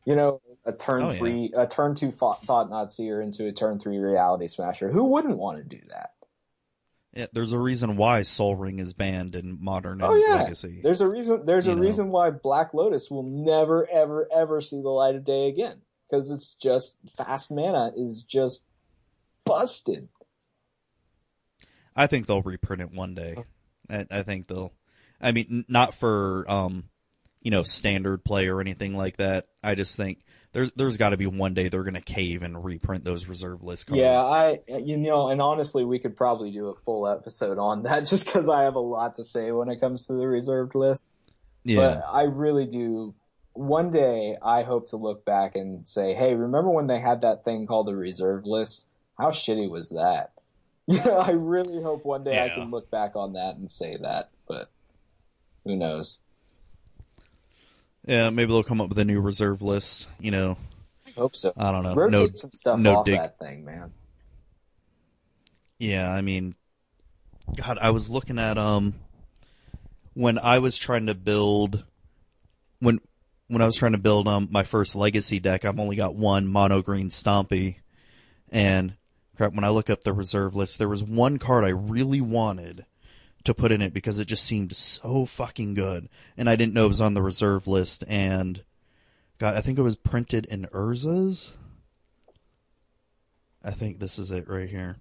You 0.05 0.17
know, 0.17 0.41
a 0.67 0.73
turn 0.73 1.03
Oh, 1.03 1.11
yeah. 1.11 1.19
three, 1.19 1.53
a 1.57 1.67
turn 1.67 1.95
two 1.95 2.11
Thought-Knot 2.11 2.93
Seer 2.93 3.23
into 3.23 3.47
a 3.47 3.53
turn 3.53 3.79
three 3.79 3.99
reality 3.99 4.49
smasher. 4.49 4.91
Who 4.91 5.05
wouldn't 5.05 5.39
want 5.39 5.59
to 5.59 5.65
do 5.65 5.81
that? 5.89 6.14
Yeah, 7.15 7.27
there's 7.33 7.53
a 7.53 7.59
reason 7.59 7.97
why 7.97 8.23
Sol 8.23 8.57
Ring 8.57 8.81
is 8.81 8.93
banned 8.93 9.37
in 9.37 9.59
Modern 9.63 10.03
Oh 10.03 10.15
yeah, 10.17 10.43
Legacy. 10.43 10.81
there's 10.83 11.01
a 11.01 11.09
reason. 11.09 11.47
There's 11.47 11.69
a 11.69 11.75
know. 11.75 11.81
reason 11.81 12.09
why 12.09 12.31
Black 12.31 12.75
Lotus 12.75 13.09
will 13.11 13.23
never, 13.23 13.89
ever, 13.89 14.29
ever 14.35 14.61
see 14.61 14.83
the 14.83 14.89
light 14.89 15.15
of 15.15 15.25
day 15.25 15.49
again 15.49 15.81
because 16.11 16.33
it's 16.33 16.55
just 16.61 16.99
fast 17.17 17.53
mana 17.53 17.93
is 17.97 18.23
just 18.23 18.65
busted. 19.45 20.09
I 21.95 22.09
think 22.09 22.27
they'll 22.27 22.43
reprint 22.43 22.83
it 22.83 22.93
one 22.93 23.15
day. 23.15 23.37
I, 23.89 24.07
I 24.11 24.23
think 24.23 24.49
they'll. 24.49 24.73
I 25.21 25.31
mean, 25.31 25.65
not 25.69 25.95
for 25.95 26.45
um, 26.51 26.85
you 27.43 27.53
know, 27.53 27.63
standard 27.63 28.25
play 28.25 28.49
or 28.49 28.61
anything 28.61 28.97
like 28.97 29.19
that. 29.19 29.47
I 29.63 29.77
just 29.77 29.97
think 29.97 30.19
there's 30.55 30.73
there's 30.73 30.97
got 30.97 31.11
to 31.11 31.17
be 31.17 31.27
one 31.27 31.53
day 31.53 31.69
they're 31.69 31.83
gonna 31.83 32.01
cave 32.01 32.43
and 32.43 32.65
reprint 32.65 33.05
those 33.05 33.27
reserve 33.27 33.63
list 33.63 33.89
cards. 33.89 34.01
Yeah, 34.01 34.23
I 34.23 34.61
you 34.79 34.97
know, 34.97 35.29
and 35.29 35.43
honestly, 35.43 35.85
we 35.85 35.99
could 35.99 36.17
probably 36.17 36.53
do 36.53 36.69
a 36.69 36.75
full 36.75 37.07
episode 37.09 37.59
on 37.59 37.83
that 37.83 38.07
just 38.07 38.27
because 38.27 38.49
I 38.49 38.63
have 38.63 38.77
a 38.77 38.81
lot 38.81 39.17
to 39.17 39.25
say 39.25 39.51
when 39.51 39.69
it 39.69 39.81
comes 39.81 40.07
to 40.07 40.15
the 40.15 40.27
reserved 40.27 40.75
list. 40.75 41.13
yeah. 41.65 41.77
But 41.77 42.05
I 42.11 42.23
really 42.23 42.67
do. 42.67 43.15
One 43.53 43.91
day, 43.91 44.37
I 44.43 44.63
hope 44.63 44.89
to 44.89 44.97
look 44.97 45.25
back 45.25 45.57
and 45.57 45.87
say, 45.87 46.15
"Hey, 46.15 46.35
remember 46.35 46.71
when 46.71 46.87
they 46.87 47.01
had 47.01 47.21
that 47.21 47.45
thing 47.45 47.67
called 47.67 47.87
the 47.87 47.97
reserve 47.97 48.47
list? 48.47 48.87
How 49.19 49.31
shitty 49.31 49.69
was 49.69 49.91
that?" 49.91 50.31
Yeah, 50.87 51.09
I 51.09 51.31
really 51.31 51.83
hope 51.83 52.05
one 52.05 52.25
day 52.25 52.45
I 52.45 52.51
can 52.51 52.71
look 52.71 52.91
back 52.91 53.17
on 53.17 53.33
that 53.33 53.57
and 53.57 53.71
say 53.71 53.97
that. 54.03 54.29
But 54.47 54.69
who 55.65 55.77
knows? 55.77 56.19
Yeah, 58.07 58.31
maybe 58.31 58.53
they'll 58.53 58.63
come 58.63 58.81
up 58.81 58.89
with 58.89 58.99
a 58.99 59.05
new 59.05 59.21
reserve 59.21 59.63
list. 59.63 60.09
You 60.21 60.31
know, 60.31 60.57
Hope 61.17 61.37
so. 61.37 61.53
I 61.57 61.71
don't 61.71 61.85
know. 61.85 61.95
Rotate 61.95 62.13
no, 62.13 62.29
some 62.35 62.51
stuff 62.51 62.79
no 62.79 62.97
off 62.97 63.07
dig. 63.07 63.19
that 63.19 63.39
thing, 63.39 63.65
man. 63.65 63.93
Yeah, 65.79 66.11
I 66.11 66.23
mean, 66.23 66.55
God, 67.57 67.79
I 67.81 67.91
was 67.91 68.09
looking 68.09 68.39
at 68.39 68.59
um 68.59 68.95
when 70.15 70.39
I 70.39 70.59
was 70.59 70.77
trying 70.77 71.07
to 71.07 71.15
build 71.15 71.85
when 72.81 73.01
when 73.49 73.63
I 73.63 73.67
was 73.67 73.77
trying 73.77 73.93
to 73.93 73.99
build 73.99 74.27
um 74.27 74.49
my 74.51 74.65
first 74.65 74.97
legacy 74.97 75.39
deck. 75.39 75.65
I've 75.65 75.79
only 75.79 75.97
got 75.97 76.15
one 76.15 76.49
mono 76.49 76.83
green 76.83 77.11
Stompy, 77.11 77.77
and 78.51 78.95
crap. 79.37 79.55
When 79.55 79.65
I 79.65 79.71
look 79.71 79.91
up 79.91 80.03
the 80.03 80.13
reserve 80.13 80.57
list, 80.57 80.79
there 80.79 80.89
was 80.89 81.05
one 81.05 81.39
card 81.39 81.65
I 81.65 81.71
really 81.71 82.21
wanted 82.21 82.87
to 83.45 83.55
put 83.55 83.73
in 83.73 83.83
it 83.83 83.93
because 83.95 84.19
it 84.19 84.27
just 84.27 84.45
seemed 84.45 84.75
so 84.75 85.25
fucking 85.25 85.75
good, 85.75 86.09
and 86.37 86.49
I 86.49 86.57
didn't 86.57 86.75
know 86.75 86.87
it 86.87 86.89
was 86.89 87.01
on 87.01 87.15
the 87.15 87.23
reserve 87.23 87.67
list. 87.67 88.03
And 88.09 88.63
God, 89.39 89.55
I 89.57 89.61
think 89.61 89.79
it 89.79 89.83
was 89.83 89.97
printed 89.97 90.47
in 90.47 90.67
Urza's. 90.73 91.53
I 93.63 93.71
think 93.71 93.99
this 93.99 94.19
is 94.19 94.31
it 94.31 94.49
right 94.49 94.69
here. 94.69 94.97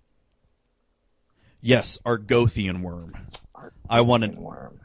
Yes, 1.62 1.98
Argothian 2.06 2.82
wurm. 2.82 3.14
I 3.90 4.02
wanted 4.02 4.36
Wurm. 4.38 4.80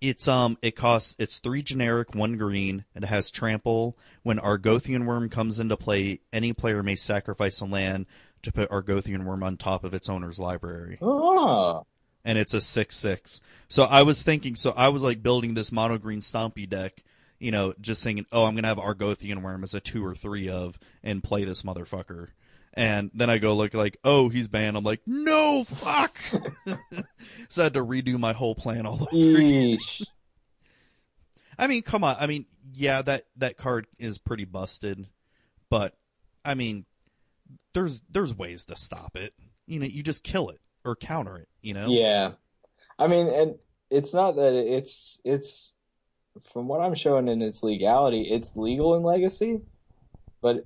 it's 0.00 0.26
um 0.26 0.58
it 0.62 0.74
costs 0.74 1.14
it's 1.18 1.38
three 1.38 1.62
generic, 1.62 2.14
one 2.14 2.36
green, 2.36 2.84
and 2.94 3.04
it 3.04 3.08
has 3.08 3.30
trample. 3.30 3.96
When 4.24 4.38
Argothian 4.38 5.04
wurm 5.04 5.30
comes 5.30 5.60
into 5.60 5.76
play, 5.76 6.20
any 6.32 6.52
player 6.52 6.82
may 6.82 6.96
sacrifice 6.96 7.60
a 7.60 7.66
land 7.66 8.06
to 8.42 8.52
put 8.52 8.70
Argothian 8.70 9.24
wurm 9.24 9.44
on 9.44 9.56
top 9.56 9.84
of 9.84 9.94
its 9.94 10.08
owner's 10.08 10.38
library. 10.40 10.98
Oh, 11.00 11.86
And 12.24 12.36
it's 12.38 12.54
a 12.54 12.60
six 12.60 12.96
six. 12.96 13.40
So 13.68 13.84
I 13.84 14.02
was 14.02 14.22
thinking 14.22 14.56
so 14.56 14.72
I 14.76 14.88
was 14.88 15.02
like 15.02 15.22
building 15.22 15.54
this 15.54 15.72
mono 15.72 15.98
green 15.98 16.20
stompy 16.20 16.68
deck, 16.68 17.02
you 17.38 17.50
know, 17.50 17.74
just 17.80 18.02
thinking, 18.02 18.26
oh 18.32 18.44
I'm 18.44 18.54
gonna 18.54 18.68
have 18.68 18.78
Argothian 18.78 19.42
wurm 19.42 19.62
as 19.62 19.74
a 19.74 19.80
two 19.80 20.04
or 20.04 20.14
three 20.14 20.48
of 20.48 20.78
and 21.02 21.22
play 21.22 21.44
this 21.44 21.62
motherfucker. 21.62 22.28
And 22.74 23.10
then 23.12 23.28
I 23.28 23.38
go 23.38 23.56
look 23.56 23.74
like, 23.74 23.98
oh, 24.04 24.28
he's 24.28 24.46
banned. 24.46 24.76
I'm 24.76 24.84
like, 24.84 25.00
no, 25.04 25.64
fuck. 25.64 26.16
so 27.48 27.62
I 27.62 27.64
had 27.64 27.74
to 27.74 27.84
redo 27.84 28.18
my 28.18 28.32
whole 28.32 28.54
plan 28.54 28.86
all 28.86 29.08
over 29.12 29.38
again. 29.38 29.78
I 31.58 31.66
mean, 31.66 31.82
come 31.82 32.04
on. 32.04 32.16
I 32.20 32.26
mean, 32.26 32.46
yeah, 32.72 33.02
that 33.02 33.24
that 33.36 33.56
card 33.56 33.86
is 33.98 34.18
pretty 34.18 34.44
busted, 34.44 35.08
but 35.68 35.96
I 36.44 36.54
mean, 36.54 36.86
there's 37.74 38.02
there's 38.10 38.36
ways 38.36 38.64
to 38.66 38.76
stop 38.76 39.16
it. 39.16 39.34
You 39.66 39.80
know, 39.80 39.86
you 39.86 40.02
just 40.02 40.22
kill 40.22 40.48
it 40.50 40.60
or 40.88 40.96
counter 40.96 41.36
it. 41.36 41.48
You 41.62 41.74
know. 41.74 41.88
Yeah, 41.88 42.32
I 42.98 43.06
mean, 43.06 43.28
and 43.28 43.54
it's 43.90 44.14
not 44.14 44.36
that 44.36 44.54
it's 44.54 45.20
it's 45.24 45.74
from 46.52 46.68
what 46.68 46.80
I'm 46.80 46.94
showing 46.94 47.28
in 47.28 47.42
its 47.42 47.62
legality, 47.62 48.22
it's 48.22 48.56
legal 48.56 48.94
in 48.94 49.02
Legacy, 49.02 49.60
but 50.40 50.64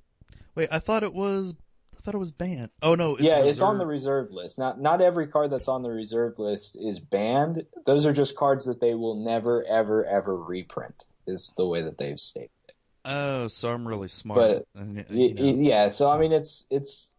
Wait, 0.55 0.69
I 0.71 0.79
thought 0.79 1.03
it 1.03 1.13
was. 1.13 1.55
I 1.95 1.99
thought 2.03 2.15
it 2.15 2.19
was 2.19 2.31
banned. 2.31 2.69
Oh 2.81 2.95
no, 2.95 3.13
it's 3.13 3.23
yeah, 3.23 3.39
it's 3.39 3.61
on 3.61 3.77
the 3.77 3.85
reserved. 3.85 4.31
reserved 4.31 4.33
list. 4.33 4.59
Not 4.59 4.81
not 4.81 5.01
every 5.01 5.27
card 5.27 5.51
that's 5.51 5.67
on 5.67 5.83
the 5.83 5.89
reserved 5.89 6.37
list 6.37 6.77
is 6.79 6.99
banned. 6.99 7.65
Those 7.85 8.05
are 8.05 8.13
just 8.13 8.35
cards 8.35 8.65
that 8.65 8.81
they 8.81 8.93
will 8.93 9.23
never 9.23 9.63
ever 9.65 10.05
ever 10.05 10.35
reprint. 10.35 11.05
Is 11.25 11.53
the 11.55 11.65
way 11.65 11.81
that 11.81 11.97
they've 11.97 12.19
stated. 12.19 12.49
It. 12.67 12.75
Oh, 13.05 13.47
so 13.47 13.71
I'm 13.71 13.87
really 13.87 14.09
smart. 14.09 14.65
But, 14.75 14.85
you 15.09 15.33
know, 15.33 15.43
Yeah, 15.61 15.89
so 15.89 16.09
I 16.09 16.17
mean, 16.17 16.33
it's 16.33 16.67
it's 16.69 17.12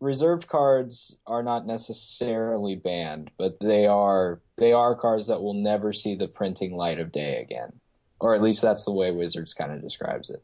reserved 0.00 0.48
cards 0.48 1.16
are 1.26 1.42
not 1.42 1.66
necessarily 1.66 2.76
banned, 2.76 3.30
but 3.38 3.58
they 3.60 3.86
are 3.86 4.40
they 4.58 4.72
are 4.72 4.94
cards 4.94 5.26
that 5.28 5.42
will 5.42 5.54
never 5.54 5.92
see 5.92 6.14
the 6.14 6.28
printing 6.28 6.76
light 6.76 7.00
of 7.00 7.12
day 7.12 7.40
again, 7.40 7.72
or 8.20 8.34
at 8.34 8.42
least 8.42 8.62
that's 8.62 8.84
the 8.84 8.92
way 8.92 9.10
Wizards 9.10 9.54
kind 9.54 9.72
of 9.72 9.82
describes 9.82 10.30
it. 10.30 10.42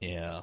yeah. 0.00 0.42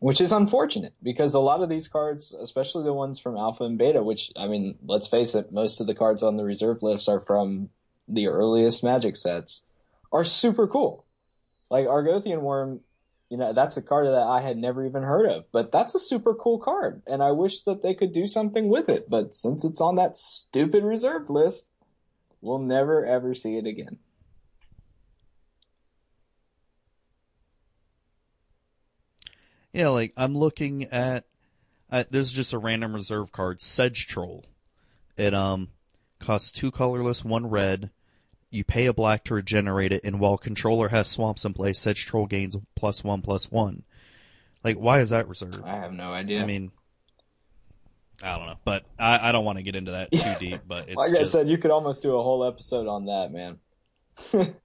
Which 0.00 0.20
is 0.20 0.32
unfortunate 0.32 0.94
because 1.02 1.34
a 1.34 1.40
lot 1.40 1.62
of 1.62 1.68
these 1.68 1.88
cards, 1.88 2.32
especially 2.34 2.84
the 2.84 2.92
ones 2.92 3.18
from 3.18 3.36
Alpha 3.36 3.64
and 3.64 3.78
Beta, 3.78 4.02
which 4.02 4.30
I 4.36 4.46
mean, 4.46 4.78
let's 4.86 5.08
face 5.08 5.34
it, 5.34 5.50
most 5.50 5.80
of 5.80 5.86
the 5.86 5.94
cards 5.94 6.22
on 6.22 6.36
the 6.36 6.44
reserve 6.44 6.82
list 6.82 7.08
are 7.08 7.20
from 7.20 7.70
the 8.06 8.28
earliest 8.28 8.84
Magic 8.84 9.16
sets, 9.16 9.66
are 10.12 10.24
super 10.24 10.66
cool. 10.68 11.04
Like 11.70 11.86
Argothian 11.86 12.42
Wurm, 12.42 12.80
you 13.30 13.36
know, 13.36 13.52
that's 13.52 13.76
a 13.76 13.82
card 13.82 14.06
that 14.06 14.14
I 14.14 14.40
had 14.40 14.56
never 14.56 14.84
even 14.86 15.02
heard 15.02 15.26
of, 15.26 15.44
but 15.52 15.70
that's 15.70 15.94
a 15.94 15.98
super 15.98 16.34
cool 16.34 16.58
card, 16.58 17.02
and 17.06 17.22
I 17.22 17.32
wish 17.32 17.62
that 17.64 17.82
they 17.82 17.94
could 17.94 18.12
do 18.12 18.26
something 18.26 18.68
with 18.68 18.88
it. 18.88 19.10
But 19.10 19.34
since 19.34 19.64
it's 19.64 19.80
on 19.80 19.96
that 19.96 20.16
stupid 20.16 20.82
reserve 20.82 21.28
list, 21.28 21.70
we'll 22.40 22.58
never 22.58 23.04
ever 23.04 23.34
see 23.34 23.56
it 23.56 23.66
again. 23.66 23.98
Yeah, 29.72 29.88
like 29.88 30.12
I'm 30.16 30.36
looking 30.36 30.84
at. 30.84 31.24
Uh, 31.90 32.04
this 32.10 32.26
is 32.26 32.32
just 32.34 32.52
a 32.52 32.58
random 32.58 32.94
reserve 32.94 33.32
card, 33.32 33.60
Sedge 33.60 34.06
Troll. 34.06 34.44
It 35.16 35.34
um 35.34 35.68
costs 36.18 36.50
two 36.50 36.70
colorless, 36.70 37.24
one 37.24 37.48
red. 37.48 37.90
You 38.50 38.64
pay 38.64 38.86
a 38.86 38.94
black 38.94 39.24
to 39.24 39.34
regenerate 39.34 39.92
it, 39.92 40.02
and 40.04 40.20
while 40.20 40.38
controller 40.38 40.88
has 40.88 41.08
swamps 41.08 41.44
in 41.44 41.52
play, 41.52 41.72
Sedge 41.74 42.06
Troll 42.06 42.26
gains 42.26 42.56
plus 42.74 43.04
one 43.04 43.20
plus 43.20 43.50
one. 43.50 43.84
Like, 44.64 44.76
why 44.76 45.00
is 45.00 45.10
that 45.10 45.28
reserved? 45.28 45.62
I 45.64 45.76
have 45.76 45.92
no 45.92 46.12
idea. 46.12 46.42
I 46.42 46.46
mean, 46.46 46.70
I 48.22 48.36
don't 48.36 48.46
know, 48.46 48.58
but 48.64 48.84
I, 48.98 49.28
I 49.28 49.32
don't 49.32 49.44
want 49.44 49.58
to 49.58 49.62
get 49.62 49.76
into 49.76 49.92
that 49.92 50.10
too 50.10 50.34
deep. 50.40 50.62
But 50.66 50.88
it's 50.88 50.96
like 50.96 51.10
just 51.10 51.34
I 51.34 51.38
said, 51.40 51.48
you 51.48 51.58
could 51.58 51.70
almost 51.70 52.02
do 52.02 52.16
a 52.16 52.22
whole 52.22 52.44
episode 52.44 52.86
on 52.86 53.06
that, 53.06 53.32
man. 53.32 53.58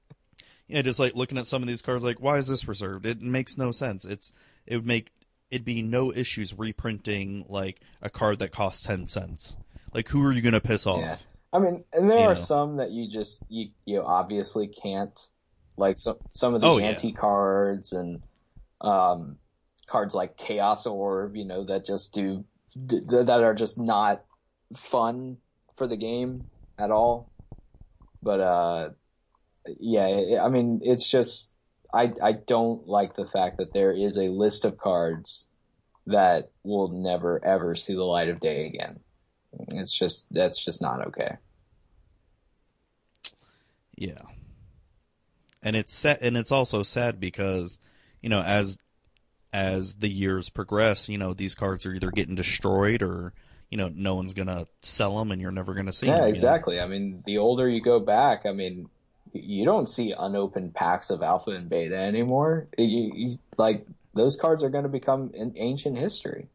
yeah, 0.68 0.82
just 0.82 1.00
like 1.00 1.16
looking 1.16 1.38
at 1.38 1.48
some 1.48 1.62
of 1.62 1.68
these 1.68 1.82
cards, 1.82 2.04
like 2.04 2.20
why 2.20 2.38
is 2.38 2.48
this 2.48 2.68
reserved? 2.68 3.06
It 3.06 3.22
makes 3.22 3.58
no 3.58 3.72
sense. 3.72 4.06
It's 4.06 4.34
it 4.66 4.78
would 4.78 4.88
make 4.88 5.12
it'd 5.52 5.66
be 5.66 5.82
no 5.82 6.12
issues 6.12 6.58
reprinting 6.58 7.46
like 7.48 7.80
a 8.02 8.10
card 8.10 8.40
that 8.40 8.52
costs 8.52 8.86
ten 8.86 9.08
cents. 9.08 9.56
Like 9.94 10.10
who 10.10 10.26
are 10.26 10.32
you 10.32 10.42
gonna 10.42 10.62
piss 10.62 10.88
off? 10.88 11.02
Yeah. 11.02 11.18
I 11.54 11.60
mean, 11.60 11.86
and 11.94 12.10
there 12.10 12.20
You 12.20 12.26
are 12.26 12.36
know. 12.36 12.42
some 12.42 12.78
that 12.78 12.92
you 12.92 13.08
just 13.08 13.46
you 13.50 13.70
you 13.86 14.02
obviously 14.04 14.68
can't, 14.68 15.18
like 15.78 15.98
some 16.00 16.18
some 16.34 16.56
of 16.56 16.62
the 16.62 16.68
Oh, 16.68 16.78
yeah. 16.80 16.88
ante 16.88 17.14
cards 17.14 17.94
and 17.94 18.22
um, 18.82 19.38
cards 19.88 20.16
like 20.16 20.36
Chaos 20.36 20.86
Orb, 20.88 21.36
you 21.36 21.46
know, 21.46 21.64
that 21.66 21.86
just 21.86 22.14
do 22.14 22.44
d- 22.88 23.02
that 23.08 23.30
are 23.44 23.54
just 23.54 23.80
not 23.80 24.26
fun 24.76 25.38
for 25.76 25.86
the 25.88 25.96
game 25.98 26.46
at 26.80 26.90
all. 26.92 27.32
but 28.24 28.40
uh, 28.40 28.90
yeah, 29.80 30.42
I 30.44 30.50
mean, 30.50 30.80
it's 30.84 31.10
just 31.10 31.56
I 31.94 32.12
I 32.22 32.32
don't 32.34 32.88
like 32.88 33.14
the 33.16 33.28
fact 33.28 33.58
that 33.60 33.74
there 33.74 33.92
is 33.94 34.18
a 34.18 34.30
list 34.30 34.66
of 34.66 34.78
cards 34.78 35.48
that 36.08 36.52
will 36.64 36.90
never 36.90 37.40
ever 37.46 37.76
see 37.76 37.94
the 37.94 38.04
light 38.04 38.30
of 38.30 38.40
day 38.40 38.66
again. 38.66 39.00
It's 39.74 39.98
just 39.98 40.34
that's 40.34 40.64
just 40.66 40.82
not 40.82 41.06
okay. 41.08 41.38
Yeah. 44.04 44.22
And 45.62 45.78
it's 45.78 45.94
sad, 45.94 46.20
and 46.22 46.36
it's 46.36 46.52
also 46.52 46.84
sad 46.84 47.22
because, 47.22 47.78
you 48.22 48.28
know, 48.28 48.42
as 48.42 48.78
as 49.54 49.96
the 49.96 50.10
years 50.10 50.50
progress, 50.50 51.08
you 51.08 51.18
know, 51.18 51.34
these 51.34 51.56
cards 51.56 51.86
are 51.86 51.94
either 51.94 52.12
getting 52.12 52.36
destroyed 52.36 53.02
or, 53.02 53.34
you 53.70 53.78
know, 53.78 53.90
no 53.94 54.16
one's 54.16 54.34
gonna 54.34 54.68
sell 54.82 55.18
them, 55.18 55.32
and 55.32 55.42
you're 55.42 55.52
never 55.52 55.74
gonna 55.74 55.94
see. 55.94 56.08
Yeah, 56.08 56.20
them 56.20 56.28
exactly. 56.28 56.82
I 56.82 56.88
mean, 56.88 57.22
the 57.26 57.38
older 57.38 57.70
you 57.70 57.82
go 57.82 58.02
back, 58.02 58.46
I 58.46 58.52
mean, 58.52 58.90
you 59.32 59.64
don't 59.64 59.88
see 59.88 60.12
unopened 60.18 60.74
packs 60.74 61.10
of 61.10 61.24
alpha 61.24 61.52
and 61.52 61.70
beta 61.70 61.96
anymore. 61.96 62.68
You, 62.78 63.12
you, 63.16 63.38
like 63.58 63.88
those 64.14 64.36
cards 64.36 64.64
are 64.64 64.70
going 64.70 64.84
to 64.84 64.90
become 64.90 65.32
an 65.34 65.54
ancient 65.56 65.98
history. 65.98 66.50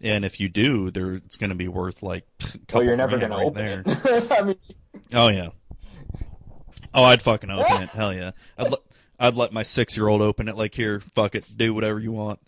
And 0.00 0.24
if 0.24 0.40
you 0.40 0.48
do, 0.48 0.90
there 0.90 1.12
it's 1.12 1.36
going 1.36 1.50
to 1.50 1.56
be 1.56 1.68
worth 1.68 2.02
like. 2.02 2.26
well, 2.72 2.82
you're 2.82 2.96
never 2.96 3.18
going 3.18 3.32
right 3.32 3.40
to 3.40 3.46
open 3.46 3.64
there. 3.64 3.82
it. 3.86 4.32
I 4.38 4.42
mean, 4.42 4.56
Oh 5.12 5.28
yeah. 5.28 5.50
Oh, 6.96 7.04
I'd 7.04 7.20
fucking 7.20 7.50
open 7.50 7.82
it. 7.82 7.90
Hell 7.90 8.14
yeah. 8.14 8.30
I'd 8.56 8.70
let 8.70 8.80
I'd 9.18 9.34
let 9.34 9.52
my 9.52 9.62
six 9.62 9.96
year 9.96 10.08
old 10.08 10.22
open 10.22 10.48
it. 10.48 10.56
Like 10.56 10.74
here, 10.74 11.00
fuck 11.00 11.34
it, 11.34 11.46
do 11.54 11.74
whatever 11.74 12.00
you 12.00 12.10
want. 12.10 12.40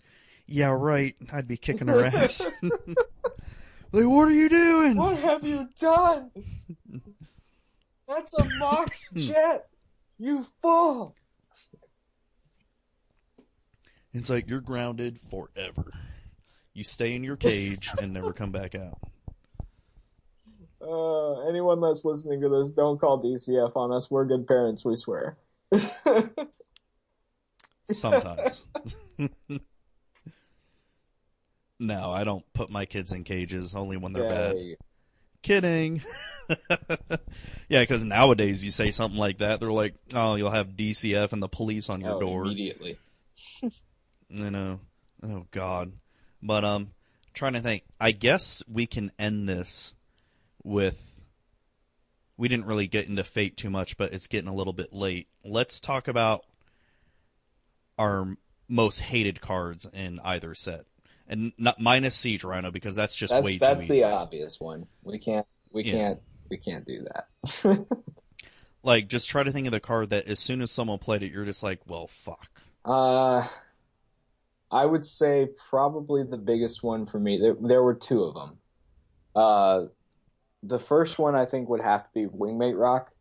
Yeah, 0.47 0.75
right. 0.75 1.15
I'd 1.31 1.47
be 1.47 1.55
kicking 1.55 1.87
her 1.87 2.03
ass. 2.03 2.47
like, 2.63 4.05
what 4.05 4.27
are 4.27 4.33
you 4.33 4.49
doing? 4.49 4.97
what 4.97 5.19
have 5.19 5.45
you 5.45 5.69
done? 5.79 6.31
That's 8.07 8.33
a 8.39 8.49
Mox 8.57 9.07
hmm. 9.13 9.19
jet. 9.19 9.67
You 10.17 10.45
fool. 10.63 11.15
It's 14.11 14.31
like 14.31 14.49
you're 14.49 14.61
grounded 14.61 15.19
forever. 15.19 15.93
You 16.73 16.83
stay 16.83 17.15
in 17.15 17.23
your 17.23 17.37
cage 17.37 17.89
and 18.01 18.11
never 18.11 18.33
come 18.33 18.51
back 18.51 18.73
out. 18.73 18.97
Uh, 20.81 21.47
anyone 21.47 21.81
that's 21.81 22.05
listening 22.05 22.41
to 22.41 22.49
this, 22.49 22.71
don't 22.71 22.99
call 22.99 23.21
DCF 23.21 23.75
on 23.75 23.91
us. 23.91 24.09
We're 24.09 24.25
good 24.25 24.47
parents, 24.47 24.85
we 24.85 24.95
swear. 24.95 25.37
Sometimes. 27.91 28.65
no, 31.79 32.11
I 32.11 32.23
don't 32.23 32.45
put 32.53 32.69
my 32.69 32.85
kids 32.85 33.11
in 33.11 33.23
cages 33.23 33.75
only 33.75 33.97
when 33.97 34.13
they're 34.13 34.29
bad. 34.29 34.55
Kidding. 35.41 36.01
yeah, 37.69 37.81
because 37.81 38.03
nowadays 38.03 38.63
you 38.63 38.71
say 38.71 38.91
something 38.91 39.19
like 39.19 39.37
that, 39.39 39.59
they're 39.59 39.71
like, 39.71 39.95
"Oh, 40.13 40.35
you'll 40.35 40.51
have 40.51 40.75
DCF 40.75 41.31
and 41.31 41.41
the 41.41 41.47
police 41.47 41.89
on 41.89 42.01
your 42.01 42.15
Oh, 42.15 42.19
door." 42.19 42.43
immediately. 42.43 42.97
You 44.29 44.51
know. 44.51 44.79
Oh 45.23 45.45
God. 45.51 45.93
But 46.43 46.63
um, 46.65 46.91
trying 47.33 47.53
to 47.53 47.61
think. 47.61 47.83
I 47.99 48.11
guess 48.11 48.63
we 48.69 48.85
can 48.85 49.11
end 49.17 49.47
this 49.47 49.95
with. 50.63 51.05
We 52.37 52.47
didn't 52.47 52.65
really 52.67 52.87
get 52.87 53.07
into 53.09 53.23
fate 53.23 53.57
too 53.57 53.69
much, 53.69 53.97
but 53.97 54.13
it's 54.13 54.27
getting 54.27 54.47
a 54.49 54.53
little 54.55 54.71
bit 54.73 54.93
late. 54.93 55.27
Let's 55.43 55.79
talk 55.81 56.07
about 56.07 56.45
our 57.97 58.37
most 58.69 58.99
hated 58.99 59.41
cards 59.41 59.85
in 59.93 60.21
either 60.23 60.55
set, 60.55 60.85
and 61.27 61.51
not 61.57 61.81
minus 61.81 62.15
Siege 62.15 62.45
Rhino 62.45 62.71
because 62.71 62.95
that's 62.95 63.15
just 63.15 63.33
That's 63.33 63.43
way 63.45 63.57
that's 63.57 63.85
too 63.87 63.93
easy. 63.93 64.01
That's 64.01 64.11
the 64.11 64.17
obvious 64.17 64.59
one. 64.59 64.87
We 65.03 65.19
can't 65.19 65.45
we 65.71 65.83
Yeah. 65.83 65.91
can't 65.91 66.19
we 66.49 66.57
can't 66.57 66.85
do 66.85 67.05
that. 67.13 67.85
Like, 68.81 69.09
just 69.09 69.27
try 69.27 69.43
to 69.43 69.51
think 69.51 69.67
of 69.67 69.73
the 69.73 69.81
card 69.81 70.09
that 70.11 70.25
as 70.27 70.39
soon 70.39 70.61
as 70.61 70.71
someone 70.71 70.99
played 70.99 71.21
it, 71.21 71.31
you're 71.33 71.43
just 71.43 71.63
like, 71.63 71.81
well, 71.89 72.07
fuck. 72.07 72.47
Uh, 72.85 73.45
I 74.71 74.85
would 74.85 75.05
say 75.05 75.49
probably 75.69 76.23
the 76.23 76.37
biggest 76.37 76.81
one 76.81 77.05
for 77.05 77.19
me. 77.19 77.39
There, 77.39 77.57
there 77.59 77.83
were 77.83 77.95
two 77.95 78.23
of 78.23 78.33
them. 78.35 78.57
Uh, 79.35 79.85
the 80.63 80.79
first 80.79 81.17
one 81.19 81.35
I 81.35 81.45
think 81.45 81.69
would 81.69 81.81
have 81.81 82.03
to 82.03 82.09
be 82.13 82.25
Wingmate 82.25 82.77
Roc. 82.77 83.11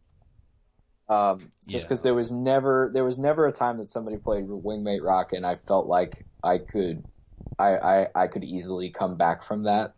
Um, 1.09 1.53
just 1.67 1.85
Yeah. 1.85 1.89
because 1.89 2.03
there 2.03 2.15
was 2.15 2.31
never 2.31 2.91
there 2.93 3.05
was 3.05 3.19
never 3.19 3.47
a 3.47 3.53
time 3.53 3.79
that 3.79 3.91
somebody 3.91 4.19
played 4.19 4.47
Wingmate 4.47 5.03
Roc 5.03 5.33
and 5.33 5.47
I 5.47 5.55
felt 5.55 5.87
like 5.87 6.27
I 6.43 6.59
could 6.59 7.05
I 7.59 7.77
I, 7.77 8.09
I 8.15 8.27
could 8.27 8.45
easily 8.45 8.91
come 8.91 9.17
back 9.17 9.43
from 9.43 9.63
that. 9.65 9.95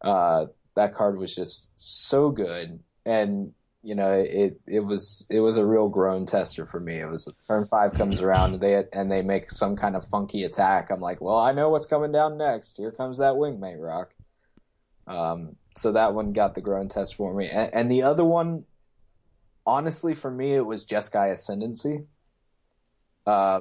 Uh, 0.00 0.46
that 0.76 0.94
card 0.94 1.18
was 1.18 1.34
just 1.34 1.72
so 1.76 2.30
good 2.30 2.78
and 3.04 3.52
you 3.82 3.96
know 3.96 4.12
it 4.12 4.60
it 4.66 4.80
was 4.80 5.26
it 5.30 5.40
was 5.40 5.56
a 5.56 5.66
real 5.66 5.88
groan 5.88 6.26
tester 6.26 6.66
for 6.66 6.78
me. 6.78 7.00
It 7.00 7.06
was 7.06 7.32
turn 7.48 7.66
five 7.66 7.94
comes 7.94 8.22
around 8.22 8.52
and 8.54 8.60
they 8.62 8.84
and 8.92 9.10
they 9.10 9.22
make 9.22 9.50
some 9.50 9.74
kind 9.76 9.96
of 9.96 10.04
funky 10.04 10.44
attack. 10.44 10.90
I'm 10.90 11.00
like, 11.00 11.20
well, 11.20 11.38
I 11.38 11.50
know 11.52 11.70
what's 11.70 11.86
coming 11.86 12.12
down 12.12 12.38
next. 12.38 12.76
Here 12.76 12.92
comes 12.92 13.18
that 13.18 13.34
wingmate 13.34 13.80
roc. 13.80 14.12
Um, 15.08 15.56
so 15.78 15.92
that 15.92 16.14
one 16.14 16.32
got 16.32 16.54
the 16.54 16.60
groan 16.60 16.88
test 16.88 17.14
for 17.14 17.32
me, 17.34 17.48
and, 17.48 17.72
and 17.74 17.90
the 17.90 18.02
other 18.02 18.24
one, 18.24 18.64
honestly, 19.66 20.14
for 20.14 20.30
me, 20.30 20.54
it 20.54 20.66
was 20.66 20.84
Jeskai 20.86 21.30
Ascendancy. 21.30 22.00
Uh, 23.26 23.60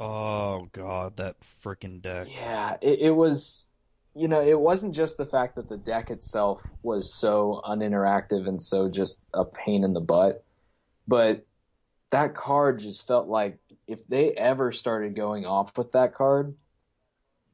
Oh 0.00 0.68
God, 0.72 1.16
that 1.16 1.36
freaking 1.40 2.00
deck. 2.00 2.28
yeah, 2.34 2.76
it, 2.80 3.00
it 3.00 3.10
was. 3.10 3.70
You 4.14 4.26
know, 4.26 4.40
it 4.40 4.58
wasn't 4.58 4.94
just 4.94 5.16
the 5.16 5.26
fact 5.26 5.54
that 5.56 5.68
the 5.68 5.76
deck 5.76 6.10
itself 6.10 6.72
was 6.82 7.12
so 7.12 7.60
uninteractive 7.64 8.48
and 8.48 8.60
so 8.60 8.88
just 8.88 9.24
a 9.32 9.44
pain 9.44 9.84
in 9.84 9.92
the 9.92 10.00
butt, 10.00 10.44
but 11.06 11.46
that 12.10 12.34
card 12.34 12.80
just 12.80 13.06
felt 13.06 13.28
like 13.28 13.58
if 13.86 14.06
they 14.08 14.32
ever 14.32 14.72
started 14.72 15.14
going 15.14 15.46
off 15.46 15.76
with 15.78 15.92
that 15.92 16.14
card, 16.14 16.56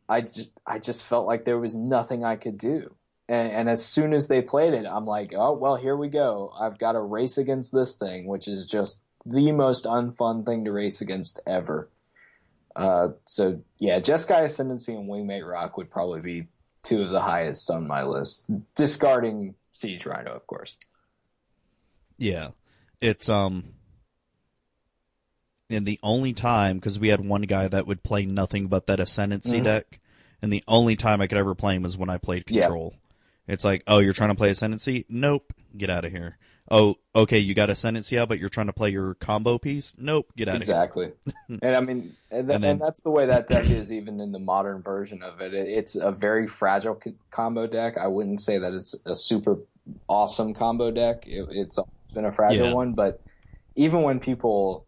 I 0.08 0.22
just 0.22 0.52
I 0.66 0.78
just 0.78 1.02
felt 1.04 1.26
like 1.26 1.44
there 1.44 1.58
was 1.58 1.74
nothing 1.74 2.24
I 2.24 2.36
could 2.36 2.56
do. 2.56 2.94
And, 3.28 3.52
and 3.52 3.68
as 3.68 3.84
soon 3.84 4.12
as 4.12 4.28
they 4.28 4.42
played 4.42 4.74
it, 4.74 4.84
I'm 4.86 5.06
like, 5.06 5.32
oh 5.34 5.52
well, 5.52 5.76
here 5.76 5.96
we 5.96 6.08
go. 6.08 6.52
I've 6.58 6.78
got 6.78 6.92
to 6.92 7.00
race 7.00 7.38
against 7.38 7.72
this 7.72 7.96
thing, 7.96 8.26
which 8.26 8.48
is 8.48 8.66
just 8.66 9.06
the 9.26 9.52
most 9.52 9.84
unfun 9.86 10.44
thing 10.44 10.64
to 10.66 10.72
race 10.72 11.00
against 11.00 11.40
ever. 11.46 11.88
Uh, 12.76 13.08
so 13.24 13.60
yeah, 13.78 14.00
Jeskai 14.00 14.44
Ascendancy 14.44 14.94
and 14.94 15.08
Wingmate 15.08 15.48
Roc 15.48 15.76
would 15.76 15.90
probably 15.90 16.20
be 16.20 16.48
two 16.82 17.02
of 17.02 17.10
the 17.10 17.20
highest 17.20 17.70
on 17.70 17.86
my 17.86 18.02
list, 18.02 18.50
discarding 18.74 19.54
Siege 19.72 20.04
Rhino, 20.04 20.32
of 20.32 20.46
course. 20.46 20.76
Yeah, 22.18 22.50
it's 23.00 23.28
um, 23.28 23.64
and 25.70 25.86
the 25.86 25.98
only 26.02 26.32
time 26.32 26.76
because 26.76 26.98
we 26.98 27.08
had 27.08 27.24
one 27.24 27.42
guy 27.42 27.68
that 27.68 27.86
would 27.86 28.02
play 28.02 28.26
nothing 28.26 28.66
but 28.66 28.86
that 28.86 29.00
ascendancy 29.00 29.60
Mhm. 29.60 29.64
deck, 29.64 30.00
and 30.42 30.52
the 30.52 30.62
only 30.68 30.94
time 30.94 31.20
I 31.20 31.26
could 31.26 31.38
ever 31.38 31.54
play 31.54 31.74
him 31.74 31.82
was 31.82 31.96
when 31.96 32.10
I 32.10 32.18
played 32.18 32.44
Yeah. 32.48 32.68
It's 33.46 33.64
like, 33.64 33.82
oh, 33.86 33.98
you're 33.98 34.12
trying 34.12 34.30
to 34.30 34.34
play 34.34 34.50
ascendancy? 34.50 35.04
Nope, 35.08 35.52
get 35.76 35.90
out 35.90 36.04
of 36.04 36.12
here. 36.12 36.38
Oh, 36.70 36.96
okay, 37.14 37.38
you 37.38 37.52
got 37.52 37.68
ascendancy 37.68 38.18
out, 38.18 38.28
but 38.30 38.38
you're 38.38 38.48
trying 38.48 38.68
to 38.68 38.72
play 38.72 38.88
your 38.88 39.14
combo 39.16 39.58
piece? 39.58 39.94
Nope, 39.98 40.32
get 40.34 40.48
out 40.48 40.56
of 40.56 40.62
here. 40.62 40.74
Exactly. 40.74 41.12
and 41.62 41.76
I 41.76 41.80
mean, 41.80 42.16
and, 42.30 42.46
th- 42.48 42.54
And 42.54 42.64
then- 42.64 42.64
and 42.64 42.80
that's 42.80 43.02
the 43.02 43.10
way 43.10 43.26
that 43.26 43.46
deck 43.48 43.68
is, 43.68 43.92
even 43.92 44.18
in 44.18 44.32
the 44.32 44.38
modern 44.38 44.80
version 44.80 45.22
of 45.22 45.42
it. 45.42 45.52
it 45.52 45.68
it's 45.68 45.94
a 45.94 46.10
very 46.10 46.46
fragile 46.46 46.98
c- 47.04 47.14
combo 47.30 47.66
deck. 47.66 47.98
I 47.98 48.06
wouldn't 48.06 48.40
say 48.40 48.56
that 48.58 48.72
it's 48.72 48.94
a 49.04 49.14
super 49.14 49.58
awesome 50.08 50.54
combo 50.54 50.90
deck. 50.90 51.26
It, 51.26 51.46
it's 51.50 51.78
it's 52.00 52.12
been 52.12 52.24
a 52.24 52.32
fragile 52.32 52.68
Yeah. 52.68 52.72
one, 52.72 52.94
but 52.94 53.20
even 53.76 54.00
when 54.00 54.18
people, 54.18 54.86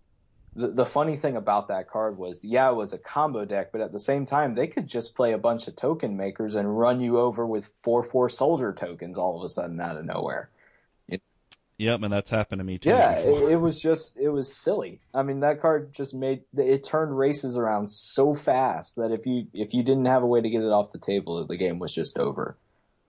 the, 0.56 0.68
the 0.68 0.86
funny 0.86 1.16
thing 1.16 1.36
about 1.36 1.68
that 1.68 1.88
card 1.88 2.16
was, 2.16 2.44
yeah, 2.44 2.70
it 2.70 2.74
was 2.74 2.92
a 2.92 2.98
combo 2.98 3.44
deck, 3.44 3.70
but 3.72 3.82
at 3.82 3.92
the 3.92 3.98
same 3.98 4.24
time, 4.24 4.54
they 4.54 4.66
could 4.66 4.88
just 4.88 5.14
play 5.14 5.32
a 5.32 5.38
bunch 5.38 5.68
of 5.68 5.76
token 5.76 6.16
makers 6.16 6.54
and 6.54 6.78
run 6.78 7.00
you 7.00 7.18
over 7.18 7.46
with 7.46 7.70
four 7.76 8.02
four 8.02 8.28
soldier 8.28 8.72
tokens 8.72 9.18
all 9.18 9.36
of 9.36 9.44
a 9.44 9.48
sudden 9.48 9.80
out 9.80 9.96
of 9.96 10.04
nowhere. 10.04 10.48
Yep, 11.78 12.04
and 12.04 12.12
that's 12.12 12.30
happened 12.30 12.60
to 12.60 12.64
me 12.64 12.78
too. 12.78 12.88
Yeah, 12.88 13.18
it, 13.18 13.50
it 13.52 13.56
was 13.56 13.78
just 13.80 14.18
it 14.18 14.30
was 14.30 14.50
silly. 14.50 15.00
I 15.12 15.22
mean, 15.22 15.40
that 15.40 15.60
card 15.60 15.92
just 15.92 16.14
made 16.14 16.42
it 16.56 16.84
turned 16.84 17.16
races 17.16 17.58
around 17.58 17.90
so 17.90 18.32
fast 18.32 18.96
that 18.96 19.10
if 19.10 19.26
you 19.26 19.46
if 19.52 19.74
you 19.74 19.82
didn't 19.82 20.06
have 20.06 20.22
a 20.22 20.26
way 20.26 20.40
to 20.40 20.48
get 20.48 20.62
it 20.62 20.72
off 20.72 20.92
the 20.92 20.98
table, 20.98 21.44
the 21.44 21.56
game 21.58 21.78
was 21.78 21.94
just 21.94 22.18
over. 22.18 22.56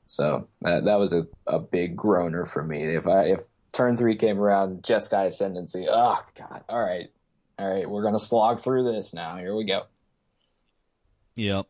So 0.06 0.50
that 0.62 0.84
that 0.84 1.00
was 1.00 1.14
a, 1.14 1.28
a 1.46 1.60
big 1.60 1.96
groaner 1.96 2.44
for 2.44 2.62
me. 2.62 2.84
If 2.84 3.08
I 3.08 3.28
if 3.28 3.40
turn 3.74 3.96
three 3.96 4.18
came 4.18 4.38
around, 4.38 4.84
Jeskai 4.84 5.28
Ascendancy, 5.28 5.88
oh 5.90 6.22
god, 6.36 6.66
all 6.68 6.84
right, 6.84 7.10
all 7.60 7.74
right, 7.74 7.90
we're 7.90 8.04
gonna 8.04 8.20
slog 8.20 8.60
through 8.60 8.92
this 8.92 9.14
now. 9.14 9.38
Here 9.38 9.56
we 9.56 9.66
go. 9.66 9.84
Yep. 11.36 11.68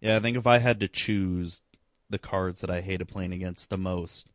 Yeah, 0.00 0.16
I 0.16 0.20
think 0.20 0.36
if 0.36 0.46
I 0.46 0.58
had 0.58 0.80
to 0.80 0.88
choose 0.88 1.62
the 2.10 2.18
cards 2.18 2.60
that 2.60 2.70
I 2.70 2.80
hated 2.80 3.08
playing 3.08 3.32
against 3.32 3.70
the 3.70 3.78
most, 3.78 4.30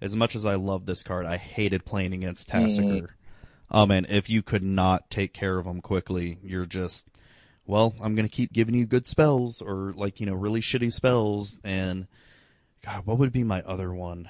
as 0.00 0.14
much 0.14 0.34
as 0.34 0.46
I 0.46 0.54
love 0.54 0.86
this 0.86 1.02
card, 1.02 1.26
I 1.26 1.36
hated 1.36 1.84
playing 1.84 2.12
against 2.12 2.48
Tasigur. 2.48 3.08
Oh 3.70 3.84
man, 3.84 4.06
if 4.08 4.30
you 4.30 4.42
could 4.42 4.62
not 4.62 5.10
take 5.10 5.34
care 5.34 5.58
of 5.58 5.66
him 5.66 5.80
quickly, 5.80 6.38
you're 6.42 6.66
just, 6.66 7.08
well, 7.66 7.94
I'm 8.00 8.14
gonna 8.14 8.28
keep 8.28 8.52
giving 8.52 8.74
you 8.74 8.86
good 8.86 9.06
spells 9.06 9.60
or 9.60 9.92
like 9.94 10.20
you 10.20 10.26
know 10.26 10.34
really 10.34 10.60
shitty 10.60 10.92
spells. 10.92 11.58
And 11.64 12.06
God, 12.82 13.04
what 13.06 13.18
would 13.18 13.32
be 13.32 13.44
my 13.44 13.62
other 13.62 13.92
one 13.92 14.28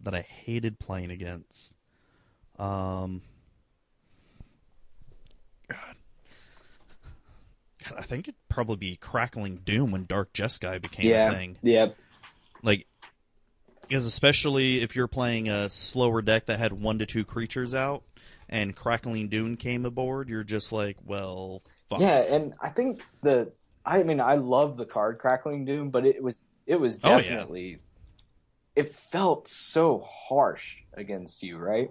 that 0.00 0.14
I 0.14 0.22
hated 0.22 0.78
playing 0.78 1.10
against? 1.10 1.74
Um, 2.58 3.22
God. 5.68 5.78
God, 5.78 5.96
I 7.96 8.02
think 8.02 8.28
it'd 8.28 8.48
probably 8.48 8.76
be 8.76 8.96
Crackling 8.96 9.60
Doom 9.64 9.90
when 9.90 10.06
Dark 10.06 10.32
Jeskai 10.32 10.80
became 10.82 11.10
yeah. 11.10 11.30
a 11.30 11.32
thing. 11.32 11.58
Yep. 11.62 11.96
Like, 12.62 12.86
because 13.82 14.06
especially 14.06 14.82
if 14.82 14.96
you're 14.96 15.06
playing 15.06 15.48
a 15.48 15.68
slower 15.68 16.22
deck 16.22 16.46
that 16.46 16.58
had 16.58 16.72
one 16.72 16.98
to 16.98 17.06
two 17.06 17.24
creatures 17.24 17.74
out, 17.74 18.02
and 18.48 18.74
Crackling 18.74 19.28
Doom 19.28 19.56
came 19.56 19.84
aboard, 19.84 20.28
you're 20.28 20.44
just 20.44 20.72
like, 20.72 20.96
well, 21.04 21.62
fuck. 21.90 22.00
Yeah, 22.00 22.18
and 22.18 22.54
I 22.60 22.68
think 22.68 23.02
the 23.22 23.52
I 23.84 24.02
mean 24.02 24.20
I 24.20 24.36
love 24.36 24.76
the 24.76 24.86
card 24.86 25.18
Crackling 25.18 25.64
Doom, 25.64 25.90
but 25.90 26.06
it 26.06 26.22
was 26.22 26.44
it 26.66 26.80
was 26.80 26.98
Oh, 27.02 27.16
yeah. 27.16 27.22
definitely 27.22 27.78
it 28.74 28.92
felt 28.92 29.48
so 29.48 29.98
harsh 29.98 30.76
against 30.94 31.42
you, 31.42 31.56
right? 31.56 31.90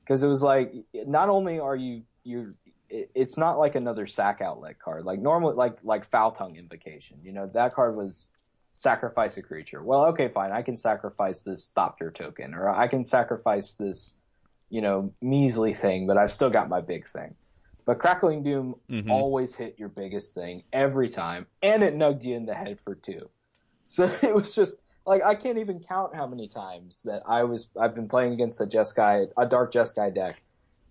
Because 0.00 0.22
it 0.22 0.28
was 0.28 0.42
like 0.42 0.74
not 0.94 1.28
only 1.28 1.58
are 1.58 1.76
you 1.76 2.02
you 2.24 2.54
it- 2.88 3.10
it's 3.14 3.36
not 3.36 3.58
like 3.58 3.74
another 3.74 4.06
sack 4.06 4.40
outlet 4.40 4.78
card. 4.78 5.04
Like 5.04 5.20
normal, 5.20 5.54
like 5.54 5.78
like 5.82 6.04
foul 6.04 6.30
tongue 6.30 6.56
invocation 6.56 7.18
you 7.22 7.32
know 7.32 7.46
that 7.48 7.74
card 7.74 7.96
was 7.96 8.30
sacrifice 8.72 9.36
a 9.36 9.42
creature. 9.42 9.82
Well 9.82 10.04
okay 10.06 10.28
fine. 10.28 10.52
I 10.52 10.62
can 10.62 10.76
sacrifice 10.76 11.42
this 11.42 11.72
thopter 11.76 12.12
token 12.12 12.54
or 12.54 12.68
i 12.68 12.86
can 12.86 13.02
sacrifice 13.02 13.74
this 13.74 14.16
you 14.70 14.80
know 14.82 15.12
measly 15.22 15.72
thing 15.72 16.06
but 16.06 16.18
i've 16.18 16.30
still 16.32 16.50
got 16.50 16.68
my 16.68 16.80
big 16.80 17.06
thing. 17.08 17.34
But 17.86 17.98
crackling 17.98 18.42
doom 18.42 18.74
Mhm. 18.90 19.10
always 19.10 19.56
hit 19.56 19.78
your 19.78 19.88
biggest 19.88 20.34
thing 20.34 20.64
every 20.72 21.08
time 21.08 21.46
and 21.62 21.82
it 21.82 21.94
nugged 21.94 22.24
you 22.24 22.36
in 22.36 22.44
the 22.46 22.54
head 22.54 22.78
for 22.78 22.94
two. 22.94 23.30
So 23.86 24.04
it 24.22 24.34
was 24.34 24.54
just 24.54 24.80
like 25.06 25.22
i 25.24 25.34
can't 25.34 25.56
even 25.58 25.80
count 25.80 26.14
how 26.14 26.26
many 26.26 26.48
times 26.48 27.02
that 27.04 27.22
i 27.26 27.42
was 27.42 27.70
i've 27.80 27.94
been 27.94 28.08
playing 28.08 28.34
against 28.34 28.60
a 28.60 28.66
jeskai 28.66 29.26
a 29.38 29.46
dark 29.46 29.72
jeskai 29.72 30.14
deck 30.14 30.42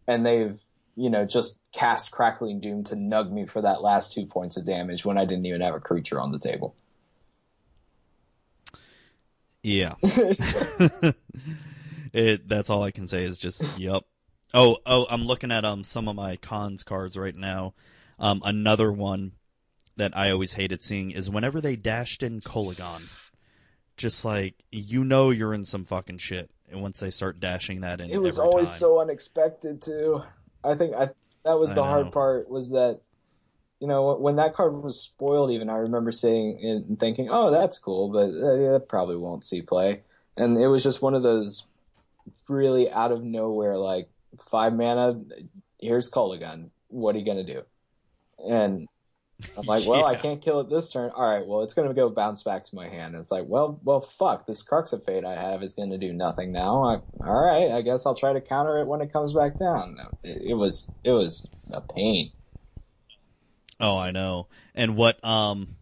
and 0.07 0.25
they've 0.25 0.59
you 0.97 1.09
know 1.09 1.23
just 1.25 1.61
cast 1.71 2.11
crackling 2.11 2.59
doom 2.59 2.83
to 2.83 2.95
nug 2.95 3.31
me 3.31 3.45
for 3.45 3.61
that 3.61 3.81
last 3.81 4.11
two 4.11 4.25
points 4.25 4.57
of 4.57 4.65
damage 4.65 5.05
when 5.05 5.17
i 5.17 5.23
didn't 5.23 5.45
even 5.45 5.61
have 5.61 5.75
a 5.75 5.79
creature 5.79 6.19
on 6.19 6.31
the 6.33 6.39
table 6.39 6.75
Yeah. 9.67 9.95
it 12.13 12.47
that's 12.47 12.69
all 12.69 12.83
I 12.83 12.91
can 12.91 13.07
say 13.07 13.25
is 13.25 13.37
just 13.37 13.77
yep. 13.77 14.03
Oh, 14.53 14.77
oh, 14.85 15.05
I'm 15.09 15.23
looking 15.23 15.51
at 15.51 15.65
um 15.65 15.83
some 15.83 16.07
of 16.07 16.15
my 16.15 16.37
Khans 16.37 16.83
cards 16.83 17.17
right 17.17 17.35
now. 17.35 17.73
Um 18.17 18.41
another 18.45 18.91
one 18.91 19.33
that 19.97 20.15
I 20.15 20.31
always 20.31 20.53
hated 20.53 20.81
seeing 20.81 21.11
is 21.11 21.29
whenever 21.29 21.59
they 21.59 21.75
dashed 21.75 22.23
in 22.23 22.39
Kolaghan. 22.39 23.29
Just 23.97 24.23
like 24.23 24.55
you 24.71 25.03
know 25.03 25.31
you're 25.31 25.53
in 25.53 25.65
some 25.65 25.83
fucking 25.83 26.19
shit 26.19 26.49
and 26.71 26.81
once 26.81 26.99
they 26.99 27.09
start 27.09 27.41
dashing 27.41 27.81
that 27.81 27.99
in 27.99 28.09
it 28.09 28.21
was 28.21 28.39
always 28.39 28.69
time. 28.69 28.77
so 28.77 29.01
unexpected 29.01 29.81
too 29.81 30.21
i 30.67 30.75
think 30.75 30.93
i 30.95 31.09
that 31.43 31.57
was 31.59 31.73
the 31.73 31.83
hard 31.83 32.11
part 32.11 32.49
was 32.49 32.71
that 32.71 32.99
you 33.79 33.87
know 33.87 34.15
when 34.15 34.35
that 34.35 34.53
card 34.53 34.73
was 34.73 34.99
spoiled 34.99 35.51
even 35.51 35.69
i 35.69 35.77
remember 35.77 36.11
saying 36.11 36.59
and 36.61 36.99
thinking 36.99 37.29
oh 37.31 37.51
that's 37.51 37.79
cool 37.79 38.09
but 38.09 38.29
uh, 38.29 38.73
that 38.73 38.85
probably 38.89 39.15
won't 39.15 39.45
see 39.45 39.61
play. 39.61 40.01
And 40.37 40.55
it 40.57 40.67
was 40.67 40.83
just 40.83 41.01
one 41.01 41.15
of 41.15 41.23
those 41.23 41.65
really 42.47 42.91
out 42.91 43.11
of 43.11 43.23
nowhere 43.23 43.75
like 43.75 44.07
five 44.39 44.73
mana 44.73 45.19
here's 45.79 46.09
Kolaghan. 46.09 46.69
what 46.89 47.15
are 47.15 47.19
you 47.19 47.25
gonna 47.25 47.43
do? 47.43 47.63
And 48.39 48.87
I'm 49.57 49.65
like, 49.65 49.85
well, 49.87 50.05
I 50.05 50.15
can't 50.15 50.41
kill 50.41 50.59
it 50.61 50.69
this 50.69 50.91
turn. 50.91 51.11
All 51.15 51.27
right, 51.29 51.45
well, 51.45 51.61
it's 51.63 51.73
going 51.73 51.87
to 51.87 51.93
go 51.93 52.09
bounce 52.09 52.43
back 52.43 52.63
to 52.65 52.75
my 52.75 52.87
hand. 52.87 53.13
And 53.15 53.21
it's 53.21 53.31
like, 53.31 53.45
well, 53.47 53.79
well, 53.83 54.01
fuck, 54.01 54.45
this 54.47 54.63
Crux 54.63 54.93
of 54.93 55.03
Fate 55.03 55.25
I 55.25 55.35
have 55.39 55.61
is 55.63 55.75
going 55.75 55.91
to 55.91 55.97
do 55.97 56.13
nothing 56.13 56.51
now. 56.51 56.83
I, 56.83 56.95
all 57.25 57.45
right, 57.45 57.71
I 57.71 57.81
guess 57.81 58.05
I'll 58.05 58.15
try 58.15 58.33
to 58.33 58.41
counter 58.41 58.79
it 58.79 58.87
when 58.87 59.01
it 59.01 59.13
comes 59.13 59.33
back 59.33 59.57
down. 59.57 59.97
It, 60.23 60.51
it 60.51 60.53
was, 60.55 60.91
it 61.03 61.11
was 61.11 61.49
a 61.71 61.81
pain. 61.81 62.31
Oh, 63.79 63.97
I 63.97 64.09
know. 64.11 64.47
And 64.73 64.95
what 64.95 65.23
um 65.23 65.75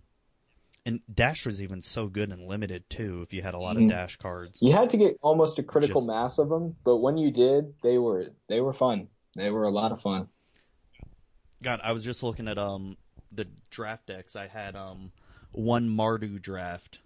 and 0.85 0.99
Dash 1.11 1.45
was 1.45 1.61
even 1.61 1.81
so 1.81 2.07
good 2.07 2.29
and 2.29 2.45
limited 2.47 2.89
too 2.89 3.21
if 3.23 3.33
you 3.33 3.41
had 3.41 3.53
a 3.53 3.57
lot 3.57 3.75
Mhm. 3.77 3.85
of 3.85 3.89
Dash 3.89 4.17
cards. 4.17 4.59
You 4.61 4.73
had 4.73 4.89
to 4.91 4.97
get 4.97 5.17
almost 5.21 5.57
a 5.59 5.63
critical 5.63 6.01
Just- 6.01 6.07
mass 6.09 6.37
of 6.37 6.49
them, 6.49 6.75
but 6.83 6.97
when 6.97 7.17
you 7.17 7.31
did, 7.31 7.73
they 7.81 7.97
were, 7.97 8.27
they 8.49 8.59
were 8.59 8.73
fun. 8.73 9.07
They 9.35 9.49
were 9.49 9.63
a 9.63 9.71
lot 9.71 9.91
of 9.93 10.01
fun. 10.01 10.27
God, 11.63 11.79
I 11.83 11.93
was 11.93 12.03
just 12.03 12.21
looking 12.21 12.47
at 12.49 12.57
um 12.57 12.97
the 13.35 13.47
draft 13.69 14.07
decks. 14.07 14.35
I 14.35 14.47
had 14.47 14.75
um 14.75 15.11
one 15.51 15.89
Mardu 15.89 16.41
draft 16.41 16.99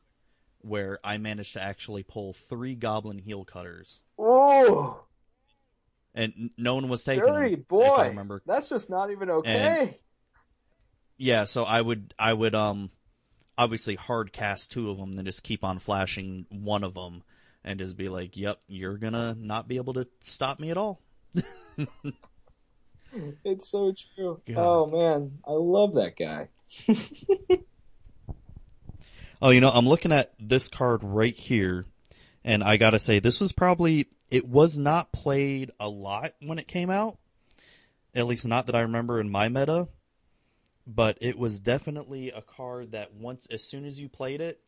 where 0.61 0.99
I 1.03 1.18
managed 1.18 1.53
to 1.53 1.61
actually 1.61 2.03
pull 2.03 2.34
three 2.34 2.76
Goblin 2.76 3.22
Heelcutters, 3.22 3.99
Oh, 4.18 5.03
and 6.14 6.51
no 6.57 6.76
one 6.76 6.89
was 6.89 7.03
taking 7.03 7.23
dirty 7.26 7.56
them. 7.56 7.65
Boy! 7.68 8.07
remember. 8.10 8.41
That's 8.45 8.69
just 8.69 8.89
not 8.89 9.11
even 9.11 9.30
okay. 9.30 9.97
Yeah, 11.18 11.43
so 11.43 11.64
I 11.64 11.81
would 11.81 12.14
I 12.18 12.34
would 12.34 12.56
um 12.56 12.91
obviously 13.57 13.95
hard 13.95 14.31
cast 14.31 14.72
two 14.72 14.89
of 14.89 14.97
them, 14.97 15.14
then 15.14 15.26
just 15.26 15.43
keep 15.43 15.64
on 15.64 15.80
flashing 15.80 16.45
one 16.49 16.84
of 16.84 16.93
them, 16.93 17.23
and 17.64 17.80
just 17.80 17.97
be 17.97 18.10
like, 18.10 18.38
"Yep, 18.38 18.60
you're 18.68 18.97
gonna 18.97 19.35
not 19.38 19.68
be 19.68 19.77
able 19.77 19.93
to 19.93 20.07
stop 20.22 20.60
me 20.60 20.72
at 20.72 20.77
all." 20.77 21.01
It's 23.44 23.69
so 23.69 23.94
true. 24.15 24.40
God. 24.45 24.57
Oh 24.57 24.86
man, 24.86 25.40
I 25.48 25.52
love 25.52 25.95
that 25.95 26.15
guy. 26.18 26.49
Oh, 29.41 29.52
you 29.52 29.61
know, 29.61 29.69
I'm 29.69 29.88
looking 29.88 30.11
at 30.11 30.34
this 30.38 30.68
card 30.68 31.02
right 31.02 31.34
here, 31.34 31.86
and 32.44 32.61
I 32.61 32.76
gotta 32.76 32.99
say, 32.99 33.19
this 33.19 33.40
was 33.40 33.53
probably 33.53 34.07
it 34.30 34.48
was 34.48 34.77
not 34.77 35.11
played 35.11 35.72
a 35.80 35.88
lot 35.88 36.34
when 36.41 36.60
it 36.60 36.68
came 36.68 36.90
out. 36.90 37.18
At 38.14 38.27
least 38.27 38.45
not 38.45 38.65
that 38.65 38.76
I 38.76 38.81
remember 38.81 39.19
in 39.19 39.30
my 39.30 39.48
meta. 39.49 39.88
But 40.86 41.19
it 41.22 41.38
was 41.38 41.60
definitely 41.60 42.31
a 42.31 42.41
card 42.41 42.94
that 42.94 43.14
once 43.14 43.45
as 43.52 43.64
soon 43.64 43.86
as 43.86 43.99
you 43.99 44.10
played 44.10 44.41
it 44.41 44.60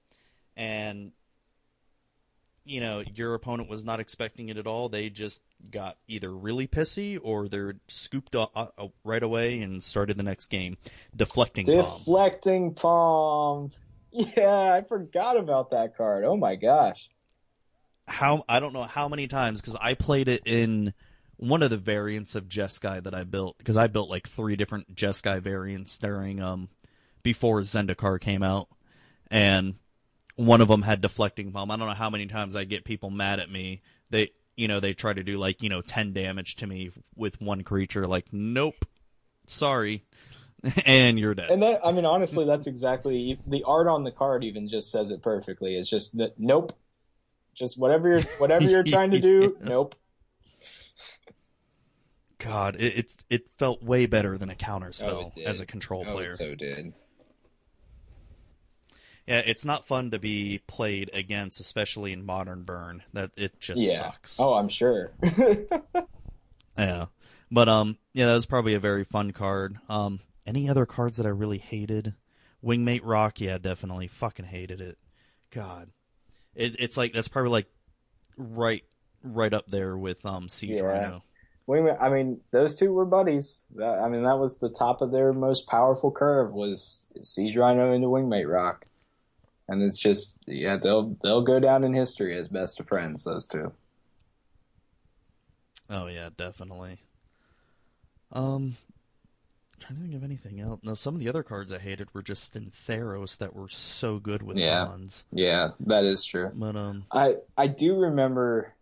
and 0.56 1.14
you 2.66 2.80
know, 2.80 3.04
your 3.16 3.34
opponent 3.34 3.70
was 3.70 3.84
not 3.84 4.00
expecting 4.00 4.50
it 4.50 4.58
at 4.58 4.68
all, 4.68 4.90
they 4.90 5.10
just 5.10 5.42
got 5.70 5.98
either 6.08 6.32
really 6.32 6.68
pissy 6.68 7.20
or 7.22 7.48
they're 7.48 7.76
scooped 7.88 8.36
uh, 8.36 8.68
right 9.04 9.24
away 9.24 9.62
and 9.62 9.84
started 9.84 10.18
the 10.18 10.24
next 10.24 10.48
game. 10.48 10.78
Deflecting. 11.16 11.66
Deflecting 11.66 12.74
palm. 12.74 13.72
Yeah, 14.12 14.74
I 14.74 14.82
forgot 14.82 15.38
about 15.38 15.72
that 15.72 15.96
card. 15.96 16.26
Oh 16.26 16.36
my 16.36 16.56
gosh. 16.56 17.10
how 18.08 18.44
I 18.50 18.60
don't 18.60 18.74
know 18.74 18.84
how 18.84 19.08
many 19.08 19.28
times 19.28 19.62
because 19.62 19.76
I 19.82 19.94
played 19.94 20.28
it 20.28 20.42
in 20.46 20.94
one 21.38 21.64
of 21.64 21.70
the 21.70 21.78
variants 21.78 22.36
of 22.36 22.48
Jeskai 22.50 23.02
that 23.04 23.16
I 23.16 23.24
built 23.24 23.58
because 23.58 23.78
I 23.78 23.88
built 23.88 24.10
like 24.10 24.28
three 24.28 24.56
different 24.56 24.96
Jeskai 24.96 25.42
variants 25.42 25.98
during 25.98 26.42
um 26.42 26.70
before 27.24 27.62
Zendikar 27.62 28.20
came 28.20 28.44
out, 28.44 28.68
and 29.30 29.76
one 30.42 30.62
of 30.62 30.68
them 30.68 30.82
had 30.82 31.02
deflecting 31.02 31.52
palm. 31.52 31.72
I 31.72 31.78
don't 31.78 31.88
know 31.88 31.94
how 31.94 32.10
many 32.10 32.26
times 32.28 32.56
I 32.56 32.64
get 32.64 32.84
people 32.86 33.10
mad 33.10 33.40
at 33.40 33.50
me. 33.52 33.82
They 34.10 34.32
you 34.58 34.68
know 34.68 34.80
they 34.80 34.94
try 34.94 35.14
to 35.14 35.24
do 35.24 35.38
like 35.38 35.62
you 35.62 35.70
know 35.70 35.82
ten 35.82 36.14
damage 36.14 36.56
to 36.58 36.68
me 36.68 36.92
with 37.16 37.40
one 37.42 37.64
creature. 37.64 38.08
Like 38.08 38.26
nope, 38.32 38.86
sorry, 39.48 40.04
and 40.86 41.20
you're 41.20 41.36
dead. 41.36 41.50
And 41.52 41.62
that, 41.64 41.86
I 41.86 41.92
mean, 41.92 42.06
honestly, 42.06 42.46
that's 42.46 42.68
exactly 42.68 43.40
the 43.48 43.64
art 43.64 43.88
on 43.88 44.04
the 44.04 44.12
card. 44.12 44.44
Even 44.44 44.68
just 44.68 44.92
says 44.92 45.12
it 45.12 45.22
perfectly. 45.22 45.76
It's 45.76 45.90
just 45.90 46.18
that 46.18 46.34
nope. 46.40 46.78
Just 47.54 47.78
whatever 47.78 48.10
you're 48.10 48.22
whatever 48.40 48.66
you're 48.68 48.84
trying 48.96 49.12
to 49.12 49.20
do. 49.20 49.58
Nope. 49.62 49.96
God, 52.38 52.76
it, 52.78 52.98
it 52.98 53.16
it 53.30 53.44
felt 53.58 53.84
way 53.84 54.08
better 54.08 54.38
than 54.38 54.50
a 54.50 54.56
counter 54.56 54.88
Oh, 54.88 54.92
spell 54.92 55.32
did. 55.36 55.46
as 55.46 55.62
a 55.62 55.66
control 55.66 56.04
Oh, 56.08 56.14
player. 56.14 56.30
it 56.30 56.36
so 56.38 56.56
did. 56.56 56.94
Yeah, 59.28 59.42
it's 59.46 59.64
not 59.64 59.86
fun 59.86 60.12
to 60.12 60.20
be 60.20 60.62
played 60.68 61.10
against, 61.14 61.60
especially 61.60 62.12
in 62.12 62.26
modern 62.26 62.64
burn. 62.64 63.04
That 63.14 63.32
it 63.38 63.60
just 63.60 63.82
Yeah. 63.82 64.00
sucks. 64.00 64.40
Oh, 64.40 64.54
I'm 64.56 64.70
sure. 64.70 65.12
Yeah, 66.78 67.08
but 67.52 67.68
um, 67.68 67.98
yeah, 68.14 68.28
that 68.28 68.34
was 68.34 68.46
probably 68.46 68.74
a 68.76 68.80
very 68.80 69.04
fun 69.04 69.32
card. 69.32 69.78
Um, 69.90 70.22
any 70.48 70.70
other 70.70 70.86
cards 70.86 71.18
that 71.18 71.26
I 71.26 71.30
really 71.30 71.58
hated? 71.58 72.14
Wingmate 72.64 73.02
Roc, 73.04 73.42
yeah, 73.42 73.58
definitely 73.58 74.08
fucking 74.08 74.46
hated 74.46 74.80
it. 74.80 74.98
God, 75.52 75.90
it, 76.56 76.78
it's 76.80 76.96
like 76.96 77.12
that's 77.12 77.28
probably 77.28 77.52
like 77.52 77.68
right 78.38 78.84
right 79.22 79.54
up 79.54 79.68
there 79.68 79.98
with 79.98 80.26
um 80.26 80.48
Siege 80.48 80.78
Yeah. 80.78 80.84
Rhino. 80.84 81.24
Wait. 81.68 81.84
I 82.00 82.10
mean, 82.10 82.40
those 82.52 82.78
two 82.78 82.92
were 82.94 83.06
buddies. 83.06 83.64
I 83.84 84.08
mean, 84.08 84.24
that 84.24 84.40
was 84.40 84.58
the 84.60 84.70
top 84.70 85.02
of 85.02 85.12
their 85.12 85.32
most 85.34 85.68
powerful 85.68 86.10
curve 86.12 86.54
was 86.54 87.12
Siege 87.22 87.58
Rhino 87.58 87.92
into 87.94 88.08
Wingmate 88.08 88.48
Roc, 88.48 88.86
and 89.68 89.82
it's 89.82 90.00
just 90.00 90.40
yeah, 90.48 90.78
they'll 90.78 91.16
they'll 91.24 91.42
go 91.42 91.60
down 91.60 91.84
in 91.84 91.94
history 91.94 92.38
as 92.38 92.48
best 92.48 92.80
of 92.80 92.88
friends. 92.88 93.24
Those 93.24 93.48
two. 93.48 93.72
Oh 95.90 96.08
yeah, 96.08 96.30
definitely. 96.36 97.00
Um, 98.32 98.78
trying 99.80 99.96
to 99.98 100.02
think 100.04 100.16
of 100.16 100.24
anything 100.24 100.60
else. 100.62 100.80
No, 100.84 100.94
some 100.94 101.16
of 101.16 101.20
the 101.20 101.28
other 101.28 101.44
cards 101.44 101.74
I 101.74 101.80
hated 101.80 102.14
were 102.14 102.22
just 102.22 102.56
in 102.56 102.72
Theros 102.72 103.38
that 103.40 103.54
were 103.54 103.68
so 103.68 104.20
good 104.20 104.42
with 104.42 104.58
Yeah. 104.58 104.86
Khans. 104.86 105.26
Yeah, 105.34 105.72
that 105.82 106.06
is 106.06 106.24
true. 106.24 106.52
But 106.54 106.76
um, 106.76 107.04
I 107.12 107.36
I 107.58 107.68
do 107.68 108.00
remember 108.00 108.74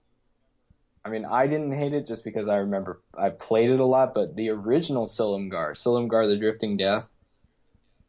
I 1.04 1.10
mean, 1.10 1.26
I 1.26 1.48
didn't 1.48 1.72
hate 1.72 1.94
it 1.94 2.06
just 2.06 2.24
because 2.24 2.48
I 2.48 2.58
remember 2.58 3.02
I 3.18 3.30
played 3.30 3.70
it 3.70 3.80
a 3.80 3.86
lot, 3.86 4.14
but 4.14 4.36
the 4.36 4.50
original 4.50 5.06
Silumgar, 5.08 5.72
Silumgar 5.72 6.28
the 6.28 6.38
Drifting 6.38 6.78
Death, 6.78 7.12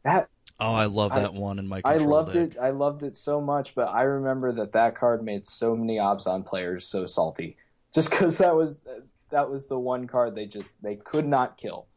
that 0.03 0.29
Oh, 0.61 0.73
I 0.73 0.85
love 0.85 1.11
I- 1.11 1.21
that 1.21 1.33
one 1.33 1.57
in 1.59 1.67
my 1.67 1.81
I 1.83 1.97
loved 1.97 2.33
deck. 2.33 2.51
it. 2.51 2.57
I 2.61 2.69
loved 2.69 3.01
it 3.03 3.15
so 3.15 3.41
much, 3.41 3.73
but 3.73 3.87
I 3.89 4.03
remember 4.03 4.51
that 4.53 4.73
that 4.73 4.95
card 4.95 5.23
made 5.23 5.45
so 5.47 5.75
many 5.75 5.97
Abzan 5.97 6.45
players 6.45 6.85
so 6.85 7.05
salty, 7.07 7.57
just 7.95 8.11
because 8.11 8.37
that 8.37 8.55
was 8.55 8.85
that 9.31 9.49
was 9.49 9.67
the 9.67 9.79
one 9.79 10.05
card 10.07 10.35
they 10.35 10.45
just 10.45 10.81
they 10.83 10.95
could 10.97 11.27
not 11.27 11.57
kill. 11.57 11.87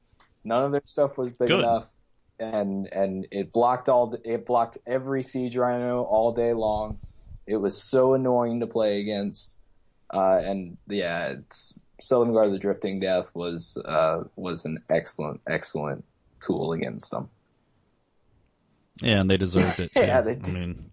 None 0.45 0.65
of 0.65 0.73
their 0.73 0.83
stuff 0.87 1.19
was 1.19 1.33
big 1.35 1.49
Good. 1.49 1.61
enough, 1.61 1.93
and 2.39 2.89
and 2.93 3.27
it 3.31 3.53
blocked 3.53 3.91
all 3.91 4.15
it 4.25 4.47
blocked 4.47 4.79
every 4.87 5.23
siege 5.23 5.57
rhino 5.57 6.03
all 6.05 6.33
day 6.33 6.55
long. 6.55 6.99
It 7.47 7.57
was 7.59 7.77
so 7.81 8.15
annoying 8.15 8.61
to 8.61 8.67
play 8.67 9.01
against, 9.03 9.59
uh, 10.15 10.39
and 10.43 10.79
yeah, 10.89 11.29
it's 11.29 11.79
Silumgar 12.01 12.51
the 12.51 12.59
Drifting 12.59 12.99
Death 12.99 13.35
was 13.35 13.77
uh, 13.85 14.25
was 14.37 14.65
an 14.65 14.79
excellent 14.89 15.43
excellent 15.47 16.03
tool 16.41 16.73
against 16.73 17.11
them. 17.11 17.29
Yeah, 19.03 19.21
and 19.21 19.31
they 19.31 19.37
deserved 19.37 19.81
it. 19.81 19.91
Yeah, 19.97 20.21
they 20.21 20.39
I 20.43 20.51
mean, 20.53 20.91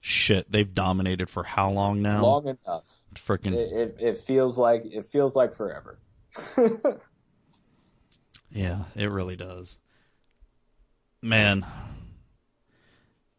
shit, 0.00 0.50
they've 0.50 0.72
dominated 0.72 1.28
for 1.28 1.42
how 1.44 1.70
long 1.70 2.02
now? 2.02 2.22
Long 2.22 2.48
enough. 2.48 2.86
Freaking 3.14 3.54
it, 3.54 3.72
it, 3.72 3.96
it 3.98 4.18
feels 4.18 4.58
like 4.58 4.84
it 4.84 5.04
feels 5.04 5.34
like 5.34 5.54
forever. 5.54 5.98
yeah, 8.50 8.84
it 8.94 9.06
really 9.06 9.34
does. 9.34 9.78
Man, 11.20 11.66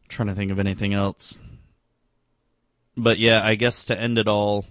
trying 0.10 0.28
to 0.28 0.36
think 0.36 0.52
of 0.52 0.60
anything 0.60 0.94
else. 0.94 1.40
But 2.98 3.20
yeah, 3.20 3.46
I 3.46 3.56
guess 3.56 3.86
to 3.86 3.98
end 3.98 4.18
it 4.18 4.28
all, 4.28 4.66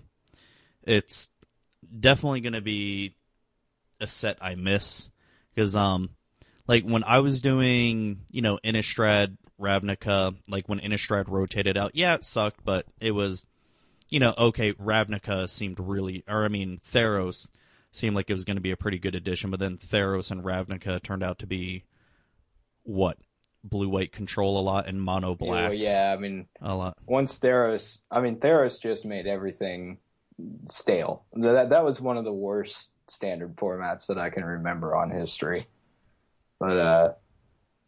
it's 0.82 1.28
definitely 1.98 2.40
going 2.40 2.52
to 2.52 2.60
be 2.60 3.14
a 4.00 4.06
set 4.06 4.38
I 4.40 4.55
miss 4.55 5.10
because 5.55 5.74
um 5.74 6.10
like 6.68 6.84
when 6.84 7.02
I 7.02 7.18
was 7.20 7.40
doing, 7.40 8.20
you 8.30 8.42
know, 8.42 8.58
Innistrad, 8.62 9.38
Ravnica, 9.60 10.36
like 10.48 10.68
when 10.68 10.78
Innistrad 10.78 11.28
rotated 11.28 11.76
out, 11.76 11.92
yeah, 11.94 12.14
it 12.14 12.24
sucked, 12.24 12.64
but 12.64 12.86
it 13.00 13.12
was, 13.12 13.46
you 14.10 14.20
know, 14.20 14.34
okay, 14.38 14.74
Ravnica 14.74 15.48
seemed 15.48 15.80
really, 15.80 16.22
or 16.28 16.44
I 16.44 16.48
mean, 16.48 16.80
Theros 16.92 17.48
seemed 17.90 18.14
like 18.14 18.30
it 18.30 18.34
was 18.34 18.44
going 18.44 18.58
to 18.58 18.62
be 18.62 18.70
a 18.70 18.76
pretty 18.76 18.98
good 18.98 19.14
addition, 19.14 19.50
but 19.50 19.58
then 19.58 19.78
Theros 19.78 20.30
and 20.30 20.44
Ravnica 20.44 21.02
turned 21.02 21.24
out 21.24 21.38
to 21.40 21.46
be 21.46 21.84
what? 22.84 23.18
Blue 23.64 23.88
white 23.88 24.12
control 24.12 24.58
a 24.58 24.62
lot 24.62 24.86
and 24.86 25.02
mono 25.02 25.34
black 25.34 25.70
Well, 25.70 25.74
yeah, 25.74 26.14
I 26.16 26.20
mean, 26.20 26.46
a 26.60 26.76
lot. 26.76 26.96
once 27.06 27.38
Theros, 27.38 28.00
I 28.08 28.20
mean, 28.20 28.38
Theros 28.38 28.80
just 28.80 29.04
made 29.04 29.26
everything 29.26 29.98
stale. 30.64 31.24
That 31.32 31.70
that 31.70 31.84
was 31.84 32.00
one 32.00 32.16
of 32.16 32.24
the 32.24 32.32
worst 32.32 32.92
standard 33.10 33.56
formats 33.56 34.06
that 34.06 34.16
I 34.16 34.30
can 34.30 34.44
remember 34.44 34.96
on 34.96 35.10
history. 35.10 35.64
But 36.60 36.76
uh, 36.78 37.12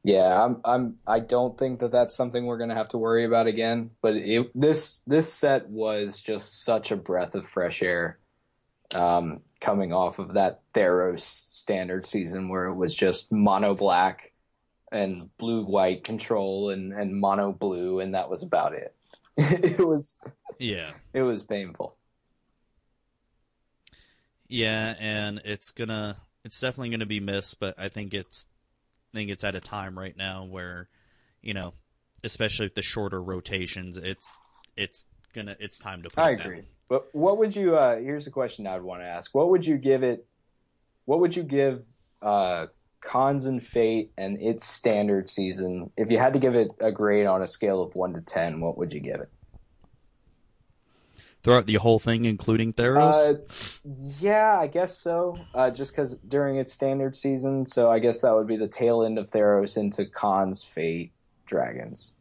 yeah, 0.05 0.45
I'm 0.45 0.61
I'm 0.65 0.97
I 1.07 1.21
don't 1.21 1.59
think 1.59 1.81
that 1.81 1.93
that's 1.93 2.17
something 2.17 2.47
we're 2.47 2.59
gonna 2.59 2.75
have 2.75 2.89
to 2.89 2.99
worry 2.99 3.25
about 3.25 3.47
again. 3.47 3.91
But 4.03 4.17
it, 4.17 4.51
this 4.55 5.03
this 5.07 5.33
set 5.33 5.69
was 5.69 6.21
just 6.21 6.65
such 6.65 6.91
a 6.91 6.97
breath 6.97 7.35
of 7.35 7.47
fresh 7.47 7.83
air. 7.83 8.19
Um, 8.95 9.43
coming 9.61 9.93
off 9.93 10.19
of 10.19 10.35
that 10.35 10.63
Theros 10.75 11.21
standard 11.21 12.07
season 12.07 12.49
where 12.49 12.67
it 12.67 12.75
was 12.75 12.95
just 12.95 13.33
mono 13.33 13.75
black 13.75 14.33
and 14.93 15.31
blue 15.39 15.65
white 15.65 16.05
control 16.05 16.71
and, 16.71 16.93
and 16.93 17.15
mono 17.21 17.53
blue 17.53 18.01
and 18.01 18.15
that 18.15 18.31
was 18.31 18.43
about 18.43 18.75
it. 18.75 18.95
it 19.37 19.87
was 19.87 20.19
Yeah. 20.59 20.93
it 21.15 21.23
was 21.23 21.43
painful. 21.43 21.97
Yeah, 24.49 24.95
and 24.99 25.41
it's 25.45 25.73
gonna 25.73 26.17
it's 26.45 26.61
definitely 26.61 26.91
gonna 26.91 27.07
be 27.07 27.21
missed, 27.21 27.61
but 27.61 27.75
I 27.79 27.89
think 27.89 28.13
it's 28.15 28.47
think 29.12 29.31
it's 29.31 29.45
at 29.45 29.55
a 29.55 29.61
time 29.61 29.99
right 29.99 30.16
now 30.16 30.45
where, 30.45 30.89
you 31.43 31.55
know, 31.55 31.74
especially 32.24 32.66
with 32.66 32.74
the 32.74 32.82
shorter 32.82 33.23
rotations, 33.23 33.97
it's 33.97 34.31
it's 34.77 35.05
gonna 35.35 35.57
it's 35.59 35.78
time 35.78 36.03
to 36.03 36.11
put 36.11 36.20
it. 36.20 36.24
I 36.24 36.31
agree. 36.31 36.57
down. 36.57 36.66
But 36.89 37.07
what 37.12 37.39
would 37.39 37.55
you 37.55 37.77
uh 37.77 37.97
here's 37.97 38.27
a 38.27 38.31
question 38.31 38.66
I 38.66 38.74
would 38.74 38.82
want 38.82 39.03
to 39.03 39.07
ask. 39.07 39.35
What 39.35 39.51
would 39.51 39.65
you 39.65 39.78
give 39.78 40.03
it 40.03 40.27
what 41.05 41.20
would 41.20 41.35
you 41.35 41.43
give 41.43 41.87
uh 42.23 42.66
Khans 43.03 43.47
and 43.47 43.62
Fate 43.62 44.12
and 44.19 44.41
its 44.41 44.65
standard 44.65 45.28
season 45.28 45.91
if 45.97 46.11
you 46.11 46.19
had 46.19 46.35
to 46.35 46.39
give 46.39 46.55
it 46.55 46.70
a 46.81 46.93
grade 46.93 47.27
on 47.27 47.43
a 47.43 47.47
scale 47.47 47.82
of 47.82 47.95
1 47.95 48.12
to 48.12 48.20
10, 48.20 48.61
what 48.61 48.77
would 48.77 48.93
you 48.93 49.01
give 49.01 49.17
it? 49.17 49.31
Throughout 51.43 51.67
the 51.67 51.75
whole 51.75 51.99
thing, 51.99 52.27
including 52.27 52.75
Theros. 52.75 53.15
Uh, 53.15 53.39
yeah, 54.20 54.59
I 54.60 54.67
guess 54.67 54.99
so. 54.99 55.39
Uh, 55.55 55.70
just 55.70 55.93
because 55.93 56.17
during 56.19 56.57
its 56.57 56.73
standard 56.73 57.17
season, 57.17 57.65
so 57.65 57.91
I 57.91 57.99
guess 57.99 58.20
that 58.20 58.35
would 58.35 58.47
be 58.47 58.57
the 58.57 58.69
tail 58.69 59.02
end 59.02 59.19
of 59.19 59.27
Theros 59.31 59.78
into 59.78 60.05
Khan's 60.05 60.62
Fate, 60.62 61.12
Dragons. 61.47 62.12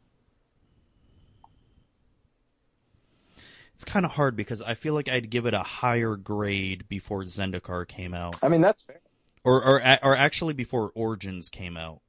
it's 3.79 3.85
kind 3.85 4.05
of 4.05 4.11
hard 4.11 4.35
because 4.35 4.61
I 4.61 4.73
feel 4.73 4.93
like 4.93 5.07
I'd 5.07 5.29
give 5.29 5.45
it 5.45 5.53
a 5.53 5.59
higher 5.59 6.17
grade 6.17 6.89
before 6.89 7.23
Zendikar 7.23 7.87
came 7.87 8.13
out. 8.13 8.35
I 8.43 8.49
mean, 8.49 8.59
that's 8.59 8.81
fair. 8.81 8.99
or 9.41 9.63
or 9.63 9.81
or 10.03 10.17
actually 10.17 10.53
before 10.53 10.91
Origins 10.95 11.47
came 11.47 11.77
out, 11.77 12.01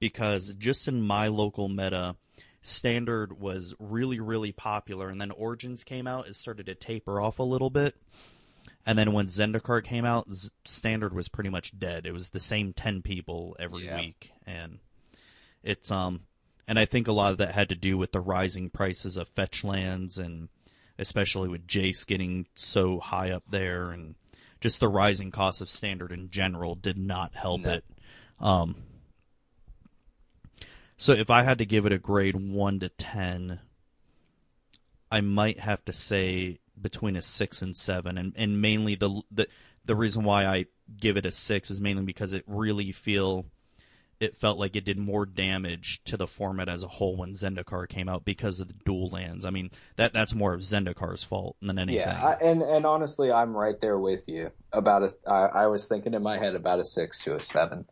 because 0.00 0.54
just 0.54 0.88
in 0.88 1.00
my 1.00 1.28
local 1.28 1.68
meta, 1.68 2.16
Standard 2.62 3.40
was 3.40 3.74
really 3.78 4.20
really 4.20 4.52
popular, 4.52 5.08
and 5.08 5.20
then 5.20 5.30
Origins 5.30 5.84
came 5.84 6.06
out, 6.06 6.26
it 6.28 6.34
started 6.34 6.66
to 6.66 6.74
taper 6.74 7.20
off 7.20 7.38
a 7.38 7.42
little 7.44 7.70
bit, 7.70 7.94
and 8.84 8.98
then 8.98 9.12
when 9.12 9.26
Zendikar 9.26 9.82
came 9.82 10.04
out, 10.04 10.32
Z- 10.32 10.50
Standard 10.64 11.14
was 11.14 11.28
pretty 11.28 11.50
much 11.50 11.78
dead. 11.78 12.04
It 12.06 12.12
was 12.12 12.30
the 12.30 12.40
same 12.40 12.72
ten 12.72 13.02
people 13.02 13.56
every 13.58 13.86
Yeah. 13.86 13.96
week, 14.00 14.32
and 14.46 14.78
it's 15.62 15.90
um, 15.90 16.22
and 16.66 16.78
I 16.78 16.84
think 16.84 17.08
a 17.08 17.12
lot 17.12 17.32
of 17.32 17.38
that 17.38 17.54
had 17.54 17.68
to 17.70 17.74
do 17.74 17.96
with 17.96 18.12
the 18.12 18.20
rising 18.20 18.70
prices 18.70 19.16
of 19.16 19.28
fetch 19.28 19.64
lands 19.64 20.18
and 20.18 20.48
especially 20.98 21.48
with 21.48 21.66
Jace 21.66 22.04
getting 22.06 22.46
so 22.56 22.98
high 22.98 23.30
up 23.30 23.44
there 23.50 23.90
and 23.92 24.16
just 24.60 24.80
the 24.80 24.88
rising 24.88 25.30
cost 25.30 25.60
of 25.60 25.70
standard 25.70 26.10
in 26.10 26.28
general 26.28 26.74
did 26.74 26.98
not 26.98 27.34
help 27.36 27.60
No. 27.60 27.70
it. 27.74 27.84
Um, 28.40 28.76
so 30.98 31.12
if 31.12 31.30
I 31.30 31.44
had 31.44 31.58
to 31.58 31.64
give 31.64 31.86
it 31.86 31.92
a 31.92 31.98
grade 31.98 32.36
one 32.36 32.80
to 32.80 32.88
ten, 32.90 33.60
I 35.10 35.20
might 35.20 35.60
have 35.60 35.84
to 35.86 35.92
say 35.92 36.58
between 36.78 37.16
a 37.16 37.22
six 37.22 37.62
and 37.62 37.74
seven, 37.76 38.18
and 38.18 38.32
and 38.36 38.60
mainly 38.60 38.96
the 38.96 39.22
the 39.30 39.46
the 39.84 39.94
reason 39.94 40.24
why 40.24 40.44
I 40.44 40.66
give 41.00 41.16
it 41.16 41.24
a 41.24 41.30
six 41.30 41.70
is 41.70 41.80
mainly 41.80 42.02
because 42.02 42.32
it 42.32 42.42
really 42.48 42.90
feel 42.90 43.46
it 44.18 44.36
felt 44.36 44.58
like 44.58 44.74
it 44.74 44.84
did 44.84 44.98
more 44.98 45.24
damage 45.24 46.02
to 46.04 46.16
the 46.16 46.26
format 46.26 46.68
as 46.68 46.82
a 46.82 46.88
whole 46.88 47.16
when 47.16 47.32
Zendikar 47.32 47.88
came 47.88 48.08
out 48.08 48.24
because 48.24 48.58
of 48.58 48.66
the 48.66 48.74
dual 48.84 49.08
lands. 49.08 49.44
I 49.44 49.50
mean 49.50 49.70
that 49.94 50.12
that's 50.12 50.34
more 50.34 50.52
of 50.52 50.62
Zendikar's 50.62 51.22
fault 51.22 51.56
than 51.62 51.78
anything. 51.78 52.00
Yeah, 52.00 52.36
I, 52.40 52.44
and 52.44 52.60
and 52.60 52.84
honestly, 52.84 53.30
I'm 53.30 53.56
right 53.56 53.80
there 53.80 53.98
with 53.98 54.28
you 54.28 54.50
about 54.72 55.04
a. 55.04 55.30
I, 55.30 55.62
I 55.62 55.66
was 55.68 55.86
thinking 55.86 56.14
in 56.14 56.24
my 56.24 56.38
head 56.38 56.56
about 56.56 56.80
a 56.80 56.84
six 56.84 57.22
to 57.22 57.36
a 57.36 57.38
seven, 57.38 57.86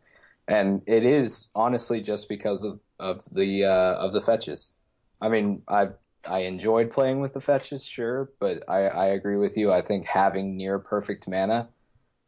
and 0.45 0.81
it 0.85 1.05
is 1.05 1.47
honestly 1.55 2.01
just 2.01 2.27
because 2.27 2.65
of 2.65 2.81
of 2.99 3.23
the 3.31 3.65
uh, 3.65 3.95
of 3.95 4.13
the 4.13 4.21
fetches. 4.21 4.73
I 5.21 5.29
mean, 5.29 5.63
I 5.67 5.89
I 6.27 6.39
enjoyed 6.39 6.91
playing 6.91 7.19
with 7.19 7.33
the 7.33 7.41
fetches, 7.41 7.85
sure, 7.85 8.31
but 8.39 8.63
I 8.67 8.87
I 8.87 9.05
agree 9.07 9.37
with 9.37 9.57
you. 9.57 9.71
I 9.71 9.81
think 9.81 10.05
having 10.05 10.57
near 10.57 10.79
perfect 10.79 11.27
mana, 11.27 11.69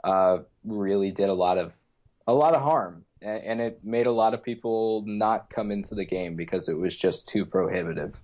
uh, 0.04 0.40
really 0.64 1.12
did 1.12 1.30
a 1.30 1.34
lot 1.34 1.58
of 1.58 1.76
a 2.28 2.34
lot 2.34 2.54
of 2.56 2.62
harm, 2.62 3.06
and, 3.22 3.44
and 3.44 3.62
it 3.62 3.84
made 3.84 4.08
a 4.08 4.12
lot 4.12 4.34
of 4.34 4.44
people 4.44 5.04
not 5.06 5.50
come 5.50 5.72
into 5.72 5.96
the 5.96 6.06
game 6.06 6.36
because 6.36 6.70
it 6.70 6.78
was 6.78 6.96
just 6.96 7.28
too 7.28 7.46
prohibitive. 7.46 8.22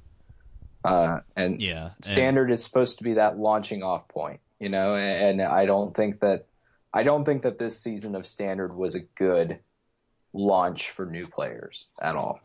Uh, 0.84 1.22
and 1.36 1.62
yeah, 1.62 1.92
and- 1.96 2.06
standard 2.06 2.52
is 2.52 2.64
supposed 2.64 3.00
to 3.00 3.04
be 3.04 3.14
that 3.14 3.40
launching 3.40 3.82
off 3.82 4.08
point, 4.08 4.40
you 4.60 4.70
know, 4.70 4.96
and, 4.96 5.42
and 5.42 5.50
I 5.50 5.66
don't 5.66 5.96
think 5.96 6.20
that 6.20 6.46
I 6.94 7.04
don't 7.04 7.26
think 7.26 7.42
that 7.42 7.58
this 7.58 7.78
season 7.80 8.16
of 8.16 8.26
standard 8.26 8.74
was 8.74 8.96
a 8.96 9.00
good 9.00 9.60
launch 10.36 10.90
for 10.92 11.06
new 11.06 11.26
players 11.26 11.88
at 12.02 12.16
all. 12.16 12.40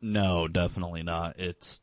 No, 0.00 0.48
definitely 0.48 1.02
not. 1.02 1.38
It's 1.38 1.80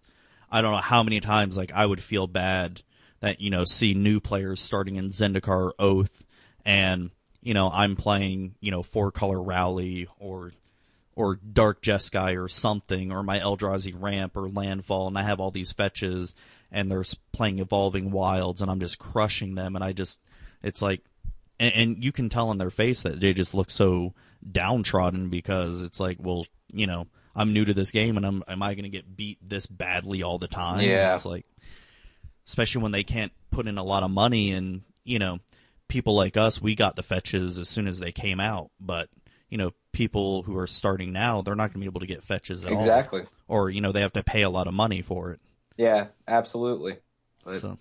I 0.51 0.61
don't 0.61 0.71
know 0.71 0.77
how 0.77 1.03
many 1.03 1.19
times 1.19 1.55
like 1.55 1.71
I 1.71 1.85
would 1.85 2.03
feel 2.03 2.27
bad 2.27 2.81
that 3.21 3.39
you 3.39 3.49
know 3.49 3.63
see 3.63 3.93
new 3.93 4.19
players 4.19 4.59
starting 4.59 4.95
in 4.95 5.09
Zendikar 5.09 5.71
Oath 5.79 6.23
and 6.65 7.11
you 7.41 7.53
know 7.53 7.69
I'm 7.71 7.95
playing 7.95 8.55
you 8.59 8.71
know 8.71 8.83
four 8.83 9.11
color 9.11 9.41
rally 9.41 10.07
or 10.17 10.51
or 11.15 11.35
Dark 11.35 11.81
Jeskai 11.81 12.41
or 12.41 12.47
something 12.47 13.11
or 13.11 13.23
my 13.23 13.39
Eldrazi 13.39 13.93
ramp 13.95 14.35
or 14.35 14.49
landfall 14.49 15.07
and 15.07 15.17
I 15.17 15.23
have 15.23 15.39
all 15.39 15.51
these 15.51 15.71
fetches 15.71 16.33
and 16.71 16.91
they're 16.91 17.05
playing 17.31 17.59
evolving 17.59 18.11
wilds 18.11 18.61
and 18.61 18.71
I'm 18.71 18.79
just 18.79 18.99
crushing 18.99 19.55
them 19.55 19.75
and 19.75 19.83
I 19.83 19.93
just 19.93 20.19
it's 20.63 20.81
like 20.81 21.01
and, 21.59 21.73
and 21.73 22.03
you 22.03 22.11
can 22.11 22.29
tell 22.29 22.49
on 22.49 22.57
their 22.57 22.69
face 22.69 23.03
that 23.03 23.19
they 23.19 23.33
just 23.33 23.53
look 23.53 23.69
so 23.69 24.13
downtrodden 24.49 25.29
because 25.29 25.81
it's 25.83 25.99
like 25.99 26.17
well 26.19 26.45
you 26.71 26.87
know 26.87 27.07
I'm 27.35 27.53
new 27.53 27.65
to 27.65 27.73
this 27.73 27.91
game 27.91 28.17
and 28.17 28.25
I'm 28.25 28.43
am 28.47 28.61
I 28.63 28.73
going 28.73 28.83
to 28.83 28.89
get 28.89 29.15
beat 29.15 29.37
this 29.47 29.65
badly 29.65 30.23
all 30.23 30.37
the 30.37 30.47
time 30.47 30.81
Yeah. 30.81 31.13
it's 31.13 31.25
like 31.25 31.45
especially 32.47 32.81
when 32.81 32.91
they 32.91 33.03
can't 33.03 33.31
put 33.51 33.67
in 33.67 33.77
a 33.77 33.83
lot 33.83 34.03
of 34.03 34.11
money 34.11 34.51
and 34.51 34.81
you 35.03 35.19
know 35.19 35.39
people 35.87 36.15
like 36.15 36.37
us 36.37 36.61
we 36.61 36.75
got 36.75 36.95
the 36.95 37.03
fetches 37.03 37.57
as 37.57 37.67
soon 37.69 37.87
as 37.87 37.99
they 37.99 38.11
came 38.11 38.39
out 38.39 38.71
but 38.79 39.09
you 39.49 39.57
know 39.57 39.71
people 39.91 40.43
who 40.43 40.55
are 40.57 40.67
starting 40.67 41.11
now 41.11 41.41
they're 41.41 41.55
not 41.55 41.67
going 41.73 41.73
to 41.73 41.79
be 41.79 41.85
able 41.85 41.99
to 41.99 42.05
get 42.07 42.23
fetches 42.23 42.63
at 42.65 42.71
exactly. 42.71 43.21
all 43.47 43.57
or 43.61 43.69
you 43.69 43.81
know 43.81 43.91
they 43.91 44.01
have 44.01 44.13
to 44.13 44.23
pay 44.23 44.41
a 44.43 44.49
lot 44.49 44.67
of 44.67 44.73
money 44.73 45.01
for 45.01 45.31
it 45.31 45.39
Yeah, 45.77 46.07
absolutely. 46.27 46.97
But- 47.43 47.59
so 47.59 47.77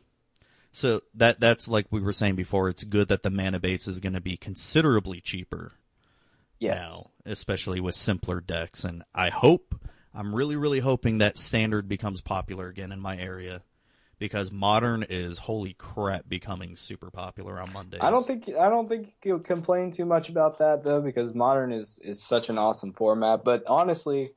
so 0.72 1.02
that 1.14 1.40
that's 1.40 1.66
like 1.68 1.86
we 1.90 2.00
were 2.00 2.12
saying 2.12 2.36
before 2.36 2.68
it's 2.68 2.84
good 2.84 3.08
that 3.08 3.22
the 3.22 3.30
mana 3.30 3.58
base 3.58 3.88
is 3.88 4.00
going 4.00 4.12
to 4.12 4.20
be 4.20 4.36
considerably 4.36 5.20
cheaper 5.20 5.72
Yes. 6.60 6.80
now, 6.80 7.32
especially 7.32 7.80
with 7.80 7.94
simpler 7.94 8.40
decks. 8.40 8.84
And 8.84 9.04
I 9.14 9.30
hope, 9.30 9.74
I'm 10.14 10.34
really, 10.34 10.56
really 10.56 10.80
hoping 10.80 11.18
that 11.18 11.38
standard 11.38 11.88
becomes 11.88 12.20
popular 12.20 12.68
again 12.68 12.92
in 12.92 13.00
my 13.00 13.16
area 13.16 13.62
because 14.18 14.50
modern 14.50 15.04
is 15.08 15.38
holy 15.38 15.74
crap 15.74 16.28
becoming 16.28 16.76
super 16.76 17.10
popular 17.10 17.60
on 17.60 17.72
Mondays. 17.72 18.00
I 18.02 18.10
don't 18.10 18.26
think 18.26 18.48
I 18.48 18.68
don't 18.68 18.88
think 18.88 19.12
you'll 19.24 19.38
complain 19.38 19.90
too 19.90 20.04
much 20.04 20.28
about 20.28 20.58
that 20.58 20.82
though, 20.82 21.00
because 21.00 21.34
modern 21.34 21.72
is 21.72 21.98
is 22.02 22.22
such 22.22 22.48
an 22.48 22.58
awesome 22.58 22.92
format. 22.92 23.44
But 23.44 23.64
honestly, 23.66 24.30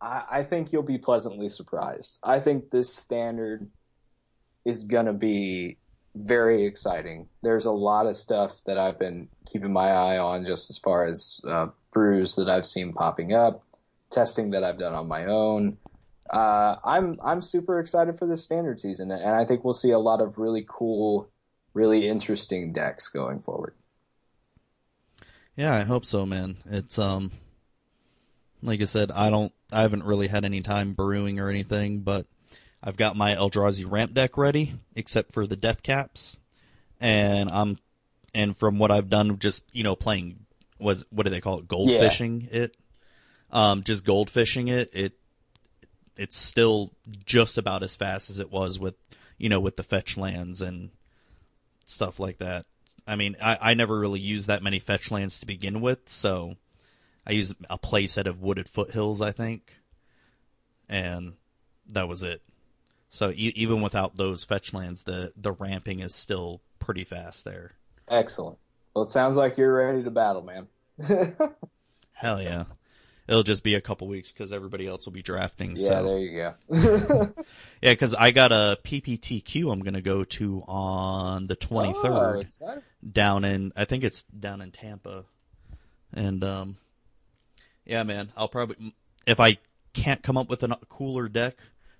I, 0.00 0.24
I 0.30 0.42
think 0.42 0.72
you'll 0.72 0.82
be 0.82 0.98
pleasantly 0.98 1.48
surprised. 1.48 2.18
I 2.22 2.40
think 2.40 2.70
this 2.70 2.92
standard 2.94 3.68
is 4.64 4.84
gonna 4.84 5.12
be 5.12 5.78
very 6.22 6.64
exciting. 6.64 7.28
There's 7.42 7.64
a 7.64 7.72
lot 7.72 8.06
of 8.06 8.16
stuff 8.16 8.62
that 8.64 8.78
I've 8.78 8.98
been 8.98 9.28
keeping 9.46 9.72
my 9.72 9.90
eye 9.90 10.18
on, 10.18 10.44
just 10.44 10.70
as 10.70 10.78
far 10.78 11.06
as 11.06 11.40
uh, 11.46 11.68
brews 11.92 12.36
that 12.36 12.48
I've 12.48 12.66
seen 12.66 12.92
popping 12.92 13.34
up, 13.34 13.62
testing 14.10 14.50
that 14.50 14.64
I've 14.64 14.78
done 14.78 14.94
on 14.94 15.08
my 15.08 15.26
own. 15.26 15.78
Uh, 16.30 16.76
I'm 16.84 17.18
I'm 17.22 17.40
super 17.40 17.80
excited 17.80 18.18
for 18.18 18.26
this 18.26 18.44
standard 18.44 18.78
season, 18.78 19.10
and 19.10 19.30
I 19.30 19.44
think 19.44 19.64
we'll 19.64 19.74
see 19.74 19.92
a 19.92 19.98
lot 19.98 20.20
of 20.20 20.38
really 20.38 20.64
cool 20.68 21.30
really 21.74 22.08
interesting 22.08 22.72
decks 22.72 23.08
going 23.08 23.40
forward. 23.40 23.74
Yeah, 25.54 25.74
I 25.74 25.82
hope 25.82 26.04
so, 26.04 26.26
man. 26.26 26.56
It's 26.66 26.98
um 26.98 27.32
like 28.62 28.80
I 28.80 28.84
said, 28.84 29.10
I 29.10 29.30
don't 29.30 29.52
I 29.72 29.82
haven't 29.82 30.04
really 30.04 30.28
had 30.28 30.44
any 30.44 30.60
time 30.60 30.94
brewing 30.94 31.38
or 31.38 31.48
anything, 31.48 32.00
but 32.00 32.26
I've 32.82 32.96
got 32.96 33.16
my 33.16 33.34
Eldrazi 33.34 33.84
ramp 33.90 34.14
deck 34.14 34.36
ready, 34.36 34.74
except 34.94 35.32
for 35.32 35.46
the 35.46 35.56
death 35.56 35.82
caps. 35.82 36.36
And 37.00 37.50
I'm 37.50 37.78
and 38.34 38.56
from 38.56 38.78
what 38.78 38.90
I've 38.90 39.08
done 39.08 39.38
just, 39.38 39.64
you 39.72 39.82
know, 39.82 39.96
playing 39.96 40.46
was 40.78 41.04
what 41.10 41.24
do 41.24 41.30
they 41.30 41.40
call 41.40 41.58
it? 41.58 41.68
Gold 41.68 41.90
Yeah. 41.90 41.98
fishing 41.98 42.48
it. 42.50 42.76
Um 43.50 43.82
just 43.82 44.04
gold 44.04 44.30
fishing 44.30 44.68
it, 44.68 44.90
it 44.92 45.12
it's 46.16 46.36
still 46.36 46.92
just 47.24 47.58
about 47.58 47.82
as 47.82 47.94
fast 47.94 48.30
as 48.30 48.38
it 48.38 48.50
was 48.50 48.78
with 48.78 48.94
you 49.38 49.48
know, 49.48 49.60
with 49.60 49.76
the 49.76 49.82
fetch 49.84 50.16
lands 50.16 50.60
and 50.60 50.90
stuff 51.86 52.18
like 52.18 52.38
that. 52.38 52.66
I 53.06 53.16
mean, 53.16 53.36
I, 53.40 53.56
I 53.60 53.74
never 53.74 53.98
really 53.98 54.20
used 54.20 54.48
that 54.48 54.62
many 54.62 54.78
fetch 54.80 55.10
lands 55.10 55.38
to 55.38 55.46
begin 55.46 55.80
with, 55.80 56.08
so 56.08 56.56
I 57.26 57.32
used 57.32 57.54
a 57.70 57.78
playset 57.78 58.26
of 58.26 58.42
wooded 58.42 58.68
foothills, 58.68 59.22
I 59.22 59.32
think, 59.32 59.74
and 60.88 61.34
that 61.88 62.08
was 62.08 62.22
it. 62.22 62.42
So 63.10 63.30
e- 63.30 63.52
even 63.56 63.80
without 63.80 64.16
those 64.16 64.44
fetch 64.44 64.74
lands, 64.74 65.04
the 65.04 65.32
the 65.36 65.52
ramping 65.52 66.00
is 66.00 66.14
still 66.14 66.60
pretty 66.78 67.04
fast 67.04 67.44
there. 67.44 67.72
Excellent. 68.08 68.58
Well, 68.94 69.04
it 69.04 69.08
sounds 69.10 69.36
like 69.36 69.56
you're 69.56 69.72
ready 69.72 70.02
to 70.02 70.10
battle, 70.10 70.42
man. 70.42 70.66
Hell 72.12 72.42
yeah! 72.42 72.64
It'll 73.28 73.42
just 73.42 73.62
be 73.62 73.74
a 73.74 73.80
couple 73.80 74.08
weeks 74.08 74.32
because 74.32 74.52
everybody 74.52 74.86
else 74.86 75.04
will 75.04 75.12
be 75.12 75.22
drafting. 75.22 75.76
yeah, 75.76 75.88
so 75.88 76.04
there 76.04 76.18
you 76.18 76.54
go. 76.70 77.34
yeah, 77.82 77.92
because 77.92 78.14
I 78.14 78.30
got 78.30 78.52
a 78.52 78.78
PPTQ 78.82 79.72
I'm 79.72 79.80
gonna 79.80 80.00
go 80.02 80.24
to 80.24 80.64
on 80.66 81.46
the 81.46 81.56
23rd. 81.56 82.62
Oh, 82.66 82.82
down 83.10 83.44
in 83.44 83.72
I 83.76 83.84
think 83.84 84.02
it's 84.02 84.24
down 84.24 84.60
in 84.60 84.72
Tampa, 84.72 85.24
and 86.12 86.42
um, 86.42 86.76
yeah, 87.86 88.02
man, 88.02 88.32
I'll 88.36 88.48
probably 88.48 88.94
if 89.26 89.38
I 89.40 89.58
can't 89.92 90.22
come 90.22 90.36
up 90.36 90.48
with 90.48 90.62
a 90.62 90.76
cooler 90.88 91.28
deck 91.28 91.56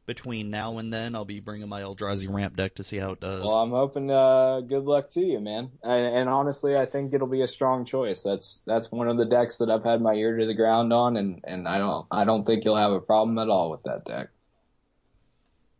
between 0.09 0.49
now 0.51 0.79
and 0.79 0.91
then, 0.91 1.15
I'll 1.15 1.27
be 1.27 1.39
bringing 1.39 1.69
my 1.69 1.83
Eldrazi 1.83 2.33
ramp 2.33 2.57
deck 2.57 2.77
to 2.77 2.83
see 2.83 2.97
how 2.97 3.13
it 3.13 3.21
does. 3.21 3.45
Well, 3.45 3.59
I'm 3.59 3.71
hoping 3.71 4.11
uh, 4.11 4.63
good 4.63 4.85
luck 4.85 5.11
to 5.11 5.21
you, 5.21 5.39
man. 5.39 5.71
And, 5.83 6.17
and 6.17 6.29
honestly, 6.31 6.79
I 6.79 6.87
think 6.87 7.13
it'll 7.13 7.29
be 7.29 7.43
a 7.43 7.47
strong 7.47 7.85
choice. 7.85 8.23
That's 8.23 8.63
that's 8.67 8.91
one 8.91 9.07
of 9.07 9.19
the 9.19 9.27
decks 9.27 9.59
that 9.59 9.71
I've 9.71 9.85
had 9.85 10.01
my 10.01 10.15
ear 10.15 10.39
to 10.39 10.47
the 10.47 10.55
ground 10.55 10.95
on, 10.95 11.19
and, 11.19 11.45
and 11.45 11.69
I 11.69 11.77
don't 11.77 12.07
I 12.11 12.25
don't 12.25 12.45
think 12.45 12.65
you'll 12.65 12.77
have 12.77 12.93
a 12.93 13.03
problem 13.03 13.39
at 13.39 13.51
all 13.51 13.71
with 13.71 13.83
that 13.83 14.07
deck. 14.07 14.31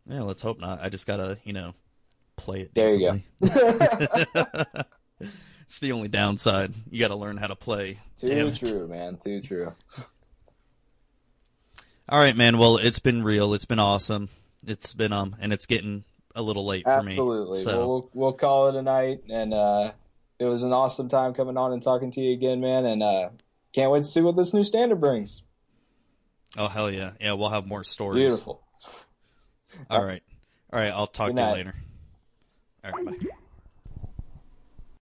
yeah, 0.05 0.21
let's 0.21 0.43
hope 0.43 0.59
not. 0.59 0.79
I 0.81 0.89
just 0.89 1.07
gotta 1.07 1.39
you 1.43 1.53
know 1.53 1.73
play 2.37 2.61
it. 2.61 2.75
There 2.75 2.91
you 2.91 2.99
go. 2.99 3.19
it's 5.61 5.79
the 5.79 5.91
only 5.91 6.07
downside. 6.07 6.75
You 6.91 6.99
got 6.99 7.07
to 7.07 7.15
learn 7.15 7.37
how 7.37 7.47
to 7.47 7.55
play. 7.55 7.99
Too 8.19 8.27
Damn 8.27 8.47
it. 8.49 8.55
true, 8.57 8.87
man. 8.87 9.17
Too 9.17 9.41
true. 9.41 9.73
All 12.09 12.17
right, 12.19 12.35
man. 12.35 12.57
Well, 12.57 12.77
it's 12.77 12.99
been 12.99 13.23
real. 13.23 13.53
It's 13.53 13.65
been 13.65 13.79
awesome. 13.79 14.29
It's 14.65 14.93
been 14.95 15.13
um, 15.13 15.35
and 15.39 15.53
it's 15.53 15.67
getting 15.67 16.03
a 16.35 16.41
little 16.41 16.65
late 16.65 16.83
for 16.85 17.03
me. 17.03 17.11
Absolutely. 17.11 17.59
So 17.59 17.77
Well, 17.77 17.87
we'll 17.87 18.09
we'll 18.13 18.33
call 18.33 18.69
it 18.69 18.75
a 18.75 18.81
night, 18.81 19.21
and 19.29 19.53
uh, 19.53 19.91
it 20.39 20.45
was 20.45 20.63
an 20.63 20.73
awesome 20.73 21.07
time 21.07 21.33
coming 21.35 21.55
on 21.55 21.71
and 21.71 21.83
talking 21.83 22.09
to 22.11 22.21
you 22.21 22.33
again, 22.33 22.61
man. 22.61 22.85
And 22.85 23.03
uh, 23.03 23.29
can't 23.73 23.91
wait 23.91 23.99
to 23.99 24.09
see 24.09 24.21
what 24.21 24.35
this 24.35 24.53
new 24.53 24.63
standard 24.63 24.99
brings. 24.99 25.43
oh 26.57 26.67
hell 26.67 26.89
yeah, 26.89 27.11
yeah. 27.21 27.33
We'll 27.33 27.49
have 27.49 27.67
more 27.67 27.83
stories. 27.83 28.27
Beautiful. 28.27 28.63
All 29.89 30.03
right. 30.03 30.23
All 30.73 30.79
right. 30.79 30.91
I'll 30.91 31.07
talk 31.07 31.35
to 31.35 31.41
you 31.41 31.47
later. 31.51 31.75
All 32.83 32.91
right. 32.91 33.05
Bye. 33.05 33.29